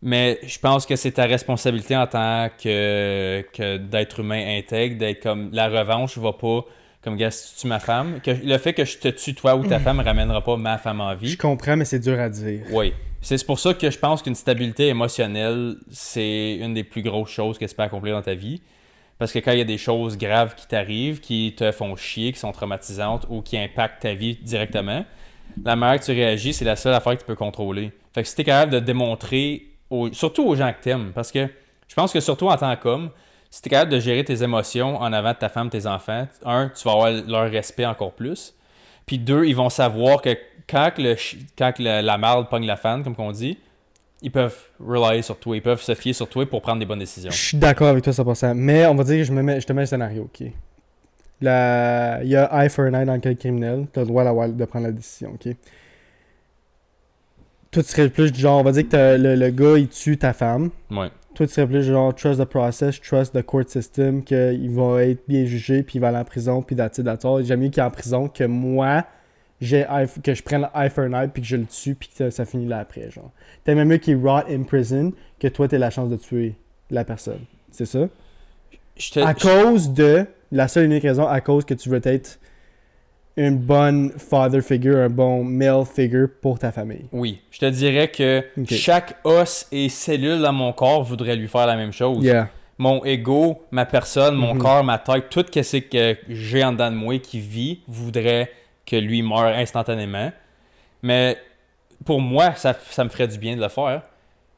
mais 0.00 0.40
je 0.44 0.58
pense 0.58 0.86
que 0.86 0.96
c'est 0.96 1.12
ta 1.12 1.26
responsabilité 1.26 1.94
en 1.94 2.06
tant 2.06 2.48
que, 2.58 3.44
que 3.52 3.76
d'être 3.76 4.20
humain 4.20 4.58
intègre, 4.58 4.96
d'être 4.96 5.22
comme 5.22 5.50
la 5.52 5.68
revanche 5.68 6.16
va 6.16 6.32
pas 6.32 6.64
comme 7.02 7.16
gars 7.16 7.30
si 7.30 7.54
tu 7.54 7.60
tues 7.62 7.66
ma 7.66 7.78
femme, 7.80 8.20
que 8.22 8.30
le 8.30 8.58
fait 8.58 8.72
que 8.74 8.84
je 8.84 8.98
te 8.98 9.08
tue 9.08 9.34
toi 9.34 9.56
ou 9.56 9.64
ta 9.66 9.78
femme 9.80 10.00
ramènera 10.00 10.42
pas 10.42 10.56
ma 10.56 10.78
femme 10.78 11.00
en 11.00 11.14
vie. 11.14 11.30
Je 11.30 11.38
comprends, 11.38 11.76
mais 11.76 11.84
c'est 11.84 11.98
dur 11.98 12.18
à 12.20 12.28
dire. 12.28 12.60
Oui. 12.72 12.92
C'est 13.22 13.44
pour 13.44 13.58
ça 13.58 13.74
que 13.74 13.90
je 13.90 13.98
pense 13.98 14.22
qu'une 14.22 14.34
stabilité 14.34 14.88
émotionnelle, 14.88 15.76
c'est 15.90 16.54
une 16.56 16.72
des 16.74 16.84
plus 16.84 17.02
grosses 17.02 17.30
choses 17.30 17.58
que 17.58 17.64
tu 17.66 17.74
peux 17.74 17.82
accomplir 17.82 18.14
dans 18.16 18.22
ta 18.22 18.34
vie. 18.34 18.62
Parce 19.18 19.32
que 19.32 19.38
quand 19.38 19.52
il 19.52 19.58
y 19.58 19.62
a 19.62 19.64
des 19.64 19.76
choses 19.76 20.16
graves 20.16 20.54
qui 20.54 20.66
t'arrivent, 20.66 21.20
qui 21.20 21.54
te 21.54 21.70
font 21.72 21.94
chier, 21.96 22.32
qui 22.32 22.38
sont 22.38 22.52
traumatisantes 22.52 23.26
ou 23.28 23.42
qui 23.42 23.58
impactent 23.58 24.00
ta 24.02 24.14
vie 24.14 24.36
directement, 24.40 25.04
la 25.62 25.76
manière 25.76 26.00
que 26.00 26.04
tu 26.06 26.12
réagis, 26.12 26.54
c'est 26.54 26.64
la 26.64 26.76
seule 26.76 26.94
affaire 26.94 27.12
que 27.14 27.20
tu 27.20 27.26
peux 27.26 27.34
contrôler. 27.34 27.92
Fait 28.14 28.22
que 28.22 28.28
si 28.28 28.34
tu 28.34 28.40
es 28.40 28.44
capable 28.44 28.72
de 28.72 28.78
démontrer, 28.80 29.66
aux- 29.90 30.10
surtout 30.12 30.44
aux 30.44 30.56
gens 30.56 30.72
que 30.72 30.82
t'aimes, 30.82 31.12
parce 31.14 31.30
que 31.30 31.46
je 31.88 31.94
pense 31.94 32.12
que 32.14 32.20
surtout 32.20 32.48
en 32.48 32.56
tant 32.56 32.74
qu'homme, 32.76 33.10
si 33.50 33.60
tu 33.62 33.68
es 33.68 33.70
capable 33.70 33.90
de 33.92 33.98
gérer 34.00 34.24
tes 34.24 34.42
émotions 34.42 34.96
en 34.96 35.12
avant 35.12 35.32
de 35.32 35.38
ta 35.38 35.48
femme, 35.48 35.70
tes 35.70 35.86
enfants, 35.86 36.26
un, 36.44 36.68
tu 36.68 36.84
vas 36.84 36.92
avoir 36.92 37.10
leur 37.26 37.50
respect 37.50 37.84
encore 37.86 38.12
plus. 38.12 38.54
Puis 39.06 39.18
deux, 39.18 39.44
ils 39.44 39.56
vont 39.56 39.70
savoir 39.70 40.22
que 40.22 40.36
quand, 40.68 40.92
le, 40.98 41.16
quand 41.58 41.72
le- 41.80 42.00
la 42.00 42.16
marde 42.16 42.48
pogne 42.48 42.66
la 42.66 42.76
fan, 42.76 43.02
comme 43.02 43.16
qu'on 43.16 43.32
dit, 43.32 43.58
ils 44.22 44.30
peuvent 44.30 44.56
rely 44.78 45.22
sur 45.22 45.36
toi, 45.38 45.56
ils 45.56 45.62
peuvent 45.62 45.80
se 45.82 45.94
fier 45.94 46.12
sur 46.12 46.28
toi 46.28 46.46
pour 46.48 46.62
prendre 46.62 46.78
des 46.78 46.86
bonnes 46.86 46.98
décisions. 47.00 47.30
Je 47.30 47.36
suis 47.36 47.56
d'accord 47.58 47.88
avec 47.88 48.04
toi 48.04 48.12
100%. 48.12 48.54
Mais 48.54 48.86
on 48.86 48.94
va 48.94 49.02
dire 49.02 49.16
que 49.16 49.24
je, 49.24 49.32
me 49.32 49.42
mets, 49.42 49.60
je 49.60 49.66
te 49.66 49.72
mets 49.72 49.82
un 49.82 49.86
scénario, 49.86 50.22
ok? 50.32 50.46
La... 51.40 52.20
Il 52.22 52.28
y 52.28 52.36
a 52.36 52.48
eye 52.52 52.68
for 52.68 52.84
an 52.84 52.94
eye 52.94 53.06
dans 53.06 53.14
le 53.14 53.18
cas 53.20 53.34
criminel. 53.34 53.86
Tu 53.92 53.98
as 53.98 54.02
le 54.02 54.08
droit 54.08 54.46
de 54.48 54.64
prendre 54.66 54.86
la 54.86 54.92
décision, 54.92 55.32
ok? 55.34 55.54
Toi, 57.70 57.82
tu 57.82 57.88
serais 57.88 58.08
plus 58.10 58.30
du 58.32 58.40
genre, 58.40 58.60
on 58.60 58.62
va 58.64 58.72
dire 58.72 58.88
que 58.88 59.16
le, 59.16 59.36
le 59.36 59.50
gars, 59.50 59.78
il 59.78 59.88
tue 59.88 60.18
ta 60.18 60.32
femme. 60.32 60.70
Ouais. 60.90 61.08
Toi, 61.40 61.46
tu 61.46 61.54
serais 61.54 61.66
plus 61.66 61.82
genre, 61.84 62.14
trust 62.14 62.38
the 62.38 62.44
process, 62.44 63.00
trust 63.00 63.32
the 63.32 63.40
court 63.40 63.64
system, 63.66 64.22
qu'il 64.22 64.70
va 64.72 65.04
être 65.04 65.22
bien 65.26 65.46
jugé, 65.46 65.82
puis 65.82 65.94
il 65.96 66.00
va 66.02 66.08
aller 66.08 66.18
en 66.18 66.24
prison, 66.24 66.60
puis 66.60 66.76
that's 66.76 66.98
all. 67.24 67.42
J'aime 67.42 67.60
mieux 67.60 67.70
qu'il 67.70 67.82
est 67.82 67.86
en 67.86 67.90
prison 67.90 68.28
que 68.28 68.44
moi, 68.44 69.06
j'ai 69.58 69.86
que 70.22 70.34
je 70.34 70.42
prenne 70.42 70.68
eye 70.74 70.90
for 70.90 71.04
an 71.04 71.14
eye, 71.14 71.28
puis 71.28 71.40
que 71.40 71.48
je 71.48 71.56
le 71.56 71.64
tue, 71.64 71.94
puis 71.94 72.10
que 72.10 72.14
ça, 72.14 72.30
ça 72.30 72.44
finit 72.44 72.66
là 72.66 72.80
après, 72.80 73.10
genre. 73.10 73.30
T'aimes 73.64 73.82
mieux 73.84 73.96
qu'il 73.96 74.18
rot 74.18 74.42
in 74.50 74.64
prison 74.64 75.14
que 75.38 75.48
toi, 75.48 75.66
t'aies 75.66 75.78
la 75.78 75.88
chance 75.88 76.10
de 76.10 76.16
tuer 76.16 76.56
la 76.90 77.06
personne. 77.06 77.40
C'est 77.70 77.86
ça? 77.86 78.06
Te- 78.98 79.20
À 79.20 79.32
cause 79.32 79.94
de, 79.94 80.26
la 80.52 80.68
seule 80.68 80.82
et 80.82 80.86
unique 80.88 81.04
raison, 81.04 81.26
à 81.26 81.40
cause 81.40 81.64
que 81.64 81.72
tu 81.72 81.88
veux 81.88 82.02
être 82.04 82.38
une 83.36 83.56
bonne 83.58 84.10
father 84.18 84.60
figure, 84.62 84.98
un 84.98 85.08
bon 85.08 85.44
male 85.44 85.84
figure 85.86 86.28
pour 86.42 86.58
ta 86.58 86.72
famille. 86.72 87.06
Oui, 87.12 87.40
je 87.50 87.58
te 87.60 87.66
dirais 87.66 88.08
que 88.08 88.44
chaque 88.68 89.16
os 89.24 89.66
et 89.72 89.88
cellule 89.88 90.40
dans 90.40 90.52
mon 90.52 90.72
corps 90.72 91.02
voudrait 91.02 91.36
lui 91.36 91.48
faire 91.48 91.66
la 91.66 91.76
même 91.76 91.92
chose. 91.92 92.24
Yeah. 92.24 92.48
Mon 92.78 93.04
ego, 93.04 93.62
ma 93.70 93.84
personne, 93.86 94.34
mon 94.34 94.54
Mhm. 94.54 94.60
corps, 94.60 94.84
ma 94.84 94.98
tête, 94.98 95.28
tout 95.30 95.44
ce 95.52 95.76
que, 95.76 96.12
que 96.14 96.18
j'ai 96.28 96.64
en 96.64 96.72
dedans 96.72 96.90
de 96.90 96.96
moi 96.96 97.18
qui 97.18 97.38
vit 97.38 97.80
voudrait 97.86 98.50
que 98.86 98.96
lui 98.96 99.22
meure 99.22 99.54
instantanément. 99.56 100.32
Mais 101.02 101.36
pour 102.04 102.20
moi, 102.20 102.54
ça, 102.54 102.74
ça 102.90 103.04
me 103.04 103.10
ferait 103.10 103.28
du 103.28 103.38
bien 103.38 103.54
de 103.56 103.60
le 103.60 103.68
faire. 103.68 104.02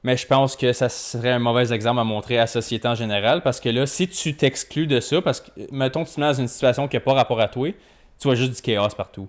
Mais 0.05 0.17
je 0.17 0.27
pense 0.27 0.57
que 0.57 0.73
ça 0.73 0.89
serait 0.89 1.31
un 1.31 1.39
mauvais 1.39 1.73
exemple 1.73 2.01
à 2.01 2.05
montrer 2.05 2.37
à 2.39 2.43
la 2.43 2.47
société 2.49 2.89
en 2.89 2.95
général 2.97 3.41
parce 3.43 3.61
que 3.61 3.69
là, 3.69 3.87
si 3.87 4.09
tu 4.09 4.35
t'exclus 4.35 4.89
de 4.89 4.99
ça, 4.99 5.21
parce 5.23 5.41
que, 5.41 5.51
mettons, 5.71 6.05
tu 6.05 6.13
te 6.15 6.21
mets 6.21 6.27
dans 6.27 6.33
une 6.35 6.49
situation 6.49 6.89
qui 6.89 6.97
n'a 6.97 7.01
pas 7.01 7.13
rapport 7.15 7.41
à 7.41 7.47
toi, 7.47 7.69
tu 8.23 8.29
vois 8.29 8.37
juste 8.37 8.55
du 8.55 8.63
chaos 8.63 8.89
partout. 8.97 9.27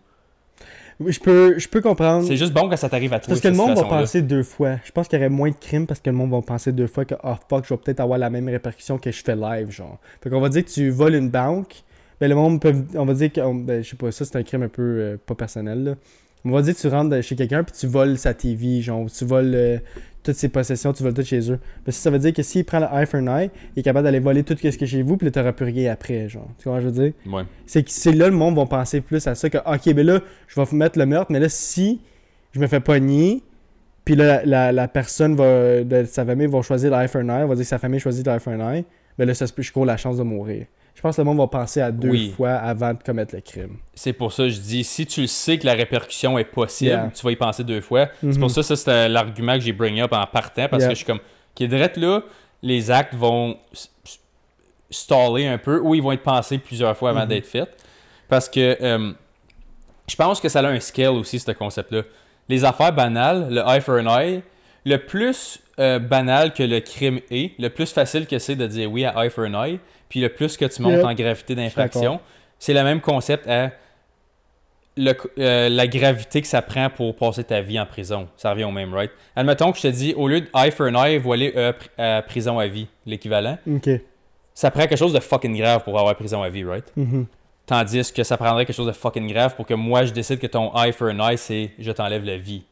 Oui, 0.99 1.11
Je 1.11 1.19
peux, 1.19 1.57
je 1.57 1.67
peux 1.67 1.81
comprendre. 1.81 2.27
C'est 2.27 2.37
juste 2.37 2.53
bon 2.53 2.69
quand 2.69 2.77
ça 2.77 2.87
t'arrive 2.87 3.11
à 3.11 3.19
toi. 3.19 3.29
Parce 3.29 3.41
que 3.41 3.47
le 3.47 3.55
monde 3.55 3.75
va 3.75 3.85
penser 3.85 4.21
deux 4.21 4.43
fois. 4.43 4.77
Je 4.83 4.91
pense 4.91 5.07
qu'il 5.07 5.17
y 5.17 5.21
aurait 5.21 5.29
moins 5.29 5.49
de 5.49 5.55
crimes 5.55 5.87
parce 5.87 5.99
que 5.99 6.11
le 6.11 6.15
monde 6.15 6.29
va 6.29 6.41
penser 6.43 6.71
deux 6.71 6.85
fois 6.85 7.03
que 7.03 7.15
oh 7.23 7.33
fuck, 7.49 7.65
je 7.65 7.73
vais 7.73 7.79
peut-être 7.79 7.99
avoir 8.01 8.19
la 8.19 8.29
même 8.29 8.47
répercussion 8.47 8.99
que 8.99 9.11
je 9.11 9.23
fais 9.23 9.35
live, 9.35 9.71
genre. 9.71 9.97
Fait 10.21 10.29
qu'on 10.29 10.39
va 10.39 10.49
dire 10.49 10.63
que 10.63 10.69
tu 10.69 10.91
voles 10.91 11.15
une 11.15 11.31
banque, 11.31 11.83
ben 12.21 12.29
le 12.29 12.35
monde 12.35 12.61
peut. 12.61 12.75
On 12.93 13.05
va 13.05 13.15
dire 13.15 13.33
que. 13.33 13.41
Ben, 13.63 13.83
je 13.83 13.89
sais 13.89 13.95
pas, 13.95 14.11
ça 14.11 14.25
c'est 14.25 14.35
un 14.35 14.43
crime 14.43 14.61
un 14.61 14.69
peu 14.69 14.81
euh, 14.83 15.17
pas 15.25 15.33
personnel 15.33 15.83
là. 15.83 15.95
On 16.45 16.51
va 16.51 16.61
dire 16.61 16.75
que 16.75 16.79
tu 16.79 16.87
rentres 16.87 17.21
chez 17.23 17.35
quelqu'un 17.35 17.63
puis 17.63 17.73
tu 17.77 17.87
voles 17.87 18.17
sa 18.17 18.33
TV, 18.33 18.81
genre, 18.81 19.01
ou 19.01 19.09
tu 19.09 19.23
voles 19.23 19.53
euh, 19.55 19.77
toutes 20.23 20.35
ses 20.35 20.49
possessions, 20.49 20.91
tu 20.93 21.03
voles 21.03 21.13
tout 21.13 21.23
chez 21.23 21.51
eux. 21.51 21.59
Ben, 21.85 21.91
ça, 21.91 22.01
ça 22.03 22.09
veut 22.09 22.19
dire 22.19 22.33
que 22.33 22.43
s'il 22.43 22.65
prend 22.65 22.79
le 22.79 22.87
eye 22.93 23.05
for 23.05 23.21
an 23.21 23.27
eye, 23.39 23.49
il 23.75 23.79
est 23.79 23.83
capable 23.83 24.05
d'aller 24.05 24.19
voler 24.19 24.43
tout 24.43 24.53
ce 24.53 24.67
qui 24.67 24.83
est 24.83 24.87
chez 24.87 25.01
vous 25.03 25.17
puis 25.17 25.31
t'auras 25.31 25.53
plus 25.53 25.65
rien 25.65 25.91
après, 25.91 26.27
genre. 26.29 26.47
Tu 26.57 26.67
vois 26.67 26.79
ce 26.79 26.85
que 26.85 26.89
je 26.89 26.95
veux 26.95 27.03
dire? 27.09 27.13
Ouais. 27.31 27.43
c'est 27.65 27.83
que 27.83 27.91
c'est 27.91 28.11
là 28.11 28.27
le 28.27 28.35
monde 28.35 28.55
va 28.55 28.65
penser 28.65 29.01
plus 29.01 29.25
à 29.27 29.35
ça 29.35 29.49
que 29.49 29.57
ok 29.57 29.93
ben 29.93 30.05
là 30.05 30.19
je 30.47 30.59
vais 30.59 30.67
mettre 30.73 30.97
le 30.99 31.05
meurtre 31.05 31.31
mais 31.31 31.39
là 31.39 31.49
si 31.49 32.01
je 32.51 32.59
me 32.59 32.67
fais 32.67 32.79
pogner 32.79 33.41
puis 34.05 34.15
là 34.15 34.25
la, 34.25 34.45
la, 34.45 34.71
la 34.71 34.87
personne 34.87 35.35
va 35.35 35.83
de 35.83 36.03
sa 36.05 36.25
famille 36.25 36.47
va 36.47 36.61
choisir 36.61 36.91
for 37.09 37.21
an 37.21 37.29
eye 37.29 37.43
on 37.43 37.47
va 37.47 37.55
dire 37.55 37.63
que 37.63 37.69
sa 37.69 37.79
famille 37.79 37.99
choisit 37.99 38.27
for 38.39 38.53
an 38.53 38.73
eye 38.73 38.85
ben 39.17 39.25
là 39.25 39.33
ça 39.33 39.47
se 39.47 39.53
peut 39.53 39.61
je 39.61 39.71
cours 39.71 39.85
la 39.85 39.97
chance 39.97 40.17
de 40.17 40.23
mourir 40.23 40.65
je 40.95 41.01
pense 41.01 41.15
que 41.15 41.21
le 41.21 41.25
monde 41.25 41.37
va 41.39 41.47
penser 41.47 41.81
à 41.81 41.91
deux 41.91 42.09
Oui. 42.09 42.33
fois 42.37 42.51
avant 42.53 42.93
de 42.93 43.01
commettre 43.03 43.35
le 43.35 43.41
crime 43.41 43.77
C'est 43.95 44.13
pour 44.13 44.31
ça 44.31 44.43
que 44.43 44.49
je 44.49 44.59
dis, 44.59 44.83
si 44.83 45.05
tu 45.05 45.21
le 45.21 45.27
sais 45.27 45.57
que 45.57 45.65
la 45.65 45.73
répercussion 45.73 46.37
est 46.37 46.43
possible, 46.45 46.91
Yeah. 46.91 47.11
tu 47.13 47.23
vas 47.25 47.31
y 47.31 47.35
penser 47.35 47.63
deux 47.63 47.81
fois. 47.81 48.07
C'est 48.21 48.27
Mhm. 48.27 48.39
pour 48.39 48.51
ça, 48.51 48.63
ça 48.63 48.75
c'est 48.75 49.09
l'argument 49.09 49.53
que 49.55 49.61
j'ai 49.61 49.73
bring 49.73 49.99
up 50.01 50.13
en 50.13 50.25
partant, 50.27 50.67
parce 50.69 50.81
Yeah. 50.83 50.89
que 50.89 50.93
je 50.95 50.97
suis 50.97 51.05
comme, 51.05 51.19
qui 51.55 51.63
est 51.63 51.67
direct 51.67 51.97
là, 51.97 52.21
les 52.61 52.91
actes 52.91 53.15
vont 53.15 53.57
staller 54.89 55.47
un 55.47 55.57
peu, 55.57 55.79
ou 55.79 55.95
ils 55.95 56.01
vont 56.01 56.11
être 56.11 56.23
pensés 56.23 56.57
plusieurs 56.57 56.95
fois 56.95 57.09
avant 57.09 57.21
Mhm. 57.21 57.27
d'être 57.27 57.47
faits. 57.47 57.69
Parce 58.29 58.47
que 58.47 58.77
euh, 58.81 59.11
je 60.07 60.15
pense 60.15 60.39
que 60.39 60.49
ça 60.49 60.59
a 60.59 60.67
un 60.67 60.79
scale 60.79 61.09
aussi, 61.15 61.39
ce 61.39 61.51
concept-là. 61.51 62.03
Les 62.49 62.63
affaires 62.65 62.93
banales, 62.93 63.47
le 63.49 63.61
eye 63.65 63.81
for 63.81 63.95
an 63.99 64.19
eye, 64.19 64.43
le 64.86 64.97
plus 64.97 65.59
euh, 65.79 65.99
banal 65.99 66.53
que 66.53 66.63
le 66.63 66.79
crime 66.79 67.19
est, 67.31 67.57
le 67.59 67.69
plus 67.69 67.91
facile 67.91 68.27
que 68.27 68.38
c'est 68.39 68.55
de 68.55 68.67
dire 68.67 68.91
oui 68.91 69.05
à 69.05 69.23
eye 69.25 69.29
for 69.29 69.45
an 69.45 69.63
eye, 69.63 69.79
puis 70.09 70.19
le 70.21 70.29
plus 70.29 70.57
que 70.57 70.65
tu 70.65 70.81
montes 70.81 71.03
en 71.05 71.13
gravité 71.13 71.55
d'infraction, 71.55 72.19
c'est 72.59 72.73
le 72.73 72.84
même 72.84 73.01
concept 73.01 73.47
à 73.47 73.71
le- 74.95 75.13
euh, 75.39 75.69
la 75.69 75.88
gravité 75.88 76.41
que 76.41 76.47
ça 76.47 76.61
prend 76.61 76.89
pour 76.89 77.15
passer 77.15 77.43
ta 77.43 77.61
vie 77.61 77.79
en 77.79 77.86
prison. 77.86 78.27
Ça 78.38 78.51
revient 78.51 78.65
au 78.65 78.71
même, 78.71 78.93
right? 78.93 79.11
Admettons 79.36 79.71
que 79.71 79.77
je 79.77 79.84
te 79.84 79.88
dis, 79.88 80.13
au 80.15 80.27
lieu 80.27 80.41
de 80.41 80.47
eye 80.55 80.69
for 80.71 80.88
an 80.88 81.03
eye, 81.03 81.17
voiler 81.17 81.51
euh, 81.55 82.21
prison 82.21 82.59
à 82.59 82.67
vie, 82.67 82.88
l'équivalent, 83.05 83.57
ça 84.53 84.69
prend 84.69 84.81
quelque 84.81 84.95
chose 84.99 85.13
de 85.13 85.19
fucking 85.19 85.57
grave 85.57 85.84
pour 85.84 85.97
avoir 85.97 86.15
prison 86.15 86.43
à 86.43 86.49
vie, 86.49 86.63
right? 86.63 86.86
Mhm. 86.95 87.25
Tandis 87.65 88.11
que 88.13 88.23
ça 88.23 88.38
prendrait 88.38 88.65
quelque 88.65 88.75
chose 88.75 88.88
de 88.88 88.91
fucking 88.91 89.31
grave 89.31 89.55
pour 89.55 89.65
que 89.65 89.73
moi 89.73 90.03
je 90.05 90.11
décide 90.11 90.38
que 90.38 90.47
ton 90.47 90.71
eye 90.75 90.91
for 90.91 91.07
an 91.09 91.27
eye, 91.29 91.38
c'est 91.38 91.71
je 91.79 91.91
t'enlève 91.91 92.23
la 92.23 92.38
vie. 92.38 92.63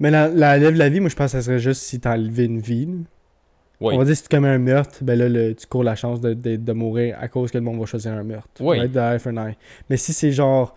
Mais 0.00 0.10
la, 0.10 0.28
la 0.28 0.58
lève 0.58 0.74
la 0.74 0.88
vie 0.88 1.00
moi 1.00 1.08
je 1.08 1.16
pense 1.16 1.32
que 1.32 1.38
ça 1.38 1.42
serait 1.42 1.58
juste 1.58 1.82
si 1.82 2.00
t'as 2.00 2.14
enlevé 2.14 2.44
une 2.44 2.60
vie. 2.60 2.88
Oui. 3.80 3.94
on 3.94 3.98
va 3.98 4.04
dire 4.06 4.16
si 4.16 4.22
tu 4.22 4.28
commets 4.30 4.48
un 4.48 4.58
meurtre 4.58 4.98
ben 5.04 5.18
là 5.18 5.28
le- 5.28 5.54
tu 5.54 5.66
cours 5.66 5.84
la 5.84 5.94
chance 5.94 6.20
de, 6.22 6.32
de, 6.32 6.56
de 6.56 6.72
mourir 6.72 7.16
à 7.20 7.28
cause 7.28 7.50
que 7.50 7.58
le 7.58 7.64
monde 7.64 7.78
va 7.78 7.84
choisir 7.84 8.12
un 8.12 8.22
meurtre 8.24 8.60
Oui. 8.60 8.78
right? 8.78 9.58
Mais 9.90 9.96
si 9.98 10.12
c'est 10.14 10.32
genre 10.32 10.74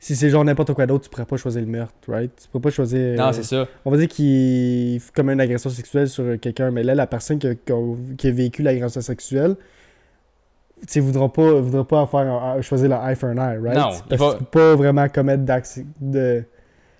Si 0.00 0.16
c'est 0.16 0.30
genre 0.30 0.44
n'importe 0.44 0.74
quoi 0.74 0.86
d'autre, 0.88 1.04
tu 1.04 1.10
pourrais 1.10 1.24
pas 1.26 1.36
choisir 1.36 1.60
le 1.60 1.68
meurtre, 1.68 1.94
right? 2.08 2.32
Tu 2.34 2.48
pourrais 2.48 2.62
pas 2.62 2.70
choisir. 2.70 3.16
Non, 3.16 3.28
euh, 3.28 3.32
c'est 3.32 3.44
ça. 3.44 3.68
On 3.84 3.90
va 3.92 3.96
dire 3.98 4.08
qu'il 4.08 5.00
commet 5.14 5.32
une 5.34 5.40
agression 5.40 5.70
sexuelle 5.70 6.08
sur 6.08 6.24
quelqu'un, 6.40 6.72
mais 6.72 6.82
là, 6.82 6.96
la 6.96 7.06
personne 7.06 7.38
qui 7.38 7.46
a, 7.46 7.54
qui 7.54 7.72
a- 7.72 7.96
qui 8.18 8.26
a 8.26 8.30
vécu 8.32 8.62
l'agression 8.62 9.00
sexuelle, 9.00 9.54
tu 10.82 10.94
sais, 10.94 11.00
voudra 11.00 11.32
pas, 11.32 11.52
voudra 11.60 11.84
pas 11.86 12.06
faire 12.06 12.56
choisir 12.62 12.88
le 12.88 12.94
eye 12.96 13.14
for 13.16 13.30
an 13.30 13.36
eye, 13.36 13.58
right? 13.58 13.76
Non, 13.76 13.90
Parce 14.08 14.20
va- 14.20 14.32
que 14.34 14.38
tu 14.38 14.44
peux 14.44 14.58
pas 14.60 14.74
vraiment 14.76 15.08
commettre 15.08 15.42
d'acte 15.44 15.78
de. 16.00 16.44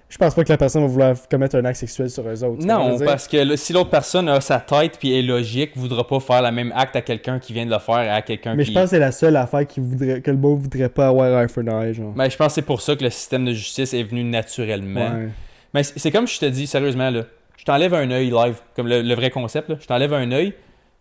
Je 0.08 0.18
pense 0.18 0.34
pas 0.34 0.44
que 0.44 0.50
la 0.50 0.58
personne 0.58 0.82
va 0.82 0.88
vouloir 0.88 1.14
commettre 1.30 1.56
un 1.56 1.64
acte 1.64 1.78
sexuel 1.78 2.10
sur 2.10 2.22
eux 2.28 2.44
autres. 2.44 2.66
Non, 2.66 2.98
parce 3.02 3.26
que 3.26 3.56
si 3.56 3.72
l'autre 3.72 3.88
personne 3.88 4.28
a 4.28 4.42
sa 4.42 4.60
tête 4.60 4.98
puis 4.98 5.18
est 5.18 5.22
logique, 5.22 5.70
voudra 5.74 6.06
pas 6.06 6.20
faire 6.20 6.42
le 6.42 6.50
même 6.52 6.70
acte 6.76 6.94
à 6.96 7.00
quelqu'un 7.00 7.38
qui 7.38 7.54
vient 7.54 7.64
de 7.64 7.70
le 7.70 7.78
faire 7.78 8.12
à 8.12 8.20
quelqu'un 8.20 8.54
Mais 8.54 8.64
qui. 8.64 8.72
je 8.72 8.74
pense 8.74 8.84
que 8.84 8.90
c'est 8.90 8.98
la 8.98 9.10
seule 9.10 9.34
affaire 9.36 9.66
qui 9.66 9.80
voudrait, 9.80 10.20
que 10.20 10.30
le 10.30 10.36
monde 10.36 10.60
voudrait 10.60 10.90
pas 10.90 11.08
avoir 11.08 11.40
eye 11.42 11.48
for 11.48 11.64
an 11.66 11.80
eye, 11.82 11.94
genre. 11.94 12.12
Ben, 12.12 12.28
je 12.30 12.36
pense 12.36 12.48
que 12.48 12.52
c'est 12.56 12.62
pour 12.62 12.82
ça 12.82 12.94
que 12.94 13.02
le 13.04 13.08
système 13.10 13.46
de 13.46 13.52
justice 13.54 13.94
est 13.94 14.02
venu 14.02 14.22
naturellement. 14.22 15.00
Ouais. 15.00 15.28
Mais 15.72 15.82
c'est 15.82 15.98
c'est 15.98 16.10
comme 16.10 16.26
je 16.28 16.38
te 16.38 16.44
dis, 16.46 16.66
sérieusement, 16.66 17.08
là. 17.08 17.22
Je 17.56 17.64
t'enlève 17.64 17.94
un 17.94 18.10
œil 18.10 18.28
live, 18.30 18.56
comme 18.76 18.88
le, 18.88 19.00
le 19.00 19.14
vrai 19.14 19.30
concept, 19.30 19.70
là. 19.70 19.76
Je 19.80 19.86
t'enlève 19.86 20.12
un 20.12 20.30
œil. 20.32 20.52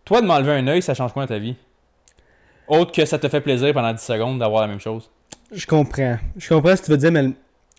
Toi, 0.06 0.22
de 0.22 0.26
m'enlever 0.26 0.52
un 0.52 0.66
œil, 0.68 0.80
ça 0.80 0.94
change 0.94 1.12
quoi 1.12 1.24
dans 1.24 1.28
ta 1.34 1.38
vie? 1.38 1.54
Autre 2.80 2.92
que 2.92 3.04
ça 3.04 3.18
te 3.18 3.28
fait 3.28 3.40
plaisir 3.40 3.72
pendant 3.74 3.92
10 3.92 4.00
secondes 4.02 4.38
d'avoir 4.38 4.62
la 4.62 4.68
même 4.68 4.80
chose. 4.80 5.10
Je 5.52 5.66
comprends. 5.66 6.16
Je 6.36 6.48
comprends 6.48 6.74
ce 6.76 6.80
que 6.80 6.86
tu 6.86 6.90
veux 6.92 6.96
dire, 6.96 7.12
mais 7.12 7.22
le, 7.22 7.32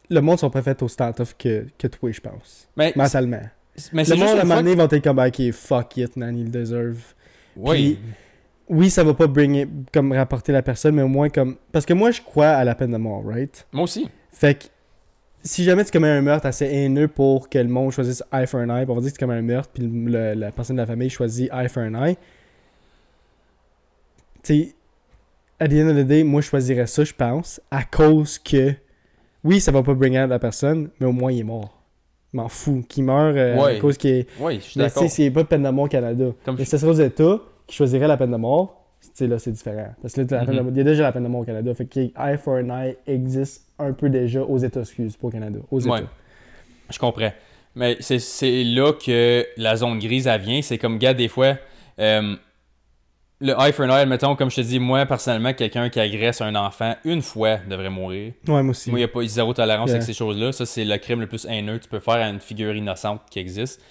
le 0.09 0.21
monde 0.21 0.37
sont 0.39 0.49
préfets 0.49 0.81
au 0.83 0.87
stand-off 0.87 1.35
que, 1.37 1.65
que 1.77 1.87
toi, 1.87 2.11
je 2.11 2.21
pense. 2.21 2.67
Mais, 2.77 2.93
Mentalement. 2.95 3.41
mais 3.91 4.03
le 4.03 4.15
monde, 4.15 4.37
à 4.37 4.41
un 4.41 4.43
moment 4.43 4.55
donné, 4.57 4.75
vont 4.75 4.83
être 4.87 5.03
comme, 5.03 5.19
ok, 5.19 5.51
fuck 5.51 5.97
it, 5.97 6.15
man, 6.15 6.37
il 6.37 6.45
le 6.45 6.49
deserve. 6.51 6.99
Oui. 7.55 7.97
Puis, 7.97 8.13
oui, 8.69 8.89
ça 8.89 9.03
va 9.03 9.13
pas 9.13 9.27
bring 9.27 9.55
it- 9.55 9.69
comme 9.91 10.11
rapporter 10.13 10.51
la 10.51 10.61
personne, 10.61 10.95
mais 10.95 11.01
au 11.01 11.07
moins 11.07 11.29
comme. 11.29 11.57
Parce 11.71 11.85
que 11.85 11.93
moi, 11.93 12.11
je 12.11 12.21
crois 12.21 12.49
à 12.49 12.63
la 12.63 12.75
peine 12.75 12.91
de 12.91 12.97
mort, 12.97 13.23
right? 13.25 13.65
Moi 13.73 13.83
aussi. 13.85 14.07
Fait 14.31 14.55
que 14.55 14.65
si 15.43 15.63
jamais 15.63 15.83
tu 15.83 15.91
commets 15.91 16.07
un 16.09 16.21
meurtre 16.21 16.45
assez 16.45 16.65
haineux 16.65 17.07
pour 17.07 17.49
que 17.49 17.57
le 17.57 17.67
monde 17.67 17.91
choisisse 17.91 18.23
eye 18.31 18.47
for 18.47 18.61
an 18.61 18.69
eye, 18.69 18.85
on 18.87 18.93
va 18.93 19.01
dire 19.01 19.09
que 19.11 19.17
tu 19.17 19.25
commets 19.25 19.37
un 19.37 19.41
meurtre, 19.41 19.69
puis 19.73 19.83
le- 19.87 20.33
la 20.35 20.51
personne 20.51 20.75
de 20.77 20.81
la 20.81 20.85
famille 20.87 21.09
choisit 21.09 21.49
eye 21.51 21.67
for 21.67 21.83
an 21.83 21.93
eye. 22.05 22.15
Tu 24.43 24.53
sais, 24.63 24.75
at 25.63 25.67
the 25.69 25.73
end 25.73 25.89
of 25.89 25.95
the 25.97 26.05
day, 26.07 26.23
moi, 26.23 26.41
je 26.41 26.47
choisirais 26.47 26.87
ça, 26.87 27.03
je 27.03 27.13
pense, 27.13 27.61
à 27.71 27.83
cause 27.83 28.37
que. 28.39 28.73
Oui, 29.43 29.59
ça 29.59 29.71
va 29.71 29.83
pas 29.83 29.93
bring 29.93 30.17
out 30.17 30.29
la 30.29 30.39
personne, 30.39 30.89
mais 30.99 31.05
au 31.07 31.11
moins, 31.11 31.31
il 31.31 31.39
est 31.39 31.43
mort. 31.43 31.81
Je 32.33 32.37
m'en 32.37 32.47
fous. 32.49 32.83
Qu'il 32.87 33.03
meurt 33.03 33.35
euh, 33.35 33.57
Ouais. 33.61 33.75
à 33.77 33.79
cause 33.79 33.97
qu'il 33.97 34.11
est. 34.11 34.27
Oui, 34.39 34.55
je 34.55 34.61
suis 34.61 34.79
d'accord. 34.79 35.03
a 35.03 35.31
pas 35.31 35.43
de 35.43 35.47
peine 35.47 35.63
de 35.63 35.69
mort 35.69 35.85
au 35.85 35.87
Canada. 35.89 36.25
Comme 36.45 36.55
Mais 36.55 36.61
je- 36.63 36.65
si 36.65 36.71
ce 36.71 36.77
serait 36.77 36.91
aux 36.91 37.01
États 37.01 37.39
qui 37.67 37.75
choisiraient 37.75 38.07
la 38.07 38.17
peine 38.17 38.31
de 38.31 38.37
mort, 38.37 38.79
tu 39.15 39.27
là, 39.27 39.37
c'est 39.37 39.51
différent. 39.51 39.93
Parce 40.01 40.13
que 40.13 40.21
là, 40.21 40.45
peine 40.45 40.55
de 40.55 40.61
Mhm. 40.61 40.69
il 40.71 40.77
y 40.77 40.81
a 40.81 40.83
déjà 40.83 41.03
la 41.03 41.11
peine 41.11 41.23
de 41.23 41.27
mort 41.27 41.41
au 41.41 41.45
Canada. 41.45 41.73
Fait 41.73 41.85
que 41.85 41.99
eye 41.99 42.37
for 42.37 42.55
an 42.55 42.69
eye 42.69 42.95
existe 43.05 43.67
un 43.77 43.91
peu 43.93 44.09
déjà 44.09 44.41
aux 44.41 44.57
États, 44.57 44.79
excuse, 44.79 45.17
pas 45.17 45.27
au 45.27 45.31
Canada. 45.31 45.59
Aux 45.69 45.79
États. 45.79 45.89
Ouais. 45.91 46.03
Je 46.89 46.97
comprends. 46.99 47.31
Mais 47.75 47.97
c'est- 47.99 48.19
c'est 48.19 48.63
là 48.63 48.93
que 48.93 49.45
la 49.57 49.75
zone 49.75 49.99
grise, 49.99 50.27
elle 50.27 50.39
vient. 50.41 50.61
C'est 50.61 50.77
comme, 50.77 50.97
gars, 50.97 51.13
des 51.13 51.27
fois, 51.27 51.57
euh, 51.99 52.35
le 53.45 53.53
eye 53.59 53.73
for 53.73 53.85
an 53.85 53.89
eye, 53.97 54.05
mettons, 54.05 54.35
comme 54.37 54.49
je 54.49 54.55
te 54.55 54.61
dis, 54.61 54.79
moi, 54.79 55.05
personnellement, 55.05 55.53
quelqu'un 55.53 55.89
qui 55.89 55.99
agresse 55.99 56.39
un 56.41 56.55
enfant 56.55 56.95
une 57.03 57.21
fois 57.21 57.57
devrait 57.57 57.89
mourir. 57.89 58.31
Ouais, 58.47 58.63
moi 58.63 58.71
aussi. 58.71 58.89
Moi, 58.89 58.99
il 58.99 59.01
n'y 59.01 59.05
a 59.05 59.09
pas 59.09 59.25
zéro 59.25 59.53
tolérance 59.53 59.89
Yeah. 59.89 59.97
avec 59.97 60.05
ces 60.05 60.13
choses-là. 60.13 60.51
Ça, 60.53 60.65
c'est 60.65 60.85
le 60.85 60.97
crime 60.97 61.19
le 61.19 61.27
plus 61.27 61.45
haineux 61.45 61.77
que 61.77 61.83
tu 61.83 61.89
peux 61.89 61.99
faire 61.99 62.13
à 62.15 62.29
une 62.29 62.39
figure 62.39 62.73
innocente 62.73 63.21
qui 63.29 63.39
existe. 63.39 63.81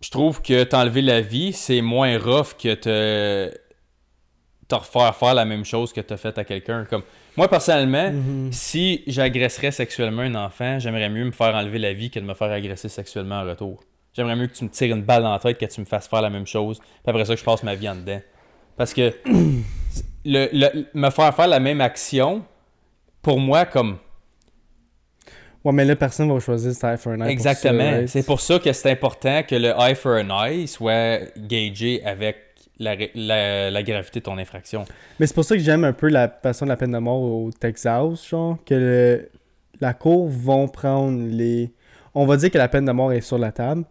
Je 0.00 0.10
trouve 0.10 0.42
que 0.42 0.64
t'enlever 0.64 1.02
la 1.02 1.20
vie, 1.20 1.52
c'est 1.52 1.80
moins 1.80 2.18
rough 2.18 2.54
que 2.58 2.74
te, 2.74 3.52
te 4.68 4.74
refaire 4.74 5.14
faire 5.16 5.34
la 5.34 5.44
même 5.44 5.64
chose 5.64 5.92
que 5.92 6.00
t'as 6.00 6.16
fait 6.16 6.36
à 6.38 6.44
quelqu'un. 6.44 6.84
Comme 6.84 7.02
moi, 7.36 7.48
personnellement, 7.48 8.10
Mhm. 8.10 8.52
si 8.52 9.02
j'agresserais 9.06 9.70
sexuellement 9.70 10.22
un 10.22 10.34
enfant, 10.34 10.78
j'aimerais 10.78 11.08
mieux 11.08 11.24
me 11.24 11.32
faire 11.32 11.54
enlever 11.54 11.78
la 11.78 11.92
vie 11.92 12.10
que 12.10 12.18
de 12.20 12.24
me 12.24 12.34
faire 12.34 12.50
agresser 12.50 12.88
sexuellement 12.88 13.40
en 13.40 13.44
retour. 13.48 13.80
J'aimerais 14.14 14.36
mieux 14.36 14.46
que 14.46 14.54
tu 14.54 14.64
me 14.64 14.68
tires 14.70 14.94
une 14.94 15.02
balle 15.02 15.22
dans 15.22 15.32
la 15.32 15.38
tête 15.38 15.58
que 15.58 15.64
tu 15.66 15.80
me 15.80 15.86
fasses 15.86 16.06
faire 16.08 16.20
la 16.22 16.30
même 16.30 16.46
chose, 16.46 16.78
puis 16.78 16.88
après 17.06 17.24
ça, 17.24 17.34
que 17.34 17.40
je 17.40 17.44
passe 17.44 17.62
ma 17.62 17.74
vie 17.74 17.88
en 17.88 17.94
dedans. 17.96 18.20
Parce 18.76 18.92
que 18.92 19.12
le, 20.24 20.48
le- 20.52 20.86
me 20.94 21.10
faire 21.10 21.34
faire 21.34 21.48
la 21.48 21.60
même 21.60 21.80
action, 21.80 22.42
pour 23.22 23.38
moi, 23.40 23.64
comme 23.64 23.98
Ouais, 25.64 25.72
mais 25.72 25.84
là, 25.84 25.94
personne 25.94 26.32
va 26.32 26.40
choisir 26.40 26.72
cet 26.72 26.82
eye 26.84 26.96
for 26.98 27.12
an 27.12 27.20
eye. 27.20 27.30
Exactement. 27.30 27.78
right? 27.98 28.08
C'est 28.08 28.26
pour 28.26 28.40
ça 28.40 28.58
que 28.58 28.72
c'est 28.72 28.90
important 28.90 29.42
que 29.44 29.54
le 29.54 29.68
eye 29.78 29.94
for 29.94 30.16
an 30.20 30.44
eye 30.46 30.66
soit 30.66 31.20
gagé 31.36 32.04
avec 32.04 32.36
la, 32.80 32.96
la- 33.14 33.70
la 33.70 33.82
gravité 33.84 34.18
de 34.18 34.24
ton 34.24 34.38
infraction. 34.38 34.84
Mais 35.20 35.26
c'est 35.28 35.34
pour 35.34 35.44
ça 35.44 35.56
que 35.56 35.62
j'aime 35.62 35.84
un 35.84 35.92
peu 35.92 36.08
la 36.08 36.26
passion 36.26 36.66
de 36.66 36.70
la 36.70 36.76
peine 36.76 36.90
de 36.90 36.98
mort 36.98 37.22
au 37.22 37.50
Texas, 37.52 38.26
genre, 38.28 38.58
que 38.66 38.74
le- 38.74 39.30
la 39.80 39.94
cour 39.94 40.28
vont 40.28 40.66
prendre 40.66 41.22
les... 41.28 41.70
On 42.14 42.26
va 42.26 42.36
dire 42.36 42.50
que 42.50 42.58
la 42.58 42.68
peine 42.68 42.84
de 42.84 42.92
mort 42.92 43.12
est 43.12 43.20
sur 43.20 43.38
la 43.38 43.52
table. 43.52 43.84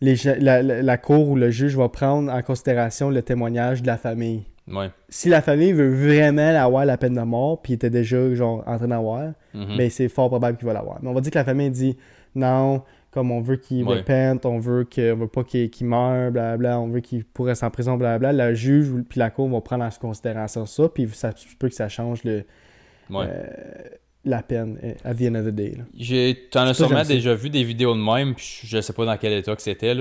Les, 0.00 0.14
la, 0.40 0.62
la- 0.62 0.82
la 0.82 0.98
cour 0.98 1.28
ou 1.30 1.36
le 1.36 1.50
juge 1.50 1.76
va 1.76 1.88
prendre 1.88 2.30
en 2.32 2.42
considération 2.42 3.08
le 3.10 3.22
témoignage 3.22 3.80
de 3.82 3.86
la 3.86 3.96
famille. 3.96 4.44
Ouais. 4.68 4.90
Si 5.08 5.28
la 5.28 5.40
famille 5.40 5.72
veut 5.72 5.88
vraiment 5.88 6.42
avoir 6.60 6.84
la 6.84 6.96
peine 6.98 7.14
de 7.14 7.20
mort, 7.22 7.62
puis 7.62 7.72
était 7.74 7.88
déjà, 7.90 8.34
genre, 8.34 8.62
en 8.66 8.76
train 8.78 8.88
d'avoir, 8.88 9.32
Mhm. 9.54 9.76
ben 9.78 9.88
c'est 9.88 10.08
fort 10.08 10.28
probable 10.28 10.58
qu'il 10.58 10.66
va 10.66 10.72
l'avoir. 10.74 10.98
Mais 11.02 11.08
on 11.08 11.14
va 11.14 11.20
dire 11.20 11.30
que 11.32 11.38
la 11.38 11.44
famille 11.44 11.70
dit 11.70 11.96
non, 12.34 12.82
comme 13.12 13.30
on 13.30 13.40
veut 13.40 13.56
qu'il 13.56 13.86
Ouais. 13.86 13.98
repente, 13.98 14.44
on 14.44 14.58
veut 14.58 14.84
que, 14.84 15.12
on 15.14 15.16
veut 15.16 15.28
pas 15.28 15.44
qu'il 15.44 15.70
meure, 15.86 16.30
blablabla, 16.32 16.78
on 16.80 16.88
veut 16.88 17.00
qu'il 17.00 17.24
pourrait 17.24 17.62
en 17.64 17.70
prison, 17.70 17.96
blablabla. 17.96 18.48
Le 18.50 18.54
juge 18.54 18.90
ou- 18.90 19.02
puis 19.02 19.18
la 19.20 19.30
cour 19.30 19.48
vont 19.48 19.60
prendre 19.62 19.84
en 19.84 19.88
considération 19.98 20.66
ça, 20.66 20.88
puis 20.92 21.08
ça 21.14 21.32
peut 21.58 21.68
que 21.68 21.74
ça 21.74 21.88
change 21.88 22.24
le, 22.24 22.44
Ouais. 23.08 23.24
euh, 23.26 23.46
la 24.26 24.42
peine 24.42 24.78
at 25.04 25.14
the 25.14 25.22
end 25.22 25.36
of 25.36 25.46
the 25.46 25.50
day. 25.50 25.76
t'en 26.50 26.62
as 26.62 26.74
sûrement 26.74 27.04
déjà 27.04 27.34
vu 27.34 27.48
des 27.48 27.64
vidéos 27.64 27.94
de 27.94 28.00
même, 28.00 28.34
puis 28.34 28.60
je 28.64 28.80
sais 28.80 28.92
pas 28.92 29.04
dans 29.06 29.16
quel 29.16 29.32
état 29.32 29.54
que 29.56 29.62
c'était. 29.62 29.94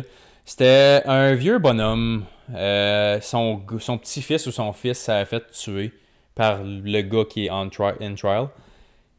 C'était 0.43 1.01
un 1.05 1.33
vieux 1.33 1.59
bonhomme, 1.59 2.25
euh, 2.53 3.19
son, 3.21 3.57
petit-fils 3.57 4.45
ou 4.47 4.51
son 4.51 4.73
fils 4.73 4.97
s'est 4.97 5.25
fait 5.25 5.49
tuer 5.51 5.91
par 6.35 6.61
le 6.63 7.01
gars 7.01 7.23
qui 7.29 7.45
est 7.45 7.69
tri- 7.71 7.93
in 8.05 8.15
trial. 8.15 8.49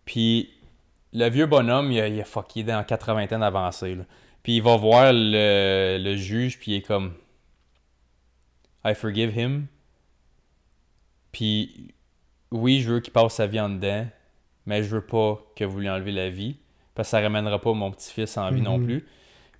Puis 0.05 0.51
le 1.13 1.29
vieux 1.29 1.47
bonhomme, 1.47 1.91
il 1.91 2.01
a, 2.01 2.09
il 2.09 2.21
a 2.21 2.25
fucké 2.25 2.63
dans 2.63 2.85
80 2.85 3.27
ans 3.33 3.39
d'avancée. 3.39 3.95
là. 3.95 4.05
Puis 4.43 4.57
il 4.57 4.63
va 4.63 4.77
voir 4.77 5.13
le, 5.13 5.99
le 6.01 6.17
juge, 6.17 6.59
puis 6.59 6.73
il 6.73 6.75
est 6.77 6.83
comme 6.83 7.15
I 8.85 8.95
forgive 8.95 9.37
him. 9.37 9.67
Puis 11.33 11.93
oui, 12.53 12.81
je 12.81 12.93
veux 12.93 13.01
qu'il 13.01 13.13
passe 13.13 13.35
sa 13.35 13.47
vie 13.49 13.59
en 13.61 13.69
dedans, 13.69 14.07
mais 14.67 14.83
je 14.83 14.89
veux 14.89 15.01
pas 15.07 15.41
que 15.57 15.65
vous 15.65 15.79
lui 15.81 15.89
enlevez 15.89 16.13
la 16.13 16.29
vie, 16.29 16.57
parce 16.95 17.09
que 17.09 17.11
ça 17.13 17.21
ramènera 17.21 17.61
pas 17.61 17.73
mon 17.73 17.91
petit-fils 17.91 18.37
en 18.37 18.51
vie 18.51 18.61
non 18.63 18.79
Mhm. 18.79 18.85
plus. 18.85 19.07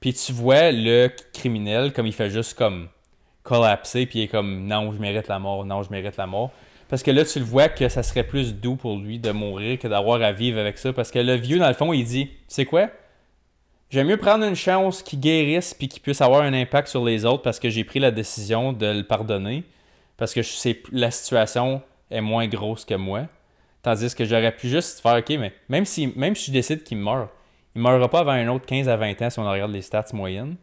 Puis 0.01 0.13
tu 0.15 0.33
vois 0.33 0.73
le 0.73 1.11
criminel 1.33 1.93
comme 1.93 2.07
il 2.07 2.13
fait 2.13 2.31
juste 2.31 2.55
comme 2.57 2.89
collapser, 3.43 4.07
puis 4.07 4.21
il 4.21 4.23
est 4.23 4.29
comme 4.29 4.67
non, 4.67 4.93
je 4.93 4.99
mérite 5.01 5.29
la 5.29 5.39
mort, 5.39 5.65
non, 5.65 5.83
je 5.83 5.91
mérite 5.91 6.17
la 6.17 6.27
mort. 6.27 6.51
Parce 6.89 7.03
que 7.03 7.11
là, 7.11 7.25
tu 7.25 7.39
le 7.41 7.45
vois 7.45 7.69
que 7.69 7.89
ça 7.89 8.03
serait 8.05 8.23
plus 8.25 8.55
doux 8.55 8.77
pour 8.77 8.97
lui 8.97 9.19
de 9.19 9.31
mourir 9.33 9.79
que 9.79 9.89
d'avoir 9.89 10.23
à 10.23 10.31
vivre 10.33 10.59
avec 10.61 10.79
ça. 10.79 10.93
Parce 10.93 11.11
que 11.11 11.19
le 11.19 11.35
vieux, 11.35 11.59
dans 11.59 11.67
le 11.69 11.75
fond, 11.75 11.93
il 11.93 12.05
dit 12.05 12.31
C'est 12.47 12.65
quoi? 12.65 12.89
J'aime 13.91 14.09
mieux 14.09 14.17
prendre 14.17 14.45
une 14.45 14.55
chance 14.57 15.03
qui 15.03 15.17
guérisse 15.17 15.75
puis 15.75 15.89
qui 15.89 15.99
puisse 16.01 16.21
avoir 16.21 16.43
un 16.43 16.53
impact 16.53 16.89
sur 16.89 17.05
les 17.05 17.25
autres 17.25 17.43
parce 17.43 17.59
que 17.61 17.71
j'ai 17.71 17.85
pris 17.85 17.99
la 18.01 18.11
décision 18.11 18.73
de 18.73 18.87
le 18.87 19.03
pardonner. 19.05 19.65
Parce 20.17 20.33
que 20.35 20.43
je 20.43 20.51
sais 20.51 20.81
la 20.93 21.11
situation 21.11 21.83
est 22.11 22.21
moins 22.21 22.47
grosse 22.49 22.85
que 22.85 22.95
moi. 22.95 23.27
Tandis 23.87 24.13
que 24.17 24.25
j'aurais 24.25 24.51
pu 24.51 24.69
juste 24.69 24.99
faire 25.01 25.15
OK, 25.19 25.31
mais 25.39 25.53
même 25.69 25.85
si, 25.85 26.13
même 26.17 26.35
si 26.35 26.47
je 26.47 26.53
décide 26.53 26.83
qu'il 26.83 26.99
meurt, 26.99 27.31
il 27.77 27.81
ne 27.83 27.89
meurra 27.89 28.09
pas 28.11 28.19
avant 28.19 28.33
un 28.33 28.49
autre 28.49 28.67
15 28.67 28.89
à 28.89 28.97
20 28.97 29.23
ans 29.23 29.31
si 29.31 29.39
on 29.39 29.49
regarde 29.49 29.71
les 29.71 29.83
stats 29.83 30.07
moyennes. 30.13 30.57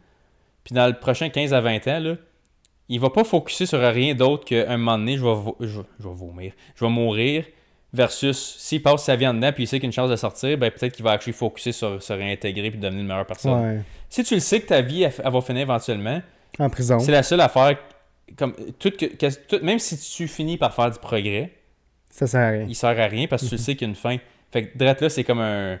Puis 0.62 0.74
dans 0.74 0.86
le 0.86 0.92
prochain 0.92 1.30
15 1.30 1.54
à 1.54 1.60
20 1.62 1.88
ans, 1.88 2.00
là, 2.00 2.16
il 2.90 3.00
va 3.00 3.08
pas 3.08 3.24
focuser 3.24 3.64
sur 3.64 3.80
rien 3.80 4.14
d'autre 4.14 4.44
qu'un 4.44 4.76
moment 4.76 4.98
donné, 4.98 5.16
je 5.16 5.24
vais, 5.24 5.34
je, 5.60 5.78
vais- 5.80 5.86
je 5.98 6.06
vais 6.06 6.14
vomir. 6.14 6.52
Je 6.76 6.84
vais 6.84 6.90
mourir. 6.90 7.44
Versus, 7.94 8.56
s'il 8.58 8.82
passe 8.82 9.04
sa 9.04 9.14
vie 9.16 9.26
en 9.26 9.32
dedans 9.34 9.52
puis 9.52 9.62
il 9.62 9.66
sait 9.68 9.78
qu'il 9.78 9.86
a 9.86 9.88
une 9.88 9.92
chance 9.92 10.10
de 10.10 10.16
sortir, 10.16 10.58
ben 10.58 10.70
peut-être 10.70 10.92
qu'il 10.94 11.04
va 11.04 11.12
actually 11.12 11.32
focuser 11.32 11.70
sur 11.72 12.02
se 12.02 12.12
réintégrer 12.12 12.70
puis 12.72 12.78
devenir 12.80 13.00
une 13.02 13.06
meilleure 13.06 13.24
personne. 13.24 13.52
Ouais. 13.76 13.80
Si 14.10 14.22
tu 14.24 14.34
le 14.34 14.40
sais 14.40 14.60
que 14.60 14.66
ta 14.66 14.80
vie, 14.82 15.04
elle, 15.04 15.12
elle 15.24 15.32
va 15.32 15.40
finir 15.40 15.62
éventuellement, 15.62 16.20
En 16.58 16.68
prison. 16.68 16.98
c'est 16.98 17.12
la 17.12 17.22
seule 17.22 17.40
affaire. 17.40 17.78
Comme, 18.36 18.54
tout 18.80 18.90
que, 18.90 19.06
que- 19.06 19.46
tout- 19.46 19.64
même 19.64 19.78
si 19.78 19.96
tu 19.96 20.26
finis 20.28 20.58
par 20.58 20.74
faire 20.74 20.90
du 20.90 20.98
progrès, 20.98 21.52
Ça 22.14 22.28
sert 22.28 22.40
à 22.40 22.50
rien. 22.50 22.66
il 22.68 22.76
sert 22.76 22.90
à 22.90 23.06
rien 23.06 23.26
parce 23.26 23.42
que 23.42 23.48
tu 23.48 23.54
le 23.56 23.60
sais 23.60 23.74
qu'il 23.74 23.88
y 23.88 23.90
a 23.90 23.90
une 23.90 23.96
fin. 23.96 24.18
Fait 24.52 24.68
que 24.68 24.78
drette 24.78 25.00
là, 25.00 25.08
c'est 25.08 25.24
comme 25.24 25.40
un. 25.40 25.78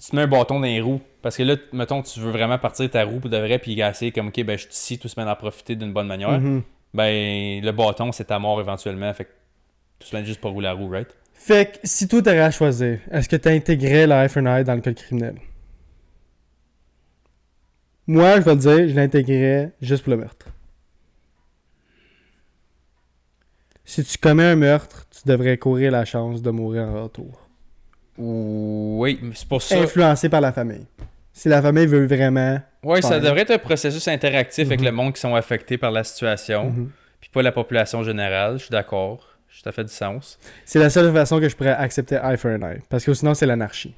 Tu 0.00 0.10
te 0.10 0.16
mets 0.16 0.22
un 0.22 0.28
bâton 0.28 0.60
dans 0.60 0.66
les 0.66 0.80
roues. 0.80 1.00
Parce 1.20 1.36
que 1.36 1.42
là, 1.42 1.56
mettons, 1.72 2.00
tu 2.00 2.20
veux 2.20 2.30
vraiment 2.30 2.58
partir 2.58 2.86
de 2.86 2.90
ta 2.92 3.04
roue 3.04 3.18
pour 3.18 3.28
de 3.28 3.36
vrai, 3.36 3.58
puis 3.58 3.78
essayer 3.78 4.12
comme, 4.12 4.28
ok, 4.28 4.42
ben 4.44 4.56
je 4.56 4.62
suis 4.62 4.72
ici, 4.72 4.98
tout 4.98 5.08
se 5.08 5.18
met 5.20 5.26
à 5.26 5.32
en 5.32 5.36
profiter 5.36 5.74
d'une 5.74 5.92
bonne 5.92 6.06
manière. 6.06 6.40
Mhm. 6.40 6.62
Ben, 6.94 7.60
le 7.62 7.70
bâton, 7.72 8.12
c'est 8.12 8.24
ta 8.24 8.38
mort 8.38 8.60
éventuellement. 8.60 9.12
Fait 9.12 9.24
que 9.24 9.30
tout 9.98 10.06
se 10.06 10.16
met 10.16 10.24
juste 10.24 10.40
pas 10.40 10.48
rouler 10.48 10.68
la 10.68 10.72
roue, 10.74 10.88
right? 10.88 11.08
Fait 11.34 11.72
que 11.72 11.78
si 11.82 12.06
toi 12.06 12.22
t'aurais 12.22 12.40
à 12.40 12.50
choisir, 12.52 13.00
est-ce 13.10 13.28
que 13.28 13.36
tu 13.36 13.48
intégrais 13.48 14.06
la 14.06 14.24
eye 14.26 14.64
dans 14.64 14.74
le 14.74 14.80
code 14.80 14.94
criminel? 14.94 15.34
Moi, 18.06 18.36
je 18.36 18.40
vais 18.42 18.56
te 18.56 18.60
dire, 18.60 18.88
je 18.88 18.94
l'intégrais 18.94 19.72
juste 19.82 20.04
pour 20.04 20.12
le 20.12 20.18
meurtre. 20.18 20.46
Si 23.92 24.04
tu 24.04 24.18
commets 24.18 24.44
un 24.44 24.54
meurtre, 24.54 25.04
tu 25.10 25.28
devrais 25.28 25.56
courir 25.58 25.90
la 25.90 26.04
chance 26.04 26.40
de 26.42 26.50
mourir 26.50 26.84
en 26.84 27.02
retour. 27.02 27.40
Oui, 28.18 29.18
mais 29.20 29.32
c'est 29.34 29.48
pour 29.48 29.60
ça. 29.62 29.80
Influencé 29.80 30.28
par 30.28 30.40
la 30.40 30.52
famille. 30.52 30.86
Si 31.32 31.48
la 31.48 31.60
famille 31.60 31.86
veut 31.86 32.06
vraiment. 32.06 32.60
Ouais, 32.84 33.02
ça 33.02 33.18
devrait 33.18 33.40
être 33.40 33.50
un 33.50 33.58
processus 33.58 34.06
interactif 34.06 34.68
avec 34.68 34.78
Mhm. 34.78 34.86
le 34.86 34.92
monde 34.92 35.12
qui 35.14 35.20
sont 35.20 35.34
affectés 35.34 35.76
par 35.76 35.90
la 35.90 36.04
situation, 36.04 36.66
Mhm. 36.70 36.90
puis 37.20 37.30
pas 37.32 37.42
la 37.42 37.50
population 37.50 38.04
générale. 38.04 38.58
Je 38.58 38.64
suis 38.66 38.70
d'accord. 38.70 39.26
Ça 39.64 39.72
fait 39.72 39.82
du 39.82 39.92
sens. 39.92 40.38
C'est 40.64 40.78
la 40.78 40.88
seule 40.88 41.12
façon 41.12 41.40
que 41.40 41.48
je 41.48 41.56
pourrais 41.56 41.70
accepter 41.74 42.14
eye 42.22 42.36
for 42.38 42.52
an 42.52 42.62
eye. 42.62 42.78
Parce 42.88 43.04
que 43.04 43.12
sinon, 43.12 43.34
c'est 43.34 43.46
l'anarchie. 43.46 43.92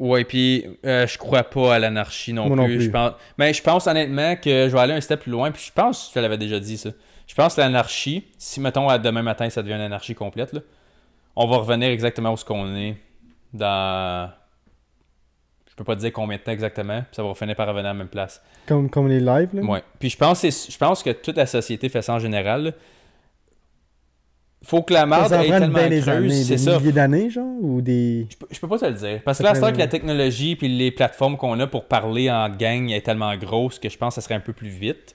Ouais, 0.00 0.24
puis 0.24 0.66
euh, 0.84 1.06
je 1.06 1.16
crois 1.18 1.44
pas 1.44 1.76
à 1.76 1.78
l'anarchie 1.78 2.32
non, 2.32 2.48
non 2.54 2.64
plus. 2.64 2.76
plus. 2.78 2.84
Je 2.86 2.90
pense... 2.90 3.12
Mais 3.38 3.54
je 3.54 3.62
pense 3.62 3.86
honnêtement 3.86 4.34
que 4.34 4.66
je 4.68 4.72
vais 4.72 4.80
aller 4.80 4.92
un 4.94 5.00
step 5.00 5.20
plus 5.20 5.30
loin, 5.30 5.52
puis 5.52 5.62
je 5.64 5.72
pense 5.72 6.08
que 6.08 6.18
je 6.18 6.20
l'avais 6.20 6.36
déjà 6.36 6.58
dit 6.58 6.76
ça. 6.76 6.90
Je 7.26 7.34
pense 7.34 7.54
que 7.56 7.60
l'anarchie, 7.60 8.24
si 8.38 8.60
mettons 8.60 8.88
à 8.88 8.98
demain 8.98 9.22
matin 9.22 9.48
ça 9.50 9.62
devient 9.62 9.74
une 9.74 9.80
anarchie 9.80 10.14
complète, 10.14 10.52
là, 10.52 10.60
on 11.36 11.46
va 11.46 11.56
revenir 11.56 11.88
exactement 11.90 12.32
où 12.32 12.36
ce 12.36 12.44
qu'on 12.44 12.74
est 12.76 12.96
dans. 13.52 14.30
Je 15.70 15.74
peux 15.76 15.84
pas 15.84 15.96
te 15.96 16.00
dire 16.00 16.12
combien 16.12 16.36
de 16.36 16.42
temps 16.42 16.52
exactement, 16.52 17.00
puis 17.00 17.08
ça 17.16 17.22
va 17.24 17.34
finir 17.34 17.56
par 17.56 17.66
revenir 17.66 17.86
à 17.86 17.92
la 17.92 17.98
même 17.98 18.08
place. 18.08 18.40
Comme, 18.66 18.88
comme 18.88 19.08
les 19.08 19.18
lives, 19.18 19.48
là? 19.54 19.62
Ouais. 19.62 19.82
Puis 19.98 20.10
je 20.10 20.16
pense, 20.16 20.42
je 20.42 20.76
pense 20.78 21.02
que 21.02 21.10
toute 21.10 21.36
la 21.36 21.46
société 21.46 21.88
fait 21.88 22.02
ça 22.02 22.14
en 22.14 22.18
général. 22.20 22.62
là. 22.64 22.70
Faut 24.62 24.82
que 24.82 24.94
la 24.94 25.04
marde 25.04 25.30
est 25.32 25.46
tellement 25.48 25.88
des 25.88 26.00
creuse, 26.00 26.32
c'est 26.44 26.54
des 26.54 26.58
ça. 26.58 26.78
milliers 26.78 26.92
d'années, 26.92 27.28
genre, 27.28 27.44
ou 27.60 27.82
des... 27.82 28.26
Je 28.30 28.36
peux- 28.36 28.46
Je 28.50 28.58
peux 28.58 28.68
pas 28.68 28.78
te 28.78 28.86
le 28.86 28.92
dire. 28.94 29.20
Parce 29.22 29.38
que 29.38 29.42
là, 29.44 29.54
c'est 29.54 29.60
vrai 29.60 29.72
que 29.74 29.78
la 29.78 29.88
technologie 29.88 30.56
puis 30.56 30.68
les 30.68 30.90
plateformes 30.90 31.36
qu'on 31.36 31.58
a 31.60 31.66
pour 31.66 31.84
parler 31.86 32.30
en 32.30 32.48
gang 32.48 32.88
est 32.90 33.02
tellement 33.04 33.36
grosse 33.36 33.78
que 33.78 33.90
je 33.90 33.98
pense 33.98 34.14
que 34.14 34.20
ça 34.22 34.24
serait 34.24 34.36
un 34.36 34.40
peu 34.40 34.54
plus 34.54 34.68
vite. 34.70 35.14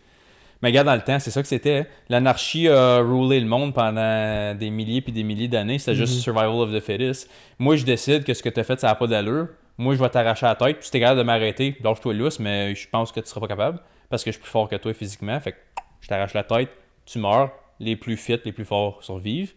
Mais 0.61 0.69
regarde 0.69 0.88
dans 0.88 0.95
le 0.95 1.02
temps, 1.02 1.19
c'est 1.19 1.31
ça 1.31 1.41
que 1.41 1.48
c'était. 1.48 1.77
hein. 1.77 1.86
L'anarchie 2.10 2.68
a 2.68 2.99
roulé 3.02 3.40
le 3.40 3.45
monde 3.45 3.73
pendant 3.73 4.53
des 4.56 4.69
milliers 4.69 5.02
puis 5.02 5.14
des 5.14 5.23
milliers 5.23 5.48
d'années. 5.48 5.80
C'était 5.80 5.95
juste 5.95 6.15
Mhm. 6.15 6.19
survival 6.22 6.49
of 6.61 6.72
the 6.73 6.81
fittest. 6.81 7.30
Moi, 7.60 7.77
je 7.77 7.86
décide 7.86 8.23
que 8.26 8.34
ce 8.34 8.44
que 8.44 8.49
tu 8.49 8.60
as 8.60 8.64
fait, 8.65 8.80
ça 8.80 8.88
n'a 8.88 8.95
pas 8.95 9.07
d'allure. 9.07 9.48
Moi, 9.77 9.95
je 9.95 9.99
vais 10.02 10.10
t'arracher 10.10 10.45
la 10.45 10.56
tête. 10.56 10.77
Puis 10.77 10.86
si 10.88 10.91
t'es 10.91 10.99
capable 10.99 11.19
de 11.19 11.23
m'arrêter, 11.23 11.77
lâche-toi 11.81 12.14
lousse, 12.14 12.40
mais 12.40 12.76
je 12.76 12.90
pense 12.90 13.11
que 13.14 13.22
tu 13.22 13.27
seras 13.27 13.40
pas 13.40 13.48
capable. 13.48 13.80
Parce 14.10 14.23
que 14.23 14.31
je 14.31 14.34
suis 14.34 14.41
plus 14.41 14.52
fort 14.52 14.68
que 14.68 14.76
toi 14.76 14.94
physiquement. 14.94 15.40
Fait 15.40 15.53
que 15.53 15.57
je 16.02 16.07
t'arrache 16.10 16.34
la 16.34 16.44
tête, 16.44 16.69
tu 17.06 17.19
meurs. 17.19 17.52
Les 17.80 17.95
plus 17.95 18.18
fit, 18.18 18.38
les 18.44 18.52
plus 18.52 18.65
forts 18.65 19.02
survivent. 19.02 19.53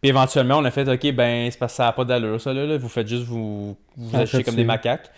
Puis 0.00 0.08
éventuellement, 0.10 0.58
on 0.58 0.64
a 0.64 0.72
fait, 0.72 0.88
OK, 0.88 1.12
ben, 1.12 1.48
c'est 1.50 1.58
parce 1.58 1.72
que 1.74 1.76
ça 1.76 1.84
n'a 1.84 1.92
pas 1.92 2.04
d'allure, 2.04 2.40
ça, 2.40 2.52
là, 2.52 2.66
là. 2.66 2.76
Vous 2.76 2.88
faites 2.88 3.06
juste 3.06 3.22
vous, 3.22 3.76
vous 3.96 4.10
Ah, 4.16 4.18
agissez 4.22 4.42
comme 4.42 4.56
des 4.56 4.64
macaques. 4.64 5.10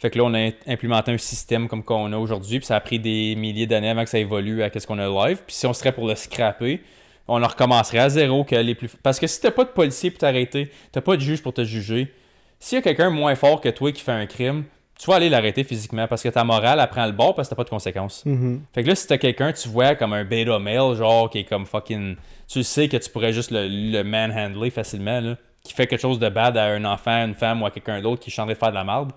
Fait 0.00 0.08
que 0.08 0.16
là, 0.16 0.24
on 0.24 0.32
a 0.32 0.50
implémenté 0.66 1.12
un 1.12 1.18
système 1.18 1.68
comme 1.68 1.82
qu'on 1.84 2.10
a 2.12 2.16
aujourd'hui, 2.16 2.58
puis 2.58 2.66
ça 2.66 2.74
a 2.74 2.80
pris 2.80 2.98
des 2.98 3.36
milliers 3.36 3.66
d'années 3.66 3.90
avant 3.90 4.02
que 4.02 4.08
ça 4.08 4.18
évolue 4.18 4.62
à 4.62 4.70
ce 4.74 4.86
qu'on 4.86 4.98
a 4.98 5.28
live. 5.28 5.42
Puis 5.46 5.54
si 5.54 5.66
on 5.66 5.74
serait 5.74 5.92
pour 5.92 6.08
le 6.08 6.14
scraper, 6.14 6.82
on 7.28 7.42
en 7.42 7.46
recommencerait 7.46 7.98
à 7.98 8.08
zéro 8.08 8.42
que 8.44 8.56
les 8.56 8.74
plus. 8.74 8.88
Parce 9.02 9.20
que 9.20 9.26
si 9.26 9.42
t'as 9.42 9.50
pas 9.50 9.64
de 9.64 9.68
policier 9.68 10.10
pour 10.10 10.20
t'arrêter, 10.20 10.70
t'as 10.90 11.02
pas 11.02 11.16
de 11.16 11.20
juge 11.20 11.42
pour 11.42 11.52
te 11.52 11.64
juger, 11.64 12.14
s'il 12.58 12.76
y 12.76 12.78
a 12.78 12.82
quelqu'un 12.82 13.10
moins 13.10 13.34
fort 13.34 13.60
que 13.60 13.68
toi 13.68 13.92
qui 13.92 14.00
fait 14.00 14.12
un 14.12 14.24
crime, 14.24 14.64
tu 14.98 15.06
vas 15.06 15.16
aller 15.16 15.28
l'arrêter 15.28 15.64
physiquement 15.64 16.06
parce 16.08 16.22
que 16.22 16.30
ta 16.30 16.44
morale, 16.44 16.80
elle 16.80 16.88
prend 16.88 17.04
le 17.04 17.12
bord 17.12 17.34
parce 17.34 17.48
que 17.48 17.54
t'as 17.54 17.56
pas 17.56 17.64
de 17.64 17.70
conséquences. 17.70 18.24
Mhm. 18.24 18.62
Fait 18.74 18.82
que 18.82 18.88
là, 18.88 18.94
si 18.94 19.06
t'as 19.06 19.18
quelqu'un, 19.18 19.52
tu 19.52 19.68
vois 19.68 19.94
comme 19.96 20.14
un 20.14 20.24
beta 20.24 20.58
male, 20.58 20.94
genre, 20.94 21.28
qui 21.28 21.40
est 21.40 21.44
comme 21.44 21.66
fucking. 21.66 22.16
Tu 22.48 22.62
sais 22.62 22.88
que 22.88 22.96
tu 22.96 23.10
pourrais 23.10 23.34
juste 23.34 23.50
le, 23.50 23.68
le 23.68 24.02
manhandler 24.02 24.70
facilement, 24.70 25.20
là. 25.20 25.36
Qui 25.62 25.74
fait 25.74 25.86
quelque 25.86 26.00
chose 26.00 26.18
de 26.18 26.28
bad 26.30 26.56
à 26.56 26.64
un 26.64 26.86
enfant, 26.86 27.26
une 27.26 27.34
femme 27.34 27.60
ou 27.60 27.66
à 27.66 27.70
quelqu'un 27.70 28.00
d'autre 28.00 28.22
qui 28.22 28.30
est 28.30 28.40
en 28.40 28.44
train 28.44 28.52
de 28.54 28.58
faire 28.58 28.70
de 28.70 28.74
la 28.74 28.84
merde. 28.84 29.12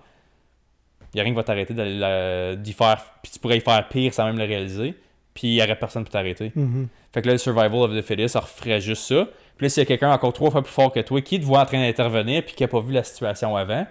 Y 1.14 1.20
a 1.20 1.22
rien 1.22 1.32
qui 1.32 1.36
va 1.36 1.44
t'arrêter 1.44 1.74
d'y 1.74 2.72
faire. 2.72 3.04
Puis 3.22 3.32
tu 3.32 3.38
pourrais 3.38 3.58
y 3.58 3.60
faire 3.60 3.88
pire 3.88 4.12
sans 4.12 4.26
même 4.26 4.38
le 4.38 4.44
réaliser. 4.44 4.94
Puis 5.32 5.54
y 5.56 5.62
aurait 5.62 5.76
personne 5.76 6.04
pour 6.04 6.12
t'arrêter. 6.12 6.52
Mhm. 6.54 6.88
Fait 7.12 7.22
que 7.22 7.26
là, 7.26 7.32
le 7.32 7.38
survival 7.38 7.74
of 7.74 7.90
the 7.92 8.02
fittest, 8.02 8.34
ça 8.34 8.40
referait 8.40 8.80
juste 8.80 9.02
ça. 9.04 9.26
Puis 9.56 9.66
là, 9.66 9.68
s'il 9.68 9.82
y 9.82 9.84
a 9.84 9.86
quelqu'un 9.86 10.12
encore 10.12 10.32
trois 10.32 10.50
fois 10.50 10.62
plus 10.62 10.72
fort 10.72 10.92
que 10.92 11.00
toi 11.00 11.20
qui 11.20 11.40
te 11.40 11.44
voit 11.44 11.60
en 11.60 11.66
train 11.66 11.80
d'intervenir 11.80 12.44
puis 12.44 12.54
qui 12.54 12.64
a 12.64 12.68
pas 12.68 12.80
vu 12.80 12.92
la 12.92 13.04
situation 13.04 13.56
avant, 13.56 13.86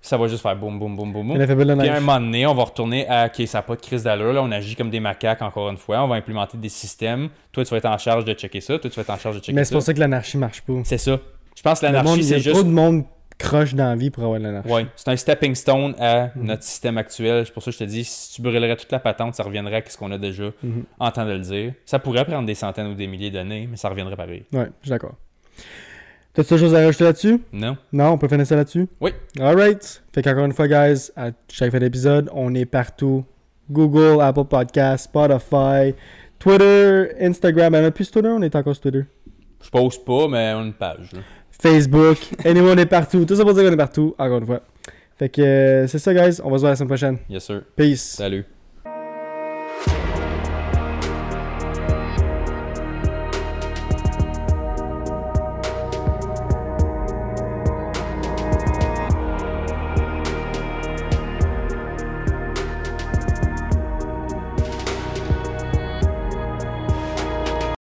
ça 0.00 0.16
va 0.16 0.28
juste 0.28 0.42
faire 0.42 0.56
boum, 0.56 0.78
boum, 0.78 0.96
boum, 0.96 1.12
boum, 1.12 1.32
Puis 1.34 1.42
à 1.88 1.96
un 1.96 2.00
moment 2.00 2.20
donné, 2.20 2.46
on 2.46 2.54
va 2.54 2.64
retourner 2.64 3.08
à 3.08 3.26
OK, 3.26 3.46
ça 3.46 3.58
n'a 3.58 3.62
pas 3.62 3.74
de 3.74 3.80
crise 3.80 4.04
d'allure. 4.04 4.32
Là, 4.32 4.42
on 4.42 4.50
agit 4.52 4.76
comme 4.76 4.90
des 4.90 5.00
macaques 5.00 5.42
encore 5.42 5.68
une 5.68 5.76
fois. 5.76 6.02
On 6.02 6.08
va 6.08 6.14
implémenter 6.16 6.56
des 6.58 6.68
systèmes. 6.68 7.28
Toi, 7.52 7.64
tu 7.64 7.70
vas 7.70 7.78
être 7.78 7.86
en 7.86 7.98
charge 7.98 8.24
de 8.24 8.32
checker 8.32 8.60
ça. 8.60 8.78
Toi, 8.78 8.88
tu 8.88 8.96
vas 8.96 9.02
être 9.02 9.10
en 9.10 9.18
charge 9.18 9.36
de 9.36 9.40
checker 9.40 9.52
Mais 9.52 9.64
c'est 9.64 9.70
ça. 9.70 9.74
pour 9.74 9.82
ça 9.82 9.94
que 9.94 9.98
l'anarchie 10.00 10.38
marche 10.38 10.62
pas. 10.62 10.74
C'est 10.84 10.98
ça. 10.98 11.18
Je 11.56 11.62
pense 11.62 11.80
que 11.80 11.86
l'anarchie, 11.86 12.18
il 12.18 12.24
c'est 12.24 12.40
trop 12.40 12.54
juste. 12.54 12.66
de 12.66 12.70
monde 12.70 13.04
croche 13.38 13.74
dans 13.74 13.88
la 13.88 13.96
vie 13.96 14.10
pour 14.10 14.22
avoir 14.24 14.38
de 14.40 14.44
l'énergie. 14.46 14.70
Ouais, 14.70 14.86
c'est 14.96 15.08
un 15.08 15.16
stepping 15.16 15.54
stone 15.54 15.94
à 15.98 16.30
notre 16.36 16.62
système 16.62 16.96
actuel. 16.98 17.44
C'est 17.46 17.52
pour 17.52 17.62
ça 17.62 17.70
que 17.70 17.74
je 17.74 17.78
te 17.78 17.84
dis, 17.84 18.04
si 18.04 18.34
tu 18.34 18.42
brûlerais 18.42 18.76
toute 18.76 18.90
la 18.92 18.98
patente, 18.98 19.34
ça 19.34 19.42
reviendrait 19.42 19.82
à 19.86 19.90
ce 19.90 19.96
qu'on 19.98 20.10
a 20.12 20.18
déjà 20.18 20.50
Mhm. 20.62 20.84
en 20.98 21.10
temps 21.10 21.26
de 21.26 21.32
le 21.32 21.40
dire. 21.40 21.72
Ça 21.84 21.98
pourrait 21.98 22.24
prendre 22.24 22.46
des 22.46 22.54
centaines 22.54 22.86
ou 22.88 22.94
des 22.94 23.06
milliers 23.06 23.30
d'années, 23.30 23.66
mais 23.70 23.76
ça 23.76 23.88
reviendrait 23.88 24.16
pareil. 24.16 24.44
Ouais, 24.52 24.66
je 24.80 24.86
suis 24.86 24.90
d'accord. 24.90 25.14
T'as-tu 26.32 26.52
autre 26.54 26.62
chose 26.62 26.74
à 26.74 26.84
rajouter 26.84 27.04
là-dessus? 27.04 27.40
Non? 27.52 27.76
Non, 27.92 28.10
on 28.10 28.18
peut 28.18 28.28
finir 28.28 28.46
ça 28.46 28.56
là-dessus? 28.56 28.86
Oui. 29.00 29.12
Alright. 29.40 30.02
Fait 30.14 30.22
qu'encore 30.22 30.44
une 30.44 30.52
fois, 30.52 30.68
guys, 30.68 31.10
à 31.16 31.30
chaque 31.50 31.72
fin 31.72 31.78
d'épisode, 31.78 32.28
on 32.34 32.54
est 32.54 32.66
partout. 32.66 33.24
Google, 33.70 34.20
Apple 34.20 34.44
Podcasts, 34.44 35.04
Spotify, 35.06 35.94
Twitter, 36.38 37.08
Instagram. 37.20 37.72
Ben, 37.72 37.84
on 37.84 37.86
a 37.88 37.90
plus 37.90 38.10
Twitter, 38.10 38.28
on 38.28 38.42
est 38.42 38.54
encore 38.54 38.74
sur 38.74 38.82
Twitter. 38.82 39.04
Je 39.64 39.70
poste 39.70 40.04
pas, 40.04 40.28
mais 40.28 40.52
on 40.54 40.60
a 40.60 40.64
une 40.64 40.72
page. 40.74 41.12
là. 41.12 41.20
Facebook. 41.60 42.18
Anyway, 42.44 42.70
on 42.72 42.76
est 42.78 42.86
partout. 42.86 43.24
Tout 43.24 43.36
ça 43.36 43.42
pour 43.44 43.54
dire 43.54 43.64
qu'on 43.64 43.72
est 43.72 43.76
partout, 43.76 44.14
encore 44.18 44.38
une 44.38 44.46
fois. 44.46 44.60
Fait 45.18 45.28
que 45.28 45.40
euh, 45.40 45.86
c'est 45.86 45.98
ça, 45.98 46.12
guys. 46.12 46.40
On 46.44 46.50
va 46.50 46.56
se 46.56 46.60
voir 46.60 46.70
la 46.72 46.76
semaine 46.76 46.88
prochaine. 46.88 47.18
Yes, 47.28 47.44
sir. 47.44 47.62
Peace. 47.74 48.16
Salut. 48.16 48.44